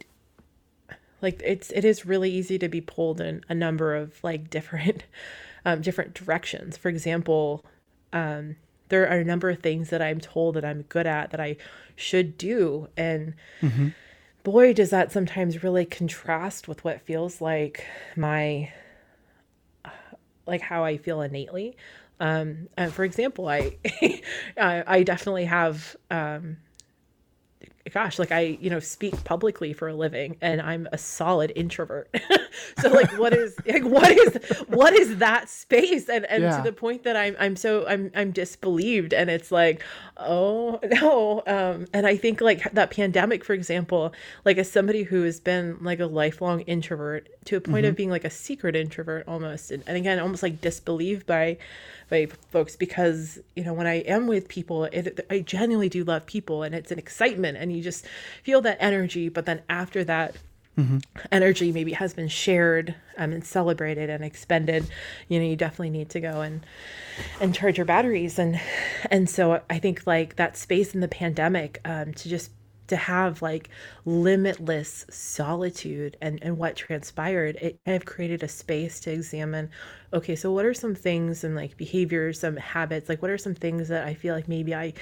like 1.22 1.40
it's 1.44 1.70
it 1.70 1.84
is 1.84 2.06
really 2.06 2.30
easy 2.30 2.58
to 2.58 2.68
be 2.68 2.80
pulled 2.80 3.20
in 3.20 3.44
a 3.48 3.54
number 3.54 3.94
of 3.94 4.22
like 4.22 4.50
different 4.56 5.04
um, 5.64 5.80
different 5.80 6.14
directions. 6.14 6.76
For 6.76 6.88
example, 6.88 7.64
um, 8.12 8.56
there 8.88 9.08
are 9.08 9.18
a 9.18 9.24
number 9.24 9.50
of 9.50 9.60
things 9.60 9.90
that 9.90 10.02
I'm 10.02 10.20
told 10.20 10.56
that 10.56 10.64
I'm 10.64 10.82
good 10.82 11.06
at 11.06 11.30
that 11.30 11.40
I 11.40 11.56
should 11.96 12.38
do, 12.38 12.88
and 12.96 13.34
boy, 14.42 14.72
does 14.72 14.90
that 14.90 15.12
sometimes 15.12 15.62
really 15.62 15.84
contrast 15.84 16.66
with 16.66 16.82
what 16.84 17.02
feels 17.02 17.40
like 17.40 17.84
my 18.16 18.72
like 20.46 20.60
how 20.60 20.84
I 20.84 20.96
feel 20.96 21.20
innately. 21.20 21.76
Um, 22.18 22.68
and 22.76 22.92
for 22.92 23.04
example, 23.04 23.48
I, 23.48 23.76
I 24.58 24.84
I 24.86 25.02
definitely 25.02 25.46
have 25.46 25.96
um, 26.10 26.58
gosh, 27.92 28.18
like 28.18 28.32
I, 28.32 28.58
you 28.60 28.70
know, 28.70 28.80
speak 28.80 29.22
publicly 29.24 29.72
for 29.72 29.88
a 29.88 29.94
living 29.94 30.36
and 30.40 30.60
I'm 30.60 30.88
a 30.92 30.98
solid 30.98 31.52
introvert. 31.56 32.14
so 32.78 32.88
like 32.90 33.12
what 33.12 33.32
is 33.32 33.56
like 33.66 33.84
what 33.84 34.10
is 34.10 34.38
what 34.68 34.94
is 34.94 35.18
that 35.18 35.48
space? 35.48 36.08
And 36.08 36.24
and 36.26 36.42
Yeah. 36.44 36.56
to 36.56 36.62
the 36.62 36.72
point 36.72 37.04
that 37.04 37.16
I'm 37.16 37.36
I'm 37.38 37.56
so 37.56 37.86
I'm 37.86 38.10
I'm 38.14 38.30
disbelieved 38.30 39.12
and 39.12 39.28
it's 39.30 39.52
like, 39.52 39.82
oh 40.16 40.80
no. 40.84 41.42
Um 41.46 41.86
and 41.92 42.06
I 42.06 42.16
think 42.16 42.40
like 42.40 42.70
that 42.72 42.90
pandemic, 42.90 43.44
for 43.44 43.54
example, 43.54 44.12
like 44.44 44.58
as 44.58 44.70
somebody 44.70 45.02
who 45.02 45.22
has 45.24 45.40
been 45.40 45.78
like 45.82 46.00
a 46.00 46.06
lifelong 46.06 46.60
introvert 46.62 47.28
to 47.46 47.56
a 47.56 47.60
point 47.60 47.86
of 47.86 47.96
being 47.96 48.10
like 48.10 48.24
a 48.24 48.30
secret 48.30 48.76
introvert 48.76 49.26
almost 49.26 49.70
and, 49.70 49.82
and 49.86 49.96
again 49.96 50.18
almost 50.18 50.42
like 50.42 50.60
disbelieved 50.60 51.26
by 51.26 51.56
by 52.10 52.26
folks 52.50 52.76
because 52.76 53.38
you 53.56 53.64
know 53.64 53.72
when 53.72 53.86
I 53.86 54.00
am 54.00 54.26
with 54.26 54.48
people, 54.48 54.84
it, 54.84 55.24
I 55.30 55.40
genuinely 55.40 55.88
do 55.88 56.04
love 56.04 56.26
people, 56.26 56.62
and 56.62 56.74
it's 56.74 56.90
an 56.90 56.98
excitement, 56.98 57.56
and 57.56 57.72
you 57.74 57.82
just 57.82 58.06
feel 58.42 58.60
that 58.62 58.76
energy. 58.80 59.28
But 59.28 59.46
then 59.46 59.62
after 59.68 60.04
that 60.04 60.34
energy 61.32 61.72
maybe 61.72 61.92
has 61.92 62.14
been 62.14 62.28
shared 62.28 62.94
um, 63.18 63.32
and 63.32 63.44
celebrated 63.44 64.10
and 64.10 64.24
expended, 64.24 64.86
you 65.28 65.38
know, 65.38 65.44
you 65.44 65.56
definitely 65.56 65.90
need 65.90 66.10
to 66.10 66.20
go 66.20 66.40
and 66.40 66.64
and 67.40 67.54
charge 67.54 67.78
your 67.78 67.86
batteries, 67.86 68.38
and 68.38 68.60
and 69.10 69.30
so 69.30 69.62
I 69.70 69.78
think 69.78 70.06
like 70.06 70.36
that 70.36 70.56
space 70.56 70.94
in 70.94 71.00
the 71.00 71.08
pandemic 71.08 71.80
um, 71.84 72.12
to 72.14 72.28
just 72.28 72.50
to 72.90 72.96
have 72.96 73.42
like 73.42 73.70
limitless 74.04 75.06
solitude 75.10 76.16
and, 76.20 76.38
and 76.42 76.58
what 76.58 76.76
transpired, 76.76 77.56
it 77.56 77.80
kind 77.84 77.96
of 77.96 78.04
created 78.04 78.42
a 78.42 78.48
space 78.48 79.00
to 79.00 79.10
examine 79.10 79.70
okay, 80.12 80.34
so 80.34 80.52
what 80.52 80.64
are 80.64 80.74
some 80.74 80.94
things 80.94 81.44
and 81.44 81.54
like 81.54 81.76
behaviors, 81.76 82.40
some 82.40 82.56
habits, 82.56 83.08
like 83.08 83.22
what 83.22 83.30
are 83.30 83.38
some 83.38 83.54
things 83.54 83.88
that 83.88 84.06
I 84.06 84.14
feel 84.14 84.34
like 84.34 84.48
maybe 84.48 84.74
I 84.74 84.92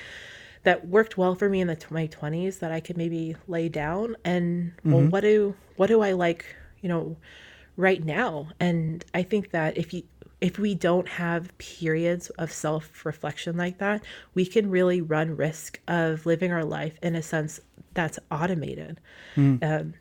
that 0.64 0.88
worked 0.88 1.16
well 1.16 1.34
for 1.34 1.48
me 1.48 1.60
in 1.60 1.68
the 1.68 1.78
my 1.90 2.08
20s 2.08 2.58
that 2.58 2.72
I 2.72 2.80
could 2.80 2.96
maybe 2.96 3.36
lay 3.46 3.68
down 3.68 4.16
and 4.24 4.72
well 4.84 5.00
mm-hmm. 5.00 5.10
what 5.10 5.20
do 5.20 5.54
what 5.76 5.86
do 5.86 6.02
I 6.02 6.12
like, 6.12 6.44
you 6.80 6.88
know, 6.88 7.16
right 7.76 8.04
now? 8.04 8.48
And 8.60 9.04
I 9.14 9.22
think 9.22 9.50
that 9.50 9.78
if 9.78 9.94
you 9.94 10.02
if 10.40 10.58
we 10.58 10.74
don't 10.74 11.08
have 11.08 11.56
periods 11.58 12.30
of 12.30 12.52
self-reflection 12.52 13.56
like 13.56 13.78
that, 13.78 14.04
we 14.34 14.46
can 14.46 14.70
really 14.70 15.00
run 15.00 15.36
risk 15.36 15.80
of 15.88 16.26
living 16.26 16.52
our 16.52 16.64
life 16.64 16.96
in 17.02 17.16
a 17.16 17.22
sense 17.22 17.60
that's 17.98 18.18
automated. 18.30 19.00
Um, 19.36 19.94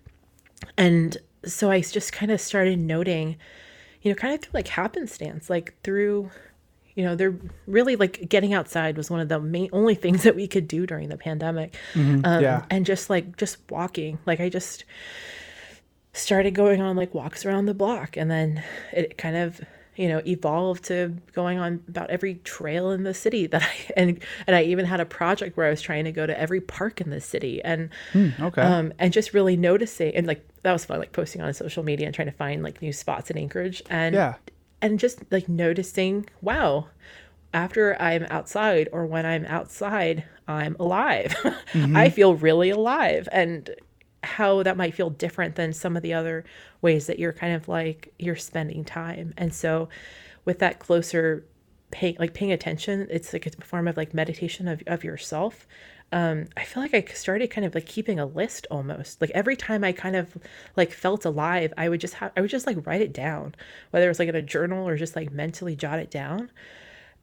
and 0.77 1.17
so 1.43 1.71
I 1.71 1.81
just 1.81 2.13
kind 2.13 2.31
of 2.31 2.39
started 2.39 2.77
noting, 2.77 3.37
you 4.03 4.11
know, 4.11 4.15
kind 4.15 4.35
of 4.35 4.41
through 4.41 4.51
like 4.53 4.67
happenstance, 4.67 5.49
like 5.49 5.73
through, 5.83 6.29
you 6.93 7.03
know, 7.03 7.15
they're 7.15 7.35
really 7.65 7.95
like 7.95 8.29
getting 8.29 8.53
outside 8.53 8.97
was 8.97 9.09
one 9.09 9.19
of 9.19 9.29
the 9.29 9.39
main 9.39 9.69
only 9.71 9.95
things 9.95 10.23
that 10.23 10.35
we 10.35 10.47
could 10.47 10.67
do 10.67 10.85
during 10.85 11.09
the 11.09 11.17
pandemic. 11.17 11.75
Um, 11.95 12.21
yeah. 12.23 12.65
And 12.69 12.85
just 12.85 13.09
like 13.09 13.37
just 13.37 13.57
walking, 13.69 14.19
like 14.27 14.39
I 14.39 14.49
just 14.49 14.85
started 16.13 16.53
going 16.53 16.81
on 16.81 16.95
like 16.95 17.13
walks 17.13 17.45
around 17.45 17.65
the 17.65 17.73
block, 17.73 18.15
and 18.17 18.29
then 18.29 18.63
it 18.91 19.17
kind 19.17 19.35
of 19.35 19.61
you 19.97 20.07
know 20.07 20.21
evolved 20.25 20.85
to 20.85 21.13
going 21.33 21.57
on 21.59 21.83
about 21.89 22.09
every 22.09 22.35
trail 22.43 22.91
in 22.91 23.03
the 23.03 23.13
city 23.13 23.47
that 23.47 23.61
I 23.63 23.75
and 23.97 24.23
and 24.45 24.55
I 24.55 24.63
even 24.63 24.85
had 24.85 24.99
a 25.01 25.05
project 25.05 25.57
where 25.57 25.67
I 25.67 25.69
was 25.69 25.81
trying 25.81 26.05
to 26.05 26.11
go 26.11 26.25
to 26.25 26.39
every 26.39 26.61
park 26.61 27.01
in 27.01 27.09
the 27.09 27.19
city 27.19 27.61
and 27.63 27.89
Okay. 28.39 28.61
um, 28.61 28.93
and 28.99 29.11
just 29.11 29.33
really 29.33 29.57
noticing 29.57 30.15
and 30.15 30.25
like 30.27 30.47
that 30.63 30.71
was 30.71 30.85
fun 30.85 30.99
like 30.99 31.11
posting 31.11 31.41
on 31.41 31.53
social 31.53 31.83
media 31.83 32.05
and 32.05 32.15
trying 32.15 32.27
to 32.29 32.37
find 32.37 32.63
like 32.63 32.81
new 32.81 32.93
spots 32.93 33.29
in 33.29 33.37
Anchorage 33.37 33.81
and 33.89 34.15
Yeah. 34.15 34.35
and 34.81 34.99
just 34.99 35.19
like 35.31 35.49
noticing 35.49 36.27
wow 36.41 36.87
after 37.53 37.99
I'm 38.01 38.23
outside 38.29 38.89
or 38.91 39.05
when 39.05 39.25
I'm 39.25 39.45
outside 39.45 40.23
I'm 40.47 40.75
alive 40.79 41.35
I 41.73 42.09
feel 42.09 42.35
really 42.35 42.69
alive 42.69 43.27
and 43.31 43.69
how 44.27 44.63
that 44.63 44.77
might 44.77 44.93
feel 44.93 45.09
different 45.09 45.55
than 45.55 45.73
some 45.73 45.95
of 45.95 46.03
the 46.03 46.13
other 46.13 46.43
ways 46.81 47.07
that 47.07 47.17
you're 47.19 47.33
kind 47.33 47.53
of 47.53 47.67
like 47.67 48.13
you're 48.19 48.35
spending 48.35 48.83
time. 48.85 49.33
And 49.37 49.53
so 49.53 49.89
with 50.45 50.59
that 50.59 50.79
closer 50.79 51.45
pay 51.89 52.17
like 52.19 52.33
paying 52.33 52.51
attention 52.51 53.07
it's 53.09 53.31
like 53.31 53.45
a 53.45 53.51
form 53.63 53.87
of 53.87 53.95
like 53.95 54.13
meditation 54.13 54.67
of, 54.67 54.83
of 54.87 55.03
yourself. 55.03 55.67
Um 56.11 56.45
i 56.57 56.63
feel 56.63 56.83
like 56.83 56.93
i 56.93 57.01
started 57.13 57.49
kind 57.49 57.65
of 57.65 57.73
like 57.75 57.85
keeping 57.85 58.19
a 58.19 58.25
list 58.25 58.67
almost. 58.69 59.21
Like 59.21 59.31
every 59.33 59.55
time 59.55 59.83
i 59.83 59.91
kind 59.91 60.15
of 60.15 60.37
like 60.75 60.91
felt 60.91 61.25
alive 61.25 61.73
i 61.77 61.89
would 61.89 62.01
just 62.01 62.15
have 62.15 62.31
i 62.35 62.41
would 62.41 62.49
just 62.49 62.67
like 62.67 62.85
write 62.85 63.01
it 63.01 63.13
down 63.13 63.55
whether 63.91 64.05
it 64.05 64.09
was 64.09 64.19
like 64.19 64.29
in 64.29 64.35
a 64.35 64.41
journal 64.41 64.87
or 64.87 64.97
just 64.97 65.15
like 65.15 65.31
mentally 65.31 65.75
jot 65.75 65.99
it 65.99 66.11
down. 66.11 66.51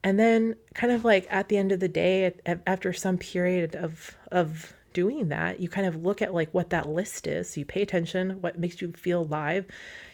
And 0.03 0.19
then 0.19 0.55
kind 0.75 0.93
of 0.93 1.03
like 1.03 1.27
at 1.31 1.49
the 1.49 1.57
end 1.57 1.71
of 1.71 1.79
the 1.79 1.87
day 1.87 2.25
at- 2.25 2.61
after 2.67 2.93
some 2.93 3.17
period 3.17 3.75
of 3.75 4.15
of 4.31 4.73
doing 4.95 5.27
that 5.27 5.59
you 5.59 5.67
kind 5.69 5.85
of 5.85 6.03
look 6.03 6.21
at 6.21 6.33
like 6.33 6.51
what 6.53 6.71
that 6.71 6.87
list 6.87 7.27
is. 7.27 7.55
You 7.57 7.65
pay 7.65 7.81
attention 7.81 8.41
what 8.41 8.57
makes 8.57 8.81
you 8.81 8.93
feel 8.93 9.21
alive. 9.21 9.65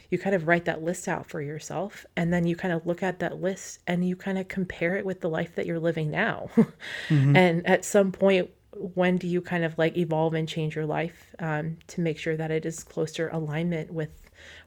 You 0.09 0.17
kind 0.17 0.35
of 0.35 0.47
write 0.47 0.65
that 0.65 0.83
list 0.83 1.07
out 1.07 1.29
for 1.29 1.41
yourself 1.41 2.05
and 2.17 2.33
then 2.33 2.45
you 2.45 2.55
kind 2.57 2.73
of 2.73 2.85
look 2.85 3.01
at 3.01 3.19
that 3.19 3.39
list 3.39 3.79
and 3.87 4.05
you 4.05 4.17
kind 4.17 4.37
of 4.37 4.49
compare 4.49 4.97
it 4.97 5.05
with 5.05 5.21
the 5.21 5.29
life 5.29 5.55
that 5.55 5.65
you're 5.65 5.79
living 5.79 6.11
now. 6.11 6.49
And 7.09 7.65
at 7.65 7.85
some 7.85 8.11
point 8.11 8.49
when 8.73 9.17
do 9.17 9.27
you 9.27 9.41
kind 9.41 9.63
of 9.63 9.77
like 9.77 9.95
evolve 9.97 10.33
and 10.33 10.47
change 10.47 10.75
your 10.75 10.85
life 10.85 11.35
um, 11.39 11.77
to 11.87 12.01
make 12.01 12.17
sure 12.17 12.35
that 12.37 12.51
it 12.51 12.65
is 12.65 12.83
closer 12.83 13.29
alignment 13.29 13.93
with 13.93 14.09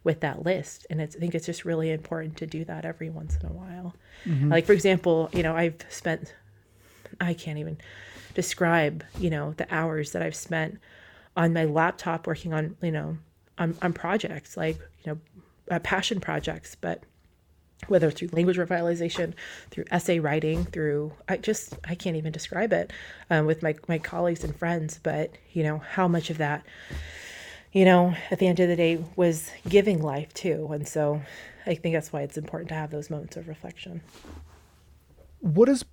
with 0.04 0.20
that 0.20 0.44
list? 0.44 0.86
And 0.88 1.00
it's, 1.00 1.16
i 1.16 1.18
think 1.18 1.34
it's 1.34 1.46
just 1.46 1.64
really 1.64 1.90
important 1.90 2.36
to 2.38 2.46
do 2.46 2.64
that 2.66 2.84
every 2.84 3.10
once 3.10 3.36
in 3.40 3.46
a 3.48 3.52
while. 3.52 3.96
Like 4.48 4.64
for 4.66 4.72
example 4.72 5.28
you 5.32 5.42
know 5.42 5.54
i've 5.56 5.76
spent 5.88 6.34
i 7.20 7.34
can't 7.34 7.58
even 7.58 7.76
describe 8.35 9.05
you 9.19 9.31
know 9.31 9.52
the 9.56 9.74
hours 9.74 10.12
that 10.12 10.23
i've 10.23 10.35
spent 10.35 10.78
on 11.36 11.52
my 11.52 11.65
laptop 11.65 12.27
working 12.27 12.52
on 12.52 12.77
you 12.82 12.90
know 12.90 13.16
on, 13.59 13.77
on 13.82 13.93
projects 13.93 14.56
like 14.56 14.78
you 15.05 15.12
know 15.12 15.19
uh, 15.70 15.78
passion 15.81 16.20
projects 16.20 16.74
but 16.74 17.02
whether 17.89 18.11
through 18.11 18.28
language 18.32 18.56
revitalization 18.56 19.35
through 19.70 19.85
essay 19.90 20.19
writing 20.19 20.65
through 20.65 21.12
i 21.28 21.36
just 21.36 21.74
i 21.85 21.94
can't 21.94 22.16
even 22.16 22.32
describe 22.32 22.73
it 22.73 22.93
um, 23.31 23.47
with 23.47 23.62
my, 23.62 23.74
my 23.89 23.98
colleagues 23.98 24.44
and 24.44 24.56
friends 24.56 24.98
but 25.02 25.31
you 25.52 25.62
know 25.62 25.78
how 25.78 26.09
much 26.09 26.31
of 26.31 26.39
that 26.39 26.65
you 27.73 27.85
know 27.85 28.15
at 28.31 28.39
the 28.39 28.47
end 28.47 28.61
of 28.61 28.69
the 28.69 28.77
day 28.77 29.02
was 29.16 29.51
giving 29.69 30.02
life 30.02 30.32
too 30.35 30.69
and 30.73 30.86
so 30.89 31.20
i 31.66 31.74
think 31.74 31.94
that's 31.94 32.12
why 32.12 32.23
it's 32.23 32.36
important 32.36 32.69
to 32.69 32.74
have 32.74 32.90
those 32.90 33.11
moments 33.11 33.36
of 33.36 33.48
reflection. 33.48 34.01
What 35.40 35.66
does 35.66 35.85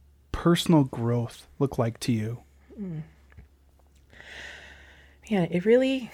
personal 0.41 0.85
growth 0.85 1.45
look 1.59 1.77
like 1.77 1.99
to 1.99 2.11
you? 2.11 2.39
yeah 5.27 5.45
it 5.51 5.65
really 5.65 6.09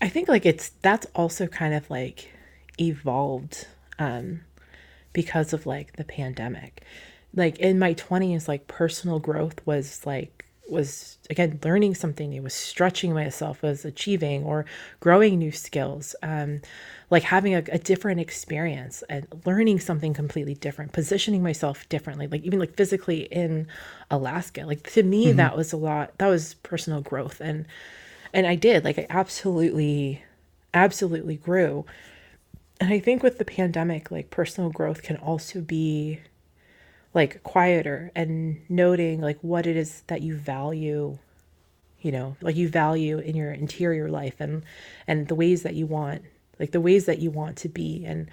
i 0.00 0.08
think 0.08 0.28
like 0.28 0.46
it's 0.46 0.70
that's 0.80 1.06
also 1.14 1.46
kind 1.46 1.74
of 1.74 1.90
like 1.90 2.30
evolved 2.80 3.66
um 3.98 4.40
because 5.12 5.52
of 5.52 5.66
like 5.66 5.94
the 5.96 6.04
pandemic 6.04 6.82
like 7.34 7.58
in 7.58 7.78
my 7.78 7.92
20s 7.92 8.48
like 8.48 8.66
personal 8.66 9.18
growth 9.18 9.60
was 9.66 10.06
like 10.06 10.45
was 10.68 11.18
again 11.30 11.58
learning 11.64 11.94
something 11.94 12.30
new 12.30 12.42
was 12.42 12.54
stretching 12.54 13.12
myself 13.12 13.62
was 13.62 13.84
achieving 13.84 14.42
or 14.44 14.64
growing 15.00 15.38
new 15.38 15.52
skills 15.52 16.16
um 16.22 16.60
like 17.08 17.22
having 17.22 17.54
a, 17.54 17.62
a 17.70 17.78
different 17.78 18.18
experience 18.20 19.04
and 19.08 19.26
learning 19.44 19.78
something 19.78 20.12
completely 20.12 20.54
different 20.54 20.92
positioning 20.92 21.42
myself 21.42 21.88
differently 21.88 22.26
like 22.26 22.42
even 22.42 22.58
like 22.58 22.74
physically 22.74 23.20
in 23.24 23.66
alaska. 24.10 24.62
Like 24.62 24.90
to 24.92 25.02
me 25.02 25.32
that 25.32 25.56
was 25.56 25.72
a 25.72 25.76
lot 25.76 26.16
that 26.18 26.28
was 26.28 26.54
personal 26.54 27.00
growth. 27.00 27.40
And 27.40 27.66
and 28.32 28.46
i 28.46 28.54
did 28.54 28.84
like 28.84 28.98
i 28.98 29.06
absolutely 29.10 30.22
absolutely 30.74 31.36
grew. 31.36 31.84
And 32.80 32.92
i 32.92 32.98
think 32.98 33.22
with 33.22 33.38
the 33.38 33.44
pandemic 33.44 34.10
like 34.10 34.30
personal 34.30 34.70
growth 34.70 35.02
can 35.02 35.16
also 35.16 35.60
be 35.60 36.20
like 37.14 37.42
quieter 37.42 38.10
and 38.14 38.60
noting 38.68 39.20
like 39.20 39.38
what 39.40 39.66
it 39.66 39.76
is 39.76 40.02
that 40.06 40.22
you 40.22 40.36
value 40.36 41.18
you 42.00 42.12
know 42.12 42.36
like 42.40 42.56
you 42.56 42.68
value 42.68 43.18
in 43.18 43.34
your 43.34 43.52
interior 43.52 44.08
life 44.08 44.34
and 44.40 44.62
and 45.06 45.28
the 45.28 45.34
ways 45.34 45.62
that 45.62 45.74
you 45.74 45.86
want 45.86 46.22
like 46.58 46.72
the 46.72 46.80
ways 46.80 47.06
that 47.06 47.18
you 47.18 47.30
want 47.30 47.56
to 47.56 47.68
be 47.68 48.04
and 48.04 48.28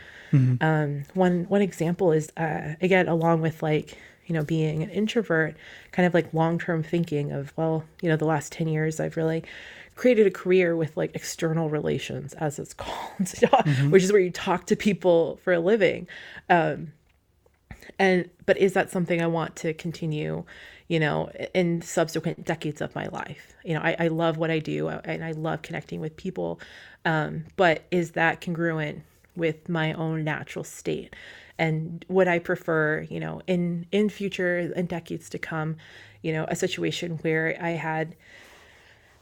um 0.62 1.04
one 1.14 1.46
one 1.46 1.62
example 1.62 2.12
is 2.12 2.32
uh 2.38 2.74
again 2.82 3.08
along 3.08 3.42
with 3.42 3.64
like 3.64 3.98
you 4.26 4.34
know, 4.34 4.44
being 4.44 4.84
an 4.84 4.90
introvert, 4.90 5.56
kind 5.92 6.06
of 6.06 6.14
like 6.14 6.34
long 6.34 6.58
term 6.60 6.84
thinking 6.84 7.32
of, 7.32 7.54
well, 7.58 7.84
you 8.02 8.10
know, 8.10 8.16
the 8.16 8.26
last 8.26 8.52
10 8.52 8.68
years, 8.68 9.00
I've 9.00 9.18
really 9.18 9.44
created 9.96 10.26
a 10.26 10.32
career 10.32 10.76
with 10.76 10.96
like 10.98 11.16
external 11.16 11.70
relations, 11.70 12.34
as 12.34 12.60
it's 12.60 12.74
called, 12.74 13.12
mm-hmm. 13.20 13.92
which 13.92 14.04
is 14.04 14.12
where 14.12 14.22
you 14.22 14.32
talk 14.32 14.66
to 14.68 14.76
people 14.76 15.40
for 15.44 15.54
a 15.54 15.60
living. 15.60 16.08
Um, 16.50 16.94
and, 18.00 18.30
but 18.46 18.58
is 18.58 18.74
that 18.74 18.90
something 18.90 19.22
I 19.22 19.28
want 19.28 19.56
to 19.58 19.74
continue, 19.74 20.44
you 20.88 21.00
know, 21.00 21.30
in 21.54 21.82
subsequent 21.82 22.46
decades 22.46 22.82
of 22.82 22.94
my 22.96 23.08
life? 23.08 23.56
You 23.64 23.76
know, 23.76 23.82
I, 23.82 23.96
I 24.00 24.08
love 24.08 24.38
what 24.38 24.52
I 24.52 24.60
do 24.60 24.90
and 24.90 25.24
I 25.24 25.32
love 25.32 25.62
connecting 25.62 26.00
with 26.00 26.16
people. 26.18 26.60
Um, 27.06 27.46
but 27.56 27.84
is 27.92 28.12
that 28.12 28.42
congruent 28.42 29.04
with 29.36 29.68
my 29.68 29.94
own 29.94 30.24
natural 30.24 30.64
state? 30.64 31.16
and 31.58 32.04
would 32.08 32.28
i 32.28 32.40
prefer 32.40 33.06
you 33.10 33.20
know 33.20 33.42
in 33.48 33.86
in 33.92 34.10
future 34.10 34.60
in 34.76 34.86
decades 34.86 35.30
to 35.30 35.38
come 35.38 35.76
you 36.22 36.34
know 36.34 36.46
a 36.48 36.56
situation 36.56 37.18
where 37.22 37.58
i 37.62 37.72
had 37.72 38.16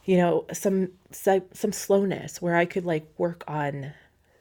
you 0.04 0.16
know 0.16 0.44
some 0.52 0.88
some 1.12 1.72
slowness 1.72 2.40
where 2.40 2.56
i 2.56 2.64
could 2.64 2.84
like 2.84 3.06
work 3.18 3.44
on 3.46 3.92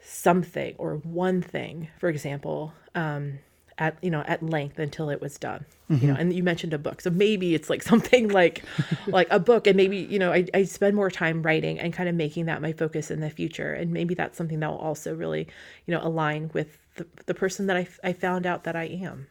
something 0.02 0.74
or 0.78 0.96
one 0.98 1.42
thing 1.42 1.90
for 2.00 2.10
example 2.10 2.74
um 2.96 3.40
at 3.82 3.98
you 4.02 4.12
know 4.12 4.24
at 4.28 4.42
length 4.44 4.78
until 4.80 5.10
it 5.10 5.20
was 5.20 5.38
done 5.40 5.66
mm-hmm. 5.90 6.06
you 6.06 6.14
know 6.14 6.18
and 6.18 6.32
you 6.32 6.44
mentioned 6.44 6.72
a 6.72 6.78
book 6.78 7.02
so 7.02 7.10
maybe 7.10 7.56
it's 7.56 7.70
like 7.70 7.82
something 7.92 8.30
like 8.30 8.64
like 9.08 9.28
a 9.32 9.40
book 9.40 9.66
and 9.68 9.76
maybe 9.76 9.98
you 9.98 10.20
know 10.20 10.32
I, 10.32 10.46
I 10.54 10.64
spend 10.64 10.96
more 10.96 11.10
time 11.10 11.42
writing 11.42 11.80
and 11.80 11.92
kind 11.92 12.08
of 12.08 12.16
making 12.16 12.46
that 12.46 12.62
my 12.62 12.72
focus 12.72 13.10
in 13.12 13.20
the 13.20 13.32
future 13.32 13.74
and 13.74 13.92
maybe 13.92 14.14
that's 14.14 14.38
something 14.38 14.60
that 14.60 14.70
will 14.70 14.78
also 14.78 15.16
really 15.16 15.48
you 15.88 15.94
know 15.94 16.00
align 16.02 16.52
with 16.54 16.78
the, 16.96 17.08
the 17.26 17.34
person 17.34 17.68
that 17.68 17.78
I, 17.78 17.88
I 18.04 18.14
found 18.14 18.46
out 18.46 18.64
that 18.66 18.76
I 18.76 18.84
am. 18.84 19.28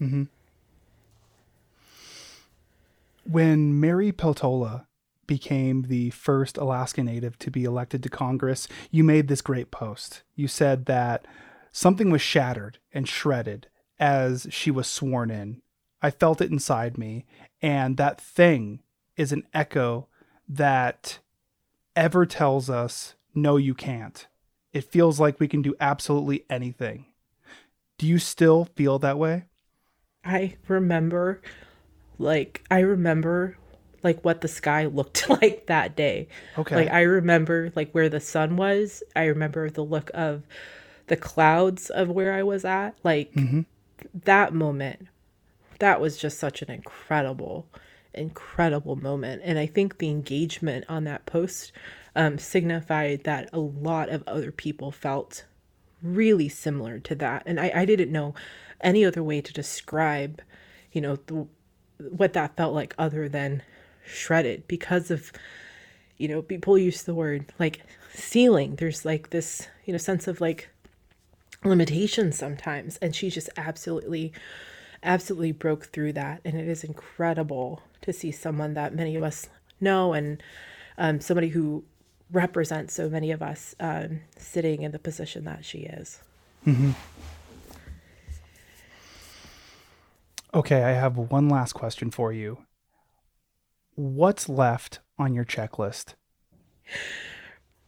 Mm-hmm. 0.00 0.24
When 3.30 3.78
Mary 3.80 4.12
Peltola 4.12 4.86
became 5.26 5.82
the 5.82 6.10
first 6.10 6.56
Alaska 6.56 7.02
Native 7.02 7.38
to 7.40 7.50
be 7.50 7.64
elected 7.64 8.02
to 8.04 8.08
Congress, 8.08 8.68
you 8.90 9.04
made 9.04 9.28
this 9.28 9.42
great 9.42 9.70
post. 9.70 10.22
You 10.34 10.48
said 10.48 10.86
that 10.86 11.26
something 11.72 12.10
was 12.10 12.22
shattered 12.22 12.78
and 12.92 13.08
shredded 13.08 13.68
as 13.98 14.46
she 14.50 14.70
was 14.70 14.86
sworn 14.86 15.30
in. 15.30 15.62
I 16.02 16.10
felt 16.10 16.40
it 16.40 16.50
inside 16.50 16.98
me, 16.98 17.24
and 17.62 17.96
that 17.96 18.20
thing 18.20 18.80
is 19.16 19.32
an 19.32 19.44
echo 19.54 20.08
that 20.48 21.18
ever 21.94 22.26
tells 22.26 22.68
us, 22.68 23.14
no, 23.34 23.56
you 23.56 23.74
can't. 23.74 24.26
It 24.72 24.84
feels 24.84 25.18
like 25.18 25.40
we 25.40 25.48
can 25.48 25.62
do 25.62 25.74
absolutely 25.80 26.44
anything. 26.50 27.06
Do 27.98 28.06
you 28.06 28.18
still 28.18 28.66
feel 28.76 28.98
that 28.98 29.18
way? 29.18 29.44
I 30.24 30.56
remember, 30.68 31.40
like, 32.18 32.62
I 32.70 32.80
remember, 32.80 33.56
like, 34.02 34.22
what 34.24 34.42
the 34.42 34.48
sky 34.48 34.86
looked 34.86 35.28
like 35.42 35.66
that 35.66 35.96
day. 35.96 36.28
Okay. 36.58 36.76
Like, 36.76 36.90
I 36.90 37.02
remember, 37.02 37.72
like, 37.74 37.92
where 37.92 38.08
the 38.08 38.20
sun 38.20 38.56
was. 38.56 39.02
I 39.14 39.24
remember 39.26 39.70
the 39.70 39.84
look 39.84 40.10
of 40.12 40.42
the 41.06 41.16
clouds 41.16 41.88
of 41.88 42.10
where 42.10 42.34
I 42.34 42.42
was 42.42 42.64
at. 42.64 42.98
Like, 43.02 43.32
mm-hmm. 43.32 43.62
That 44.24 44.54
moment, 44.54 45.08
that 45.78 46.00
was 46.00 46.16
just 46.16 46.38
such 46.38 46.62
an 46.62 46.70
incredible, 46.70 47.66
incredible 48.14 48.96
moment. 48.96 49.42
And 49.44 49.58
I 49.58 49.66
think 49.66 49.98
the 49.98 50.08
engagement 50.08 50.84
on 50.88 51.04
that 51.04 51.26
post 51.26 51.72
um, 52.14 52.38
signified 52.38 53.24
that 53.24 53.50
a 53.52 53.58
lot 53.58 54.08
of 54.08 54.24
other 54.26 54.50
people 54.50 54.90
felt 54.90 55.44
really 56.02 56.48
similar 56.48 56.98
to 57.00 57.14
that. 57.16 57.42
And 57.46 57.60
I, 57.60 57.70
I 57.74 57.84
didn't 57.84 58.12
know 58.12 58.34
any 58.80 59.04
other 59.04 59.22
way 59.22 59.40
to 59.40 59.52
describe, 59.52 60.40
you 60.92 61.00
know, 61.00 61.16
the, 61.26 61.46
what 61.98 62.32
that 62.34 62.56
felt 62.56 62.74
like 62.74 62.94
other 62.98 63.28
than 63.28 63.62
shredded 64.04 64.66
because 64.68 65.10
of, 65.10 65.32
you 66.16 66.28
know, 66.28 66.42
people 66.42 66.78
use 66.78 67.02
the 67.02 67.14
word 67.14 67.46
like 67.58 67.80
ceiling. 68.12 68.76
There's 68.76 69.04
like 69.04 69.30
this, 69.30 69.68
you 69.84 69.92
know, 69.92 69.98
sense 69.98 70.26
of 70.26 70.40
like 70.40 70.70
limitation 71.64 72.32
sometimes. 72.32 72.96
And 72.98 73.14
she 73.14 73.30
just 73.30 73.48
absolutely, 73.56 74.32
absolutely 75.02 75.52
broke 75.52 75.86
through 75.86 76.12
that. 76.14 76.40
And 76.44 76.54
it 76.54 76.68
is 76.68 76.84
incredible 76.84 77.82
to 78.02 78.12
see 78.12 78.30
someone 78.30 78.74
that 78.74 78.94
many 78.94 79.16
of 79.16 79.22
us 79.22 79.48
know 79.80 80.12
and 80.12 80.42
um, 80.98 81.20
somebody 81.20 81.48
who 81.48 81.84
represents 82.30 82.94
so 82.94 83.08
many 83.08 83.30
of 83.30 83.42
us 83.42 83.74
um, 83.80 84.20
sitting 84.36 84.82
in 84.82 84.92
the 84.92 84.98
position 84.98 85.44
that 85.44 85.64
she 85.64 85.78
is. 85.80 86.20
Mm-hmm. 86.66 86.90
Okay, 90.54 90.82
I 90.82 90.92
have 90.92 91.16
one 91.16 91.48
last 91.48 91.74
question 91.74 92.10
for 92.10 92.32
you. 92.32 92.58
What's 93.94 94.48
left 94.48 95.00
on 95.18 95.34
your 95.34 95.44
checklist? 95.44 96.14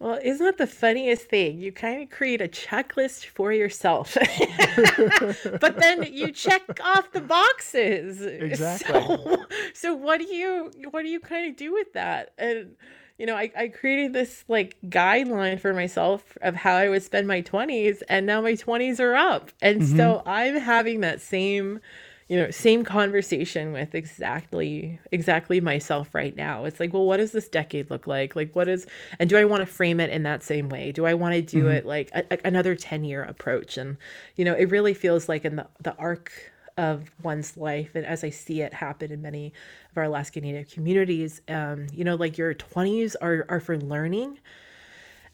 Well, 0.00 0.18
isn't 0.22 0.44
that 0.44 0.58
the 0.58 0.66
funniest 0.66 1.28
thing? 1.28 1.58
You 1.58 1.72
kind 1.72 2.02
of 2.02 2.10
create 2.10 2.40
a 2.40 2.46
checklist 2.46 3.26
for 3.26 3.52
yourself, 3.52 4.16
but 5.60 5.76
then 5.78 6.06
you 6.12 6.30
check 6.30 6.62
off 6.84 7.10
the 7.10 7.20
boxes. 7.20 8.22
Exactly. 8.22 9.00
So, 9.00 9.44
so 9.74 9.94
what 9.94 10.20
do 10.20 10.26
you 10.32 10.70
what 10.90 11.02
do 11.02 11.08
you 11.08 11.18
kind 11.18 11.50
of 11.50 11.56
do 11.56 11.72
with 11.72 11.92
that? 11.94 12.32
And 12.38 12.76
you 13.18 13.26
know, 13.26 13.34
I, 13.34 13.50
I 13.56 13.68
created 13.68 14.12
this 14.12 14.44
like 14.46 14.76
guideline 14.86 15.58
for 15.58 15.74
myself 15.74 16.38
of 16.42 16.54
how 16.54 16.76
I 16.76 16.88
would 16.88 17.02
spend 17.02 17.26
my 17.26 17.42
20s, 17.42 18.02
and 18.08 18.24
now 18.24 18.40
my 18.40 18.52
20s 18.52 19.00
are 19.00 19.16
up. 19.16 19.50
And 19.60 19.82
mm-hmm. 19.82 19.96
so 19.96 20.22
I'm 20.24 20.56
having 20.56 21.00
that 21.00 21.20
same, 21.20 21.80
you 22.28 22.36
know, 22.36 22.50
same 22.50 22.84
conversation 22.84 23.72
with 23.72 23.94
exactly, 23.94 25.00
exactly 25.10 25.60
myself 25.60 26.14
right 26.14 26.36
now. 26.36 26.66
It's 26.66 26.78
like, 26.78 26.92
well, 26.92 27.06
what 27.06 27.16
does 27.16 27.32
this 27.32 27.48
decade 27.48 27.90
look 27.90 28.06
like? 28.06 28.36
Like, 28.36 28.54
what 28.54 28.68
is, 28.68 28.86
and 29.18 29.30
do 29.30 29.38
I 29.38 29.46
want 29.46 29.60
to 29.60 29.66
frame 29.66 29.98
it 29.98 30.10
in 30.10 30.24
that 30.24 30.42
same 30.42 30.68
way? 30.68 30.92
Do 30.92 31.06
I 31.06 31.14
want 31.14 31.34
to 31.34 31.42
do 31.42 31.60
mm-hmm. 31.60 31.68
it 31.68 31.86
like 31.86 32.10
a, 32.14 32.24
a, 32.30 32.38
another 32.44 32.74
10 32.74 33.04
year 33.04 33.22
approach? 33.22 33.78
And, 33.78 33.96
you 34.36 34.44
know, 34.44 34.52
it 34.52 34.70
really 34.70 34.92
feels 34.92 35.28
like 35.28 35.46
in 35.46 35.56
the, 35.56 35.66
the 35.80 35.96
arc 35.96 36.32
of 36.76 37.10
one's 37.24 37.56
life 37.56 37.96
and 37.96 38.06
as 38.06 38.22
i 38.22 38.30
see 38.30 38.62
it 38.62 38.72
happen 38.72 39.10
in 39.10 39.20
many 39.20 39.52
of 39.90 39.98
our 39.98 40.04
alaska 40.04 40.40
native 40.40 40.70
communities 40.70 41.42
um, 41.48 41.88
you 41.92 42.04
know 42.04 42.14
like 42.14 42.38
your 42.38 42.54
20s 42.54 43.16
are, 43.20 43.44
are 43.48 43.58
for 43.58 43.76
learning 43.76 44.38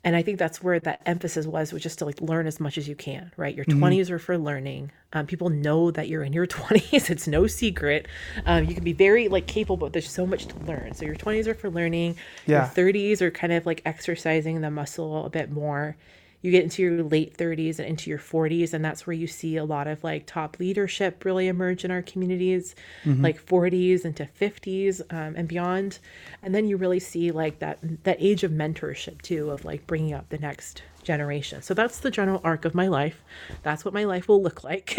and 0.04 0.14
i 0.14 0.22
think 0.22 0.38
that's 0.38 0.62
where 0.62 0.78
that 0.78 1.00
emphasis 1.06 1.46
was 1.46 1.72
was 1.72 1.82
just 1.82 1.98
to 1.98 2.04
like 2.04 2.20
learn 2.20 2.46
as 2.46 2.60
much 2.60 2.78
as 2.78 2.86
you 2.88 2.94
can 2.94 3.32
right? 3.36 3.54
Your 3.54 3.64
mm-hmm. 3.64 3.84
20s 3.84 4.10
are 4.10 4.18
for 4.18 4.38
learning. 4.38 4.90
Um, 5.12 5.26
people 5.26 5.48
know 5.48 5.90
that 5.90 6.08
you're 6.08 6.24
in 6.24 6.32
your 6.32 6.46
20s 6.58 7.10
it's 7.10 7.26
no 7.26 7.46
secret. 7.46 8.06
Um, 8.46 8.64
you 8.64 8.74
can 8.74 8.84
be 8.84 8.92
very 8.92 9.28
like 9.28 9.46
capable 9.46 9.76
but 9.76 9.92
there's 9.92 10.10
so 10.10 10.26
much 10.26 10.46
to 10.46 10.58
learn. 10.60 10.94
So 10.94 11.04
your 11.04 11.16
20s 11.16 11.46
are 11.46 11.54
for 11.54 11.70
learning. 11.70 12.16
Yeah. 12.46 12.70
your 12.76 12.92
30s 12.92 13.20
are 13.20 13.30
kind 13.30 13.52
of 13.52 13.66
like 13.66 13.82
exercising 13.84 14.60
the 14.60 14.70
muscle 14.70 15.24
a 15.24 15.30
bit 15.30 15.50
more 15.50 15.96
you 16.44 16.50
get 16.50 16.62
into 16.62 16.82
your 16.82 17.02
late 17.02 17.34
30s 17.38 17.78
and 17.78 17.88
into 17.88 18.10
your 18.10 18.18
40s 18.18 18.74
and 18.74 18.84
that's 18.84 19.06
where 19.06 19.14
you 19.14 19.26
see 19.26 19.56
a 19.56 19.64
lot 19.64 19.86
of 19.86 20.04
like 20.04 20.26
top 20.26 20.58
leadership 20.58 21.24
really 21.24 21.48
emerge 21.48 21.86
in 21.86 21.90
our 21.90 22.02
communities 22.02 22.74
mm-hmm. 23.02 23.22
like 23.22 23.44
40s 23.44 24.04
into 24.04 24.28
50s 24.38 25.00
um, 25.10 25.36
and 25.36 25.48
beyond. 25.48 26.00
And 26.42 26.54
then 26.54 26.68
you 26.68 26.76
really 26.76 27.00
see 27.00 27.30
like 27.30 27.60
that 27.60 27.78
that 28.04 28.18
age 28.20 28.44
of 28.44 28.52
mentorship 28.52 29.22
too 29.22 29.50
of 29.50 29.64
like 29.64 29.86
bringing 29.86 30.12
up 30.12 30.28
the 30.28 30.36
next 30.36 30.82
generation. 31.02 31.62
So 31.62 31.72
that's 31.72 32.00
the 32.00 32.10
general 32.10 32.42
arc 32.44 32.66
of 32.66 32.74
my 32.74 32.88
life. 32.88 33.24
That's 33.62 33.82
what 33.82 33.94
my 33.94 34.04
life 34.04 34.28
will 34.28 34.42
look 34.42 34.62
like 34.62 34.94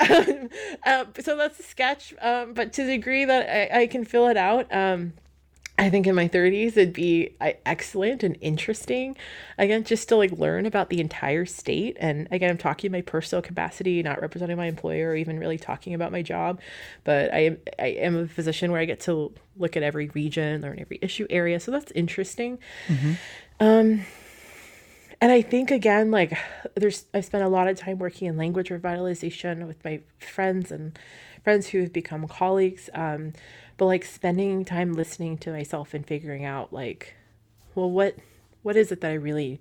um, 0.00 0.48
uh, 0.84 1.04
so 1.20 1.36
that's 1.36 1.60
a 1.60 1.62
sketch, 1.62 2.14
um, 2.20 2.54
but 2.54 2.72
to 2.74 2.84
the 2.84 2.96
degree 2.96 3.24
that 3.24 3.48
I, 3.48 3.82
I 3.82 3.86
can 3.86 4.04
fill 4.04 4.28
it 4.28 4.36
out, 4.36 4.72
um, 4.74 5.12
I 5.78 5.90
think 5.90 6.08
in 6.08 6.14
my 6.16 6.28
30s 6.28 6.76
it'd 6.76 6.92
be 6.92 7.36
excellent 7.40 8.24
and 8.24 8.36
interesting. 8.40 9.16
Again, 9.58 9.84
just 9.84 10.08
to 10.08 10.16
like 10.16 10.32
learn 10.32 10.66
about 10.66 10.90
the 10.90 11.00
entire 11.00 11.46
state. 11.46 11.96
And 12.00 12.26
again, 12.32 12.50
I'm 12.50 12.58
talking 12.58 12.90
my 12.90 13.00
personal 13.00 13.42
capacity, 13.42 14.02
not 14.02 14.20
representing 14.20 14.56
my 14.56 14.66
employer 14.66 15.10
or 15.10 15.16
even 15.16 15.38
really 15.38 15.56
talking 15.56 15.94
about 15.94 16.10
my 16.10 16.20
job. 16.20 16.60
But 17.04 17.32
I 17.32 17.38
am 17.38 17.58
I 17.78 17.86
am 17.86 18.16
a 18.16 18.26
physician 18.26 18.72
where 18.72 18.80
I 18.80 18.86
get 18.86 19.00
to 19.00 19.32
look 19.56 19.76
at 19.76 19.84
every 19.84 20.08
region, 20.08 20.62
learn 20.62 20.80
every 20.80 20.98
issue 21.00 21.28
area. 21.30 21.60
So 21.60 21.70
that's 21.70 21.92
interesting. 21.92 22.58
Mm-hmm. 22.88 23.12
Um, 23.60 24.04
and 25.20 25.32
I 25.32 25.42
think 25.42 25.70
again, 25.70 26.10
like 26.10 26.36
there's 26.74 27.06
I 27.12 27.20
spent 27.20 27.44
a 27.44 27.48
lot 27.48 27.68
of 27.68 27.76
time 27.76 27.98
working 27.98 28.28
in 28.28 28.36
language 28.36 28.68
revitalization 28.68 29.66
with 29.66 29.84
my 29.84 30.00
friends 30.18 30.70
and 30.70 30.98
friends 31.42 31.68
who 31.68 31.80
have 31.80 31.92
become 31.92 32.28
colleagues. 32.28 32.88
Um, 32.94 33.32
but 33.76 33.86
like 33.86 34.04
spending 34.04 34.64
time 34.64 34.92
listening 34.92 35.38
to 35.38 35.52
myself 35.52 35.94
and 35.94 36.06
figuring 36.06 36.44
out 36.44 36.72
like, 36.72 37.14
well, 37.74 37.90
what 37.90 38.16
what 38.62 38.76
is 38.76 38.92
it 38.92 39.00
that 39.00 39.10
I 39.10 39.14
really 39.14 39.60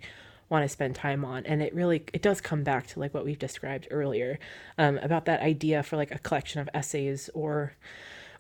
want 0.50 0.64
to 0.64 0.70
spend 0.70 0.96
time 0.96 1.26
on 1.26 1.46
and 1.46 1.62
it 1.62 1.74
really 1.76 2.04
it 2.14 2.22
does 2.22 2.40
come 2.40 2.64
back 2.64 2.88
to 2.88 3.00
like 3.00 3.14
what 3.14 3.26
we've 3.26 3.40
described 3.40 3.88
earlier 3.92 4.40
um, 4.78 4.98
about 5.00 5.26
that 5.26 5.42
idea 5.42 5.84
for 5.84 5.98
like 5.98 6.12
a 6.12 6.20
collection 6.20 6.62
of 6.62 6.70
essays 6.74 7.30
or 7.34 7.74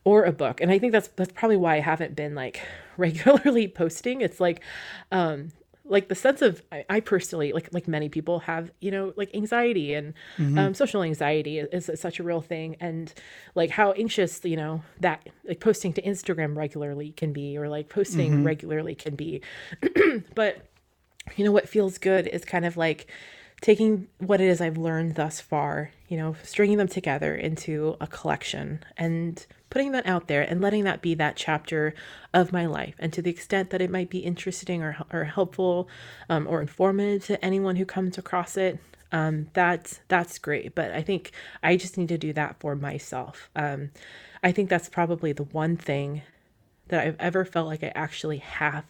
or 0.06 0.24
a 0.24 0.32
book 0.32 0.62
and 0.62 0.72
i 0.72 0.80
think 0.80 0.94
that's 0.94 1.10
that's 1.10 1.34
probably 1.34 1.58
why 1.58 1.76
i 1.76 1.80
haven't 1.82 2.16
been 2.16 2.34
like 2.34 2.62
regularly 2.98 3.68
posting 3.68 4.22
it's 4.22 4.40
like 4.40 4.62
um 5.12 5.52
like 5.90 6.08
the 6.10 6.16
sense 6.16 6.42
of 6.42 6.62
I, 6.72 6.86
I 6.90 7.00
personally 7.00 7.54
like 7.54 7.70
like 7.74 7.88
many 7.88 8.10
people 8.10 8.40
have 8.40 8.72
you 8.80 8.92
know 8.92 9.14
like 9.16 9.34
anxiety 9.34 9.94
and 9.94 10.14
um, 10.58 10.74
social 10.74 11.02
anxiety 11.04 11.60
is, 11.60 11.90
is 11.90 12.00
such 12.00 12.20
a 12.20 12.24
real 12.24 12.42
thing. 12.42 12.76
And 12.80 13.14
like 13.56 13.70
how 13.70 13.92
anxious 13.94 14.44
you 14.44 14.58
know 14.58 14.84
that 15.00 15.28
like 15.48 15.60
posting 15.60 15.94
to 15.94 16.02
instagram 16.02 16.56
regularly 16.56 17.12
can 17.12 17.34
be 17.34 17.58
or 17.58 17.70
like 17.70 17.90
posting 17.90 18.44
regularly 18.44 18.96
can 18.96 19.16
be. 19.16 19.42
But 20.36 20.66
you 21.36 21.44
know 21.44 21.52
what 21.52 21.68
feels 21.68 21.98
good 21.98 22.28
is 22.28 22.46
kind 22.46 22.66
of 22.66 22.78
like 22.78 23.08
taking 23.62 24.08
what 24.20 24.40
it 24.40 24.48
is 24.48 24.62
I've 24.62 24.78
learned 24.78 25.16
thus 25.16 25.42
far, 25.42 25.92
you 26.08 26.18
know, 26.18 26.36
stringing 26.44 26.78
them 26.78 26.88
together 26.88 27.36
into 27.36 27.98
a 28.00 28.08
collection. 28.08 28.84
And 28.98 29.44
putting 29.70 29.92
that 29.92 30.06
out 30.08 30.28
there 30.28 30.42
and 30.42 30.62
letting 30.62 30.84
that 30.86 31.02
be 31.02 31.14
that 31.16 31.36
chapter 31.36 31.94
of 32.34 32.54
my 32.54 32.66
life. 32.66 32.96
And 33.00 33.12
to 33.14 33.22
the 33.22 33.30
extent 33.30 33.70
that 33.72 33.82
it 33.82 33.92
might 33.92 34.10
be 34.10 34.20
interesting 34.20 34.82
or, 34.82 34.98
or 35.12 35.26
helpful 35.26 35.88
um, 36.30 36.48
or 36.48 36.62
informative 36.62 37.26
to 37.26 37.44
anyone 37.44 37.76
who 37.76 37.86
comes 37.86 38.18
across 38.18 38.58
it, 38.58 38.80
um, 39.12 39.48
that's 39.54 40.02
that's 40.08 40.38
great. 40.38 40.76
But 40.76 40.92
I 40.92 41.02
think 41.02 41.32
I 41.64 41.78
just 41.78 41.98
need 41.98 42.10
to 42.10 42.18
do 42.18 42.34
that 42.34 42.60
for 42.60 42.76
myself. 42.76 43.50
Um, 43.56 43.92
I 44.44 44.52
think 44.52 44.70
that's 44.70 44.90
probably 44.90 45.32
the 45.32 45.44
one 45.44 45.78
thing 45.78 46.22
that 46.90 47.06
I've 47.06 47.20
ever 47.20 47.46
felt 47.46 47.68
like 47.68 47.84
I 47.84 47.92
actually 47.96 48.38
have 48.38 48.86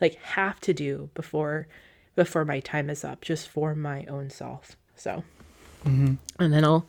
like 0.00 0.14
have 0.16 0.60
to 0.60 0.74
do 0.74 1.10
before 1.14 1.66
before 2.14 2.44
my 2.44 2.60
time 2.60 2.90
is 2.90 3.04
up 3.04 3.20
just 3.20 3.48
for 3.48 3.74
my 3.74 4.04
own 4.06 4.30
self 4.30 4.76
so 4.96 5.24
Mm-hmm. 5.84 6.14
and 6.42 6.52
then 6.52 6.64
i'll 6.64 6.86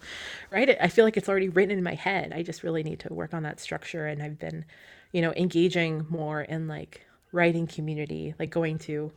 write 0.51 0.69
it. 0.69 0.77
I 0.81 0.87
feel 0.87 1.05
like 1.05 1.17
it's 1.17 1.29
already 1.29 1.49
written 1.49 1.77
in 1.77 1.83
my 1.83 1.95
head. 1.95 2.31
I 2.33 2.43
just 2.43 2.63
really 2.63 2.83
need 2.83 2.99
to 3.01 3.13
work 3.13 3.33
on 3.33 3.43
that 3.43 3.59
structure 3.59 4.07
and 4.07 4.21
i've 4.21 4.39
been 4.39 4.65
you 5.11 5.21
know 5.21 5.33
engaging 5.33 6.05
more 6.09 6.41
in 6.41 6.67
like 6.67 7.05
writing 7.31 7.67
community 7.67 8.33
like 8.39 8.49
going 8.49 8.77
to 8.79 9.11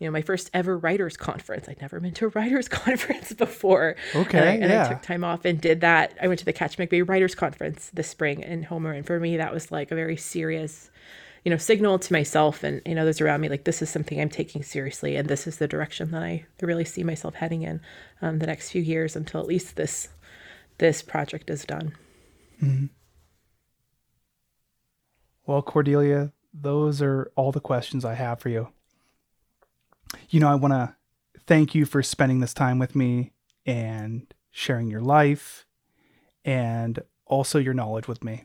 you 0.00 0.06
know 0.06 0.10
my 0.10 0.22
first 0.22 0.50
ever 0.52 0.76
writers 0.76 1.16
conference. 1.16 1.68
I'd 1.68 1.80
never 1.80 2.00
been 2.00 2.14
to 2.14 2.26
a 2.26 2.28
writers 2.34 2.68
conference 2.68 3.32
before. 3.34 3.96
Okay, 4.14 4.38
and 4.38 4.48
I, 4.48 4.52
and 4.54 4.70
yeah. 4.72 4.86
I 4.86 4.88
took 4.88 5.02
time 5.02 5.22
off 5.22 5.44
and 5.44 5.60
did 5.60 5.82
that. 5.82 6.16
I 6.20 6.26
went 6.26 6.38
to 6.40 6.44
the 6.44 6.52
Kachemak 6.52 6.88
Bay 6.88 7.02
writers 7.02 7.34
conference 7.34 7.90
this 7.92 8.08
spring 8.08 8.40
in 8.40 8.64
homer 8.64 8.92
and 8.92 9.06
for 9.06 9.20
me 9.20 9.36
that 9.36 9.52
was 9.52 9.70
like 9.70 9.90
a 9.90 9.94
very 9.94 10.16
serious 10.16 10.90
you 11.44 11.50
know, 11.50 11.56
signal 11.56 11.98
to 11.98 12.12
myself 12.12 12.62
and 12.62 12.82
you 12.84 12.94
know 12.94 13.04
those 13.04 13.20
around 13.20 13.40
me 13.40 13.48
like 13.48 13.64
this 13.64 13.82
is 13.82 13.90
something 13.90 14.20
I'm 14.20 14.28
taking 14.28 14.62
seriously, 14.62 15.16
and 15.16 15.28
this 15.28 15.46
is 15.46 15.56
the 15.56 15.68
direction 15.68 16.10
that 16.10 16.22
I 16.22 16.46
really 16.60 16.84
see 16.84 17.02
myself 17.02 17.34
heading 17.34 17.62
in 17.62 17.80
um, 18.20 18.38
the 18.38 18.46
next 18.46 18.70
few 18.70 18.82
years 18.82 19.16
until 19.16 19.40
at 19.40 19.46
least 19.46 19.76
this 19.76 20.08
this 20.78 21.02
project 21.02 21.50
is 21.50 21.64
done. 21.64 21.94
Well, 25.46 25.62
Cordelia, 25.62 26.32
those 26.52 27.02
are 27.02 27.30
all 27.36 27.52
the 27.52 27.60
questions 27.60 28.04
I 28.04 28.14
have 28.14 28.40
for 28.40 28.48
you. 28.48 28.68
You 30.28 30.40
know, 30.40 30.48
I 30.48 30.54
want 30.54 30.74
to 30.74 30.94
thank 31.46 31.74
you 31.74 31.84
for 31.84 32.02
spending 32.02 32.40
this 32.40 32.54
time 32.54 32.78
with 32.78 32.94
me 32.94 33.32
and 33.66 34.32
sharing 34.50 34.90
your 34.90 35.00
life 35.00 35.66
and 36.44 37.00
also 37.26 37.58
your 37.58 37.74
knowledge 37.74 38.08
with 38.08 38.24
me. 38.24 38.44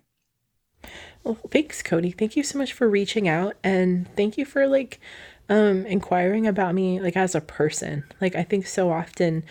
Well, 1.26 1.40
thanks, 1.50 1.82
Cody. 1.82 2.12
Thank 2.12 2.36
you 2.36 2.44
so 2.44 2.60
much 2.60 2.72
for 2.72 2.88
reaching 2.88 3.28
out, 3.28 3.56
and 3.64 4.08
thank 4.16 4.38
you 4.38 4.46
for 4.46 4.68
like 4.68 5.00
um, 5.50 5.84
inquiring 5.88 6.46
about 6.46 6.76
me, 6.76 7.02
like 7.02 7.18
as 7.18 7.34
a 7.34 7.42
person. 7.42 8.04
Like 8.22 8.36
I 8.36 8.44
think 8.44 8.68
so 8.68 8.92
often, 8.92 9.44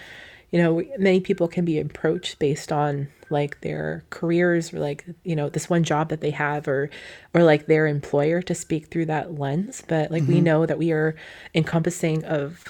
you 0.52 0.62
know, 0.62 0.84
many 0.98 1.18
people 1.18 1.48
can 1.48 1.64
be 1.64 1.80
approached 1.80 2.38
based 2.38 2.70
on 2.70 3.08
like 3.28 3.60
their 3.62 4.04
careers 4.10 4.72
or 4.72 4.78
like 4.78 5.04
you 5.24 5.34
know 5.34 5.48
this 5.48 5.68
one 5.68 5.82
job 5.82 6.10
that 6.10 6.20
they 6.20 6.30
have 6.30 6.68
or 6.68 6.90
or 7.34 7.42
like 7.42 7.66
their 7.66 7.88
employer 7.88 8.40
to 8.42 8.54
speak 8.54 8.86
through 8.86 9.06
that 9.06 9.36
lens. 9.36 9.82
But 9.88 10.12
like 10.12 10.28
we 10.28 10.40
know 10.40 10.66
that 10.66 10.78
we 10.78 10.92
are 10.92 11.16
encompassing 11.56 12.24
of 12.24 12.64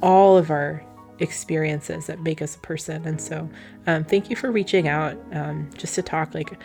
all 0.00 0.38
of 0.38 0.48
our 0.48 0.84
experiences 1.18 2.06
that 2.06 2.20
make 2.20 2.40
us 2.40 2.54
a 2.56 2.58
person 2.60 3.06
and 3.06 3.20
so 3.20 3.48
um, 3.86 4.02
thank 4.02 4.28
you 4.28 4.34
for 4.34 4.50
reaching 4.50 4.88
out 4.88 5.16
um, 5.32 5.70
just 5.76 5.94
to 5.94 6.02
talk 6.02 6.34
like 6.34 6.58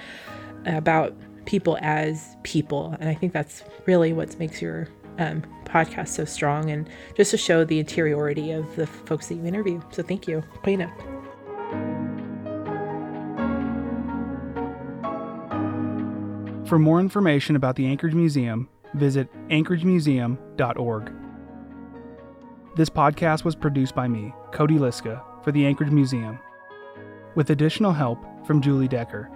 about 0.66 1.14
people 1.48 1.80
as 1.82 2.38
people 2.44 2.96
and 3.00 3.10
i 3.10 3.16
think 3.16 3.34
that's 3.34 3.64
really 3.88 4.14
what 4.14 4.38
makes 4.38 4.62
your 4.62 4.88
um, 5.18 5.42
podcast 5.66 6.10
so 6.10 6.24
strong 6.24 6.70
and 6.70 6.88
just 7.16 7.32
to 7.32 7.38
show 7.38 7.66
the 7.66 7.80
interiority 7.80 8.52
of 8.52 8.76
the 8.76 8.86
folks 8.86 9.28
that 9.28 9.36
you 9.36 9.46
interview 9.46 9.82
so 9.92 10.04
thank 10.04 10.28
you 10.28 10.44
Queen. 10.62 10.88
For 16.68 16.78
more 16.78 17.00
information 17.00 17.56
about 17.56 17.78
the 17.78 17.86
Anchorage 17.88 18.14
Museum, 18.14 18.68
visit 18.94 19.30
anchoragemuseum.org. 19.48 21.14
This 22.76 22.90
podcast 22.90 23.46
was 23.46 23.56
produced 23.56 23.96
by 23.96 24.10
me, 24.10 24.34
Cody 24.52 24.76
Liska, 24.76 25.24
for 25.46 25.54
the 25.54 25.66
Anchorage 25.66 25.92
Museum, 25.92 26.38
with 27.36 27.52
additional 27.52 27.94
help 27.94 28.20
from 28.46 28.62
Julie 28.62 28.90
Decker. 28.90 29.32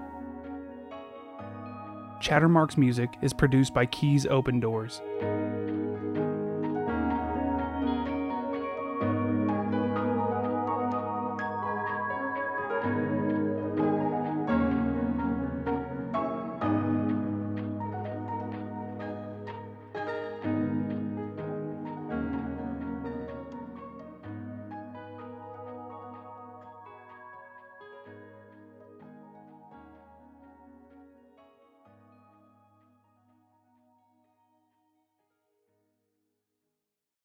Chattermark's 2.22 2.77
music 2.77 3.18
is 3.23 3.34
produced 3.34 3.73
by 3.73 3.88
Keys 3.88 4.27
Open 4.27 4.60
Doors. 4.60 5.02